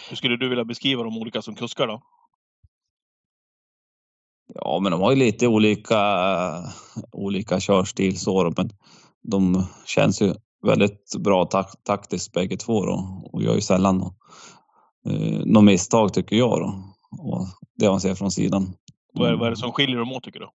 Hur 0.10 0.16
skulle 0.16 0.38
du 0.38 0.50
vilja 0.50 0.66
beskriva 0.66 1.04
de 1.04 1.18
olika 1.18 1.42
som 1.42 1.56
kuskar 1.56 1.88
då? 1.88 2.02
Ja, 4.54 4.80
men 4.82 4.92
de 4.92 5.02
har 5.02 5.12
ju 5.12 5.18
lite 5.18 5.48
olika, 5.48 6.00
olika 7.12 7.60
körstil 7.60 8.20
så 8.20 8.54
men 8.58 8.70
de 9.24 9.66
känns 9.86 10.22
ju 10.22 10.34
väldigt 10.64 11.16
bra 11.20 11.46
tak 11.46 11.84
taktiskt 11.84 12.32
bägge 12.32 12.58
två 12.58 12.86
då, 12.86 13.30
och 13.34 13.44
gör 13.44 13.56
ju 13.56 13.62
sällan 13.62 14.02
eh, 15.06 15.40
något 15.46 15.64
misstag 15.64 16.14
tycker 16.14 16.36
jag. 16.36 16.60
Då 16.60 16.96
och 17.20 17.48
det 17.76 17.90
man 17.90 18.02
ser 18.02 18.16
från 18.16 18.32
sidan. 18.32 18.74
Vad 19.14 19.30
är, 19.30 19.34
vad 19.34 19.48
är 19.48 19.52
det 19.52 19.58
som 19.58 19.72
skiljer 19.72 19.98
dem 19.98 20.12
åt 20.12 20.24
tycker 20.24 20.40
du? 20.40 20.50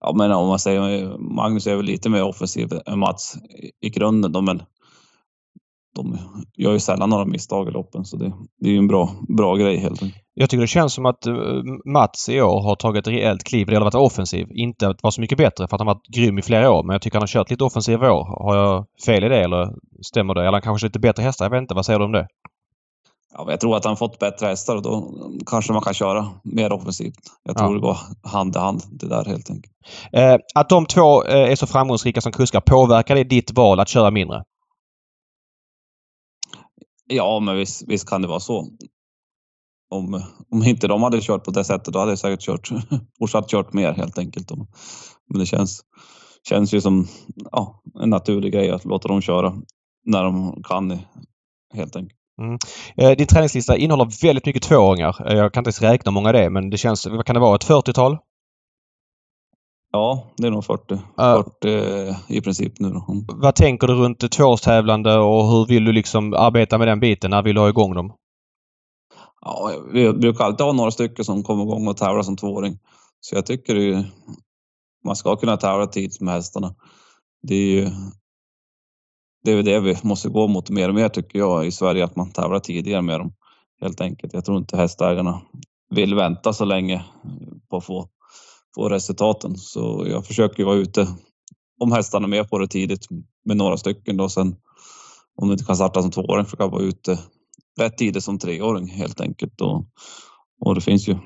Ja, 0.00 0.12
men 0.16 0.32
om 0.32 0.48
man 0.48 0.58
säger 0.58 1.18
Magnus 1.18 1.66
är 1.66 1.76
väl 1.76 1.84
lite 1.84 2.08
mer 2.08 2.22
offensiv 2.22 2.68
än 2.86 2.98
Mats 2.98 3.36
i 3.80 3.90
grunden 3.90 4.32
då, 4.32 4.40
men 4.40 4.62
de 5.96 6.18
gör 6.56 6.72
ju 6.72 6.80
sällan 6.80 7.10
några 7.10 7.24
misstag 7.24 7.68
i 7.68 7.70
loppen 7.70 8.04
så 8.04 8.16
det, 8.16 8.32
det 8.60 8.68
är 8.68 8.72
ju 8.72 8.78
en 8.78 8.88
bra, 8.88 9.10
bra 9.28 9.56
grej 9.56 9.76
helt 9.76 10.02
enkelt. 10.02 10.22
Jag 10.34 10.50
tycker 10.50 10.60
det 10.60 10.66
känns 10.66 10.92
som 10.92 11.06
att 11.06 11.26
eh, 11.26 11.34
Mats 11.84 12.28
i 12.28 12.40
år 12.40 12.62
har 12.62 12.76
tagit 12.76 13.06
ett 13.06 13.12
rejält 13.12 13.44
kliv. 13.44 13.66
Det 13.66 13.72
gäller 13.72 13.86
att 13.86 13.94
vara 13.94 14.04
offensiv. 14.04 14.46
Inte 14.50 14.88
att 14.88 15.02
vara 15.02 15.10
så 15.10 15.20
mycket 15.20 15.38
bättre 15.38 15.68
för 15.68 15.76
att 15.76 15.80
han 15.80 15.86
varit 15.86 16.08
grym 16.14 16.38
i 16.38 16.42
flera 16.42 16.70
år. 16.70 16.82
Men 16.82 16.94
jag 16.94 17.02
tycker 17.02 17.16
han 17.16 17.22
har 17.22 17.26
kört 17.26 17.50
lite 17.50 17.64
offensiv 17.64 18.02
i 18.02 18.06
år. 18.06 18.44
Har 18.44 18.56
jag 18.56 18.86
fel 19.06 19.24
i 19.24 19.28
det 19.28 19.44
eller 19.44 19.74
stämmer 20.02 20.34
det? 20.34 20.40
Eller 20.40 20.52
han 20.52 20.62
kanske 20.62 20.86
lite 20.86 20.98
bättre 20.98 21.22
hästar. 21.22 21.44
Jag 21.44 21.50
vet 21.50 21.60
inte. 21.60 21.74
Vad 21.74 21.86
säger 21.86 21.98
du 21.98 22.04
om 22.04 22.12
det? 22.12 22.26
Ja, 23.38 23.46
jag 23.50 23.60
tror 23.60 23.76
att 23.76 23.84
han 23.84 23.96
fått 23.96 24.18
bättre 24.18 24.46
hästar 24.46 24.76
och 24.76 24.82
då 24.82 25.12
kanske 25.46 25.72
man 25.72 25.82
kan 25.82 25.94
köra 25.94 26.26
mer 26.44 26.72
offensivt. 26.72 27.18
Jag 27.44 27.56
tror 27.56 27.70
ja. 27.70 27.74
det 27.74 27.80
går 27.80 27.98
hand 28.22 28.56
i 28.56 28.58
hand 28.58 28.82
det 28.90 29.08
där 29.08 29.24
helt 29.24 29.50
enkelt. 29.50 29.74
Eh, 30.12 30.36
att 30.54 30.68
de 30.68 30.86
två 30.86 31.24
eh, 31.24 31.50
är 31.50 31.56
så 31.56 31.66
framgångsrika 31.66 32.20
som 32.20 32.32
kuskar, 32.32 32.60
påverkar 32.60 33.14
det 33.14 33.24
ditt 33.24 33.56
val 33.56 33.80
att 33.80 33.88
köra 33.88 34.10
mindre? 34.10 34.42
Ja, 37.08 37.40
men 37.40 37.56
visst, 37.56 37.82
visst 37.86 38.08
kan 38.08 38.22
det 38.22 38.28
vara 38.28 38.40
så. 38.40 38.68
Om, 39.90 40.22
om 40.50 40.62
inte 40.62 40.88
de 40.88 41.02
hade 41.02 41.20
kört 41.20 41.44
på 41.44 41.50
det 41.50 41.64
sättet, 41.64 41.94
då 41.94 41.98
hade 41.98 42.12
jag 42.12 42.18
säkert 42.18 42.40
kört, 42.40 42.70
fortsatt 43.18 43.50
kört 43.50 43.72
mer 43.72 43.92
helt 43.92 44.18
enkelt. 44.18 44.50
Men 45.30 45.38
det 45.38 45.46
känns, 45.46 45.80
känns 46.48 46.74
ju 46.74 46.80
som 46.80 47.06
ja, 47.52 47.82
en 48.02 48.10
naturlig 48.10 48.52
grej 48.52 48.70
att 48.70 48.84
låta 48.84 49.08
dem 49.08 49.20
köra 49.20 49.54
när 50.04 50.24
de 50.24 50.62
kan 50.62 50.98
helt 51.74 51.96
enkelt. 51.96 52.20
Mm. 52.42 52.58
Eh, 52.96 53.16
din 53.16 53.26
träningslista 53.26 53.76
innehåller 53.76 54.22
väldigt 54.22 54.46
mycket 54.46 54.62
tvååringar. 54.62 55.30
Eh, 55.30 55.36
jag 55.36 55.52
kan 55.52 55.60
inte 55.60 55.68
ens 55.68 55.82
räkna 55.82 56.10
hur 56.10 56.14
många 56.14 56.32
det 56.32 56.44
är 56.44 56.50
men 56.50 56.70
det 56.70 56.78
känns, 56.78 57.06
vad 57.06 57.26
kan 57.26 57.34
det 57.34 57.40
vara, 57.40 57.56
ett 57.56 57.66
40-tal? 57.66 58.18
Ja, 59.96 60.26
det 60.36 60.46
är 60.46 60.50
nog 60.50 60.64
40. 60.64 60.94
Uh, 60.94 61.00
40 61.16 62.16
i 62.28 62.40
princip 62.40 62.80
nu 62.80 62.90
då. 62.90 63.06
Mm. 63.08 63.24
Vad 63.28 63.54
tänker 63.54 63.86
du 63.86 63.94
runt 63.94 64.30
tvåårstävlande 64.32 65.18
och 65.18 65.48
hur 65.48 65.66
vill 65.66 65.84
du 65.84 65.92
liksom 65.92 66.34
arbeta 66.34 66.78
med 66.78 66.88
den 66.88 67.00
biten? 67.00 67.30
När 67.30 67.42
vill 67.42 67.54
du 67.54 67.60
ha 67.60 67.68
igång 67.68 67.94
dem? 67.94 68.12
Ja, 69.40 69.72
vi 69.92 70.12
brukar 70.12 70.44
alltid 70.44 70.66
ha 70.66 70.72
några 70.72 70.90
stycken 70.90 71.24
som 71.24 71.42
kommer 71.42 71.62
igång 71.64 71.88
och 71.88 71.96
tävlar 71.96 72.22
som 72.22 72.36
tvååring. 72.36 72.78
Så 73.20 73.34
jag 73.34 73.46
tycker 73.46 73.74
det, 73.74 74.06
man 75.04 75.16
ska 75.16 75.36
kunna 75.36 75.56
tävla 75.56 75.86
tidigt 75.86 76.20
med 76.20 76.34
hästarna. 76.34 76.74
Det 77.42 77.54
är 77.54 77.70
ju 77.70 77.90
det, 79.44 79.52
är 79.52 79.62
det 79.62 79.80
vi 79.80 79.96
måste 80.02 80.28
gå 80.28 80.48
mot 80.48 80.70
mer 80.70 80.88
och 80.88 80.94
mer 80.94 81.08
tycker 81.08 81.38
jag 81.38 81.66
i 81.66 81.72
Sverige, 81.72 82.04
att 82.04 82.16
man 82.16 82.32
tävlar 82.32 82.58
tidigare 82.58 83.02
med 83.02 83.20
dem. 83.20 83.32
Helt 83.80 84.00
enkelt. 84.00 84.32
Jag 84.34 84.44
tror 84.44 84.58
inte 84.58 84.76
hästägarna 84.76 85.40
vill 85.90 86.14
vänta 86.14 86.52
så 86.52 86.64
länge 86.64 87.04
på 87.70 87.76
att 87.76 87.84
få, 87.84 88.08
få 88.76 88.88
resultaten. 88.88 89.56
Så 89.56 90.06
jag 90.10 90.26
försöker 90.26 90.64
vara 90.64 90.76
ute 90.76 91.08
om 91.80 91.92
hästarna 91.92 92.24
är 92.24 92.28
med 92.28 92.50
på 92.50 92.58
det 92.58 92.68
tidigt 92.68 93.06
med 93.44 93.56
några 93.56 93.76
stycken 93.76 94.16
då 94.16 94.28
sen 94.28 94.56
om 95.36 95.48
du 95.48 95.52
inte 95.52 95.64
kan 95.64 95.76
starta 95.76 96.02
som 96.02 96.10
tvååring 96.10 96.44
försöka 96.44 96.66
vara 96.66 96.82
ute 96.82 97.18
rätt 97.80 97.98
tidigt 97.98 98.24
som 98.24 98.38
treåring 98.38 98.88
helt 98.88 99.20
enkelt. 99.20 99.60
Och, 99.60 99.84
och 100.60 100.74
det 100.74 100.80
finns 100.80 101.08
ju 101.08 101.16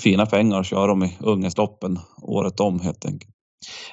fina 0.00 0.26
pengar 0.26 0.60
att 0.60 0.66
köra 0.66 0.86
dem 0.86 1.02
i 1.02 1.16
unghästloppen 1.20 1.98
året 2.22 2.60
om 2.60 2.80
helt 2.80 3.04
enkelt. 3.04 3.34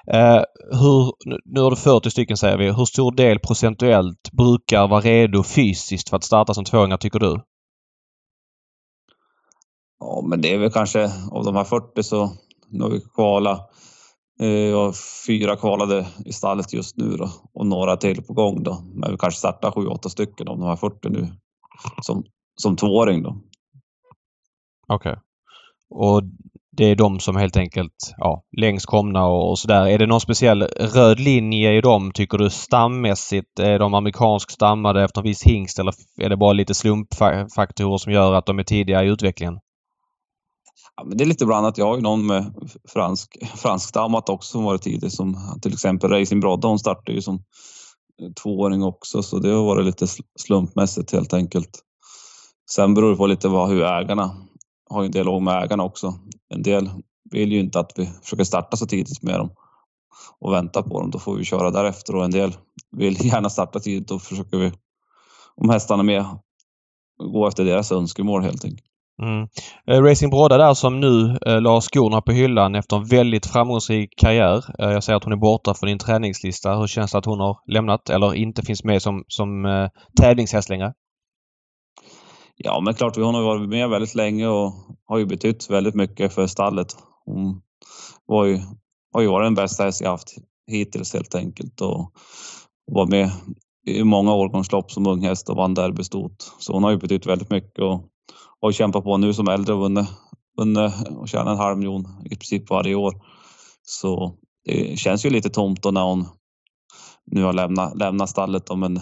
Eh, 0.07 0.41
hur, 0.71 1.13
nu 1.45 1.61
har 1.61 1.69
du 1.69 1.75
40 1.75 2.11
stycken 2.11 2.37
säger 2.37 2.57
vi. 2.57 2.71
Hur 2.71 2.85
stor 2.85 3.11
del 3.11 3.39
procentuellt 3.39 4.31
brukar 4.31 4.87
vara 4.87 5.01
redo 5.01 5.43
fysiskt 5.43 6.09
för 6.09 6.17
att 6.17 6.23
starta 6.23 6.53
som 6.53 6.65
tvååringar 6.65 6.97
tycker 6.97 7.19
du? 7.19 7.41
Ja, 9.99 10.23
men 10.29 10.41
det 10.41 10.53
är 10.53 10.57
väl 10.57 10.71
kanske 10.71 11.11
av 11.31 11.45
de 11.45 11.55
här 11.55 11.63
40 11.63 12.03
så 12.03 12.31
nu 12.77 12.83
har 12.83 12.91
vi 12.91 13.01
kvala. 13.15 13.59
Eh, 14.41 14.47
Jag 14.47 14.85
har 14.85 14.93
fyra 15.27 15.55
kvalade 15.55 16.07
i 16.25 16.33
stallet 16.33 16.73
just 16.73 16.97
nu 16.97 17.17
då 17.17 17.29
och 17.53 17.65
några 17.65 17.97
till 17.97 18.23
på 18.23 18.33
gång 18.33 18.63
då. 18.63 18.83
Men 18.93 19.11
vi 19.11 19.17
kanske 19.17 19.37
startar 19.37 19.71
sju, 19.71 19.87
åtta 19.87 20.09
stycken 20.09 20.47
av 20.47 20.59
de 20.59 20.67
här 20.67 20.75
40 20.75 21.09
nu 21.09 21.27
som, 22.01 22.23
som 22.61 22.75
tvååring 22.75 23.23
då. 23.23 23.37
Okej. 24.87 25.11
Okay. 25.11 25.21
Och 25.89 26.23
det 26.77 26.85
är 26.85 26.95
de 26.95 27.19
som 27.19 27.35
helt 27.35 27.57
enkelt 27.57 28.13
ja, 28.17 28.43
längst 28.57 28.85
komna 28.85 29.25
och, 29.25 29.49
och 29.49 29.59
sådär. 29.59 29.87
Är 29.87 29.97
det 29.97 30.05
någon 30.05 30.21
speciell 30.21 30.63
röd 30.63 31.19
linje 31.19 31.77
i 31.77 31.81
dem 31.81 32.11
tycker 32.13 32.37
du 32.37 32.49
stammässigt? 32.49 33.59
Är 33.59 33.79
de 33.79 33.93
amerikansk 33.93 34.51
stammade 34.51 35.03
efter 35.03 35.21
en 35.21 35.27
viss 35.27 35.43
hingst 35.43 35.79
eller 35.79 35.93
är 36.21 36.29
det 36.29 36.37
bara 36.37 36.53
lite 36.53 36.73
slumpfaktorer 36.73 37.97
som 37.97 38.11
gör 38.11 38.33
att 38.33 38.45
de 38.45 38.59
är 38.59 38.63
tidiga 38.63 39.03
i 39.03 39.07
utvecklingen? 39.07 39.59
Ja, 40.97 41.03
men 41.03 41.17
det 41.17 41.23
är 41.23 41.25
lite 41.25 41.45
blandat. 41.45 41.77
Jag 41.77 41.85
har 41.85 41.95
ju 41.95 42.01
någon 42.01 42.25
med 42.25 42.53
fransk, 42.87 43.37
franskstammat 43.55 44.29
också 44.29 44.51
som 44.51 44.63
varit 44.63 44.81
tidig 44.81 45.11
som 45.11 45.59
till 45.61 45.73
exempel 45.73 46.09
Racing 46.09 46.41
Brodda. 46.41 46.67
Hon 46.67 46.79
startade 46.79 47.11
ju 47.11 47.21
som 47.21 47.43
tvååring 48.43 48.83
också 48.83 49.23
så 49.23 49.39
det 49.39 49.49
har 49.49 49.65
varit 49.65 49.85
lite 49.85 50.07
slumpmässigt 50.39 51.11
helt 51.11 51.33
enkelt. 51.33 51.79
Sen 52.71 52.93
beror 52.93 53.11
det 53.11 53.17
på 53.17 53.27
lite 53.27 53.47
vad, 53.47 53.69
hur 53.69 53.83
ägarna 53.83 54.35
har 54.89 55.03
en 55.03 55.11
dialog 55.11 55.41
med 55.41 55.63
ägarna 55.63 55.83
också. 55.83 56.13
En 56.49 56.63
del 56.63 56.89
vill 57.31 57.51
ju 57.51 57.59
inte 57.59 57.79
att 57.79 57.91
vi 57.95 58.09
försöker 58.23 58.43
starta 58.43 58.77
så 58.77 58.85
tidigt 58.85 59.23
med 59.23 59.39
dem 59.39 59.49
och 60.39 60.53
vänta 60.53 60.83
på 60.83 61.01
dem. 61.01 61.11
Då 61.11 61.19
får 61.19 61.35
vi 61.35 61.43
köra 61.43 61.71
därefter 61.71 62.15
och 62.15 62.25
en 62.25 62.31
del 62.31 62.57
vill 62.91 63.25
gärna 63.25 63.49
starta 63.49 63.79
tidigt. 63.79 64.07
Då 64.07 64.19
försöker 64.19 64.57
vi, 64.57 64.71
om 65.55 65.69
hästarna 65.69 66.01
är 66.01 66.05
med, 66.05 66.25
gå 67.17 67.47
efter 67.47 67.65
deras 67.65 67.91
önskemål 67.91 68.43
helt 68.43 68.65
enkelt. 68.65 68.94
Mm. 69.21 69.47
Eh, 69.87 70.03
Racing 70.03 70.29
Brodda 70.29 70.57
där 70.57 70.73
som 70.73 70.99
nu 70.99 71.37
eh, 71.45 71.61
la 71.61 71.81
skorna 71.81 72.21
på 72.21 72.31
hyllan 72.31 72.75
efter 72.75 72.97
en 72.97 73.05
väldigt 73.05 73.45
framgångsrik 73.45 74.09
karriär. 74.17 74.63
Eh, 74.79 74.91
jag 74.91 75.03
ser 75.03 75.13
att 75.13 75.23
hon 75.23 75.33
är 75.33 75.37
borta 75.37 75.73
från 75.73 75.87
din 75.87 75.99
träningslista. 75.99 76.77
Hur 76.77 76.87
känns 76.87 77.11
det 77.11 77.17
att 77.17 77.25
hon 77.25 77.39
har 77.39 77.57
lämnat 77.73 78.09
eller 78.09 78.33
inte 78.33 78.61
finns 78.61 78.83
med 78.83 79.01
som, 79.01 79.23
som 79.27 79.65
eh, 79.65 79.89
tävlingshäst 80.21 80.69
längre? 80.69 80.93
Ja, 82.55 82.81
men 82.85 82.93
klart, 82.93 83.15
hon 83.15 83.35
har 83.35 83.43
varit 83.43 83.69
med 83.69 83.89
väldigt 83.89 84.15
länge 84.15 84.47
och 84.47 84.73
har 85.05 85.17
ju 85.17 85.25
betytt 85.25 85.69
väldigt 85.69 85.95
mycket 85.95 86.33
för 86.33 86.47
stallet. 86.47 86.87
Hon 87.25 87.61
var 88.25 88.45
ju, 88.45 88.59
har 89.13 89.21
ju 89.21 89.27
varit 89.27 89.45
den 89.45 89.55
bästa 89.55 89.83
häst 89.83 90.01
jag 90.01 90.09
haft 90.09 90.35
hittills 90.71 91.13
helt 91.13 91.35
enkelt 91.35 91.81
och 91.81 92.11
var 92.91 93.07
med 93.07 93.31
i 93.87 94.03
många 94.03 94.33
årgångslopp 94.33 94.91
som 94.91 95.07
ung 95.07 95.21
häst 95.21 95.49
och 95.49 95.55
vann 95.55 95.73
derbystot. 95.73 96.53
Så 96.59 96.73
hon 96.73 96.83
har 96.83 96.91
ju 96.91 96.97
betytt 96.97 97.25
väldigt 97.25 97.49
mycket 97.49 97.79
och 97.79 98.01
har 98.65 98.71
kämpat 98.71 99.03
på 99.03 99.17
nu 99.17 99.33
som 99.33 99.47
äldre 99.47 99.73
och 99.73 99.79
vunnit, 99.79 100.07
vunnit 100.57 100.93
och 101.17 101.29
tjänat 101.29 101.47
en 101.47 101.57
halv 101.57 101.77
miljon 101.77 102.07
i 102.25 102.29
princip 102.29 102.69
varje 102.69 102.95
år. 102.95 103.13
Så 103.83 104.35
det 104.65 104.99
känns 104.99 105.25
ju 105.25 105.29
lite 105.29 105.49
tomt 105.49 105.83
då 105.83 105.91
när 105.91 106.03
hon 106.03 106.25
nu 107.25 107.43
har 107.43 107.53
lämnat, 107.53 107.97
lämnat 107.97 108.29
stallet. 108.29 108.65
Då, 108.65 108.75
men 108.75 108.99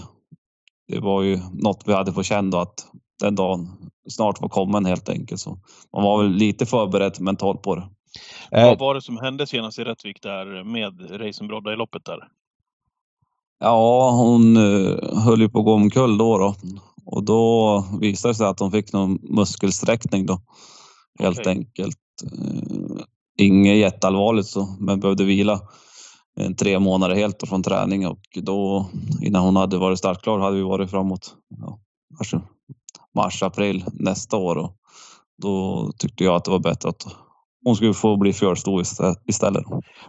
det 0.87 0.99
var 0.99 1.21
ju 1.21 1.39
något 1.53 1.83
vi 1.85 1.93
hade 1.93 2.11
på 2.11 2.23
känn 2.23 2.49
då 2.49 2.57
att 2.57 2.87
den 3.19 3.35
dagen 3.35 3.69
snart 4.09 4.41
var 4.41 4.49
kommen 4.49 4.85
helt 4.85 5.09
enkelt. 5.09 5.41
Så 5.41 5.57
man 5.93 6.03
var 6.03 6.23
väl 6.23 6.31
lite 6.31 6.65
förberedd 6.65 7.21
mentalt 7.21 7.61
på 7.61 7.75
det. 7.75 7.89
Eh. 8.51 8.65
Vad 8.65 8.79
var 8.79 8.95
det 8.95 9.01
som 9.01 9.17
hände 9.17 9.47
senast 9.47 9.79
i 9.79 9.83
Rättvik 9.83 10.21
där 10.21 10.63
med 10.63 11.11
Reisen 11.11 11.47
Brodda 11.47 11.73
i 11.73 11.75
loppet 11.75 12.05
där? 12.05 12.19
Ja, 13.59 14.11
hon 14.11 14.57
uh, 14.57 14.97
höll 15.25 15.41
ju 15.41 15.49
på 15.49 15.59
att 15.59 15.65
gå 15.65 15.73
omkull 15.73 16.17
då, 16.17 16.37
då. 16.37 16.55
Och 17.05 17.23
då 17.23 17.85
visade 18.01 18.31
det 18.31 18.37
sig 18.37 18.47
att 18.47 18.59
hon 18.59 18.71
fick 18.71 18.93
någon 18.93 19.19
muskelsträckning 19.23 20.25
då. 20.25 20.41
Helt 21.19 21.39
okay. 21.39 21.53
enkelt. 21.53 21.97
Uh, 22.23 23.03
inget 23.37 23.77
jätteallvarligt 23.77 24.47
så, 24.47 24.77
men 24.79 24.99
behövde 24.99 25.23
vila 25.23 25.61
tre 26.57 26.79
månader 26.79 27.15
helt 27.15 27.43
från 27.47 27.63
träning 27.63 28.07
och 28.07 28.19
då 28.35 28.89
innan 29.21 29.43
hon 29.43 29.55
hade 29.55 29.77
varit 29.77 29.99
startklar 29.99 30.39
hade 30.39 30.55
vi 30.55 30.61
varit 30.61 30.89
framåt 30.89 31.35
ja, 31.59 31.79
kanske 32.17 32.41
mars, 33.15 33.43
april 33.43 33.85
nästa 33.93 34.37
år. 34.37 34.55
Och 34.55 34.71
då 35.41 35.91
tyckte 35.97 36.23
jag 36.23 36.35
att 36.35 36.45
det 36.45 36.51
var 36.51 36.59
bättre 36.59 36.89
att 36.89 37.07
hon 37.65 37.75
skulle 37.75 37.93
få 37.93 38.17
bli 38.17 38.33
försto 38.33 38.81
istället. 39.27 39.63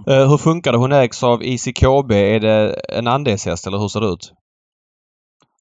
Uh, 0.09 0.29
hur 0.29 0.37
funkar 0.37 0.73
det? 0.73 0.79
Hon 0.79 0.93
ägs 0.93 1.23
av 1.23 1.43
ICKB. 1.43 2.11
Är 2.11 2.41
det 2.41 2.73
en 2.73 3.07
andelshäst 3.07 3.67
eller 3.67 3.79
hur 3.79 3.89
ser 3.89 4.01
det 4.01 4.07
ut? 4.07 4.33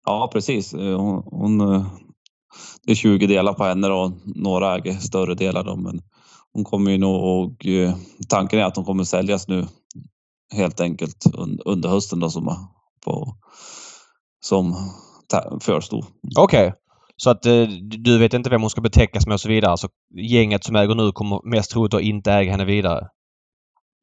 Ja, 0.06 0.30
precis. 0.34 0.74
Eh, 0.74 1.00
hon, 1.00 1.24
hon, 1.26 1.62
eh, 1.62 1.86
det 2.84 2.92
är 2.92 2.96
20 2.96 3.28
delar 3.28 3.54
på 3.54 3.64
henne 3.64 3.88
och 3.88 4.12
några 4.26 4.76
äger 4.76 4.94
större 4.94 5.36
delar. 5.36 5.64
Då, 5.64 5.76
men 5.76 6.02
hon 6.54 6.64
kommer 6.64 6.92
ju 6.92 6.98
nog... 6.98 7.68
Tanken 8.30 8.60
är 8.60 8.64
att 8.64 8.76
hon 8.76 8.86
kommer 8.86 9.04
säljas 9.04 9.48
nu 9.48 9.68
helt 10.54 10.82
enkelt 10.82 11.26
under 11.66 11.90
hösten 11.90 12.20
då, 12.20 12.30
som, 12.30 12.70
på, 13.06 13.38
som 14.40 14.76
försto. 15.62 16.02
Okej. 16.38 16.68
Okay. 16.68 16.72
Så 17.18 17.30
att 17.30 17.46
eh, 17.46 17.64
du 17.82 18.18
vet 18.18 18.34
inte 18.34 18.50
vem 18.50 18.62
hon 18.62 18.70
ska 18.70 18.82
betäckas 18.82 19.28
med 19.28 19.34
och 19.34 19.42
så 19.42 19.50
vidare. 19.50 19.78
Så 19.78 19.88
gänget 20.16 20.64
som 20.64 20.76
äger 20.76 20.96
nu 20.96 21.12
kommer 21.12 21.50
mest 21.50 21.72
troligt 21.72 21.94
att 21.94 22.02
inte 22.02 22.32
äga 22.32 22.52
henne 22.52 22.66
vidare. 22.66 23.08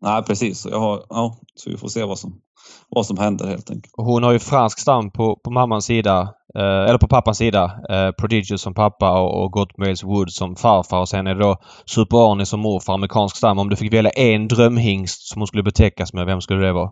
Nej 0.00 0.22
precis. 0.22 0.66
Jag 0.70 0.80
har, 0.80 1.04
ja, 1.08 1.38
så 1.54 1.70
vi 1.70 1.76
får 1.76 1.88
se 1.88 2.04
vad 2.04 2.18
som, 2.18 2.40
vad 2.88 3.06
som 3.06 3.18
händer 3.18 3.46
helt 3.46 3.70
enkelt. 3.70 3.94
Hon 3.96 4.22
har 4.22 4.32
ju 4.32 4.38
fransk 4.38 4.78
stam 4.78 5.10
på, 5.10 5.36
på 5.44 5.50
mammans 5.50 5.84
sida. 5.84 6.34
Eh, 6.54 6.88
eller 6.88 6.98
på 6.98 7.08
pappans 7.08 7.38
sida. 7.38 7.64
Eh, 7.90 8.10
Prodigious 8.10 8.62
som 8.62 8.74
pappa 8.74 9.20
och, 9.20 9.44
och 9.44 9.52
Gottmails 9.52 10.04
Wood 10.04 10.32
som 10.32 10.56
farfar. 10.56 11.00
Och 11.00 11.08
sen 11.08 11.26
är 11.26 11.34
det 11.34 11.42
då 11.42 11.56
Super 11.86 12.32
Arnie 12.32 12.46
som 12.46 12.60
morfar, 12.60 12.94
amerikansk 12.94 13.36
stam. 13.36 13.58
Om 13.58 13.68
du 13.68 13.76
fick 13.76 13.92
välja 13.92 14.10
en 14.10 14.48
drömhingst 14.48 15.28
som 15.28 15.40
hon 15.40 15.46
skulle 15.46 15.62
betäckas 15.62 16.12
med, 16.12 16.26
vem 16.26 16.40
skulle 16.40 16.66
det 16.66 16.72
vara? 16.72 16.90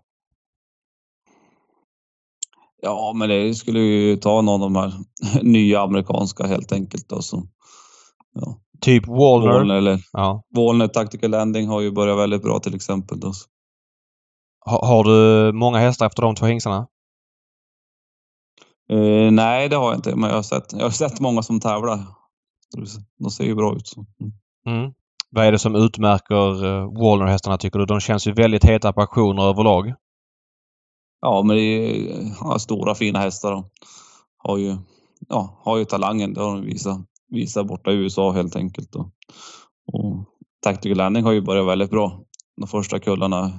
Ja, 2.82 3.12
men 3.14 3.28
det 3.28 3.54
skulle 3.54 3.80
ju 3.80 4.16
ta 4.16 4.40
någon 4.40 4.62
av 4.62 4.70
de 4.72 4.76
här 4.76 4.92
nya 5.42 5.80
amerikanska 5.80 6.46
helt 6.46 6.72
enkelt. 6.72 7.08
Då, 7.08 7.22
som, 7.22 7.48
ja. 8.34 8.58
Typ 8.80 9.06
Walner? 9.06 9.52
Walner 9.52 9.74
eller 9.74 9.98
ja. 10.12 10.42
Walner 10.56 10.88
Tactical 10.88 11.30
Landing 11.30 11.68
har 11.68 11.80
ju 11.80 11.92
börjat 11.92 12.18
väldigt 12.18 12.42
bra 12.42 12.58
till 12.58 12.74
exempel. 12.74 13.20
Då. 13.20 13.26
Ha, 13.26 13.34
har 14.68 15.04
du 15.04 15.52
många 15.52 15.78
hästar 15.78 16.06
efter 16.06 16.22
de 16.22 16.34
två 16.34 16.46
hingstarna? 16.46 16.86
Uh, 18.92 19.30
nej, 19.30 19.68
det 19.68 19.76
har 19.76 19.84
jag 19.84 19.98
inte. 19.98 20.16
Men 20.16 20.30
jag 20.30 20.36
har 20.36 20.42
sett, 20.42 20.72
jag 20.72 20.82
har 20.82 20.90
sett 20.90 21.20
många 21.20 21.42
som 21.42 21.60
tävlar. 21.60 22.04
De 23.18 23.30
ser 23.30 23.44
ju 23.44 23.54
bra 23.54 23.76
ut. 23.76 23.94
Mm. 23.96 24.32
Mm. 24.66 24.92
Vad 25.30 25.44
är 25.44 25.52
det 25.52 25.58
som 25.58 25.74
utmärker 25.74 26.64
uh, 26.64 27.00
Walner-hästarna 27.00 27.58
tycker 27.58 27.78
du? 27.78 27.86
De 27.86 28.00
känns 28.00 28.26
ju 28.26 28.32
väldigt 28.32 28.64
heta 28.64 28.92
på 28.92 29.00
auktioner 29.00 29.42
överlag. 29.42 29.94
Ja, 31.20 31.42
men 31.42 31.56
det 31.56 31.62
är 31.62 32.32
ja, 32.40 32.58
stora 32.58 32.94
fina 32.94 33.18
hästar. 33.18 33.52
Och 33.52 33.64
har 34.38 34.58
ju, 34.58 34.76
ja, 35.28 35.60
har 35.64 35.78
ju 35.78 35.84
talangen. 35.84 36.34
Det 36.34 36.40
har 36.40 36.54
de 36.54 36.64
visat, 36.64 36.98
visat 37.28 37.66
borta 37.66 37.92
i 37.92 37.94
USA 37.94 38.32
helt 38.32 38.56
enkelt. 38.56 38.94
Och, 38.94 39.10
och 39.92 40.24
Tactical 40.62 40.96
Landing 40.96 41.24
har 41.24 41.32
ju 41.32 41.40
börjat 41.40 41.66
väldigt 41.66 41.90
bra. 41.90 42.20
De 42.56 42.66
första 42.66 42.98
kullarna 42.98 43.52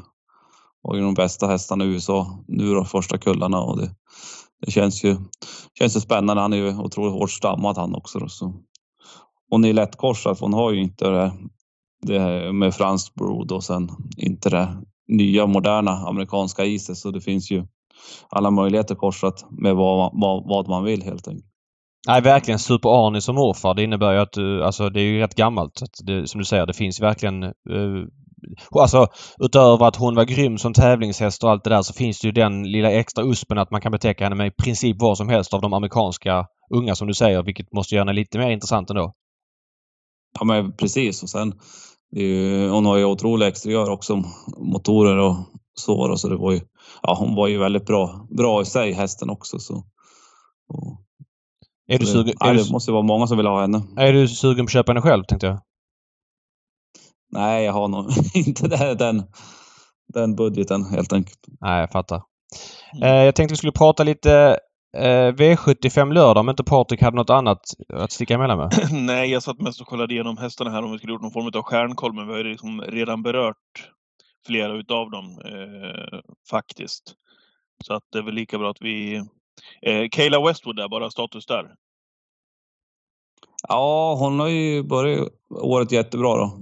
var 0.81 0.95
ju 0.95 1.01
de 1.01 1.13
bästa 1.13 1.47
hästarna 1.47 1.85
i 1.85 1.87
USA 1.87 2.43
nu 2.47 2.73
då, 2.73 2.85
första 2.85 3.17
kullarna 3.17 3.61
och 3.61 3.77
det, 3.77 3.89
det 4.65 4.71
känns 4.71 5.03
ju 5.03 5.17
känns 5.79 5.95
ju 5.95 5.99
spännande. 5.99 6.41
Han 6.41 6.53
är 6.53 6.57
ju 6.57 6.77
otroligt 6.77 7.13
hårt 7.13 7.31
stammad 7.31 7.77
han 7.77 7.95
också. 7.95 8.19
Då, 8.19 8.27
så. 8.27 8.53
Hon 9.49 9.65
är 9.65 9.73
lättkorsad 9.73 10.37
för 10.37 10.45
hon 10.45 10.53
har 10.53 10.71
ju 10.71 10.81
inte 10.81 11.09
det, 11.09 11.33
det 12.01 12.53
med 12.53 12.75
fransk 12.75 13.13
blod 13.15 13.51
och 13.51 13.63
sen 13.63 13.89
inte 14.17 14.49
det 14.49 14.83
nya 15.07 15.47
moderna 15.47 15.91
amerikanska 15.91 16.65
iset. 16.65 16.97
så 16.97 17.11
det 17.11 17.21
finns 17.21 17.51
ju 17.51 17.65
alla 18.29 18.51
möjligheter 18.51 18.95
korsat 18.95 19.45
med 19.51 19.75
vad, 19.75 20.11
vad, 20.13 20.47
vad 20.47 20.67
man 20.67 20.83
vill 20.83 21.03
helt 21.03 21.27
enkelt. 21.27 21.45
Nej, 22.07 22.21
verkligen 22.21 22.59
Super 22.59 23.07
Arnie 23.07 23.21
som 23.21 23.35
morfar. 23.35 23.73
Det 23.73 23.83
innebär 23.83 24.13
ju 24.13 24.19
att 24.19 24.31
du, 24.31 24.63
alltså 24.63 24.89
det 24.89 25.01
är 25.01 25.03
ju 25.03 25.19
rätt 25.19 25.35
gammalt. 25.35 25.81
Att 25.81 26.07
det, 26.07 26.27
som 26.27 26.39
du 26.39 26.45
säger, 26.45 26.65
det 26.65 26.73
finns 26.73 27.01
verkligen 27.01 27.43
uh, 27.43 28.07
Alltså 28.71 29.07
utöver 29.39 29.85
att 29.85 29.95
hon 29.95 30.15
var 30.15 30.23
grym 30.23 30.57
som 30.57 30.73
tävlingshäst 30.73 31.43
och 31.43 31.51
allt 31.51 31.63
det 31.63 31.69
där 31.69 31.81
så 31.81 31.93
finns 31.93 32.19
det 32.19 32.27
ju 32.27 32.31
den 32.31 32.71
lilla 32.71 32.91
extra 32.91 33.23
uspen 33.23 33.57
att 33.57 33.71
man 33.71 33.81
kan 33.81 33.91
betäcka 33.91 34.23
henne 34.23 34.35
med 34.35 34.47
i 34.47 34.51
princip 34.63 34.97
vad 34.99 35.17
som 35.17 35.29
helst 35.29 35.53
av 35.53 35.61
de 35.61 35.73
amerikanska 35.73 36.45
unga 36.75 36.95
som 36.95 37.07
du 37.07 37.13
säger, 37.13 37.43
vilket 37.43 37.73
måste 37.73 37.95
göra 37.95 38.01
henne 38.01 38.13
lite 38.13 38.37
mer 38.37 38.49
intressant 38.49 38.89
ändå. 38.89 39.13
Ja 40.39 40.45
men 40.45 40.71
precis 40.71 41.23
och 41.23 41.29
sen 41.29 41.53
ju, 42.15 42.69
hon 42.69 42.85
har 42.85 42.97
ju 42.97 43.05
otroliga 43.05 43.49
exteriör 43.49 43.89
också, 43.89 44.23
motorer 44.57 45.17
och 45.17 45.35
så. 45.73 46.17
Så 46.17 46.29
det 46.29 46.37
var 46.37 46.51
ju, 46.51 46.61
ja, 47.01 47.15
hon 47.19 47.35
var 47.35 47.47
ju 47.47 47.57
väldigt 47.57 47.85
bra, 47.85 48.27
bra 48.37 48.61
i 48.61 48.65
sig 48.65 48.93
hästen 48.93 49.29
också. 49.29 49.59
Så, 49.59 49.75
och, 50.69 51.01
är 51.87 51.99
du 51.99 52.05
så 52.05 52.11
sugen, 52.11 52.25
det, 52.39 52.45
är 52.45 52.53
det 52.53 52.63
du, 52.63 52.71
måste 52.71 52.91
vara 52.91 53.03
många 53.03 53.27
som 53.27 53.37
vill 53.37 53.47
ha 53.47 53.61
henne. 53.61 53.83
är 53.97 54.13
du 54.13 54.27
sugen 54.27 54.65
på 54.65 54.69
att 54.69 54.73
köpa 54.73 54.91
henne 54.91 55.01
själv 55.01 55.23
tänkte 55.23 55.47
jag? 55.47 55.59
Nej, 57.31 57.65
jag 57.65 57.73
har 57.73 57.87
nog 57.87 58.05
inte 58.33 58.67
den, 58.95 59.23
den 60.13 60.35
budgeten 60.35 60.85
helt 60.85 61.13
enkelt. 61.13 61.39
Nej, 61.61 61.79
jag 61.79 61.91
fattar. 61.91 62.21
Eh, 63.03 63.23
jag 63.23 63.35
tänkte 63.35 63.53
vi 63.53 63.57
skulle 63.57 63.71
prata 63.71 64.03
lite 64.03 64.59
eh, 64.97 65.33
V75 65.33 66.13
lördag 66.13 66.41
om 66.41 66.49
inte 66.49 66.63
Patrik 66.63 67.01
hade 67.01 67.17
något 67.17 67.29
annat 67.29 67.61
att 67.93 68.11
sticka 68.11 68.33
emellan 68.33 68.57
med. 68.57 68.89
Nej, 68.91 69.31
jag 69.31 69.43
satt 69.43 69.61
mest 69.61 69.81
och 69.81 69.87
kollade 69.87 70.13
igenom 70.13 70.37
hästarna 70.37 70.71
här 70.71 70.83
om 70.83 70.91
vi 70.91 70.97
skulle 70.97 71.13
gjort 71.13 71.21
någon 71.21 71.31
form 71.31 71.51
av 71.55 71.61
stjärnkoll, 71.61 72.13
men 72.13 72.27
vi 72.27 72.31
har 72.31 72.37
ju 72.37 72.43
liksom 72.43 72.81
redan 72.81 73.23
berört 73.23 73.89
flera 74.45 74.73
utav 74.73 75.11
dem 75.11 75.41
eh, 75.45 76.19
faktiskt. 76.49 77.13
Så 77.85 77.93
att 77.93 78.03
det 78.11 78.17
är 78.17 78.23
väl 78.23 78.35
lika 78.35 78.57
bra 78.57 78.69
att 78.69 78.81
vi... 78.81 79.15
Eh, 79.81 80.09
Kayla 80.11 80.47
Westwood 80.47 80.75
där, 80.75 80.89
bara 80.89 81.09
status 81.09 81.45
där. 81.45 81.73
Ja, 83.67 84.15
hon 84.19 84.39
har 84.39 84.47
ju 84.47 84.83
börjat 84.83 85.27
året 85.49 85.91
jättebra 85.91 86.37
då. 86.37 86.59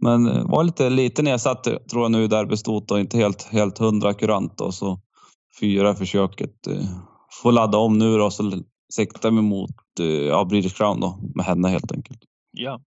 Men 0.00 0.46
var 0.48 0.64
lite, 0.64 0.90
lite 0.90 1.22
nedsatt 1.22 1.64
tror 1.64 2.02
jag 2.04 2.10
nu 2.10 2.26
där 2.26 2.44
bestod 2.46 2.92
och 2.92 3.00
inte 3.00 3.16
helt, 3.18 3.42
helt 3.52 3.78
hundra 3.78 4.14
kurant 4.14 4.60
och 4.60 4.74
så 4.74 4.98
fyra 5.60 5.94
försöket. 5.94 6.66
Eh, 6.66 6.84
får 7.42 7.52
ladda 7.52 7.78
om 7.78 7.98
nu 7.98 8.18
då 8.18 8.30
så 8.30 8.52
siktar 8.92 9.30
vi 9.30 9.42
mot 9.42 9.70
eh, 10.00 10.06
ja, 10.06 10.44
British 10.44 10.76
Crown 10.76 11.00
då 11.00 11.18
med 11.34 11.44
henne 11.46 11.68
helt 11.68 11.92
enkelt. 11.92 12.18
Ja. 12.52 12.80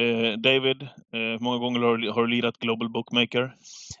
Eh, 0.00 0.40
David, 0.42 0.82
eh, 0.82 0.88
hur 1.12 1.38
många 1.44 1.58
gånger 1.58 1.80
har, 1.80 1.96
du- 1.96 2.10
har 2.10 2.22
du 2.22 2.28
lirat 2.28 2.56
Global 2.58 2.92
Bookmaker? 2.92 3.52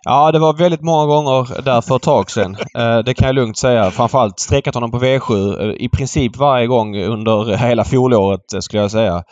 Ja, 0.04 0.32
det 0.32 0.38
var 0.38 0.52
väldigt 0.58 0.82
många 0.82 1.06
gånger 1.06 1.62
där 1.62 1.80
för 1.80 1.96
ett 1.96 2.02
tag 2.02 2.30
sedan. 2.30 2.56
Eh, 2.78 2.98
det 2.98 3.14
kan 3.14 3.26
jag 3.26 3.34
lugnt 3.34 3.58
säga. 3.58 3.90
Framförallt 3.90 4.40
strekat 4.40 4.74
honom 4.74 4.90
på 4.90 4.98
V7 4.98 5.60
eh, 5.62 5.74
i 5.84 5.88
princip 5.88 6.36
varje 6.36 6.66
gång 6.66 6.96
under 6.98 7.56
hela 7.56 7.84
fjolåret 7.84 8.52
eh, 8.54 8.60
skulle 8.60 8.82
jag 8.82 8.90
säga. 8.90 9.22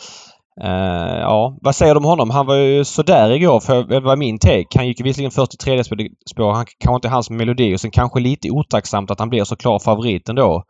Uh, 0.61 1.21
ja, 1.21 1.59
vad 1.63 1.75
säger 1.75 1.95
du 1.95 1.99
om 1.99 2.05
honom? 2.05 2.31
Han 2.31 2.47
var 2.47 2.57
ju 2.57 2.85
sådär 2.85 3.31
igår 3.31 3.61
för 3.61 3.85
det 3.85 4.01
var 4.01 4.17
min 4.17 4.39
take. 4.39 4.67
Han 4.75 4.87
gick 4.87 5.01
ju 5.01 5.05
visserligen 5.05 5.31
först 5.31 5.55
i 5.55 5.57
tredje 5.57 5.85
spår. 6.31 6.53
Han 6.53 6.67
kanske 6.79 6.95
inte 6.97 7.09
hans 7.09 7.31
melodi 7.31 7.75
och 7.75 7.81
sen 7.81 7.91
kanske 7.91 8.21
lite 8.21 8.51
otacksamt 8.51 9.11
att 9.11 9.19
han 9.19 9.29
blir 9.29 9.45
så 9.45 9.57
klar 9.57 9.79
favorit 9.79 10.29
ändå. 10.29 10.65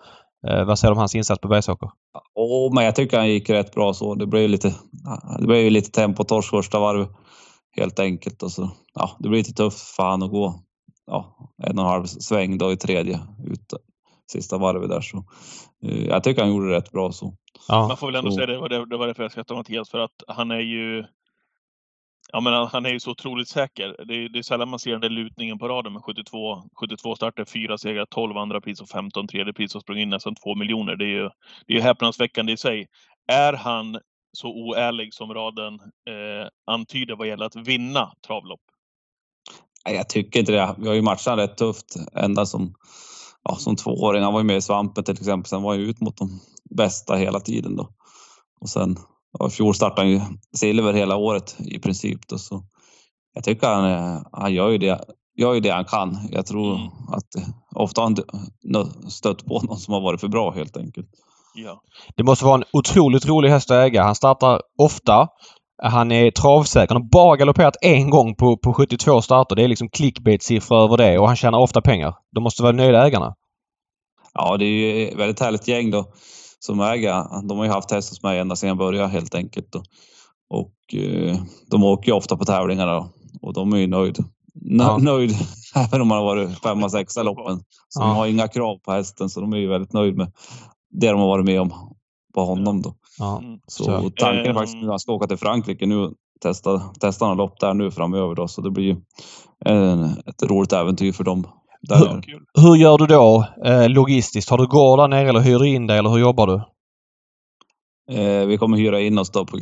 Uh, 0.50 0.64
vad 0.64 0.78
säger 0.78 0.90
du 0.90 0.92
om 0.92 0.98
hans 0.98 1.14
insats 1.14 1.40
på 1.40 1.48
Bergsåker? 1.48 1.90
Åh, 2.34 2.74
men 2.74 2.84
jag 2.84 2.94
tycker 2.94 3.18
han 3.18 3.28
gick 3.28 3.50
rätt 3.50 3.72
bra 3.72 3.94
så. 3.94 4.14
Det 4.14 4.26
blev 4.26 4.42
ju 4.42 4.48
lite, 4.48 4.68
ah, 5.06 5.38
det 5.38 5.46
blev 5.46 5.60
ju 5.60 5.70
lite 5.70 5.90
tempotorsk 5.90 6.50
första 6.50 6.80
varv 6.80 7.06
helt 7.76 7.98
enkelt 7.98 8.42
och 8.42 8.52
så. 8.52 8.70
Ja, 8.94 9.10
det 9.18 9.28
blir 9.28 9.38
lite 9.38 9.52
tufft 9.52 9.80
för 9.80 10.02
han 10.02 10.22
att 10.22 10.30
gå 10.30 10.54
ja, 11.06 11.36
en 11.62 11.78
och 11.78 11.84
en 11.84 11.90
halv 11.90 12.04
sväng 12.04 12.58
då 12.58 12.72
i 12.72 12.76
tredje 12.76 13.20
ut 13.44 13.74
sista 14.32 14.58
varvet 14.58 14.88
där 14.88 15.00
så. 15.00 15.16
uh, 15.86 16.06
Jag 16.06 16.24
tycker 16.24 16.42
han 16.42 16.50
gjorde 16.50 16.70
det 16.70 16.76
rätt 16.76 16.92
bra 16.92 17.12
så. 17.12 17.34
Ja. 17.68 17.88
Man 17.88 17.96
får 17.96 18.06
väl 18.06 18.16
ändå 18.16 18.32
säga 18.32 18.46
det, 18.46 18.52
det 18.52 18.58
var 18.58 18.68
det, 18.68 18.86
det 18.86 18.96
var 18.96 19.06
därför 19.06 19.22
jag 19.22 19.32
skrattade 19.32 19.58
Mattias, 19.58 19.90
för 19.90 19.98
att 19.98 20.22
han 20.28 20.50
är 20.50 20.60
ju... 20.60 21.04
Ja, 22.32 22.40
men 22.40 22.52
han, 22.52 22.66
han 22.66 22.86
är 22.86 22.90
ju 22.90 23.00
så 23.00 23.10
otroligt 23.10 23.48
säker. 23.48 24.04
Det 24.08 24.14
är, 24.14 24.28
det 24.28 24.38
är 24.38 24.42
sällan 24.42 24.68
man 24.68 24.78
ser 24.78 24.90
den 24.90 25.00
där 25.00 25.08
lutningen 25.08 25.58
på 25.58 25.68
raden 25.68 25.92
med 25.92 26.02
72, 26.02 26.62
72 26.80 27.16
starter, 27.16 27.44
4 27.44 27.78
segrar, 27.78 28.06
12 28.06 28.36
andra 28.36 28.60
pris 28.60 28.80
och 28.80 28.88
15 28.88 29.28
tredje 29.28 29.52
pris 29.52 29.74
och 29.74 29.82
sprungit 29.82 30.02
in 30.02 30.08
nästan 30.08 30.34
2 30.34 30.54
miljoner. 30.54 30.96
Det 30.96 31.04
är 31.04 31.22
ju 31.22 31.30
det 31.66 31.76
är 31.76 31.80
häpnadsväckande 31.80 32.52
i 32.52 32.56
sig. 32.56 32.86
Är 33.32 33.52
han 33.52 33.98
så 34.32 34.48
oärlig 34.48 35.14
som 35.14 35.34
raden 35.34 35.74
eh, 36.08 36.48
antyder 36.66 37.16
vad 37.16 37.28
gäller 37.28 37.46
att 37.46 37.56
vinna 37.56 38.12
travlopp? 38.26 38.60
Nej, 39.86 39.96
jag 39.96 40.08
tycker 40.08 40.40
inte 40.40 40.52
det. 40.52 40.74
Vi 40.78 40.88
har 40.88 40.94
ju 40.94 41.02
matchat 41.02 41.38
rätt 41.38 41.56
tufft 41.56 41.96
ända 42.14 42.46
som, 42.46 42.74
ja, 43.42 43.56
som 43.56 43.76
tvååring. 43.76 44.22
Han 44.22 44.32
var 44.32 44.40
ju 44.40 44.46
med 44.46 44.56
i 44.56 44.62
Svampen 44.62 45.04
till 45.04 45.14
exempel. 45.14 45.48
Sen 45.48 45.62
var 45.62 45.70
han 45.70 45.80
ju 45.80 45.86
ut 45.86 46.00
mot 46.00 46.16
de 46.16 46.40
bästa 46.76 47.16
hela 47.16 47.40
tiden 47.40 47.76
då. 47.76 47.88
Och 48.60 48.68
sen 48.68 48.96
ja, 49.38 49.46
i 49.46 49.50
fjol 49.50 49.74
startade 49.74 50.00
han 50.00 50.10
ju 50.10 50.20
silver 50.56 50.92
hela 50.92 51.16
året 51.16 51.56
i 51.58 51.78
princip. 51.78 52.28
Då, 52.28 52.38
så 52.38 52.62
jag 53.34 53.44
tycker 53.44 53.66
han, 53.66 54.24
han 54.32 54.54
gör 54.54 54.68
ju 54.68 54.78
det, 54.78 55.00
gör 55.36 55.54
ju 55.54 55.60
det 55.60 55.70
han 55.70 55.84
kan. 55.84 56.28
Jag 56.30 56.46
tror 56.46 56.74
Mm. 56.74 56.86
att 56.88 57.28
ofta 57.74 58.00
har 58.00 58.08
han 58.72 59.10
stött 59.10 59.44
på 59.46 59.60
någon 59.62 59.78
som 59.78 59.94
har 59.94 60.00
varit 60.00 60.20
för 60.20 60.28
bra 60.28 60.50
helt 60.50 60.76
enkelt. 60.76 61.08
Ja. 61.54 61.80
Det 62.16 62.22
måste 62.22 62.44
vara 62.44 62.54
en 62.54 62.64
otroligt 62.72 63.26
rolig 63.26 63.48
häst 63.50 63.70
att 63.70 63.84
äga. 63.86 64.02
Han 64.02 64.14
startar 64.14 64.60
ofta. 64.78 65.28
Han 65.82 66.12
är 66.12 66.30
travsäker. 66.30 66.94
Han 66.94 67.02
har 67.02 67.08
bara 67.08 67.36
galopperat 67.36 67.76
en 67.80 68.10
gång 68.10 68.34
på, 68.34 68.56
på 68.56 68.72
72 68.74 69.22
starter. 69.22 69.56
Det 69.56 69.62
är 69.64 69.68
liksom 69.68 69.88
clickbait-siffror 69.88 70.84
över 70.84 70.96
det 70.96 71.18
och 71.18 71.26
han 71.26 71.36
tjänar 71.36 71.58
ofta 71.58 71.80
pengar. 71.82 72.14
De 72.34 72.42
måste 72.44 72.62
vara 72.62 72.72
nöjda 72.72 73.06
ägarna. 73.06 73.34
Ja, 74.34 74.56
det 74.56 74.64
är 74.64 74.68
ju 74.68 75.08
ett 75.08 75.18
väldigt 75.18 75.40
härligt 75.40 75.68
gäng 75.68 75.90
då 75.90 76.04
som 76.66 76.80
äger. 76.80 77.46
De 77.48 77.58
har 77.58 77.64
ju 77.64 77.70
haft 77.70 77.90
hästar 77.90 78.12
hos 78.14 78.22
mig 78.22 78.38
ända 78.38 78.56
sedan 78.56 78.68
jag 78.68 78.78
började 78.78 79.08
helt 79.08 79.34
enkelt. 79.34 79.72
Då. 79.72 79.82
Och 80.50 80.94
eh, 80.94 81.36
de 81.70 81.84
åker 81.84 82.08
ju 82.08 82.16
ofta 82.16 82.36
på 82.36 82.44
tävlingarna 82.44 82.92
då. 82.94 83.08
och 83.42 83.52
de 83.54 83.72
är 83.72 83.76
ju 83.76 83.86
nöjd. 83.86 84.18
Nö, 84.54 84.84
Ja. 84.84 84.98
Nöjd 84.98 85.34
även 85.76 86.00
om 86.00 86.08
man 86.08 86.18
har 86.18 86.24
varit 86.24 86.58
femma, 86.58 86.88
sexa 86.88 87.22
loppen. 87.22 87.58
Så 87.88 88.00
Ja. 88.02 88.06
de 88.06 88.16
har 88.16 88.26
inga 88.26 88.48
krav 88.48 88.78
på 88.78 88.92
hästen 88.92 89.28
så 89.30 89.40
de 89.40 89.52
är 89.52 89.56
ju 89.56 89.68
väldigt 89.68 89.92
nöjd 89.92 90.16
med 90.16 90.32
det 90.90 91.08
de 91.10 91.20
har 91.20 91.26
varit 91.26 91.44
med 91.46 91.60
om 91.60 91.72
på 92.34 92.44
honom 92.44 92.82
då. 92.82 92.94
Ja. 93.18 93.38
Mm. 93.38 93.58
Så 93.66 93.84
Så. 93.84 93.90
tanken 94.10 94.44
är 94.44 94.48
Ehm. 94.48 94.54
faktiskt 94.54 94.76
nu 94.76 94.82
att 94.84 94.88
han 94.90 94.98
ska 94.98 95.12
åka 95.12 95.26
till 95.26 95.36
Frankrike 95.36 95.86
nu 95.86 95.96
och 95.98 96.12
testa, 96.42 96.78
testa 97.00 97.24
några 97.24 97.34
lopp 97.36 97.60
där 97.60 97.74
nu 97.74 97.90
framöver 97.90 98.34
då. 98.34 98.48
Så 98.48 98.60
det 98.60 98.70
blir 98.70 98.84
ju 98.84 98.96
en, 99.64 100.04
ett 100.04 100.42
roligt 100.42 100.72
äventyr 100.72 101.12
för 101.12 101.24
dem. 101.24 101.46
Hur- 101.90 102.08
nere. 102.08 102.22
Kul. 102.22 102.44
Hur 102.54 102.76
gör 102.76 102.98
du 102.98 103.06
då 103.06 103.46
eh, 103.64 103.88
logistiskt? 103.88 104.50
Har 104.50 104.58
du 104.58 104.66
gård 104.66 104.98
där 104.98 105.08
nere 105.08 105.28
eller 105.28 105.40
hyr 105.40 105.58
du 105.58 105.68
in 105.68 105.86
dig 105.86 105.98
eller 105.98 106.10
hur 106.10 106.18
jobbar 106.18 106.46
du? 106.46 106.62
Eh, 108.14 108.46
vi 108.46 108.58
kommer 108.58 108.76
hyra 108.76 109.00
in 109.00 109.18
oss 109.18 109.30
då 109.30 109.46
på 109.46 109.58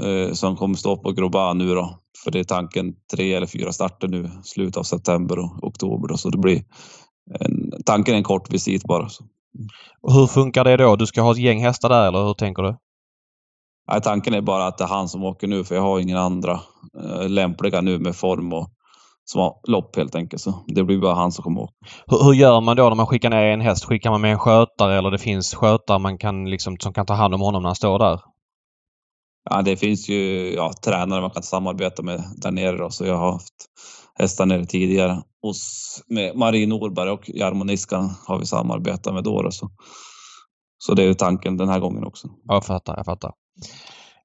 eh, 0.00 0.32
som 0.32 0.56
kommer 0.56 0.74
stå 0.74 0.96
på 0.96 1.12
Groba 1.12 1.52
nu 1.52 1.74
då. 1.74 1.98
För 2.24 2.30
det 2.30 2.38
är 2.38 2.44
tanken 2.44 2.94
tre 3.16 3.34
eller 3.34 3.46
fyra 3.46 3.72
starter 3.72 4.08
nu 4.08 4.30
slutet 4.42 4.76
av 4.76 4.82
september 4.82 5.38
och 5.38 5.64
oktober 5.64 6.08
då. 6.08 6.16
Så 6.16 6.30
det 6.30 6.38
blir 6.38 6.62
en, 7.40 7.72
tanken 7.86 8.14
är 8.14 8.18
en 8.18 8.24
kort 8.24 8.52
visit 8.52 8.82
bara. 8.82 9.08
Så. 9.08 9.24
Och 10.00 10.12
hur 10.12 10.26
funkar 10.26 10.64
det 10.64 10.76
då? 10.76 10.96
Du 10.96 11.06
ska 11.06 11.22
ha 11.22 11.32
ett 11.32 11.38
gäng 11.38 11.62
hästar 11.64 11.88
där 11.88 12.08
eller 12.08 12.26
hur 12.26 12.34
tänker 12.34 12.62
du? 12.62 12.76
Nej, 13.90 14.00
tanken 14.02 14.34
är 14.34 14.40
bara 14.40 14.66
att 14.66 14.78
det 14.78 14.84
är 14.84 14.88
han 14.88 15.08
som 15.08 15.24
åker 15.24 15.46
nu 15.46 15.64
för 15.64 15.74
jag 15.74 15.82
har 15.82 16.00
ingen 16.00 16.16
andra 16.16 16.60
eh, 17.04 17.28
lämpliga 17.28 17.80
nu 17.80 17.98
med 17.98 18.16
form 18.16 18.52
och 18.52 18.70
lopp 19.68 19.96
helt 19.96 20.14
enkelt. 20.14 20.42
Så 20.42 20.64
det 20.66 20.84
blir 20.84 20.98
bara 20.98 21.14
han 21.14 21.32
som 21.32 21.42
kommer 21.42 21.60
åka. 21.60 21.74
Hur, 22.06 22.24
hur 22.24 22.34
gör 22.34 22.60
man 22.60 22.76
då 22.76 22.88
när 22.88 22.96
man 22.96 23.06
skickar 23.06 23.30
ner 23.30 23.44
en 23.44 23.60
häst? 23.60 23.84
Skickar 23.84 24.10
man 24.10 24.20
med 24.20 24.32
en 24.32 24.38
skötare 24.38 24.98
eller 24.98 25.10
det 25.10 25.18
finns 25.18 25.54
skötare 25.54 25.98
man 25.98 26.18
kan 26.18 26.50
liksom, 26.50 26.76
som 26.78 26.92
kan 26.92 27.06
ta 27.06 27.14
hand 27.14 27.34
om 27.34 27.40
honom 27.40 27.62
när 27.62 27.68
han 27.68 27.76
står 27.76 27.98
där? 27.98 28.20
Ja, 29.50 29.62
det 29.62 29.76
finns 29.76 30.08
ju 30.08 30.52
ja, 30.54 30.72
tränare 30.84 31.20
man 31.20 31.30
kan 31.30 31.42
samarbeta 31.42 32.02
med 32.02 32.24
där 32.36 32.50
nere 32.50 32.76
då, 32.76 32.90
så 32.90 33.06
jag 33.06 33.16
har 33.16 33.32
haft 33.32 33.54
hästar 34.14 34.46
nere 34.46 34.64
tidigare. 34.64 35.22
Hos, 35.42 36.02
med 36.08 36.36
Marie 36.36 36.66
Norberg 36.66 37.10
och 37.10 37.30
Jarmo 37.34 37.64
Niskan 37.64 38.10
har 38.26 38.38
vi 38.38 38.46
samarbetat 38.46 39.14
med 39.14 39.24
då. 39.24 39.42
då 39.42 39.50
så. 39.50 39.70
så 40.78 40.94
det 40.94 41.02
är 41.02 41.06
ju 41.06 41.14
tanken 41.14 41.56
den 41.56 41.68
här 41.68 41.80
gången 41.80 42.04
också. 42.04 42.28
Ja, 42.44 42.54
jag 42.54 42.64
fattar, 42.64 42.96
jag 42.96 43.04
fattar. 43.04 43.32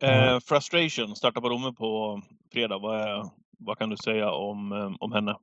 Eh, 0.01 0.39
Frustration 0.39 1.15
startar 1.15 1.41
på 1.41 1.49
Romme 1.49 1.73
på 1.73 2.21
fredag. 2.53 2.79
Vad, 2.79 3.01
är, 3.01 3.23
vad 3.59 3.77
kan 3.77 3.89
du 3.89 3.97
säga 3.97 4.31
om, 4.31 4.71
eh, 4.71 4.91
om 4.99 5.11
henne? 5.11 5.35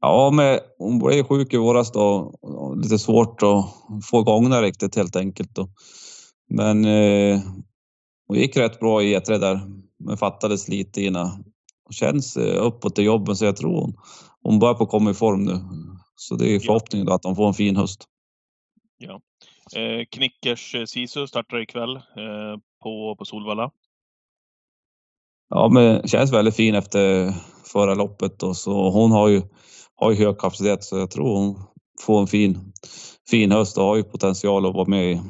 Ja, 0.00 0.30
men 0.30 0.58
hon 0.78 0.98
blev 0.98 1.24
sjuk 1.24 1.54
i 1.54 1.56
våras 1.56 1.92
då. 1.92 2.34
Lite 2.82 2.98
svårt 2.98 3.42
att 3.42 3.64
få 4.10 4.20
igång 4.20 4.50
den 4.50 4.62
riktigt 4.62 4.96
helt 4.96 5.16
enkelt. 5.16 5.54
Då. 5.54 5.68
Men 6.48 6.84
eh, 6.84 7.40
hon 8.26 8.36
gick 8.36 8.56
rätt 8.56 8.80
bra 8.80 9.02
i 9.02 9.16
E3 9.16 9.38
där, 9.38 9.60
men 9.98 10.16
fattades 10.16 10.68
lite 10.68 11.02
innan. 11.02 11.26
Hon 11.84 11.92
känns 11.92 12.36
eh, 12.36 12.62
uppåt 12.62 12.98
i 12.98 13.02
jobben 13.02 13.36
så 13.36 13.44
jag 13.44 13.56
tror 13.56 13.80
hon, 13.80 13.94
hon 14.42 14.58
börjar 14.58 14.74
på 14.74 14.86
komma 14.86 15.10
i 15.10 15.14
form 15.14 15.44
nu. 15.44 15.60
Så 16.14 16.34
det 16.34 16.54
är 16.54 16.60
förhoppningen 16.60 17.06
då 17.06 17.12
att 17.12 17.22
de 17.22 17.36
får 17.36 17.48
en 17.48 17.54
fin 17.54 17.76
höst. 17.76 18.08
Eh, 19.74 20.04
Knickers 20.10 20.74
eh, 20.74 20.84
Sisu 20.84 21.26
startar 21.26 21.58
ikväll 21.58 21.96
eh, 21.96 22.56
på, 22.82 23.16
på 23.18 23.24
Solvalla. 23.24 23.70
Ja, 25.48 25.68
men 25.68 26.08
känns 26.08 26.32
väldigt 26.32 26.56
fin 26.56 26.74
efter 26.74 27.32
förra 27.72 27.94
loppet 27.94 28.42
och 28.42 28.56
så 28.56 28.90
hon 28.90 29.12
har 29.12 29.28
ju, 29.28 29.42
har 29.96 30.10
ju 30.10 30.16
hög 30.24 30.38
kapacitet 30.38 30.84
så 30.84 30.98
jag 30.98 31.10
tror 31.10 31.36
hon 31.36 31.62
får 32.00 32.20
en 32.20 32.26
fin, 32.26 32.72
fin 33.30 33.52
höst 33.52 33.78
och 33.78 33.84
har 33.84 33.96
ju 33.96 34.02
potential 34.02 34.66
att 34.66 34.74
vara 34.74 34.88
med 34.88 35.12
i, 35.12 35.20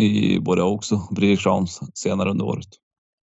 i 0.00 0.40
både 0.40 0.62
också 0.62 1.08
British 1.10 1.42
Crowns 1.42 1.80
senare 1.94 2.30
under 2.30 2.44
året. 2.44 2.68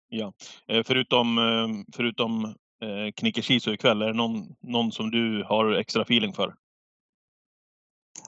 Ja, 0.09 0.33
eh, 0.67 0.83
förutom, 0.85 1.37
eh, 1.37 1.93
förutom 1.95 2.45
eh, 2.45 3.11
Knicker 3.15 3.69
ikväll, 3.73 4.01
är 4.01 4.07
det 4.07 4.13
någon, 4.13 4.55
någon 4.61 4.91
som 4.91 5.11
du 5.11 5.43
har 5.47 5.73
extra 5.73 6.01
feeling 6.01 6.33
för? 6.33 6.53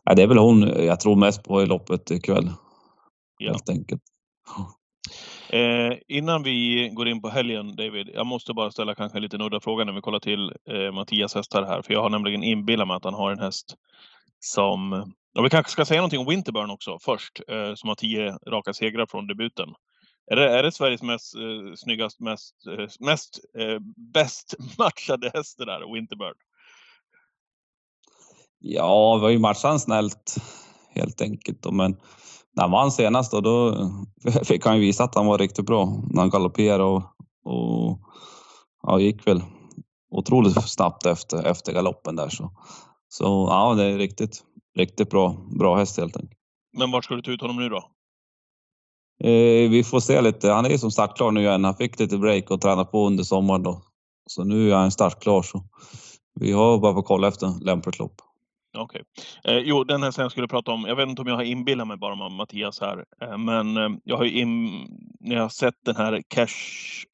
Ja, 0.03 0.15
det 0.15 0.23
är 0.23 0.27
väl 0.27 0.37
hon 0.37 0.61
jag 0.61 0.99
tror 0.99 1.15
mest 1.15 1.43
på 1.43 1.63
i 1.63 1.65
loppet 1.65 2.11
ikväll. 2.11 2.51
Ja. 3.37 3.51
Helt 3.51 3.69
enkelt. 3.69 4.01
Eh, 5.55 5.97
innan 6.07 6.43
vi 6.43 6.89
går 6.93 7.07
in 7.07 7.21
på 7.21 7.29
helgen, 7.29 7.75
David, 7.75 8.09
jag 8.13 8.25
måste 8.25 8.53
bara 8.53 8.71
ställa 8.71 8.95
kanske 8.95 9.17
en 9.17 9.21
liten 9.21 9.41
udda 9.41 9.59
fråga 9.59 9.83
när 9.83 9.93
vi 9.93 10.01
kollar 10.01 10.19
till 10.19 10.53
eh, 10.69 10.91
Mattias 10.91 11.35
hästar 11.35 11.63
här, 11.63 11.81
för 11.81 11.93
jag 11.93 12.01
har 12.01 12.09
nämligen 12.09 12.43
inbillat 12.43 12.87
mig 12.87 12.97
att 12.97 13.03
han 13.03 13.13
har 13.13 13.31
en 13.31 13.39
häst 13.39 13.75
som... 14.39 14.93
Och 15.37 15.45
vi 15.45 15.49
kanske 15.49 15.71
ska 15.71 15.85
säga 15.85 16.01
någonting 16.01 16.19
om 16.19 16.25
Winterburn 16.25 16.69
också 16.69 16.97
först, 17.01 17.41
eh, 17.47 17.75
som 17.75 17.87
har 17.87 17.95
tio 17.95 18.37
raka 18.47 18.73
segrar 18.73 19.05
från 19.05 19.27
debuten. 19.27 19.69
Är 20.31 20.35
det, 20.35 20.49
är 20.59 20.63
det 20.63 20.71
Sveriges 20.71 21.01
mest 21.01 21.35
eh, 21.35 21.75
snyggast, 21.75 22.19
mest, 22.19 22.55
eh, 22.67 22.87
mest 22.99 23.39
eh, 23.57 23.79
bäst 24.13 24.55
matchade 24.77 25.31
häst 25.33 25.57
det 25.57 25.65
där, 25.65 25.93
Winterburn? 25.93 26.35
Ja, 28.59 29.17
vi 29.17 29.23
har 29.23 29.31
ju 29.31 29.39
matchat 29.39 29.81
snällt 29.81 30.35
helt 30.89 31.21
enkelt. 31.21 31.61
Då, 31.61 31.71
men 31.71 31.97
han 32.61 32.71
vann 32.71 32.91
senast 32.91 33.31
då, 33.31 33.41
då 33.41 33.89
fick 34.43 34.65
han 34.65 34.75
ju 34.75 34.81
visa 34.81 35.03
att 35.03 35.15
han 35.15 35.25
var 35.25 35.37
riktigt 35.37 35.65
bra 35.65 35.85
när 36.09 36.21
han 36.21 36.29
galopperade 36.29 36.83
och, 36.83 37.03
och 37.45 37.99
ja, 38.83 38.99
gick 38.99 39.27
väl 39.27 39.41
otroligt 40.11 40.69
snabbt 40.69 41.05
efter, 41.05 41.47
efter 41.47 41.73
galoppen 41.73 42.15
där. 42.15 42.29
Så, 42.29 42.51
så 43.07 43.47
ja, 43.49 43.73
det 43.73 43.83
är 43.83 43.97
riktigt, 43.97 44.43
riktigt 44.77 45.09
bra, 45.09 45.37
bra 45.59 45.77
häst 45.77 45.97
helt 45.97 46.17
enkelt. 46.17 46.39
Men 46.77 46.91
var 46.91 47.01
ska 47.01 47.15
du 47.15 47.21
ta 47.21 47.31
ut 47.31 47.41
honom 47.41 47.55
nu 47.55 47.69
då? 47.69 47.89
Eh, 49.23 49.69
vi 49.69 49.83
får 49.83 49.99
se 49.99 50.21
lite. 50.21 50.51
Han 50.51 50.65
är 50.65 50.69
ju 50.69 50.77
som 50.77 50.91
startklar 50.91 51.31
nu 51.31 51.41
igen. 51.41 51.63
Han 51.63 51.75
fick 51.75 51.99
lite 51.99 52.17
break 52.17 52.51
och 52.51 52.61
träna 52.61 52.85
på 52.85 53.07
under 53.07 53.23
sommaren 53.23 53.63
då. 53.63 53.81
Så 54.29 54.43
nu 54.43 54.71
är 54.71 54.75
han 54.75 54.91
startklar 54.91 55.41
så 55.41 55.63
vi 56.39 56.51
har 56.51 56.77
bara 56.77 56.93
fått 56.93 57.05
kolla 57.05 57.27
efter 57.27 57.65
lämpligt 57.65 57.99
lopp. 57.99 58.21
Okej. 58.75 59.01
Eh, 59.43 59.57
jo, 59.57 59.83
den 59.83 60.03
här 60.03 60.13
jag 60.17 60.31
skulle 60.31 60.47
prata 60.47 60.71
om. 60.71 60.85
Jag 60.87 60.95
vet 60.95 61.09
inte 61.09 61.21
om 61.21 61.27
jag 61.27 61.35
har 61.35 61.43
inbillat 61.43 61.87
mig 61.87 61.97
bara 61.97 62.25
om 62.25 62.35
Mattias 62.35 62.81
här, 62.81 63.05
eh, 63.21 63.37
men 63.37 63.77
eh, 63.77 63.89
jag 64.03 64.17
har 64.17 64.25
ju 64.25 64.31
in, 64.31 64.71
när 65.19 65.35
jag 65.35 65.41
har 65.41 65.49
sett 65.49 65.75
den 65.85 65.95
här 65.95 66.23
Cash 66.27 66.47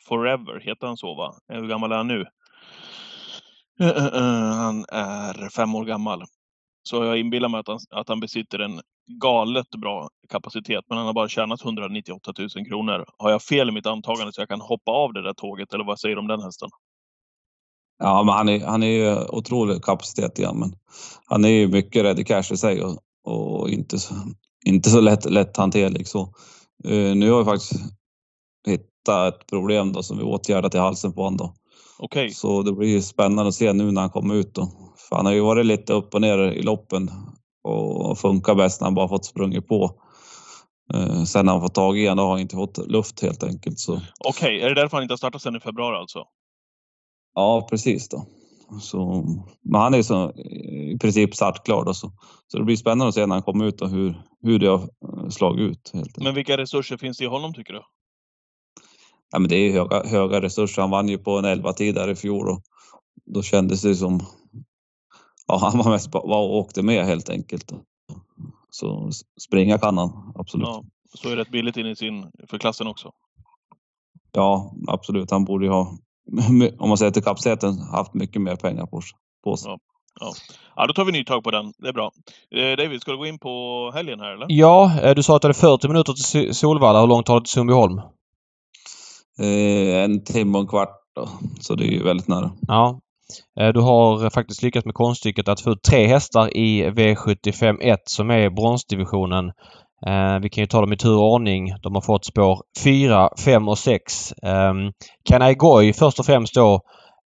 Forever, 0.07 0.59
heter 0.59 0.87
han 0.87 0.97
så 0.97 1.15
va? 1.15 1.33
Eh, 1.53 1.59
Hur 1.59 1.67
gammal 1.67 1.91
är 1.91 1.97
han 1.97 2.07
nu? 2.07 2.25
Eh, 3.79 3.87
eh, 3.89 4.05
eh, 4.05 4.53
han 4.53 4.85
är 4.91 5.49
fem 5.49 5.75
år 5.75 5.85
gammal. 5.85 6.23
Så 6.83 7.05
jag 7.05 7.17
inbillar 7.17 7.49
mig 7.49 7.59
att 7.59 7.67
han, 7.67 7.79
att 7.91 8.09
han 8.09 8.19
besitter 8.19 8.59
en 8.59 8.81
galet 9.21 9.69
bra 9.81 10.09
kapacitet, 10.29 10.85
men 10.89 10.97
han 10.97 11.07
har 11.07 11.13
bara 11.13 11.27
tjänat 11.29 11.65
198 11.65 12.33
000 12.39 12.49
kronor. 12.67 13.05
Har 13.17 13.31
jag 13.31 13.41
fel 13.43 13.69
i 13.69 13.71
mitt 13.71 13.85
antagande 13.85 14.33
så 14.33 14.41
jag 14.41 14.49
kan 14.49 14.61
hoppa 14.61 14.91
av 14.91 15.13
det 15.13 15.21
där 15.21 15.33
tåget, 15.33 15.73
eller 15.73 15.83
vad 15.83 15.99
säger 15.99 16.15
du 16.15 16.19
om 16.19 16.27
den 16.27 16.41
hästen? 16.41 16.69
Ja, 18.01 18.23
men 18.23 18.35
han 18.35 18.49
är, 18.49 18.65
han 18.65 18.83
är 18.83 18.87
ju 18.87 19.25
otrolig 19.29 19.83
kapacitet 19.83 20.39
igen, 20.39 20.59
men 20.59 20.75
han 21.25 21.45
är 21.45 21.49
ju 21.49 21.67
mycket 21.67 22.03
ready 22.03 22.23
cash 22.23 22.53
i 22.53 22.57
sig 22.57 22.83
och, 22.83 22.97
och 23.25 23.69
inte, 23.69 23.99
så, 23.99 24.13
inte 24.65 24.89
så 24.89 25.01
lätt, 25.01 25.25
lätt 25.25 25.57
hanterlig. 25.57 26.07
Så, 26.07 26.21
uh, 26.87 27.15
nu 27.15 27.31
har 27.31 27.39
vi 27.39 27.45
faktiskt 27.45 27.73
hittat 28.67 29.33
ett 29.33 29.47
problem 29.47 29.93
då 29.93 30.03
som 30.03 30.17
vi 30.17 30.23
åtgärdat 30.23 30.75
i 30.75 30.77
halsen 30.77 31.13
på 31.13 31.23
honom. 31.23 31.37
Då. 31.37 31.53
Okej, 31.99 32.29
Så 32.29 32.61
det 32.61 32.73
blir 32.73 32.89
ju 32.89 33.01
spännande 33.01 33.49
att 33.49 33.55
se 33.55 33.73
nu 33.73 33.91
när 33.91 34.01
han 34.01 34.09
kommer 34.09 34.35
ut. 34.35 34.55
Då. 34.55 34.71
För 35.09 35.15
han 35.15 35.25
har 35.25 35.33
ju 35.33 35.41
varit 35.41 35.65
lite 35.65 35.93
upp 35.93 36.13
och 36.13 36.21
ner 36.21 36.37
i 36.37 36.61
loppen 36.61 37.11
och 37.63 38.19
funkar 38.19 38.55
bäst 38.55 38.81
när 38.81 38.85
han 38.85 38.95
bara 38.95 39.07
fått 39.07 39.25
sprungit 39.25 39.67
på. 39.67 39.95
Uh, 40.93 41.23
sen 41.23 41.45
när 41.45 41.53
han 41.53 41.61
fått 41.61 41.75
tag 41.75 41.99
i 41.99 42.07
honom 42.07 42.25
har 42.25 42.31
han 42.31 42.41
inte 42.41 42.55
fått 42.55 42.77
luft 42.77 43.21
helt 43.21 43.43
enkelt. 43.43 43.77
Okej. 44.27 44.61
Är 44.61 44.69
det 44.69 44.75
därför 44.81 44.97
han 44.97 45.03
inte 45.03 45.13
har 45.13 45.17
startat 45.17 45.41
sen 45.41 45.55
i 45.55 45.59
februari 45.59 45.97
alltså? 45.97 46.23
Ja, 47.35 47.67
precis 47.69 48.09
då. 48.09 48.25
Så, 48.81 49.25
men 49.61 49.81
han 49.81 49.93
är 49.93 50.01
så 50.01 50.31
i 50.93 50.97
princip 51.01 51.35
startklar 51.35 51.85
då, 51.85 51.93
så, 51.93 52.11
så 52.47 52.57
det 52.57 52.63
blir 52.63 52.75
spännande 52.75 53.07
att 53.07 53.15
se 53.15 53.25
när 53.25 53.35
han 53.35 53.43
kommer 53.43 53.65
ut 53.65 53.81
och 53.81 53.89
hur, 53.89 54.21
hur 54.41 54.59
det 54.59 54.67
har 54.67 54.79
eh, 54.79 55.29
slagit 55.29 55.71
ut. 55.71 55.91
Helt. 55.93 56.17
Men 56.17 56.35
vilka 56.35 56.57
resurser 56.57 56.97
finns 56.97 57.17
det 57.17 57.23
i 57.23 57.27
honom 57.27 57.53
tycker 57.53 57.73
du? 57.73 57.81
Ja, 59.31 59.39
men 59.39 59.49
det 59.49 59.55
är 59.55 59.71
höga, 59.71 60.03
höga 60.03 60.41
resurser. 60.41 60.81
Han 60.81 60.91
vann 60.91 61.09
ju 61.09 61.17
på 61.17 61.37
en 61.37 61.45
11 61.45 61.73
tid 61.73 61.95
där 61.95 62.09
i 62.09 62.15
fjol 62.15 62.49
och 62.49 62.61
då 63.25 63.41
kändes 63.43 63.81
det 63.81 63.95
som 63.95 64.19
ja, 65.47 65.57
han 65.71 65.77
var 65.77 65.91
mest 65.91 66.11
bara 66.11 66.27
var 66.27 66.43
och 66.43 66.57
åkte 66.57 66.81
med 66.81 67.05
helt 67.05 67.29
enkelt. 67.29 67.73
Så 68.69 69.11
springa 69.41 69.77
kan 69.77 69.97
han 69.97 70.33
absolut. 70.35 70.67
Ja, 70.67 70.83
så 71.13 71.27
är 71.27 71.35
det 71.35 71.41
rätt 71.41 71.51
billigt 71.51 71.77
in 71.77 71.85
i 71.85 71.95
sin, 71.95 72.31
för 72.47 72.57
klassen 72.57 72.87
också. 72.87 73.11
Ja, 74.31 74.73
absolut. 74.87 75.31
Han 75.31 75.45
borde 75.45 75.65
ju 75.65 75.71
ha, 75.71 75.97
om 76.79 76.89
man 76.89 76.97
säger 76.97 77.11
till 77.11 77.23
kapaciteten, 77.23 77.79
haft 77.91 78.13
mycket 78.13 78.41
mer 78.41 78.55
pengar 78.55 78.85
på, 78.85 79.01
på 79.43 79.57
sig. 79.57 79.71
Ja. 80.19 80.33
Ja, 80.75 80.87
då 80.87 80.93
tar 80.93 81.05
vi 81.05 81.11
nytag 81.11 81.43
på 81.43 81.51
den. 81.51 81.73
Det 81.77 81.87
är 81.87 81.93
bra. 81.93 82.11
Eh, 82.55 82.77
David, 82.77 83.01
ska 83.01 83.11
du 83.11 83.17
gå 83.17 83.25
in 83.25 83.39
på 83.39 83.91
helgen 83.95 84.19
här 84.19 84.31
eller? 84.33 84.45
Ja, 84.49 84.91
eh, 85.03 85.15
du 85.15 85.23
sa 85.23 85.35
att 85.35 85.41
det 85.41 85.47
är 85.47 85.53
40 85.53 85.87
minuter 85.87 86.13
till 86.13 86.23
Sol- 86.23 86.53
Solvalla. 86.53 86.99
Hur 86.99 87.07
långt 87.07 87.25
tar 87.25 87.39
det 87.39 87.45
till 87.45 87.51
Sundbyholm? 87.53 87.97
Eh, 89.39 90.03
en 90.03 90.23
timme 90.23 90.57
och 90.57 90.61
en 90.61 90.67
kvart 90.67 90.89
då, 91.15 91.29
så 91.61 91.75
det 91.75 91.83
är 91.83 91.91
ju 91.91 92.03
väldigt 92.03 92.27
nära. 92.27 92.51
Ja. 92.67 92.99
Eh, 93.59 93.67
Du 93.73 93.79
har 93.81 94.29
faktiskt 94.29 94.63
lyckats 94.63 94.85
med 94.85 94.95
konststycket 94.95 95.47
att 95.47 95.61
få 95.61 95.71
ut 95.71 95.81
tre 95.83 96.07
hästar 96.07 96.57
i 96.57 96.89
V75 96.89 97.77
1 97.81 97.99
som 98.05 98.31
är 98.31 98.49
bronsdivisionen. 98.49 99.51
Eh, 100.07 100.39
Vi 100.41 100.49
kan 100.49 100.61
ju 100.61 100.67
ta 100.67 100.81
dem 100.81 100.93
i 100.93 100.97
tur 100.97 101.15
och 101.17 101.31
ordning. 101.33 101.73
De 101.83 101.93
har 101.95 102.01
fått 102.01 102.25
spår 102.25 102.59
4, 102.83 103.29
5 103.45 103.67
och 103.67 103.77
6. 103.77 104.33
Um, 104.43 104.49
ehm, 104.51 104.91
Kanai 105.29 105.55
Goy 105.55 105.93
först 105.93 106.19
och 106.19 106.25
främst 106.25 106.55
då 106.55 106.79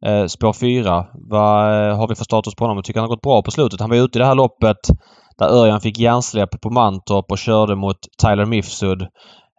eh, 0.07 0.27
spår 0.27 0.53
4. 0.53 1.07
Vad 1.31 1.89
eh, 1.91 1.97
har 1.97 2.09
vi 2.09 2.15
för 2.15 2.25
status 2.25 2.55
på 2.55 2.65
honom? 2.65 2.77
Jag 2.77 2.85
tycker 2.85 3.01
han 3.01 3.09
har 3.09 3.15
gått 3.17 3.23
bra 3.23 3.43
på 3.43 3.51
slutet. 3.51 3.81
Han 3.81 3.91
var 3.91 3.97
ute 3.97 4.19
i 4.19 4.21
det 4.21 4.27
här 4.27 4.35
loppet 4.35 4.77
där 5.39 5.49
Örjan 5.49 5.81
fick 5.81 5.99
hjärnsläpp 5.99 6.61
på 6.61 6.71
Mantorp 6.71 7.31
och 7.31 7.39
körde 7.39 7.77
mot 7.77 7.97
Tyler 8.23 8.45
Mifsud. 8.47 9.03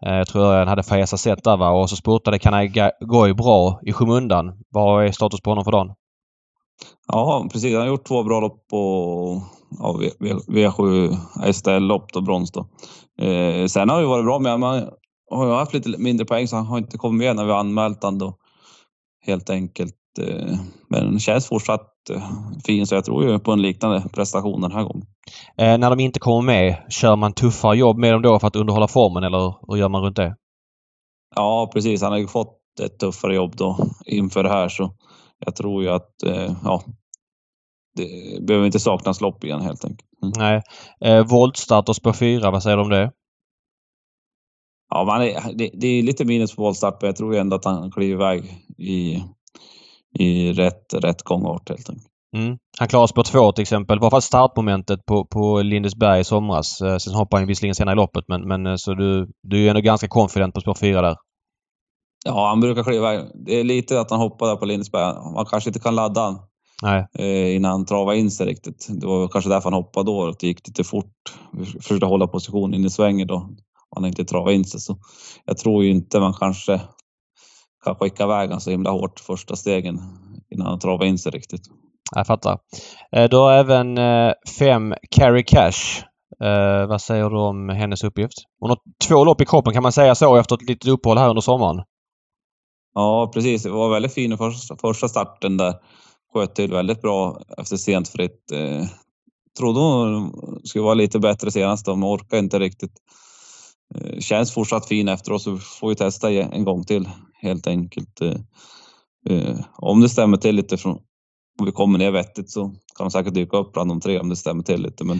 Eh, 0.05 0.13
Jag 0.15 0.27
tror 0.27 0.43
Örjan 0.45 0.67
hade 0.67 0.83
Fayeza 0.83 1.17
sett 1.17 1.43
där 1.43 1.57
va 1.57 1.69
och 1.69 1.89
så 1.89 1.95
spurtade 1.95 2.39
Kanai 2.39 2.67
Ga- 2.67 2.91
Goy 3.07 3.33
bra 3.33 3.79
i 3.85 3.93
skymundan. 3.93 4.45
Vad 4.69 5.05
är 5.05 5.11
status 5.11 5.41
på 5.41 5.51
honom 5.51 5.63
för 5.63 5.71
dagen? 5.71 5.87
Ja, 7.07 7.47
precis. 7.51 7.73
Han 7.73 7.81
har 7.81 7.87
gjort 7.87 8.07
två 8.07 8.23
bra 8.23 8.39
lopp 8.39 8.67
på 8.69 9.41
ja, 9.79 9.97
V- 9.99 10.11
V- 10.19 10.67
V7 10.67 11.15
STL-lopp 11.53 12.05
och 12.15 12.23
brons. 12.23 12.51
Då. 12.51 12.65
Eh, 13.21 13.65
sen 13.65 13.89
har 13.89 14.01
det 14.01 14.07
varit 14.07 14.25
bra 14.25 14.39
med 14.39 14.59
man 14.59 14.89
har 15.31 15.45
ju 15.45 15.51
haft 15.51 15.73
lite 15.73 15.89
mindre 15.97 16.25
poäng 16.25 16.47
så 16.47 16.55
han 16.55 16.65
har 16.65 16.77
inte 16.77 16.97
kommit 16.97 17.19
med 17.19 17.35
när 17.35 17.45
vi 17.45 17.51
har 17.51 17.59
anmält 17.59 18.03
han 18.03 18.17
då. 18.17 18.37
Helt 19.25 19.49
enkelt. 19.49 19.95
Eh, 20.19 20.57
men 20.89 21.19
känns 21.19 21.47
fortsatt 21.47 22.09
eh, 22.09 22.29
fin 22.65 22.87
så 22.87 22.95
jag 22.95 23.05
tror 23.05 23.23
ju 23.23 23.39
på 23.39 23.51
en 23.51 23.61
liknande 23.61 24.09
prestation 24.13 24.61
den 24.61 24.71
här 24.71 24.83
gången. 24.83 25.05
Eh, 25.57 25.77
när 25.77 25.89
de 25.89 25.99
inte 25.99 26.19
kommer 26.19 26.41
med, 26.41 26.85
kör 26.89 27.15
man 27.15 27.33
tuffare 27.33 27.77
jobb 27.77 27.97
med 27.97 28.13
dem 28.13 28.21
då 28.21 28.39
för 28.39 28.47
att 28.47 28.55
underhålla 28.55 28.87
formen 28.87 29.23
eller 29.23 29.55
hur 29.67 29.77
gör 29.77 29.89
man 29.89 30.03
runt 30.03 30.15
det? 30.15 30.35
Ja, 31.35 31.69
precis. 31.73 32.01
Han 32.01 32.11
har 32.11 32.19
ju 32.19 32.27
fått 32.27 32.59
ett 32.81 32.99
tuffare 32.99 33.35
jobb 33.35 33.55
då 33.55 33.77
inför 34.05 34.43
det 34.43 34.49
här 34.49 34.69
så 34.69 34.93
jag 35.45 35.55
tror 35.55 35.83
ju 35.83 35.89
att 35.89 36.23
eh, 36.23 36.51
ja, 36.63 36.83
det 37.95 38.07
behöver 38.47 38.65
inte 38.65 38.79
saknas 38.79 39.21
lopp 39.21 39.43
igen 39.43 39.61
helt 39.61 39.85
enkelt. 39.85 40.09
Mm. 40.23 40.33
Nej. 40.37 40.61
Eh, 41.01 41.27
voltstart 41.27 41.89
och 41.89 41.95
spår 41.95 42.13
4, 42.13 42.51
vad 42.51 42.63
säger 42.63 42.77
du 42.77 42.83
om 42.83 42.89
det? 42.89 43.11
Ja, 44.89 45.03
man 45.03 45.21
är, 45.21 45.57
det, 45.57 45.71
det 45.73 45.87
är 45.87 46.03
lite 46.03 46.25
minus 46.25 46.55
på 46.55 46.61
voltstart, 46.61 47.01
men 47.01 47.07
jag 47.07 47.15
tror 47.15 47.35
ändå 47.35 47.55
att 47.55 47.65
han 47.65 47.91
kliver 47.91 48.13
iväg 48.13 48.43
i, 48.77 49.23
i 50.19 50.53
rätt, 50.53 50.93
rätt 50.93 51.23
gångart 51.23 51.69
helt 51.69 51.89
enkelt. 51.89 52.07
Mm. 52.37 52.57
Han 52.79 52.87
klarar 52.87 53.07
spår 53.07 53.23
2 53.23 53.51
till 53.51 53.61
exempel. 53.61 53.99
Vad 53.99 54.11
var 54.11 54.21
startmomentet 54.21 55.05
på, 55.05 55.25
på 55.25 55.61
Lindesberg 55.61 56.19
i 56.19 56.23
somras? 56.23 56.81
Eh, 56.81 56.97
sen 56.97 57.13
hoppade 57.13 57.41
han 57.41 57.47
visserligen 57.47 57.75
senare 57.75 57.93
i 57.93 57.95
loppet 57.95 58.23
men, 58.27 58.47
men 58.47 58.67
eh, 58.67 58.75
så 58.75 58.93
du, 58.93 59.27
du 59.43 59.65
är 59.65 59.69
ändå 59.69 59.81
ganska 59.81 60.07
confident 60.07 60.53
på 60.53 60.61
spår 60.61 60.75
4 60.75 61.01
där. 61.01 61.15
Ja, 62.25 62.47
han 62.47 62.59
brukar 62.59 62.83
kliva 62.83 63.13
iväg. 63.13 63.25
Det 63.45 63.59
är 63.59 63.63
lite 63.63 63.99
att 63.99 64.11
han 64.11 64.19
hoppar 64.19 64.47
där 64.47 64.55
på 64.55 64.65
Lindesberg. 64.65 65.33
Man 65.35 65.45
kanske 65.45 65.69
inte 65.69 65.79
kan 65.79 65.95
ladda 65.95 66.21
han 66.21 66.39
Nej. 66.83 67.07
eh, 67.13 67.55
innan 67.55 67.71
han 67.71 67.85
travar 67.85 68.13
in 68.13 68.31
sig 68.31 68.47
riktigt. 68.47 68.87
Det 68.89 69.07
var 69.07 69.27
kanske 69.27 69.49
därför 69.49 69.71
han 69.71 69.83
hoppade 69.83 70.11
då, 70.11 70.27
att 70.27 70.39
det 70.39 70.47
gick 70.47 70.67
lite 70.67 70.83
fort. 70.83 71.33
Försökte 71.81 72.05
hålla 72.05 72.27
position 72.27 72.73
in 72.73 72.85
i 72.85 72.89
svängen 72.89 73.27
då. 73.27 73.49
Han 73.95 74.03
har 74.03 74.07
inte 74.07 74.25
travat 74.25 74.53
in 74.53 74.65
sig. 74.65 74.79
Så 74.79 74.97
jag 75.45 75.57
tror 75.57 75.83
ju 75.83 75.89
inte 75.89 76.19
man 76.19 76.33
kanske 76.33 76.81
kan 77.83 77.95
skicka 77.95 78.23
iväg 78.23 78.61
så 78.61 78.71
himla 78.71 78.91
hårt 78.91 79.19
första 79.19 79.55
stegen 79.55 79.99
innan 80.49 80.67
han 80.67 80.79
travar 80.79 81.05
in 81.05 81.17
sig 81.17 81.31
riktigt. 81.31 81.61
Jag 82.15 82.27
fattar. 82.27 82.57
Eh, 83.15 83.29
du 83.29 83.37
har 83.37 83.53
även 83.53 83.97
eh, 83.97 84.33
fem 84.59 84.93
Carry 85.11 85.43
Cash. 85.43 86.03
Vad 86.87 87.01
säger 87.01 87.29
du 87.29 87.37
om 87.37 87.69
hennes 87.69 88.03
uppgift? 88.03 88.33
Hon 88.59 88.69
har 88.69 88.77
två 89.07 89.23
lopp 89.25 89.41
i 89.41 89.45
kroppen 89.45 89.73
kan 89.73 89.83
man 89.83 89.91
säga 89.91 90.15
så 90.15 90.35
efter 90.35 90.55
ett 90.55 90.69
litet 90.69 90.89
uppehåll 90.89 91.17
här 91.17 91.29
under 91.29 91.41
sommaren. 91.41 91.83
Ja, 92.93 93.31
precis. 93.33 93.63
Det 93.63 93.69
var 93.69 93.89
väldigt 93.89 94.13
fin 94.13 94.37
första, 94.37 94.75
första 94.81 95.07
starten 95.07 95.57
där. 95.57 95.73
Sköt 96.33 96.55
till 96.55 96.71
väldigt 96.71 97.01
bra 97.01 97.41
efter 97.57 97.77
sent 97.77 98.07
fritt. 98.07 98.51
Eh, 98.51 98.85
trodde 99.59 99.79
hon 99.79 100.31
skulle 100.63 100.83
vara 100.83 100.93
lite 100.93 101.19
bättre 101.19 101.51
senast, 101.51 101.87
men 101.87 102.03
orkar 102.03 102.37
inte 102.37 102.59
riktigt. 102.59 102.93
Eh, 103.95 104.19
känns 104.19 104.53
fortsatt 104.53 104.87
fin 104.87 105.07
efteråt 105.07 105.41
så 105.41 105.57
får 105.57 105.89
vi 105.89 105.95
testa 105.95 106.31
en 106.31 106.63
gång 106.63 106.83
till 106.83 107.09
helt 107.41 107.67
enkelt. 107.67 108.21
Eh, 108.21 108.35
eh, 109.29 109.55
om 109.75 110.01
det 110.01 110.09
stämmer 110.09 110.37
till 110.37 110.55
lite 110.55 110.77
från 110.77 110.99
om 111.59 111.65
vi 111.65 111.71
kommer 111.71 111.99
ner 111.99 112.11
vettigt 112.11 112.49
så 112.51 112.63
kan 112.97 113.05
de 113.05 113.11
säkert 113.11 113.33
dyka 113.33 113.57
upp 113.57 113.73
bland 113.73 113.91
de 113.91 114.01
tre 114.01 114.19
om 114.19 114.29
det 114.29 114.35
stämmer 114.35 114.63
till 114.63 114.81
lite. 114.81 115.03
Men 115.03 115.19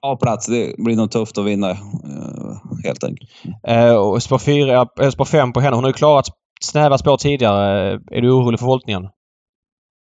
ja, 0.00 0.16
plats, 0.22 0.46
det 0.46 0.74
blir 0.78 0.96
nog 0.96 1.10
tufft 1.10 1.38
att 1.38 1.44
vinna 1.44 1.76
helt 2.84 3.04
enkelt. 3.04 3.30
Eh, 3.66 3.94
och 3.94 4.22
spår, 4.22 4.38
fyra, 4.38 4.86
spår 5.12 5.24
fem 5.24 5.52
på 5.52 5.60
henne. 5.60 5.76
Hon 5.76 5.84
har 5.84 5.90
ju 5.90 5.94
klarat 5.94 6.26
snäva 6.60 6.98
spår 6.98 7.16
tidigare. 7.16 7.92
Är 8.10 8.20
du 8.20 8.30
orolig 8.30 8.58
för 8.60 8.66
voltningen? 8.66 9.08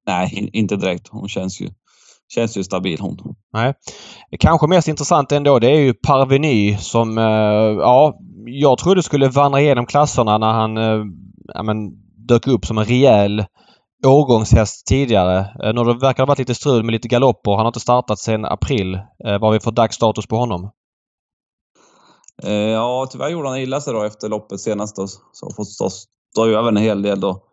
Nej, 0.07 0.49
inte 0.53 0.76
direkt. 0.76 1.07
Hon 1.07 1.30
känns 1.30 1.61
ju, 1.61 1.69
känns 2.34 2.57
ju 2.57 2.64
stabil 2.64 2.99
hon. 2.99 3.18
Nej. 3.53 3.73
Kanske 4.40 4.68
mest 4.68 4.88
intressant 4.88 5.32
ändå 5.32 5.60
det 5.60 5.72
är 5.72 5.80
ju 5.80 5.94
Parveny 5.94 6.78
som, 6.78 7.18
eh, 7.18 7.23
ja, 7.80 8.18
jag 8.45 8.78
trodde 8.78 9.03
skulle 9.03 9.30
vandra 9.30 9.61
igenom 9.61 9.86
klasserna 9.86 10.38
när 10.38 10.53
han 10.53 10.78
eh, 10.78 11.06
ja, 11.53 11.64
men, 11.64 11.78
dök 12.28 12.48
upp 12.48 12.65
som 12.65 12.78
en 12.78 12.86
rejäl 12.86 13.45
årgångshäst 14.06 14.88
tidigare. 14.88 15.40
Eh, 15.40 15.73
nu 15.73 15.84
verkar 15.84 16.14
det 16.14 16.22
ha 16.22 16.26
varit 16.26 16.40
lite 16.40 16.56
strul 16.56 16.84
med 16.84 16.91
lite 16.94 17.07
galopper. 17.07 17.52
Han 17.52 17.60
har 17.60 17.68
inte 17.68 17.80
startat 17.80 18.19
sedan 18.19 18.45
april. 18.45 18.99
Vad 19.23 19.41
har 19.41 19.52
vi 19.52 19.60
för 19.60 19.72
dagsstatus 19.72 20.28
på 20.28 20.38
honom? 20.38 20.72
Ja, 22.73 23.07
tyvärr 23.11 23.30
gjorde 23.30 23.49
han 23.49 23.57
illa 23.57 23.82
sig 23.82 23.94
då 23.94 24.03
efter 24.03 24.30
loppet 24.30 24.60
senast 24.60 24.95
då. 24.95 25.07
Så 25.07 25.45
har 25.45 25.56
fått 25.56 25.68
stå, 25.68 25.90
stå 26.32 26.45
över 26.45 26.68
en 26.68 26.78
hel 26.78 27.02
del 27.02 27.19
då 27.19 27.44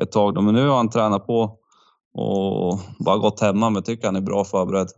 ett 0.00 0.12
tag 0.12 0.34
då. 0.34 0.40
Men 0.40 0.54
nu 0.54 0.68
har 0.68 0.76
han 0.76 0.90
tränat 0.90 1.26
på 1.26 1.58
och 2.14 2.80
bara 3.04 3.18
gått 3.18 3.40
hemma, 3.40 3.70
men 3.70 3.82
tycker 3.82 4.06
han 4.06 4.16
är 4.16 4.20
bra 4.20 4.44
förberedd. 4.44 4.88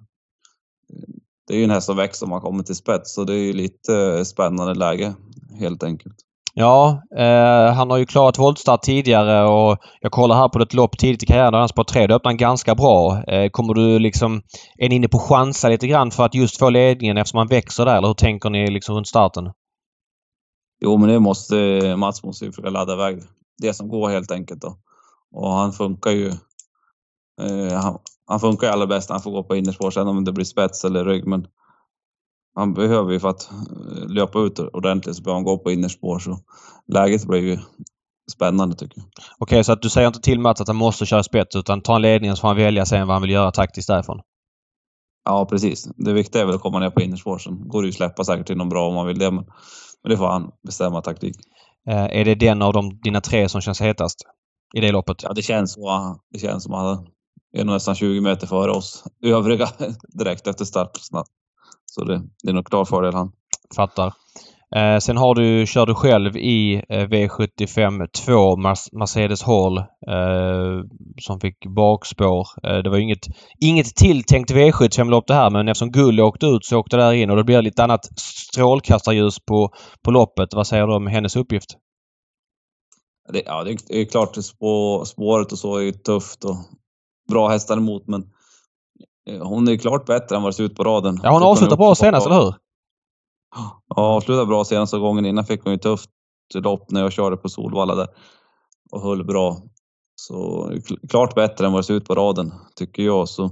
Det 1.47 1.55
är 1.55 1.59
ju 1.59 1.65
en 1.65 1.71
häst 1.71 1.87
som 1.87 1.97
växer 1.97 2.27
om 2.27 2.33
han 2.33 2.41
kommer 2.41 2.63
till 2.63 2.75
spets, 2.75 3.15
så 3.15 3.25
det 3.25 3.33
är 3.33 3.39
ju 3.39 3.53
lite 3.53 4.25
spännande 4.25 4.75
läge 4.75 5.15
helt 5.61 5.83
enkelt. 5.83 6.17
Ja, 6.55 7.03
eh, 7.17 7.75
han 7.75 7.91
har 7.91 7.99
ju 7.99 8.07
klarat 8.07 8.39
voltstart 8.39 8.83
tidigare 8.83 9.49
och 9.49 9.79
jag 10.01 10.13
kollar 10.13 10.37
här 10.37 10.49
på 10.49 10.63
ett 10.63 10.75
lopp 10.75 10.99
tidigt 10.99 11.23
i 11.23 11.27
karriären 11.27 11.53
där 11.53 11.59
han 11.59 11.69
spår 11.69 11.85
3. 11.85 12.07
Då 12.07 12.15
öppnar 12.15 12.31
han 12.31 12.37
ganska 12.37 12.75
bra. 12.75 13.23
Eh, 13.27 13.51
kommer 13.51 13.75
du 13.75 13.99
liksom... 13.99 14.43
Är 14.79 14.89
ni 14.89 14.95
inne 14.95 15.09
på 15.09 15.19
chansa 15.19 15.69
lite 15.69 15.87
grann 15.87 16.11
för 16.11 16.25
att 16.25 16.35
just 16.35 16.59
få 16.59 16.71
ledningen 16.71 17.17
eftersom 17.17 17.39
han 17.39 17.49
växer 17.49 17.85
där? 17.85 17.97
Eller 17.97 18.09
hur 18.09 18.15
tänker 18.15 18.51
ni 18.51 18.71
liksom 18.71 18.97
runt 18.97 19.09
starten? 19.09 19.51
Jo, 20.85 20.97
men 20.97 21.09
det 21.09 21.21
måste... 21.21 21.57
Mats 21.97 22.23
måste 22.23 22.45
ju 22.45 22.53
försöka 22.53 22.71
ladda 22.71 22.93
iväg 22.93 23.23
det 23.63 23.75
som 23.75 23.89
går 23.89 24.11
helt 24.11 24.31
enkelt 24.31 24.61
då. 24.61 24.77
Och 25.35 25.51
han 25.51 25.73
funkar 25.73 26.11
ju 26.11 26.27
Eh, 26.29 26.37
han, 27.83 27.99
han, 28.27 28.41
funkar 28.41 28.67
ju 28.67 28.73
allra 28.73 28.87
bäst 28.87 29.09
när 29.09 29.15
han 29.15 29.23
får 29.23 29.31
gå 29.31 29.43
på 29.43 29.57
innerspår 29.57 29.91
sen 29.91 30.09
om 30.09 30.25
det 30.25 30.33
blir 30.33 30.45
spets 30.45 30.85
eller 30.85 31.05
rygg. 31.05 31.27
Men 31.27 31.47
han 32.55 32.75
behöver 32.75 33.13
ju 33.13 33.21
för 33.21 33.29
att 33.29 33.51
eh, 33.51 34.09
löpa 34.09 34.39
ut 34.41 34.59
ordentligt 34.59 35.17
så 35.17 35.23
behöver 35.23 35.37
han 35.37 35.45
gå 35.45 35.59
på 35.59 35.71
innerspår. 35.71 36.19
Så 36.19 36.39
läget 36.87 37.27
blir 37.27 37.41
ju 37.41 37.59
spännande 38.33 38.77
tycker 38.77 38.99
jag. 38.99 39.07
Okej, 39.39 39.65
så 39.65 39.73
att 39.73 39.83
du 39.83 39.91
säger 39.91 40.07
inte 40.07 40.21
till 40.21 40.41
Mats 40.41 40.61
att 40.61 40.69
han 40.69 40.77
måste 40.77 41.07
köra 41.07 41.23
spets 41.23 41.57
utan 41.57 41.83
tar 41.83 41.93
han 41.93 42.03
ledningen 42.03 42.37
så 42.37 42.41
får 42.41 42.49
han 42.49 42.57
välja 42.57 42.87
sen 42.87 43.07
vad 43.07 43.15
han 43.15 43.23
vill 43.23 43.31
göra 43.31 43.51
taktiskt 43.51 43.89
därifrån? 43.89 44.21
Ja, 45.25 45.47
precis. 45.51 45.89
Det 45.97 46.13
viktiga 46.13 46.43
är 46.43 46.47
väl 46.47 46.55
att 46.55 46.61
komma 46.61 46.79
ner 46.79 46.91
på 46.91 47.03
innerspår. 47.03 47.39
Sen 47.39 47.69
går 47.69 47.83
det 47.83 47.87
ju 47.87 47.93
släppa 47.93 48.25
säkert 48.25 48.47
till 48.47 48.57
någon 48.57 48.69
bra 48.69 48.89
om 48.89 48.95
man 48.95 49.07
vill 49.07 49.19
det. 49.19 49.31
Men, 49.31 49.45
men 50.03 50.11
det 50.11 50.17
får 50.17 50.27
han 50.27 50.51
bestämma 50.67 51.03
taktik. 51.03 51.37
Eh, 51.89 52.05
är 52.05 52.25
det 52.25 52.35
den 52.35 52.63
av 52.63 52.73
de, 52.73 53.01
dina 53.03 53.21
tre 53.21 53.49
som 53.49 53.61
känns 53.61 53.81
hetast 53.81 54.23
i 54.77 54.81
det 54.81 54.93
loppet? 54.93 55.23
Ja, 55.23 55.33
det 55.33 55.43
känns 55.43 55.73
så. 55.73 56.17
Det 56.33 56.39
känns 56.39 56.65
som 56.65 56.75
att 56.75 57.07
är 57.53 57.65
nog 57.65 57.75
nästan 57.75 57.95
20 57.95 58.21
meter 58.21 58.47
före 58.47 58.71
oss 58.71 59.05
övriga 59.25 59.69
direkt 60.19 60.47
efter 60.47 60.65
start. 60.65 60.91
Så 61.87 62.05
det, 62.05 62.23
det 62.43 62.51
är 62.51 62.55
nog 62.55 62.67
klar 62.67 62.85
fördel 62.85 63.15
han. 63.15 63.33
Fattar. 63.77 64.13
Eh, 64.77 64.99
sen 64.99 65.17
har 65.17 65.35
du, 65.35 65.67
kör 65.67 65.87
du 65.87 65.95
själv 65.95 66.37
i 66.37 66.75
eh, 66.89 67.09
V75 67.09 68.07
2 68.07 68.57
Mercedes 68.93 69.43
Hall 69.43 69.79
eh, 69.79 70.85
som 71.21 71.41
fick 71.41 71.67
bakspår. 71.67 72.47
Eh, 72.63 72.79
det 72.79 72.91
var 72.91 72.99
inget, 72.99 73.27
inget 73.61 73.97
tilltänkt 73.97 74.51
V75-lopp 74.51 75.27
det 75.27 75.35
här 75.35 75.51
men 75.51 75.69
eftersom 75.69 75.91
Gull 75.91 76.21
åkte 76.21 76.47
ut 76.47 76.65
så 76.65 76.79
åkte 76.79 76.97
det 76.97 77.03
där 77.03 77.13
in 77.13 77.31
och 77.31 77.37
då 77.37 77.45
blir 77.45 77.57
det 77.57 77.63
lite 77.63 77.85
annat 77.85 78.19
strålkastarljus 78.19 79.39
på, 79.41 79.71
på 80.05 80.11
loppet. 80.11 80.55
Vad 80.55 80.67
säger 80.67 80.87
du 80.87 80.95
om 80.95 81.07
hennes 81.07 81.37
uppgift? 81.37 81.77
Det, 83.33 83.43
ja, 83.47 83.65
det 83.65 84.01
är 84.01 84.05
klart 84.05 84.37
spå, 84.37 85.05
spåret 85.05 85.53
och 85.53 85.59
så 85.59 85.77
är 85.77 85.93
tufft 85.93 86.45
och 86.45 86.57
bra 87.31 87.49
hästar 87.49 87.77
emot, 87.77 88.07
men 88.07 88.31
eh, 89.29 89.47
hon 89.47 89.69
är 89.69 89.77
klart 89.77 90.07
bättre 90.07 90.37
än 90.37 90.43
vad 90.43 90.53
det 90.53 90.57
ser 90.57 90.65
ut 90.65 90.77
på 90.77 90.85
raden. 90.85 91.21
Ja, 91.23 91.31
hon 91.31 91.43
avslutade 91.43 91.77
bra 91.77 91.95
senast, 91.95 92.27
eller 92.27 92.37
hur? 92.37 92.55
Ja, 93.89 94.03
avslutade 94.03 94.47
bra 94.47 94.65
senaste 94.65 94.99
gången. 94.99 95.27
Innan 95.27 95.45
fick 95.45 95.65
hon 95.65 95.73
ju 95.73 95.79
tufft 95.79 96.11
lopp 96.55 96.91
när 96.91 97.01
jag 97.01 97.13
körde 97.13 97.37
på 97.37 97.49
Solvalla 97.49 97.95
där 97.95 98.09
och 98.93 99.03
höll 99.03 99.25
bra. 99.25 99.63
Så 100.17 100.71
klart 101.09 101.35
bättre 101.35 101.67
än 101.67 101.73
vad 101.73 101.79
det 101.83 101.87
ser 101.87 101.95
ut 101.95 102.05
på 102.05 102.15
raden, 102.15 102.53
tycker 102.77 103.03
jag. 103.03 103.29
Så 103.29 103.51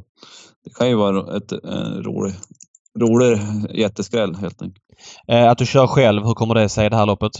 det 0.64 0.70
kan 0.74 0.88
ju 0.88 0.94
vara 0.94 1.36
ett, 1.36 1.52
en 1.52 2.02
rolig, 2.02 2.34
rolig 3.00 3.40
jätteskräll 3.74 4.34
helt 4.34 4.62
enkelt. 4.62 4.84
Eh, 5.28 5.50
att 5.50 5.59
du 5.59 5.66
kör 5.66 5.86
själv, 5.86 6.24
hur 6.24 6.34
kommer 6.34 6.55
det 6.55 6.68
sig 6.68 6.86
i 6.86 6.88
det 6.88 6.96
här 6.96 7.06
loppet? 7.06 7.32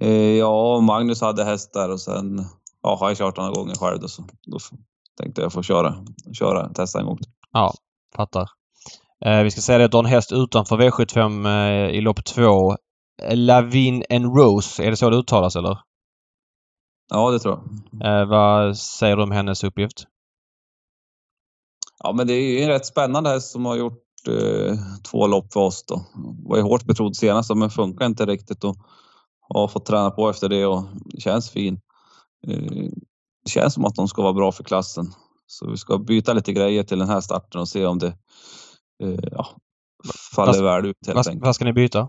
Eh, 0.00 0.36
ja, 0.38 0.80
Magnus 0.80 1.20
hade 1.20 1.44
hästar 1.44 1.88
och 1.88 2.00
sen 2.00 2.44
ja, 2.82 2.96
har 3.00 3.08
jag 3.08 3.18
kört 3.18 3.36
några 3.36 3.50
gånger 3.50 3.74
själv 3.74 4.00
då, 4.00 4.08
så 4.08 4.22
då 4.46 4.58
tänkte 5.22 5.42
jag 5.42 5.52
få 5.52 5.62
köra, 5.62 5.94
köra, 6.38 6.68
testa 6.68 7.00
en 7.00 7.06
gång. 7.06 7.18
Ja, 7.52 7.74
fattar. 8.16 8.50
Eh, 9.24 9.42
vi 9.42 9.50
ska 9.50 9.60
säga 9.60 9.78
det 9.78 9.84
att 9.84 9.90
du 9.90 9.96
har 9.96 10.04
en 10.04 10.10
häst 10.10 10.32
utanför 10.32 10.76
V75 10.76 11.46
eh, 11.48 11.90
i 11.96 12.00
lopp 12.00 12.24
två. 12.24 12.76
Lavin 13.32 14.04
and 14.10 14.36
Rose, 14.36 14.82
är 14.82 14.90
det 14.90 14.96
så 14.96 15.10
det 15.10 15.16
uttalas 15.16 15.56
eller? 15.56 15.78
Ja, 17.10 17.30
det 17.30 17.38
tror 17.38 17.60
jag. 18.00 18.20
Eh, 18.20 18.28
vad 18.28 18.78
säger 18.78 19.16
du 19.16 19.22
om 19.22 19.30
hennes 19.30 19.64
uppgift? 19.64 20.04
Ja, 22.02 22.12
men 22.12 22.26
det 22.26 22.32
är 22.32 22.62
en 22.62 22.68
rätt 22.68 22.86
spännande 22.86 23.30
häst 23.30 23.52
som 23.52 23.66
har 23.66 23.76
gjort 23.76 24.02
eh, 24.28 24.74
två 25.10 25.26
lopp 25.26 25.52
för 25.52 25.60
oss 25.60 25.84
då. 25.86 26.02
Var 26.48 26.56
ju 26.56 26.62
hårt 26.62 26.84
betrodd 26.84 27.16
senast 27.16 27.54
men 27.54 27.70
funkar 27.70 28.06
inte 28.06 28.26
riktigt 28.26 28.64
och 28.64 28.76
har 29.40 29.68
fått 29.68 29.86
träna 29.86 30.10
på 30.10 30.30
efter 30.30 30.48
det 30.48 30.66
och 30.66 30.84
känns 31.18 31.50
fin. 31.50 31.80
Eh, 32.48 32.90
det 33.44 33.50
känns 33.50 33.74
som 33.74 33.84
att 33.84 33.94
de 33.94 34.08
ska 34.08 34.22
vara 34.22 34.32
bra 34.32 34.52
för 34.52 34.64
klassen. 34.64 35.12
Så 35.46 35.70
vi 35.70 35.76
ska 35.76 35.98
byta 35.98 36.32
lite 36.32 36.52
grejer 36.52 36.82
till 36.82 36.98
den 36.98 37.08
här 37.08 37.20
starten 37.20 37.60
och 37.60 37.68
se 37.68 37.86
om 37.86 37.98
det 37.98 38.14
eh, 39.02 39.18
ja, 39.32 39.46
faller 40.36 40.62
väl 40.62 40.86
ut 40.86 40.96
helt 41.06 41.16
vad, 41.16 41.28
enkelt. 41.28 41.44
Vad 41.44 41.54
ska 41.54 41.64
ni 41.64 41.72
byta? 41.72 42.08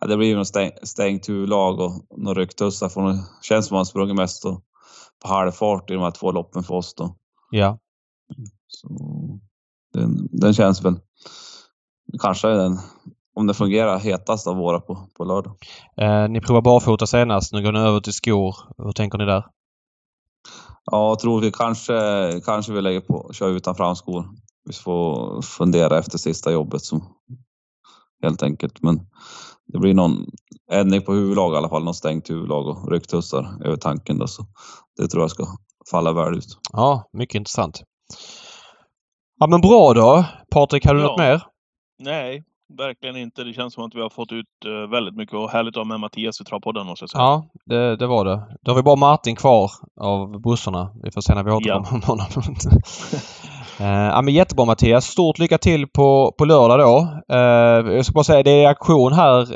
Ja, 0.00 0.06
det 0.06 0.16
blir 0.16 0.28
ju 0.28 0.36
något 0.36 0.48
stäng, 0.48 0.70
stängt 0.82 1.28
huvudlag 1.28 1.80
och 1.80 1.92
några 2.18 2.40
rycktussar. 2.40 2.88
För 2.88 3.08
det 3.08 3.24
känns 3.42 3.66
som 3.66 3.74
att 3.74 3.78
han 3.78 3.86
sprungit 3.86 4.16
mest 4.16 4.42
på 4.42 5.28
halv 5.28 5.52
fart 5.52 5.90
i 5.90 5.94
de 5.94 6.02
här 6.02 6.10
två 6.10 6.32
loppen 6.32 6.62
för 6.62 6.74
oss 6.74 6.94
då. 6.94 7.16
Ja. 7.50 7.78
Så 8.66 8.88
den, 9.92 10.28
den 10.32 10.54
känns 10.54 10.84
väl 10.84 11.00
kanske 12.20 12.48
den 12.48 12.78
om 13.36 13.46
det 13.46 13.54
fungerar 13.54 13.98
hetast 13.98 14.46
av 14.46 14.56
våra 14.56 14.80
på, 14.80 15.08
på 15.16 15.24
lördag. 15.24 15.56
Eh, 16.00 16.28
ni 16.28 16.40
provar 16.40 16.62
barfota 16.62 17.06
senast. 17.06 17.52
Nu 17.52 17.62
går 17.62 17.72
ni 17.72 17.78
över 17.78 18.00
till 18.00 18.12
skor. 18.12 18.56
Hur 18.78 18.92
tänker 18.92 19.18
ni 19.18 19.24
där? 19.24 19.44
Ja, 20.84 21.08
jag 21.08 21.18
tror 21.18 21.40
vi 21.40 21.52
kanske, 21.52 21.94
kanske 22.44 22.72
vi 22.72 22.80
lägger 22.80 23.00
på 23.00 23.30
kör 23.32 23.48
utan 23.48 23.74
framskor. 23.74 24.28
Vi 24.64 24.72
får 24.72 25.42
fundera 25.42 25.98
efter 25.98 26.18
sista 26.18 26.52
jobbet 26.52 26.82
så, 26.82 27.02
helt 28.22 28.42
enkelt. 28.42 28.82
Men 28.82 29.00
det 29.66 29.78
blir 29.78 29.94
någon 29.94 30.26
ändring 30.72 31.02
på 31.02 31.12
huvudlag 31.12 31.54
i 31.54 31.56
alla 31.56 31.68
fall. 31.68 31.84
Någon 31.84 31.94
stängt 31.94 32.30
huvudlag 32.30 32.66
och 32.66 32.90
rycktussar 32.92 33.64
över 33.64 33.76
tanken. 33.76 34.18
Då, 34.18 34.26
så 34.26 34.46
det 34.96 35.08
tror 35.08 35.22
jag 35.22 35.30
ska 35.30 35.46
falla 35.90 36.12
väl 36.12 36.38
ut. 36.38 36.58
Ja, 36.72 37.08
mycket 37.12 37.34
intressant. 37.34 37.82
Ja 39.38 39.46
men 39.46 39.60
bra 39.60 39.92
då. 39.94 40.24
Patrik, 40.50 40.86
har 40.86 40.94
du 40.94 41.00
ja. 41.00 41.06
något 41.06 41.18
mer? 41.18 41.42
Nej, 41.98 42.44
verkligen 42.68 43.16
inte. 43.16 43.44
Det 43.44 43.52
känns 43.52 43.74
som 43.74 43.84
att 43.84 43.94
vi 43.94 44.00
har 44.00 44.10
fått 44.10 44.32
ut 44.32 44.46
uh, 44.66 44.90
väldigt 44.90 45.16
mycket 45.16 45.34
och 45.34 45.50
härligt 45.50 45.76
av 45.76 45.86
med 45.86 46.00
Mattias 46.00 46.40
i 46.40 46.44
Travpodden 46.44 46.86
måste 46.86 47.02
jag 47.02 47.10
säga. 47.10 47.22
Ja, 47.22 47.46
det, 47.64 47.96
det, 47.96 48.06
var 48.06 48.24
det. 48.24 48.42
Då 48.62 48.70
har 48.70 48.76
vi 48.76 48.82
bara 48.82 48.96
Martin 48.96 49.36
kvar 49.36 49.70
av 50.00 50.40
bussarna. 50.40 50.90
Vi 51.02 51.10
får 51.10 51.20
se 51.20 51.34
när 51.34 51.44
vi 51.44 51.50
återkommer 51.50 51.88
ja. 51.92 52.06
honom. 52.06 52.26
uh, 53.80 53.86
ja, 53.86 54.22
men 54.22 54.34
jättebra 54.34 54.64
Mattias. 54.64 55.04
Stort 55.04 55.38
lycka 55.38 55.58
till 55.58 55.86
på, 55.88 56.34
på 56.38 56.44
lördag 56.44 56.78
då. 56.78 56.98
Uh, 57.34 57.94
jag 57.94 58.04
ska 58.04 58.12
bara 58.12 58.24
säga, 58.24 58.42
det 58.42 58.64
är 58.64 58.68
aktion 58.68 59.12
här 59.12 59.46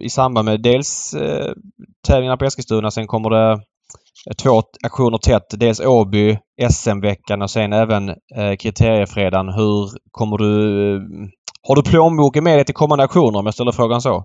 i 0.00 0.10
samband 0.10 0.44
med 0.44 0.62
dels 0.62 1.14
uh, 1.20 1.52
tävlingarna 2.08 2.36
på 2.36 2.44
Eskilstuna. 2.44 2.90
Sen 2.90 3.06
kommer 3.06 3.30
det 3.30 3.60
två 4.42 4.62
aktioner 4.82 5.18
tätt. 5.18 5.46
Dels 5.50 5.80
Åby, 5.80 6.38
SM-veckan 6.70 7.42
och 7.42 7.50
sen 7.50 7.72
även 7.72 8.08
eh, 8.08 8.56
kriteriefredagen. 8.58 9.48
Hur 9.48 9.90
kommer 10.10 10.38
du 10.38 11.32
har 11.68 11.76
du 11.76 11.82
plånboken 11.82 12.44
med 12.44 12.58
dig 12.58 12.64
till 12.64 12.74
kommande 12.74 13.04
auktioner 13.04 13.38
om 13.38 13.46
jag 13.46 13.54
ställer 13.54 13.72
frågan 13.72 14.02
så? 14.02 14.24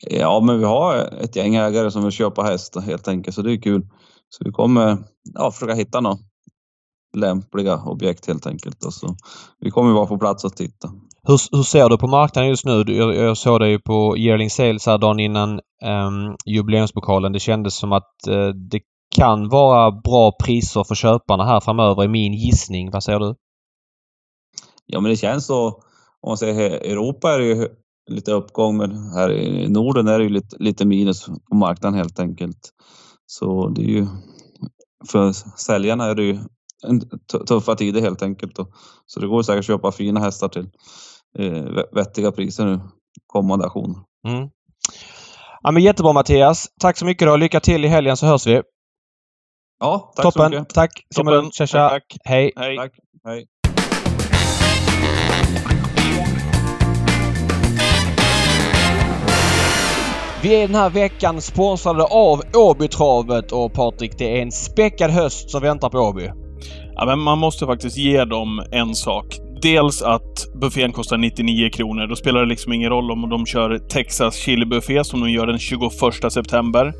Ja, 0.00 0.40
men 0.40 0.58
vi 0.58 0.64
har 0.64 0.96
ett 0.96 1.36
gäng 1.36 1.54
ägare 1.54 1.90
som 1.90 2.02
vill 2.02 2.12
köpa 2.12 2.42
häst 2.42 2.76
helt 2.80 3.08
enkelt, 3.08 3.34
så 3.34 3.42
det 3.42 3.52
är 3.52 3.62
kul. 3.62 3.86
Så 4.28 4.44
vi 4.44 4.52
kommer 4.52 4.98
ja, 5.34 5.50
försöka 5.50 5.74
hitta 5.74 6.00
några 6.00 6.18
lämpliga 7.16 7.82
objekt 7.84 8.26
helt 8.26 8.46
enkelt. 8.46 8.84
Och 8.84 8.94
så 8.94 9.16
vi 9.60 9.70
kommer 9.70 9.92
vara 9.92 10.06
på 10.06 10.18
plats 10.18 10.44
och 10.44 10.56
titta. 10.56 10.88
Hur, 11.22 11.56
hur 11.56 11.62
ser 11.62 11.88
du 11.88 11.98
på 11.98 12.06
marknaden 12.06 12.50
just 12.50 12.64
nu? 12.64 12.84
Jag, 12.86 13.16
jag 13.16 13.36
såg 13.36 13.60
dig 13.60 13.82
på 13.82 14.16
Yearling 14.18 14.50
Sales 14.50 14.86
här 14.86 14.98
dagen 14.98 15.20
innan 15.20 15.50
um, 15.84 16.36
jubileumspokalen. 16.46 17.32
Det 17.32 17.40
kändes 17.40 17.76
som 17.76 17.92
att 17.92 18.14
uh, 18.28 18.48
det 18.48 18.80
kan 19.16 19.48
vara 19.48 19.90
bra 19.90 20.32
priser 20.44 20.84
för 20.84 20.94
köparna 20.94 21.44
här 21.44 21.60
framöver 21.60 22.04
i 22.04 22.08
min 22.08 22.34
gissning. 22.34 22.90
Vad 22.90 23.02
säger 23.02 23.18
du? 23.18 23.34
Ja, 24.86 25.00
men 25.00 25.10
det 25.10 25.16
känns 25.16 25.46
så. 25.46 25.82
Om 26.22 26.30
man 26.30 26.38
säger 26.38 26.70
Europa 26.70 27.34
är 27.34 27.38
det 27.38 27.44
ju 27.44 27.68
lite 28.10 28.32
uppgång, 28.32 28.76
men 28.76 29.10
här 29.12 29.32
i 29.32 29.68
Norden 29.68 30.08
är 30.08 30.18
det 30.18 30.24
ju 30.24 30.30
lite, 30.30 30.56
lite 30.58 30.84
minus 30.84 31.26
på 31.26 31.56
marknaden 31.56 31.98
helt 31.98 32.20
enkelt. 32.20 32.70
Så 33.26 33.68
det 33.68 33.82
är 33.82 33.88
ju 33.88 34.06
för 35.10 35.32
säljarna 35.58 36.04
är 36.04 36.14
det 36.14 36.22
ju 36.22 36.38
tuffa 37.48 37.74
tider 37.74 38.00
helt 38.00 38.22
enkelt. 38.22 38.56
Så 39.06 39.20
det 39.20 39.26
går 39.26 39.42
säkert 39.42 39.58
att 39.58 39.66
köpa 39.66 39.92
fina 39.92 40.20
hästar 40.20 40.48
till 40.48 40.68
eh, 41.38 41.84
vettiga 41.92 42.32
priser 42.32 42.64
nu 42.66 42.80
kommande 43.26 43.64
auktion. 43.64 44.04
Mm. 44.28 44.48
Ja, 45.62 45.70
men 45.70 45.82
jättebra 45.82 46.12
Mattias. 46.12 46.68
Tack 46.80 46.96
så 46.96 47.04
mycket 47.04 47.28
då. 47.28 47.36
Lycka 47.36 47.60
till 47.60 47.84
i 47.84 47.88
helgen 47.88 48.16
så 48.16 48.26
hörs 48.26 48.46
vi. 48.46 48.62
Ja, 49.78 50.12
tack 50.16 50.22
Toppen. 50.22 50.52
så 50.52 50.58
mycket. 50.58 50.74
Tack 50.74 51.06
Simon. 51.14 51.50
Tja, 51.52 51.66
tja. 51.66 51.88
Tack. 51.88 52.16
Hej. 52.24 52.52
Hej. 52.56 52.76
Tack. 52.76 52.92
Hej. 53.24 53.46
Vi 60.42 60.54
är 60.54 60.66
den 60.66 60.74
här 60.74 60.90
veckan 60.90 61.40
sponsrade 61.42 62.04
av 62.04 62.42
Åbytravet 62.54 63.52
och 63.52 63.72
Patrik, 63.72 64.18
det 64.18 64.38
är 64.38 64.42
en 64.42 64.52
späckad 64.52 65.10
höst 65.10 65.50
som 65.50 65.62
väntar 65.62 65.88
på 65.88 65.98
Åby. 65.98 66.30
Ja, 66.94 67.06
men 67.06 67.18
man 67.18 67.38
måste 67.38 67.66
faktiskt 67.66 67.96
ge 67.96 68.24
dem 68.24 68.62
en 68.72 68.94
sak. 68.94 69.26
Dels 69.62 70.02
att 70.02 70.46
buffén 70.60 70.92
kostar 70.92 71.16
99 71.16 71.70
kronor. 71.70 72.06
Då 72.06 72.16
spelar 72.16 72.40
det 72.40 72.46
liksom 72.46 72.72
ingen 72.72 72.90
roll 72.90 73.10
om 73.10 73.30
de 73.30 73.46
kör 73.46 73.78
Texas 73.78 74.36
chili-buffé 74.36 75.04
som 75.04 75.20
de 75.20 75.30
gör 75.30 75.46
den 75.46 75.58
21 75.58 75.92
september. 76.32 76.92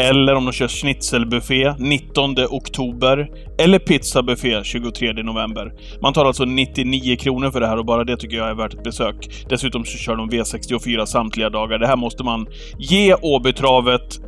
Eller 0.00 0.34
om 0.34 0.44
de 0.44 0.52
kör 0.52 0.68
schnitzelbuffé 0.68 1.74
19 1.78 2.34
oktober. 2.50 3.28
Eller 3.58 3.78
pizzabuffé 3.78 4.64
23 4.64 5.12
november. 5.12 5.72
Man 6.02 6.12
tar 6.12 6.24
alltså 6.24 6.44
99 6.44 7.16
kronor 7.16 7.50
för 7.50 7.60
det 7.60 7.66
här 7.66 7.78
och 7.78 7.84
bara 7.84 8.04
det 8.04 8.16
tycker 8.16 8.36
jag 8.36 8.48
är 8.48 8.54
värt 8.54 8.74
ett 8.74 8.84
besök. 8.84 9.46
Dessutom 9.48 9.84
så 9.84 9.98
kör 9.98 10.16
de 10.16 10.30
V64 10.30 11.04
samtliga 11.04 11.50
dagar. 11.50 11.78
Det 11.78 11.86
här 11.86 11.96
måste 11.96 12.24
man 12.24 12.46
ge 12.78 13.14
Åbytravet 13.14 14.18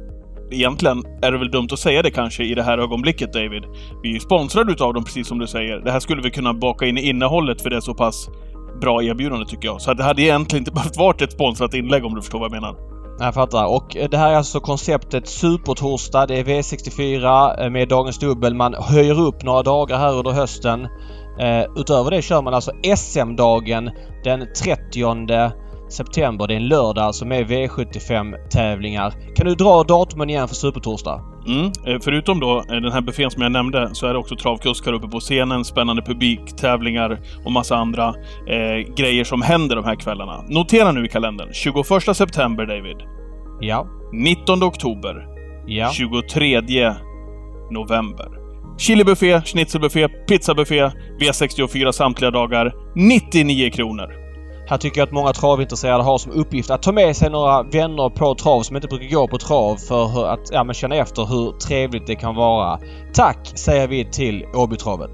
egentligen 0.50 1.04
är 1.22 1.32
det 1.32 1.38
väl 1.38 1.50
dumt 1.50 1.68
att 1.72 1.78
säga 1.78 2.02
det 2.02 2.10
kanske 2.10 2.44
i 2.44 2.54
det 2.54 2.62
här 2.62 2.78
ögonblicket, 2.78 3.32
David. 3.32 3.62
Vi 4.02 4.08
är 4.08 4.12
ju 4.12 4.20
sponsrade 4.20 4.72
utav 4.72 4.94
dem, 4.94 5.04
precis 5.04 5.28
som 5.28 5.38
du 5.38 5.46
säger. 5.46 5.78
Det 5.78 5.90
här 5.90 6.00
skulle 6.00 6.22
vi 6.22 6.30
kunna 6.30 6.54
baka 6.54 6.86
in 6.86 6.98
i 6.98 7.08
innehållet 7.08 7.62
för 7.62 7.70
det 7.70 7.76
är 7.76 7.80
så 7.80 7.94
pass 7.94 8.28
bra 8.80 9.02
erbjudande, 9.02 9.46
tycker 9.46 9.68
jag. 9.68 9.80
Så 9.80 9.94
det 9.94 10.04
hade 10.04 10.22
egentligen 10.22 10.60
inte 10.60 10.72
behövt 10.74 10.96
vara 10.96 11.16
ett 11.24 11.32
sponsrat 11.32 11.74
inlägg 11.74 12.04
om 12.04 12.14
du 12.14 12.20
förstår 12.20 12.38
vad 12.38 12.46
jag 12.46 12.62
menar. 12.62 12.91
Jag 13.24 13.34
fattar. 13.34 13.66
Och 13.66 13.96
eh, 13.96 14.08
det 14.08 14.18
här 14.18 14.32
är 14.32 14.36
alltså 14.36 14.60
konceptet 14.60 15.28
Supertorsdag. 15.28 16.26
Det 16.28 16.38
är 16.38 16.44
V64 16.44 17.62
eh, 17.62 17.70
med 17.70 17.88
dagens 17.88 18.18
dubbel. 18.18 18.54
Man 18.54 18.74
höjer 18.74 19.20
upp 19.20 19.42
några 19.42 19.62
dagar 19.62 19.98
här 19.98 20.14
under 20.14 20.30
hösten. 20.30 20.84
Eh, 21.40 21.64
utöver 21.76 22.10
det 22.10 22.22
kör 22.22 22.42
man 22.42 22.54
alltså 22.54 22.72
SM-dagen 22.96 23.90
den 24.24 24.46
30 24.62 25.04
september. 25.92 26.46
Det 26.46 26.54
är 26.54 26.56
en 26.56 26.68
lördag 26.68 27.04
alltså 27.04 27.24
med 27.24 27.46
V75-tävlingar. 27.46 29.34
Kan 29.36 29.46
du 29.46 29.54
dra 29.54 29.82
datumen 29.82 30.30
igen 30.30 30.48
för 30.48 30.54
Supertorsdag? 30.54 31.20
Mm. 31.46 31.72
Eh, 31.86 32.00
Förutom 32.04 32.40
då 32.40 32.58
eh, 32.58 32.64
den 32.66 32.92
här 32.92 33.00
buffén 33.00 33.30
som 33.30 33.42
jag 33.42 33.52
nämnde 33.52 33.90
så 33.92 34.06
är 34.06 34.12
det 34.12 34.18
också 34.18 34.36
travkuskar 34.36 34.92
uppe 34.92 35.08
på 35.08 35.20
scenen, 35.20 35.64
spännande 35.64 36.02
publiktävlingar 36.02 37.20
och 37.44 37.52
massa 37.52 37.76
andra 37.76 38.08
eh, 38.48 38.94
grejer 38.96 39.24
som 39.24 39.42
händer 39.42 39.76
de 39.76 39.84
här 39.84 39.94
kvällarna. 39.94 40.44
Notera 40.48 40.92
nu 40.92 41.04
i 41.04 41.08
kalendern. 41.08 41.48
21 41.52 42.16
september, 42.16 42.66
David. 42.66 42.96
Ja. 43.60 43.86
19 44.12 44.62
oktober. 44.62 45.26
Ja. 45.66 45.90
23 45.92 46.60
november. 47.70 48.28
Chilibuffé, 48.78 49.42
schnitzelbuffé, 49.44 50.08
pizzabuffé, 50.08 50.90
V64 51.20 51.92
samtliga 51.92 52.30
dagar. 52.30 52.72
99 52.94 53.70
kronor. 53.70 54.21
Här 54.72 54.78
tycker 54.78 55.00
jag 55.00 55.06
att 55.06 55.12
många 55.12 55.32
travintresserade 55.32 56.02
har 56.02 56.18
som 56.18 56.32
uppgift 56.32 56.70
att 56.70 56.82
ta 56.82 56.92
med 56.92 57.16
sig 57.16 57.30
några 57.30 57.62
vänner 57.62 58.08
på 58.10 58.34
trav 58.34 58.62
som 58.62 58.76
inte 58.76 58.88
brukar 58.88 59.14
gå 59.16 59.28
på 59.28 59.38
trav 59.38 59.76
för 59.76 60.26
att 60.26 60.50
ja, 60.52 60.64
men 60.64 60.74
känna 60.74 60.96
efter 60.96 61.24
hur 61.24 61.52
trevligt 61.52 62.06
det 62.06 62.14
kan 62.14 62.34
vara. 62.34 62.80
Tack 63.14 63.58
säger 63.58 63.88
vi 63.88 64.10
till 64.10 64.44
Åbytravet. 64.54 65.10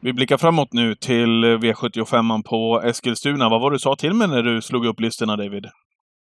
Vi 0.00 0.12
blickar 0.12 0.36
framåt 0.36 0.72
nu 0.72 0.94
till 0.94 1.44
V75 1.44 2.42
på 2.42 2.82
Eskilstuna. 2.84 3.48
Vad 3.48 3.60
var 3.60 3.70
det 3.70 3.74
du 3.74 3.78
sa 3.80 3.96
till 3.96 4.14
mig 4.14 4.28
när 4.28 4.42
du 4.42 4.62
slog 4.62 4.86
upp 4.86 5.00
listorna, 5.00 5.36
David? 5.36 5.66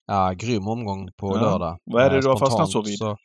Ja, 0.08 0.32
grym 0.32 0.68
omgång 0.68 1.10
på 1.18 1.38
Ja. 1.38 1.42
lördag. 1.42 1.78
Vad 1.86 2.04
är 2.04 2.10
det 2.10 2.16
Eh, 2.16 2.22
du 2.22 2.28
har 2.30 2.38
fastnat 2.38 2.70
så 2.70 2.82
vid? 2.82 2.98
Så... 2.98 3.18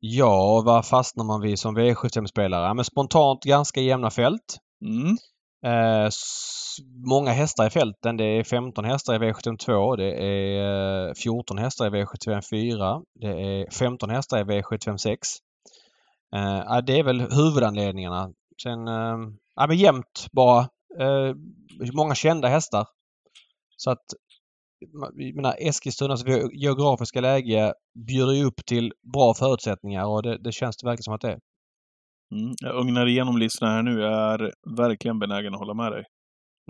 Ja, 0.00 0.62
vad 0.64 0.86
fastnar 0.86 1.24
man 1.24 1.40
vid 1.40 1.58
som 1.58 1.78
V75-spelare? 1.78 2.66
Ja, 2.66 2.74
men 2.74 2.84
spontant 2.84 3.42
ganska 3.44 3.80
jämna 3.80 4.10
fält. 4.10 4.56
Mm. 4.84 5.16
Eh, 5.66 6.08
många 7.08 7.30
hästar 7.30 7.66
i 7.66 7.70
fälten. 7.70 8.16
Det 8.16 8.24
är 8.24 8.44
15 8.44 8.84
hästar 8.84 9.14
i 9.14 9.18
V752. 9.18 9.96
Det 9.96 10.12
är 10.14 11.08
eh, 11.08 11.14
14 11.14 11.58
hästar 11.58 11.86
i 11.86 12.02
V754. 12.02 13.02
Det 13.20 13.26
är 13.26 13.70
15 13.70 14.10
hästar 14.10 14.38
i 14.38 14.44
V756. 14.44 15.16
Eh, 16.36 16.78
det 16.86 16.98
är 16.98 17.04
väl 17.04 17.20
huvudanledningarna. 17.20 18.32
Sen, 18.62 18.88
eh, 18.88 19.18
ja 19.56 19.66
men 19.66 19.76
jämnt 19.76 20.26
bara. 20.32 20.60
Eh, 21.00 21.34
många 21.94 22.14
kända 22.14 22.48
hästar. 22.48 22.86
Så 23.76 23.90
att 23.90 24.04
jag 24.80 25.34
menar, 25.34 25.56
Eskilstunas 25.58 26.24
geografiska 26.52 27.20
läge 27.20 27.74
bjuder 28.06 28.32
ju 28.32 28.44
upp 28.44 28.66
till 28.66 28.92
bra 29.12 29.34
förutsättningar 29.34 30.06
och 30.06 30.22
det, 30.22 30.38
det 30.38 30.52
känns 30.52 30.76
det 30.76 30.86
verkligen 30.86 31.02
som 31.02 31.14
att 31.14 31.20
det 31.20 31.28
är. 31.28 31.38
Mm. 32.34 32.54
Jag 32.60 32.74
ugnar 32.76 33.06
igenom 33.06 33.38
listorna 33.38 33.72
här 33.72 33.82
nu. 33.82 34.00
Jag 34.00 34.12
är 34.12 34.52
verkligen 34.76 35.18
benägen 35.18 35.54
att 35.54 35.60
hålla 35.60 35.74
med 35.74 35.92
dig. 35.92 36.04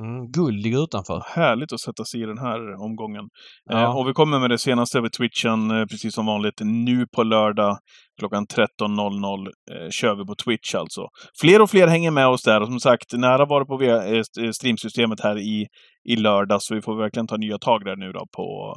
Mm, 0.00 0.30
guld 0.30 0.62
ligger 0.62 0.84
utanför. 0.84 1.22
Härligt 1.26 1.72
att 1.72 1.80
sätta 1.80 2.04
sig 2.04 2.22
i 2.22 2.26
den 2.26 2.38
här 2.38 2.82
omgången. 2.84 3.24
Ja. 3.70 3.82
Eh, 3.82 3.96
och 3.96 4.08
vi 4.08 4.12
kommer 4.12 4.38
med 4.40 4.50
det 4.50 4.58
senaste 4.58 4.98
över 4.98 5.08
Twitchen, 5.08 5.70
eh, 5.70 5.86
precis 5.86 6.14
som 6.14 6.26
vanligt, 6.26 6.60
nu 6.60 7.06
på 7.16 7.22
lördag 7.22 7.78
klockan 8.20 8.46
13.00 8.46 9.46
eh, 9.72 9.90
kör 9.90 10.14
vi 10.16 10.24
på 10.24 10.34
Twitch 10.44 10.74
alltså. 10.74 11.02
Fler 11.40 11.62
och 11.62 11.70
fler 11.70 11.86
hänger 11.86 12.10
med 12.10 12.26
oss 12.28 12.42
där 12.42 12.60
och 12.60 12.66
som 12.66 12.80
sagt, 12.80 13.12
nära 13.12 13.44
var 13.46 13.60
det 13.60 13.66
på 13.66 13.82
eh, 13.82 14.20
st- 14.20 14.52
streamsystemet 14.52 15.20
här 15.20 15.38
i, 15.38 15.66
i 16.12 16.16
lördag, 16.16 16.62
så 16.62 16.74
vi 16.74 16.82
får 16.82 16.96
verkligen 16.96 17.26
ta 17.26 17.36
nya 17.36 17.58
tag 17.58 17.84
där 17.84 17.96
nu 17.96 18.12
då 18.12 18.26
på 18.36 18.76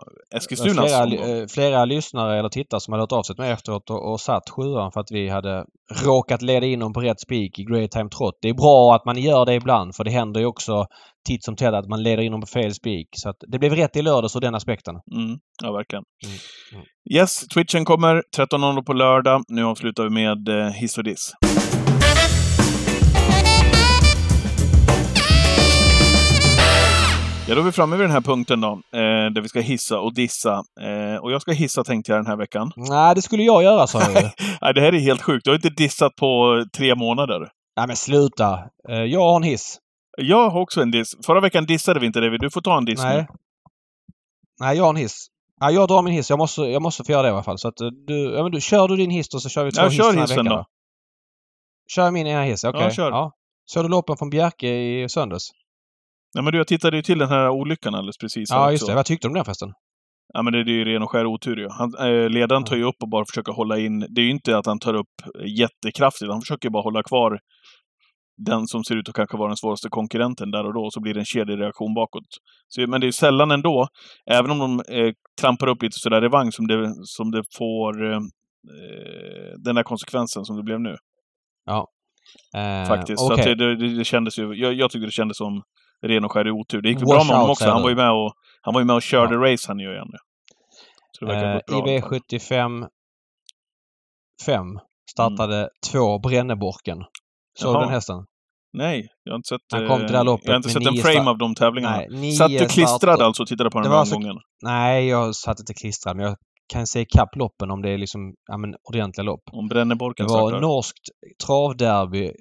var 0.82 0.88
flera, 0.88 1.42
eh, 1.42 1.48
flera 1.48 1.86
lyssnare 1.86 2.40
eller 2.40 2.50
tittare 2.50 2.80
som 2.82 2.92
hade 2.92 3.04
hört 3.04 3.12
av 3.12 3.24
sig 3.24 3.36
till 3.36 3.44
mig 3.44 3.52
efteråt 3.52 3.90
och, 3.90 4.12
och 4.12 4.20
satt 4.20 4.50
sjuan 4.50 4.92
för 4.92 5.00
att 5.00 5.12
vi 5.12 5.30
hade 5.30 5.66
råkat 6.04 6.42
leda 6.42 6.66
in 6.66 6.80
dem 6.80 6.94
på 6.94 7.02
rätt 7.02 7.20
spik 7.20 7.60
i 7.60 7.64
Great 7.64 7.92
Time 7.92 8.10
Trot. 8.10 8.38
Det 8.42 8.50
är 8.50 8.54
bra 8.54 8.96
att 8.96 9.06
man 9.06 9.18
gör 9.18 9.46
det 9.46 9.54
ibland 9.54 9.96
för 9.96 10.04
det 10.04 10.12
händer 10.12 10.40
ju 10.40 10.46
också 10.46 10.86
titt 11.28 11.44
som 11.44 11.56
tätt 11.56 11.74
att 11.74 11.90
man 11.90 12.04
leder 12.04 12.24
in 12.24 12.32
dem 12.32 12.42
på 12.42 12.48
fel 12.48 12.74
spik. 12.74 13.08
Så 13.12 13.30
att 13.30 13.38
det 13.48 13.60
blev 13.60 13.76
rätt 13.76 13.96
i 13.96 14.02
lördags 14.02 14.36
ur 14.36 14.42
den 14.42 14.56
aspekten. 14.56 14.96
Mm, 14.96 15.38
ja, 15.64 15.72
verkligen. 15.72 16.04
Mm, 16.26 16.38
mm. 16.74 16.86
Yes, 17.12 17.48
Twitchen 17.48 17.86
kommer 17.86 18.24
13.00 18.38 18.84
på 18.84 18.94
lördag. 18.94 19.44
Nu 19.48 19.64
avslutar 19.64 20.04
vi 20.04 20.10
med 20.10 20.50
eh, 20.50 20.68
hiss 20.68 20.98
och 20.98 21.04
diss. 21.04 21.34
Ja, 27.48 27.56
då 27.56 27.62
är 27.62 27.66
vi 27.66 27.72
framme 27.72 27.96
vid 27.96 28.04
den 28.04 28.12
här 28.12 28.22
punkten 28.22 28.62
då, 28.62 28.72
eh, 28.72 29.00
där 29.34 29.42
vi 29.42 29.50
ska 29.50 29.60
hissa 29.60 30.00
och 30.00 30.14
dissa. 30.14 30.64
Eh, 30.82 31.16
och 31.22 31.32
jag 31.32 31.42
ska 31.42 31.52
hissa 31.52 31.84
tänkte 31.84 32.12
jag 32.12 32.20
den 32.20 32.28
här 32.28 32.36
veckan. 32.36 32.72
Nej, 32.76 33.16
det 33.16 33.22
skulle 33.22 33.44
jag 33.44 33.64
göra 33.64 33.88
sa 33.88 34.02
jag. 34.02 34.14
Nej, 34.62 34.74
det 34.74 34.82
här 34.82 34.94
är 34.94 35.00
helt 35.00 35.22
sjukt. 35.22 35.46
Du 35.46 35.50
har 35.52 35.56
inte 35.56 35.70
dissat 35.70 36.16
på 36.16 36.64
tre 36.78 36.96
månader. 36.96 37.50
Nej 37.78 37.88
men 37.88 37.96
sluta. 37.96 38.60
Eh, 38.90 38.96
Jag 38.96 39.20
har 39.20 39.36
en 39.36 39.44
hiss. 39.44 39.80
Jag 40.18 40.50
har 40.50 40.62
också 40.62 40.82
en 40.82 40.92
diss. 40.92 41.16
Förra 41.26 41.40
veckan 41.42 41.66
dissade 41.66 42.00
vi 42.00 42.06
inte 42.06 42.20
David. 42.20 42.40
Du 42.42 42.50
får 42.50 42.62
ta 42.62 42.78
en 42.78 42.86
diss 42.86 43.04
Nej. 43.04 43.18
nu. 43.18 43.28
Nej, 44.60 44.78
jag 44.78 44.84
har 44.84 44.90
en 44.90 44.96
hiss. 44.96 45.28
Nej, 45.62 45.74
jag 45.76 45.88
drar 45.88 46.02
min 46.02 46.14
hiss. 46.14 46.30
Jag 46.30 46.40
måste, 46.40 46.62
jag 46.62 46.82
måste 46.82 47.04
få 47.04 47.12
göra 47.12 47.22
det 47.22 47.28
i 47.28 47.32
alla 47.32 47.44
fall. 47.44 47.58
Så 47.60 47.68
att 47.68 47.82
eh, 47.82 47.88
du, 48.08 48.34
ja, 48.36 48.44
men 48.44 48.52
du, 48.52 48.62
kör 48.62 48.88
du 48.88 48.96
din 48.96 49.10
hiss 49.12 49.30
då 49.30 49.40
så 49.40 49.50
kör 49.50 49.66
vi 49.66 49.72
två 49.72 49.82
Ja, 49.82 49.88
hiss 49.88 49.98
kör 49.98 50.08
den 50.08 50.16
här 50.16 50.22
hissen 50.22 50.46
veckan 50.46 50.58
då. 50.58 50.66
Kör 51.96 52.12
min 52.12 52.28
ena 52.28 52.44
hiss, 52.44 52.64
okej. 52.64 52.82
Ja, 52.82 52.90
kör. 52.92 53.12
Ja. 53.12 53.32
Såg 53.66 53.84
du 53.86 53.90
loppen 53.90 54.18
från 54.18 54.30
Bjerke 54.30 54.68
i 54.68 55.10
söndags? 55.10 55.52
Nej, 56.36 56.44
men 56.44 56.52
du, 56.52 56.58
jag 56.58 56.68
tittade 56.68 56.98
ju 56.98 57.04
till 57.04 57.18
den 57.18 57.30
här 57.30 57.50
olyckan 57.50 57.96
alldeles 57.96 58.18
precis. 58.18 58.50
Ja, 58.50 58.64
också. 58.64 58.72
just 58.72 58.88
det. 58.88 58.96
Vad 58.96 59.06
tyckte 59.06 59.28
du 59.28 59.30
om 59.30 59.34
den 59.34 59.46
förresten? 59.46 59.74
Ja, 60.34 60.42
men 60.42 60.54
det 60.54 60.60
är 60.60 60.66
ju 60.66 60.86
ren 60.86 61.04
och 61.04 61.12
skär 61.12 61.26
otur 61.26 61.58
ju. 61.58 61.68
Han, 61.70 61.96
eh, 62.00 62.30
ledaren 62.30 62.64
tar 62.64 62.76
ju 62.76 62.84
upp 62.84 62.96
och 63.04 63.10
bara 63.10 63.26
försöker 63.26 63.52
hålla 63.52 63.80
in. 63.80 64.00
Det 64.10 64.22
är 64.22 64.26
ju 64.26 64.32
inte 64.32 64.58
att 64.58 64.66
han 64.66 64.80
tar 64.80 64.94
upp 64.94 65.14
jättekraftigt. 65.46 66.32
Han 66.32 66.42
försöker 66.42 66.70
bara 66.70 66.84
hålla 66.84 67.04
kvar 67.04 67.40
den 68.38 68.68
som 68.68 68.84
ser 68.84 68.96
ut 68.96 69.10
att 69.10 69.16
kanske 69.16 69.38
vara 69.38 69.48
den 69.48 69.58
svåraste 69.58 69.90
konkurrenten 69.90 70.52
där 70.52 70.66
och 70.66 70.74
då, 70.74 70.90
så 70.92 71.02
blir 71.02 71.14
det 71.14 71.20
en 71.20 71.26
kedjereaktion 71.26 71.94
bakåt. 71.94 72.24
Så, 72.68 72.88
men 72.88 73.02
det 73.02 73.08
är 73.08 73.12
sällan 73.12 73.52
ändå, 73.52 73.88
även 74.32 74.52
om 74.52 74.60
de 74.60 74.96
eh, 74.96 75.14
trampar 75.42 75.68
upp 75.68 75.84
lite 75.84 76.00
sådär 76.00 76.26
i 76.26 76.28
vagn, 76.28 76.52
som 76.52 76.68
det, 76.68 76.94
som 77.04 77.32
det 77.32 77.44
får 77.58 78.12
eh, 78.12 78.20
den 79.58 79.76
där 79.76 79.84
konsekvensen 79.84 80.46
som 80.46 80.58
det 80.58 80.64
blev 80.64 80.80
nu. 80.80 80.96
Ja. 81.66 81.88
Eh, 82.56 82.88
Faktiskt. 82.88 83.22
Okay. 83.22 83.44
Så 83.44 83.50
det, 83.50 83.76
det, 83.76 83.98
det 83.98 84.06
kändes 84.06 84.40
ju, 84.40 84.54
jag, 84.54 84.74
jag 84.74 84.92
tyckte 84.92 85.08
det 85.08 85.12
kändes 85.12 85.38
som 85.38 85.62
ren 86.04 86.26
och 86.26 86.32
skär 86.32 86.52
otur. 86.52 86.82
Det 86.82 86.90
gick 86.90 86.98
väl 86.98 87.06
bra 87.06 87.24
med 87.24 87.36
honom 87.36 87.52
också. 87.52 87.70
Han 87.70 87.82
var 87.82 87.90
ju 87.90 87.96
med 87.96 88.12
och, 88.12 88.34
han 88.62 88.74
var 88.74 88.82
ju 88.82 88.86
med 88.86 88.96
och 88.96 89.02
körde 89.02 89.36
ja. 89.36 89.54
race 89.54 89.68
han 89.68 89.80
ju 89.80 89.94
igen 89.94 90.12
eh, 91.22 91.28
bra. 91.68 91.82
IV75 91.82 92.88
5 94.46 94.80
startade 95.12 95.58
mm. 95.58 95.70
två 95.92 96.20
Bränneborken. 96.20 96.98
Såg 97.60 97.76
du 97.76 97.80
den 97.80 97.90
hästen? 97.90 98.26
Nej, 98.74 99.08
jag 99.24 99.34
har 99.34 99.38
inte 99.38 99.48
sett, 99.48 99.62
han 99.72 99.88
kom 99.88 100.00
till 100.00 100.12
det 100.12 100.18
här 100.18 100.24
loppet 100.24 100.46
jag 100.46 100.54
har 100.54 100.58
inte 100.58 100.70
sett 100.70 100.88
en 100.88 100.96
frame 100.96 101.30
av 101.30 101.38
de 101.38 101.56
tävlingarna. 101.56 102.02
Nej, 102.10 102.32
satt 102.32 102.50
du 102.50 102.68
klistrad 102.68 103.22
alltså 103.22 103.44
och 103.44 103.48
tittade 103.48 103.70
på 103.70 103.80
den 103.80 103.92
här 103.92 104.06
så, 104.06 104.16
gången? 104.16 104.36
Nej, 104.62 105.08
jag 105.08 105.36
satt 105.36 105.60
inte 105.60 105.74
klistrad, 105.74 106.16
men 106.16 106.26
jag 106.26 106.36
kan 106.74 106.88
se 106.88 107.02
ikapp 107.02 107.36
loppen 107.36 107.72
om 107.72 107.82
det 107.82 107.90
är 107.90 107.98
liksom, 107.98 108.34
ja 108.48 108.58
men 108.58 108.76
ordentliga 108.90 109.26
lopp. 109.26 109.44
Om 109.52 109.68
Bränneborken 109.68 110.28
Det 110.28 110.34
var 110.34 110.62
norskt 110.62 111.08
travderby, 111.46 112.32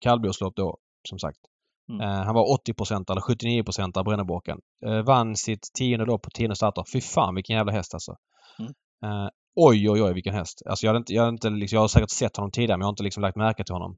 kallblodslopp 0.00 0.56
då, 0.56 0.76
som 1.08 1.18
sagt. 1.18 1.38
Mm. 1.88 2.00
Uh, 2.00 2.24
han 2.24 2.34
var 2.34 2.52
80 2.52 2.72
eller 3.12 3.20
79% 3.20 3.98
av 3.98 4.04
Bränneborken. 4.04 4.58
Uh, 4.86 5.02
vann 5.02 5.36
sitt 5.36 5.70
tionde 5.78 6.04
lopp 6.04 6.22
på 6.22 6.30
tionde 6.30 6.56
starter. 6.56 6.84
Fy 6.92 7.00
fan 7.00 7.34
vilken 7.34 7.56
jävla 7.56 7.72
häst 7.72 7.94
alltså. 7.94 8.16
Mm. 8.58 8.72
Uh, 9.04 9.28
oj, 9.56 9.90
oj, 9.90 10.02
oj 10.02 10.14
vilken 10.14 10.34
häst. 10.34 10.62
Alltså 10.66 10.86
jag, 10.86 10.90
hade 10.90 10.98
inte, 10.98 11.14
jag, 11.14 11.22
hade 11.22 11.32
inte, 11.34 11.50
liksom, 11.50 11.76
jag 11.76 11.80
har 11.80 11.88
säkert 11.88 12.10
sett 12.10 12.36
honom 12.36 12.50
tidigare 12.50 12.76
men 12.76 12.80
jag 12.80 12.86
har 12.86 12.92
inte 12.92 13.02
liksom 13.02 13.20
lagt 13.22 13.36
märke 13.36 13.64
till 13.64 13.74
honom. 13.74 13.96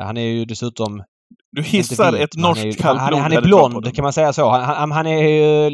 han 0.00 0.16
är 0.16 0.26
ju 0.26 0.44
dessutom 0.44 1.02
du 1.52 1.62
hissar 1.62 2.12
ett 2.12 2.36
norskt 2.36 2.80
kallblod. 2.80 3.12
Han, 3.12 3.20
han, 3.20 3.32
är 3.32 3.40
blond, 3.40 3.94
kan 3.94 4.02
man 4.02 4.12
säga 4.12 4.32
så. 4.32 4.50
Han, 4.50 4.62
han, 4.62 4.92
han 4.92 5.06
är 5.06 5.28
ju 5.28 5.70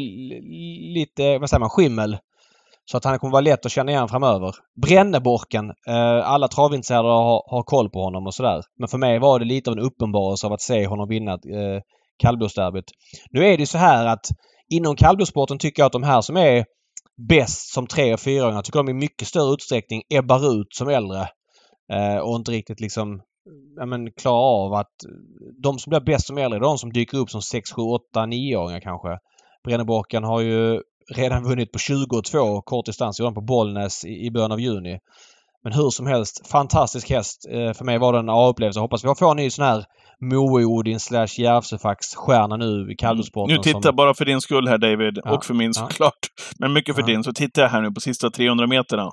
lite, 0.93 1.37
vad 1.37 1.49
säger 1.49 1.59
man, 1.59 1.69
skimmel. 1.69 2.17
Så 2.91 2.97
att 2.97 3.05
han 3.05 3.19
kommer 3.19 3.31
vara 3.31 3.41
lätt 3.41 3.65
att 3.65 3.71
känna 3.71 3.91
igen 3.91 4.07
framöver. 4.07 4.55
Bränneborken. 4.81 5.69
Eh, 5.87 6.29
alla 6.29 6.47
travintresserade 6.47 7.07
har, 7.07 7.43
har 7.49 7.63
koll 7.63 7.89
på 7.89 8.03
honom 8.03 8.27
och 8.27 8.33
sådär. 8.33 8.63
Men 8.79 8.87
för 8.87 8.97
mig 8.97 9.19
var 9.19 9.39
det 9.39 9.45
lite 9.45 9.69
av 9.69 9.77
en 9.77 9.83
uppenbarelse 9.83 10.47
av 10.47 10.53
att 10.53 10.61
se 10.61 10.87
honom 10.87 11.09
vinna 11.09 11.31
eh, 11.33 11.81
kallblodsderbyt. 12.17 12.85
Nu 13.31 13.45
är 13.45 13.57
det 13.57 13.65
så 13.65 13.77
här 13.77 14.05
att 14.05 14.25
inom 14.69 14.95
kallblodssporten 14.95 15.57
tycker 15.57 15.81
jag 15.81 15.85
att 15.85 15.91
de 15.91 16.03
här 16.03 16.21
som 16.21 16.37
är 16.37 16.65
bäst 17.29 17.73
som 17.73 17.87
tre 17.87 18.13
och 18.13 18.19
fyraåringar 18.19 18.61
tycker 18.61 18.79
de 18.79 18.89
i 18.89 18.93
mycket 18.93 19.27
större 19.27 19.53
utsträckning 19.53 20.01
ebbar 20.09 20.51
ut 20.51 20.75
som 20.75 20.89
äldre. 20.89 21.27
Eh, 21.93 22.17
och 22.17 22.35
inte 22.35 22.51
riktigt 22.51 22.79
liksom 22.79 23.21
ja, 23.79 23.85
men, 23.85 24.11
klarar 24.11 24.65
av 24.65 24.73
att... 24.73 25.03
Eh, 25.05 25.11
de 25.63 25.79
som 25.79 25.89
blir 25.89 25.99
bäst 25.99 26.27
som 26.27 26.37
äldre 26.37 26.57
är 26.57 26.61
de 26.61 26.77
som 26.77 26.93
dyker 26.93 27.17
upp 27.17 27.29
som 27.29 27.41
6, 27.41 27.71
7, 27.71 27.81
8, 27.81 28.25
9-åringar 28.25 28.79
kanske. 28.79 29.17
Bränneborken 29.63 30.23
har 30.23 30.41
ju 30.41 30.81
redan 31.15 31.43
vunnit 31.43 31.71
på 31.71 31.79
22 31.79 32.61
kortdistans. 32.61 33.19
Gjorde 33.19 33.33
på 33.33 33.41
Bollnäs 33.41 34.05
i 34.05 34.31
början 34.31 34.51
av 34.51 34.59
juni. 34.59 34.99
Men 35.63 35.73
hur 35.73 35.89
som 35.89 36.07
helst, 36.07 36.47
fantastisk 36.47 37.09
häst. 37.09 37.45
Eh, 37.51 37.73
för 37.73 37.85
mig 37.85 37.97
var 37.97 38.13
det 38.13 38.19
en 38.19 38.29
A-upplevelse. 38.29 38.79
Hoppas 38.79 39.03
vi 39.03 39.15
får 39.15 39.31
en 39.31 39.37
ny 39.37 39.49
sån 39.49 39.65
här 39.65 39.85
Moe-Odin 40.21 40.99
slash 40.99 41.39
Järvsöfax-stjärna 41.39 42.57
nu 42.57 42.91
i 42.91 42.95
kallblodssporten. 42.95 43.55
Nu 43.55 43.63
tittar 43.63 43.81
som... 43.81 43.95
bara 43.95 44.13
för 44.13 44.25
din 44.25 44.41
skull 44.41 44.67
här 44.67 44.77
David, 44.77 45.19
ja, 45.23 45.31
och 45.31 45.45
för 45.45 45.53
min 45.53 45.73
såklart. 45.73 46.13
Ja. 46.37 46.43
Men 46.59 46.73
mycket 46.73 46.95
för 46.95 47.01
ja. 47.01 47.05
din, 47.05 47.23
så 47.23 47.33
tittar 47.33 47.61
jag 47.61 47.69
här 47.69 47.81
nu 47.81 47.91
på 47.91 47.99
sista 47.99 48.29
300 48.29 48.67
meterna. 48.67 49.11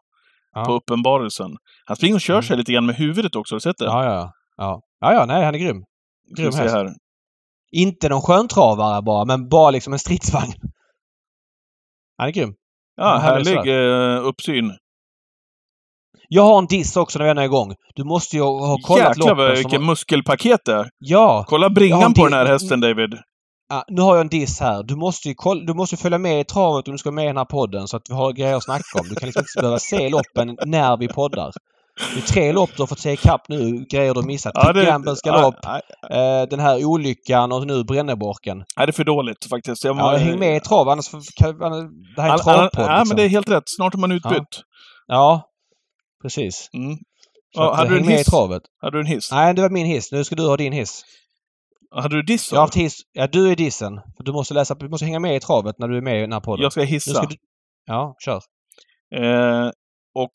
På 0.67 0.73
uppenbarelsen. 0.73 1.51
Han 1.87 1.97
springer 1.97 2.15
och 2.15 2.21
kör 2.21 2.43
sig 2.43 2.55
mm. 2.55 2.59
lite 2.59 2.73
grann 2.73 2.87
med 2.87 2.97
huvudet 2.97 3.37
också, 3.37 3.55
har 3.55 3.57
du 3.57 3.61
sett 3.61 3.79
det? 3.79 3.85
Ja, 3.85 4.05
ja. 4.05 4.33
Ja, 4.57 4.81
ja, 5.01 5.13
ja 5.13 5.27
nej, 5.27 5.45
han 5.45 5.55
är 5.55 5.59
grym. 5.59 5.85
Grym 6.37 6.53
häst. 6.55 6.75
Här. 6.75 6.89
Inte 7.73 8.09
någon 8.09 8.23
sköntravare 8.23 9.03
bara, 9.03 9.25
men 9.25 9.49
bara 9.49 9.71
liksom 9.71 9.93
en 9.93 9.99
stridsvagn. 9.99 10.53
Han 12.17 12.29
är 12.29 12.33
grym. 12.33 12.55
Ja, 12.97 13.19
härlig 13.19 13.67
uh, 13.69 14.27
uppsyn. 14.27 14.73
Jag 16.29 16.43
har 16.43 16.59
en 16.59 16.67
diss 16.67 16.97
också 16.97 17.19
när 17.19 17.35
vi 17.35 17.41
är 17.41 17.45
igång. 17.45 17.75
Du 17.95 18.05
måste 18.05 18.37
ju 18.37 18.43
ha 18.43 18.79
kollat 18.83 19.09
Jäklar 19.09 19.29
loppen. 19.29 19.55
vilket 19.55 19.73
som... 19.73 19.87
muskelpaket 19.87 20.61
det 20.65 20.73
är. 20.73 20.89
Ja. 20.99 21.45
Kolla 21.49 21.71
bringan 21.71 22.15
på 22.15 22.25
den 22.25 22.33
här 22.33 22.47
hästen, 22.47 22.81
David. 22.81 23.15
Ja, 23.69 23.85
nu 23.89 24.01
har 24.01 24.15
jag 24.15 24.21
en 24.21 24.29
diss 24.29 24.61
här. 24.61 24.83
Du 24.83 24.97
måste 24.97 25.29
ju 25.29 25.35
du 25.67 25.75
måste 25.75 25.97
följa 25.97 26.19
med 26.19 26.41
i 26.41 26.45
travet 26.45 26.89
om 26.89 26.93
du 26.95 26.99
ska 26.99 27.11
med 27.11 27.25
i 27.25 27.27
den 27.27 27.37
här 27.37 27.45
podden 27.45 27.89
så 27.89 27.97
att 27.97 28.11
vi 28.11 28.15
har 28.15 28.33
grejer 28.33 28.57
att 28.57 28.65
snacka 28.65 29.01
om. 29.01 29.09
Du 29.09 29.15
kan 29.15 29.27
liksom 29.27 29.41
inte 29.41 29.61
behöva 29.61 29.79
se 29.79 30.09
loppen 30.09 30.59
när 30.67 30.97
vi 30.97 31.09
poddar. 31.09 31.53
Det 32.15 32.21
är 32.21 32.27
tre 32.27 32.53
lopp 32.53 32.71
du 32.77 32.83
har 32.83 32.87
fått 32.87 32.99
se 32.99 33.13
ikapp 33.13 33.49
nu, 33.49 33.85
grejer 33.91 34.15
du 34.15 34.23
missat. 34.23 34.53
Ja, 34.55 34.73
det, 34.73 34.85
Gambels 34.85 35.23
galopp, 35.23 35.55
ja, 35.63 35.81
ja. 36.09 36.17
Eh, 36.17 36.49
den 36.49 36.61
här 36.61 36.85
olyckan 36.85 37.53
och 37.53 37.67
nu 37.67 37.85
Bränneborken. 37.85 38.65
Ja, 38.77 38.87
det 38.87 38.91
är 38.91 38.93
för 38.93 39.05
dåligt 39.05 39.45
faktiskt. 39.51 39.85
Jag 39.85 39.97
ja, 39.97 40.17
häng 40.17 40.39
med 40.39 40.57
i 40.57 40.61
trav 40.61 40.89
annars... 40.89 41.11
Det 41.11 41.19
här 42.23 42.29
är 42.29 42.33
en 42.33 42.39
travpodd. 42.39 42.85
Ja, 42.85 42.99
liksom. 42.99 43.09
men 43.09 43.17
det 43.17 43.23
är 43.23 43.29
helt 43.29 43.49
rätt. 43.49 43.63
Snart 43.67 43.95
är 43.95 43.99
man 43.99 44.13
utbytt. 44.13 44.63
Ja, 45.07 45.43
precis. 46.23 46.71
Mm. 46.73 46.97
Ja, 47.55 47.75
hade 47.75 47.91
du 47.91 47.97
en 47.99 48.09
hiss? 48.09 48.33
Hade 48.83 48.97
du 48.97 49.01
en 49.01 49.07
hiss? 49.07 49.33
Nej, 49.33 49.55
det 49.55 49.63
var 49.63 49.71
min 49.71 49.87
hiss. 49.87 50.13
Nu 50.13 50.25
ska 50.25 50.35
du 50.35 50.47
ha 50.47 50.57
din 50.57 50.73
hiss. 50.73 51.05
Hade 51.91 52.17
du 52.17 52.23
diss? 52.23 52.53
Jag 52.53 52.59
har 52.59 52.63
haft 52.63 52.77
hiss. 52.77 53.01
Ja, 53.13 53.27
du 53.27 53.51
är 53.51 53.57
dissen. 53.57 54.01
Du 54.19 54.33
måste 54.33 54.55
läsa, 54.55 54.75
du 54.75 54.89
måste 54.89 55.07
hänga 55.07 55.19
med 55.19 55.37
i 55.37 55.41
travet 55.41 55.79
när 55.79 55.89
du 55.89 55.97
är 55.97 56.01
med 56.01 56.19
i 56.19 56.21
den 56.21 56.33
här 56.33 56.41
podden. 56.41 56.63
Jag 56.63 56.73
ska 56.73 56.83
hissa. 56.83 57.15
Ska 57.15 57.27
du... 57.27 57.37
Ja, 57.87 58.17
kör. 58.25 58.41
Eh, 59.15 59.71
och 60.15 60.33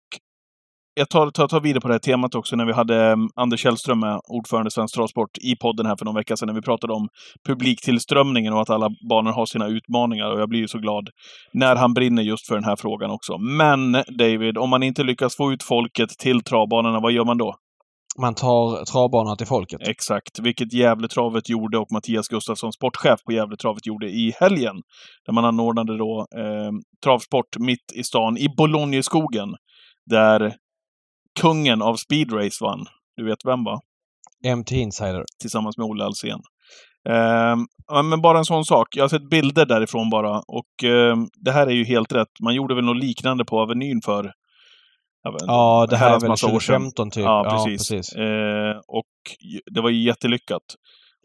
jag 1.02 1.10
tar, 1.10 1.32
tar, 1.32 1.48
tar 1.48 1.62
vidare 1.62 1.82
på 1.82 1.88
det 1.88 1.94
här 1.94 2.00
temat 2.00 2.36
också 2.36 2.56
när 2.56 2.66
vi 2.66 2.74
hade 2.74 3.12
um, 3.12 3.30
Anders 3.36 3.60
Källström 3.60 4.00
med, 4.00 4.20
ordförande 4.24 4.68
i 4.68 4.72
Svensk 4.72 4.96
Travsport, 4.96 5.38
i 5.42 5.56
podden 5.56 5.86
här 5.86 5.96
för 5.96 6.06
någon 6.06 6.16
vecka 6.16 6.38
sedan 6.38 6.48
när 6.48 6.54
vi 6.54 6.62
pratade 6.62 6.94
om 6.94 7.08
publiktillströmningen 7.48 8.54
och 8.54 8.62
att 8.62 8.70
alla 8.70 8.90
banor 9.10 9.32
har 9.32 9.46
sina 9.46 9.68
utmaningar. 9.68 10.32
Och 10.32 10.42
jag 10.42 10.50
blir 10.50 10.60
ju 10.60 10.68
så 10.68 10.78
glad 10.78 11.10
när 11.54 11.76
han 11.76 11.94
brinner 11.94 12.24
just 12.24 12.48
för 12.48 12.56
den 12.56 12.64
här 12.64 12.76
frågan 12.76 13.12
också. 13.12 13.38
Men 13.38 13.92
David, 14.20 14.58
om 14.58 14.70
man 14.70 14.84
inte 14.84 15.04
lyckas 15.04 15.36
få 15.36 15.52
ut 15.52 15.64
folket 15.64 16.10
till 16.10 16.42
travbanorna, 16.44 17.00
vad 17.00 17.12
gör 17.12 17.26
man 17.26 17.38
då? 17.38 17.56
Man 18.22 18.36
tar 18.36 18.86
travbanorna 18.86 19.36
till 19.36 19.48
folket. 19.48 19.88
Exakt, 19.88 20.40
vilket 20.40 20.74
Gävletravet 20.74 21.50
gjorde 21.50 21.78
och 21.78 21.92
Mattias 21.94 22.28
Gustafsson, 22.28 22.74
sportchef 22.74 23.20
på 23.26 23.32
Gävletravet, 23.32 23.86
gjorde 23.86 24.08
i 24.08 24.34
helgen. 24.40 24.76
Där 25.26 25.34
man 25.34 25.46
anordnade 25.46 25.98
då 25.98 26.26
eh, 26.38 26.72
travsport 27.04 27.58
mitt 27.60 27.92
i 27.96 28.04
stan, 28.04 28.38
i 28.38 28.48
Bologneskogen. 28.58 29.50
Där 30.10 30.56
kungen 31.40 31.82
av 31.82 31.96
speedrace 31.96 32.64
vann. 32.64 32.86
Du 33.18 33.26
vet 33.26 33.46
vem 33.46 33.64
va? 33.64 33.82
MT 34.58 34.72
Insider. 34.72 35.26
Tillsammans 35.42 35.78
med 35.78 35.86
Olle 35.86 36.04
Alsen. 36.04 36.42
Uh, 37.10 38.04
men 38.04 38.22
bara 38.22 38.38
en 38.38 38.46
sån 38.46 38.66
sak. 38.66 38.88
Jag 38.96 39.04
har 39.04 39.10
sett 39.10 39.30
bilder 39.30 39.66
därifrån 39.66 40.10
bara. 40.10 40.40
Och 40.40 40.84
uh, 40.84 41.16
det 41.46 41.52
här 41.52 41.68
är 41.68 41.72
ju 41.72 41.86
helt 41.86 42.12
rätt. 42.12 42.40
Man 42.44 42.56
gjorde 42.56 42.76
väl 42.76 42.86
något 42.86 43.04
liknande 43.04 43.46
på 43.46 43.60
Avenyn 43.60 44.02
för 44.02 44.34
Ja, 45.48 45.88
det 45.90 45.98
här 45.98 46.16
är 46.16 46.20
väl 46.20 46.38
2015 46.38 47.12
typ. 47.12 47.24
Ja, 47.24 47.44
precis. 47.44 47.92
Ja, 47.92 47.98
precis. 47.98 48.16
Uh, 48.16 48.82
och 48.88 49.12
det 49.72 49.82
var 49.82 49.90
ju 49.90 50.04
jättelyckat. 50.04 50.64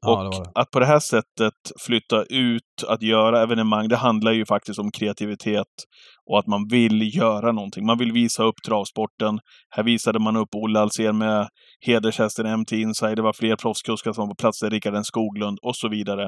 Ja, 0.06 0.24
och 0.26 0.30
det 0.30 0.38
det. 0.44 0.60
att 0.60 0.70
på 0.70 0.80
det 0.80 0.86
här 0.86 0.98
sättet 0.98 1.54
flytta 1.86 2.22
ut, 2.22 2.62
att 2.88 3.02
göra 3.02 3.42
evenemang, 3.42 3.88
det 3.88 3.96
handlar 3.96 4.32
ju 4.32 4.46
faktiskt 4.46 4.78
om 4.78 4.90
kreativitet 4.90 5.66
och 6.30 6.38
att 6.38 6.46
man 6.46 6.68
vill 6.70 7.16
göra 7.16 7.52
någonting. 7.52 7.86
Man 7.86 7.98
vill 7.98 8.12
visa 8.12 8.44
upp 8.44 8.54
travsporten. 8.66 9.38
Här 9.70 9.82
visade 9.82 10.18
man 10.18 10.36
upp 10.36 10.48
Olle 10.54 10.80
Alsen 10.80 11.18
med 11.18 11.48
hedershästen 11.86 12.60
MT 12.60 12.72
Inside. 12.72 13.16
Det 13.16 13.22
var 13.22 13.32
fler 13.32 13.56
proffskuskar 13.56 14.12
som 14.12 14.22
var 14.22 14.34
på 14.34 14.34
plats, 14.34 14.62
Rickard 14.62 15.06
Skoglund 15.06 15.58
och 15.62 15.76
så 15.76 15.88
vidare. 15.88 16.24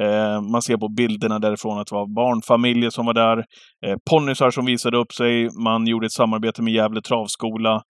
Eh, 0.00 0.40
man 0.52 0.62
ser 0.62 0.76
på 0.76 0.88
bilderna 0.88 1.38
därifrån 1.38 1.78
att 1.78 1.86
det 1.86 1.94
var 1.94 2.14
barnfamiljer 2.14 2.90
som 2.90 3.06
var 3.06 3.14
där. 3.14 3.38
Eh, 3.86 3.96
ponnysar 4.10 4.50
som 4.50 4.66
visade 4.66 4.98
upp 4.98 5.12
sig. 5.12 5.48
Man 5.64 5.86
gjorde 5.86 6.06
ett 6.06 6.12
samarbete 6.12 6.62
med 6.62 6.72
Gävle 6.72 7.02
Travskola. 7.02 7.82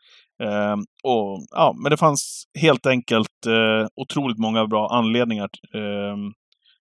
Eh, 0.42 0.76
och, 1.02 1.46
ja, 1.50 1.74
men 1.82 1.90
det 1.90 1.96
fanns 1.96 2.44
helt 2.60 2.86
enkelt 2.86 3.46
eh, 3.46 3.86
otroligt 3.96 4.38
många 4.38 4.66
bra 4.66 4.88
anledningar 4.88 5.48
eh, 5.74 6.16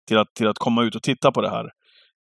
till, 0.07 0.17
att, 0.17 0.33
till 0.35 0.47
att 0.47 0.57
komma 0.57 0.83
ut 0.83 0.95
och 0.95 1.03
titta 1.03 1.31
på 1.31 1.41
det 1.41 1.49
här. 1.49 1.69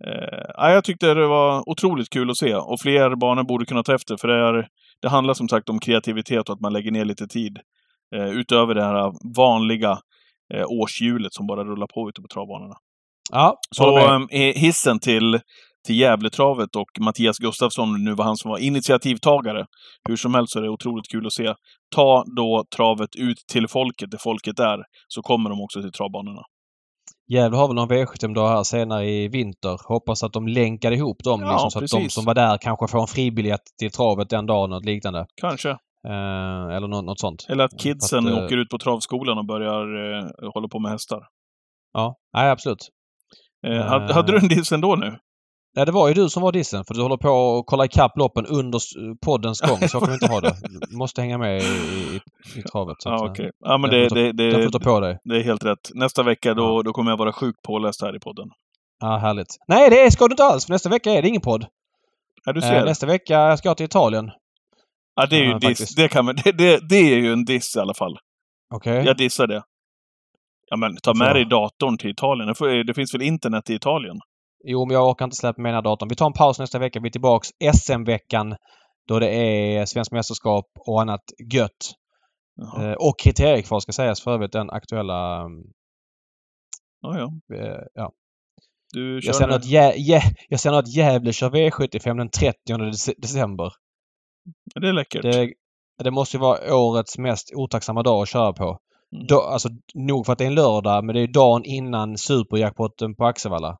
Eh, 0.05 0.71
jag 0.73 0.83
tyckte 0.83 1.13
det 1.13 1.27
var 1.27 1.69
otroligt 1.69 2.09
kul 2.09 2.29
att 2.29 2.37
se 2.37 2.55
och 2.55 2.79
fler 2.79 3.15
banor 3.15 3.43
borde 3.43 3.65
kunna 3.65 3.83
ta 3.83 3.95
efter 3.95 4.17
för 4.17 4.27
det, 4.27 4.35
är, 4.35 4.67
det 5.01 5.09
handlar 5.09 5.33
som 5.33 5.49
sagt 5.49 5.69
om 5.69 5.79
kreativitet 5.79 6.49
och 6.49 6.55
att 6.55 6.61
man 6.61 6.73
lägger 6.73 6.91
ner 6.91 7.05
lite 7.05 7.27
tid. 7.27 7.59
Eh, 8.15 8.29
utöver 8.29 8.75
det 8.75 8.83
här 8.83 9.13
vanliga 9.35 9.99
eh, 10.53 10.65
årshjulet 10.67 11.33
som 11.33 11.47
bara 11.47 11.63
rullar 11.63 11.87
på 11.87 12.09
ute 12.09 12.21
på 12.21 12.27
travbanorna. 12.27 12.75
Ja, 13.31 13.57
Så 13.71 13.97
eh, 13.97 14.53
hissen 14.55 14.99
till 14.99 15.39
till 15.85 15.99
Gävletravet 15.99 16.75
och 16.75 16.89
Mattias 16.99 17.37
Gustafsson 17.37 18.03
nu 18.03 18.13
var 18.13 18.25
han 18.25 18.37
som 18.37 18.51
var 18.51 18.57
initiativtagare. 18.57 19.65
Hur 20.09 20.15
som 20.15 20.33
helst 20.33 20.53
så 20.53 20.59
är 20.59 20.63
det 20.63 20.69
otroligt 20.69 21.11
kul 21.11 21.25
att 21.25 21.33
se. 21.33 21.53
Ta 21.95 22.23
då 22.35 22.63
travet 22.75 23.15
ut 23.15 23.37
till 23.51 23.67
folket, 23.67 24.11
där 24.11 24.17
folket 24.17 24.59
är, 24.59 24.77
så 25.07 25.21
kommer 25.21 25.49
de 25.49 25.61
också 25.61 25.81
till 25.81 25.91
travbanorna. 25.91 26.41
Gävle 27.27 27.57
har 27.57 27.67
väl 27.67 27.75
någon 27.75 27.89
V75-dag 27.89 28.49
här 28.49 28.63
senare 28.63 29.05
i 29.05 29.27
vinter. 29.27 29.77
Hoppas 29.87 30.23
att 30.23 30.33
de 30.33 30.47
länkar 30.47 30.91
ihop 30.91 31.23
dem 31.23 31.41
ja, 31.41 31.51
liksom, 31.51 31.71
så 31.71 31.79
precis. 31.79 31.93
att 31.93 32.03
de 32.03 32.09
som 32.09 32.25
var 32.25 32.33
där 32.33 32.57
kanske 32.57 32.87
får 32.87 33.01
en 33.01 33.07
fribiljett 33.07 33.61
till 33.79 33.91
travet 33.91 34.29
den 34.29 34.45
dagen 34.45 34.73
och 34.73 34.85
liknande. 34.85 35.25
Kanske. 35.41 35.69
Eh, 36.07 36.75
eller 36.75 36.87
något, 36.87 37.05
något 37.05 37.19
sånt. 37.19 37.45
Eller 37.49 37.63
att 37.63 37.79
kidsen 37.79 38.27
Att, 38.27 38.31
eh, 38.31 38.43
åker 38.43 38.57
ut 38.57 38.69
på 38.69 38.77
travskolan 38.77 39.37
och 39.37 39.45
börjar 39.45 40.17
eh, 40.17 40.51
hålla 40.53 40.67
på 40.67 40.79
med 40.79 40.91
hästar. 40.91 41.21
Ja, 41.93 42.15
nej 42.33 42.49
absolut. 42.49 42.89
Eh, 43.67 43.85
hade, 43.85 44.13
hade 44.13 44.31
du 44.31 44.37
en 44.37 44.47
diss 44.47 44.71
ändå 44.71 44.95
nu? 44.95 45.17
Nej, 45.75 45.85
det 45.85 45.91
var 45.91 46.07
ju 46.07 46.13
du 46.13 46.29
som 46.29 46.43
var 46.43 46.51
dissen 46.51 46.85
för 46.85 46.93
du 46.93 47.01
håller 47.01 47.17
på 47.17 47.57
att 47.59 47.65
kolla 47.65 47.85
ikapp 47.85 48.17
loppen 48.17 48.45
under 48.45 48.79
poddens 49.25 49.61
gång. 49.61 49.79
Så 49.87 49.99
kan 49.99 50.07
vi 50.09 50.13
inte 50.13 50.27
ha 50.27 50.41
det. 50.41 50.55
Du 50.89 50.97
måste 50.97 51.21
hänga 51.21 51.37
med 51.37 51.61
i, 51.61 51.65
i, 51.65 52.19
i 52.59 52.61
travet. 52.61 52.95
Så 53.01 53.09
Ja, 53.09 53.25
eh, 53.25 53.31
okej. 53.31 53.51
Ja, 53.59 53.77
men 53.77 53.89
det, 53.89 54.09
får 54.09 54.15
det, 54.15 54.31
det, 54.31 54.71
ta 54.71 54.79
på 54.79 54.99
dig. 54.99 55.17
det 55.23 55.35
är 55.35 55.43
helt 55.43 55.65
rätt. 55.65 55.91
Nästa 55.93 56.23
vecka 56.23 56.53
då, 56.53 56.81
då 56.81 56.93
kommer 56.93 57.11
jag 57.11 57.17
vara 57.17 57.33
sjukt 57.33 57.61
påläst 57.61 58.01
här 58.01 58.15
i 58.15 58.19
podden. 58.19 58.47
Ja, 58.99 59.17
härligt. 59.17 59.55
Nej, 59.67 59.89
det 59.89 60.11
ska 60.11 60.27
du 60.27 60.33
inte 60.33 60.43
alls. 60.43 60.65
För 60.65 60.73
nästa 60.73 60.89
vecka 60.89 61.11
är 61.11 61.21
det 61.21 61.27
ingen 61.27 61.41
podd. 61.41 61.65
Ja, 62.45 62.53
du 62.53 62.59
Eh, 62.59 62.67
ser. 62.69 62.85
nästa 62.85 63.05
vecka 63.05 63.57
ska 63.57 63.69
jag 63.69 63.77
till 63.77 63.85
Italien. 63.85 64.31
ja, 65.15 65.25
det 65.25 65.35
är 65.35 65.39
ju 65.39 65.47
Ja, 65.47 65.53
en 65.53 65.59
diss. 65.59 65.67
faktiskt. 65.69 65.97
Det, 65.97 66.07
kan 66.07 66.25
man, 66.25 66.35
det, 66.43 66.51
det, 66.51 66.89
det 66.89 66.95
är 67.13 67.17
ju 67.17 67.33
en 67.33 67.45
diss 67.45 67.75
i 67.75 67.79
alla 67.79 67.93
fall. 67.93 68.17
Okej? 68.75 69.03
Jag 69.05 69.17
dissar 69.17 69.47
det. 69.47 69.63
Ja, 70.69 70.77
men 70.77 70.95
ta 71.03 71.13
med 71.13 71.27
Så. 71.27 71.33
dig 71.33 71.45
datorn 71.45 71.97
till 71.97 72.09
Italien. 72.09 72.53
Det 72.87 72.93
finns 72.93 73.13
väl 73.13 73.21
internet 73.21 73.69
i 73.69 73.73
Italien? 73.73 74.15
Jo, 74.63 74.85
men 74.85 74.93
jag 74.93 75.09
orkar 75.09 75.25
inte 75.25 75.37
släppa 75.37 75.61
med 75.61 75.69
den 75.69 75.75
här 75.75 75.81
datorn. 75.81 76.09
Vi 76.09 76.15
tar 76.15 76.25
en 76.25 76.33
paus 76.33 76.59
nästa 76.59 76.79
vecka. 76.79 76.99
Vi 76.99 77.07
är 77.07 77.11
tillbaks 77.11 77.49
SM-veckan. 77.73 78.55
Då 79.07 79.19
det 79.19 79.29
är 79.29 79.85
Svenskt 79.85 80.11
mästerskap 80.11 80.65
och 80.87 81.01
annat 81.01 81.23
gött. 81.53 81.93
Jaha. 82.55 82.89
Eh, 82.91 82.93
och 82.93 83.19
kriteriekval 83.19 83.81
ska 83.81 83.91
sägas 83.91 84.21
för 84.23 84.31
övrigt. 84.31 84.51
Den 84.51 84.69
aktuella... 84.69 85.41
mm, 85.41 85.63
Ja, 87.01 87.17
ja. 87.19 87.55
Eh, 87.57 87.81
ja. 87.93 88.11
Du 88.93 89.19
Jag 89.23 89.35
ser 89.35 89.47
något 89.47 89.65
jä- 89.65 89.93
jä- 89.95 90.35
jag 90.49 90.59
ser 90.59 90.71
något 90.71 90.95
Gävle 90.95 91.33
kör 91.33 91.49
V75 91.49 92.17
den 92.17 92.29
30 92.29 92.57
dec- 92.67 93.13
december. 93.17 93.71
Det 94.81 94.87
är 94.87 94.93
läckert. 94.93 95.21
Det, 95.21 95.53
det 96.03 96.11
måste 96.11 96.37
ju 96.37 96.41
vara 96.41 96.75
årets 96.75 97.17
mest 97.17 97.51
otacksamma 97.55 98.03
dag 98.03 98.21
att 98.21 98.29
köra 98.29 98.53
på. 98.53 98.63
Mm. 99.15 99.27
Då, 99.27 99.41
alltså, 99.41 99.69
nog 99.93 100.25
för 100.25 100.33
att 100.33 100.39
det 100.39 100.45
är 100.45 100.47
en 100.47 100.55
lördag, 100.55 101.03
men 101.05 101.15
det 101.15 101.21
är 101.21 101.27
dagen 101.27 101.63
innan 101.65 102.17
superjackpotten 102.17 103.15
på 103.15 103.25
Axevalla. 103.25 103.77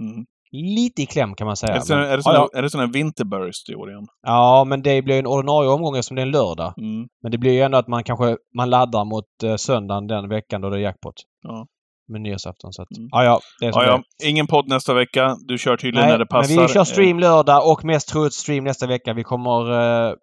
Mm. 0.00 0.24
Lite 0.52 1.02
i 1.02 1.06
kläm 1.06 1.34
kan 1.34 1.46
man 1.46 1.56
säga. 1.56 1.72
Är 1.72 1.78
det 1.78 1.84
sån, 1.84 1.98
men, 1.98 2.08
är 2.08 2.16
det 2.16 2.22
sån, 2.22 2.34
ja, 2.34 2.48
är 2.54 2.62
det 2.62 2.70
sån 2.70 2.80
här 2.80 2.96
igen? 2.96 4.06
ja, 4.26 4.64
men 4.64 4.82
det 4.82 5.02
blir 5.02 5.18
en 5.18 5.26
ordinarie 5.26 5.70
omgång 5.70 5.96
eftersom 5.96 6.14
det 6.14 6.22
är 6.22 6.26
en 6.26 6.30
lördag. 6.30 6.74
Mm. 6.78 7.06
Men 7.22 7.32
det 7.32 7.38
blir 7.38 7.52
ju 7.52 7.60
ändå 7.60 7.78
att 7.78 7.88
man 7.88 8.04
kanske 8.04 8.36
man 8.56 8.70
laddar 8.70 9.04
mot 9.04 9.24
eh, 9.44 9.56
söndagen 9.56 10.06
den 10.06 10.28
veckan 10.28 10.60
då 10.60 10.70
det 10.70 10.76
är 10.76 10.80
jackpot. 10.80 11.14
Ja. 11.42 11.66
Med 12.08 12.20
nyårsafton. 12.20 12.72
Så 12.72 12.82
att, 12.82 12.96
Mm. 12.98 13.08
ja, 13.12 13.24
ja, 13.24 13.40
det 13.60 13.66
är 13.66 13.72
som 13.72 13.82
Ja, 13.82 13.88
ja. 13.88 14.28
Ingen 14.28 14.46
podd 14.46 14.68
nästa 14.68 14.94
vecka. 14.94 15.36
Du 15.48 15.58
kör 15.58 15.76
tydligen 15.76 16.08
när 16.08 16.18
det 16.18 16.18
men 16.18 16.26
passar. 16.26 16.62
vi 16.62 16.68
kör 16.68 16.80
Eh, 16.80 16.84
stream 16.84 17.18
lördag 17.18 17.70
och 17.72 17.84
mest 17.84 18.08
troligt 18.08 18.34
stream 18.34 18.64
nästa 18.64 18.86
vecka. 18.86 19.12
Vi 19.12 19.22
kommer 19.24 19.70
eh, 20.08 20.14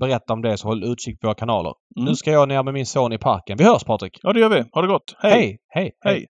berätta 0.00 0.32
om 0.32 0.42
det 0.42 0.56
så 0.56 0.68
håll 0.68 0.84
utkik 0.84 1.20
på 1.20 1.26
våra 1.26 1.34
kanaler. 1.34 1.72
Mm. 1.96 2.08
Nu 2.08 2.14
ska 2.14 2.30
jag 2.30 2.48
ner 2.48 2.62
med 2.62 2.74
min 2.74 2.86
son 2.86 3.12
i 3.12 3.18
parken. 3.18 3.56
Vi 3.58 3.64
hörs 3.64 3.84
Patrik! 3.84 4.18
Ja, 4.22 4.32
det 4.32 4.40
gör 4.40 4.48
vi. 4.48 4.64
Ha 4.72 4.82
det 4.82 4.88
gott. 4.88 5.14
Hej! 5.18 5.32
hej! 5.32 5.58
hej. 5.74 5.92
Hej. 6.04 6.26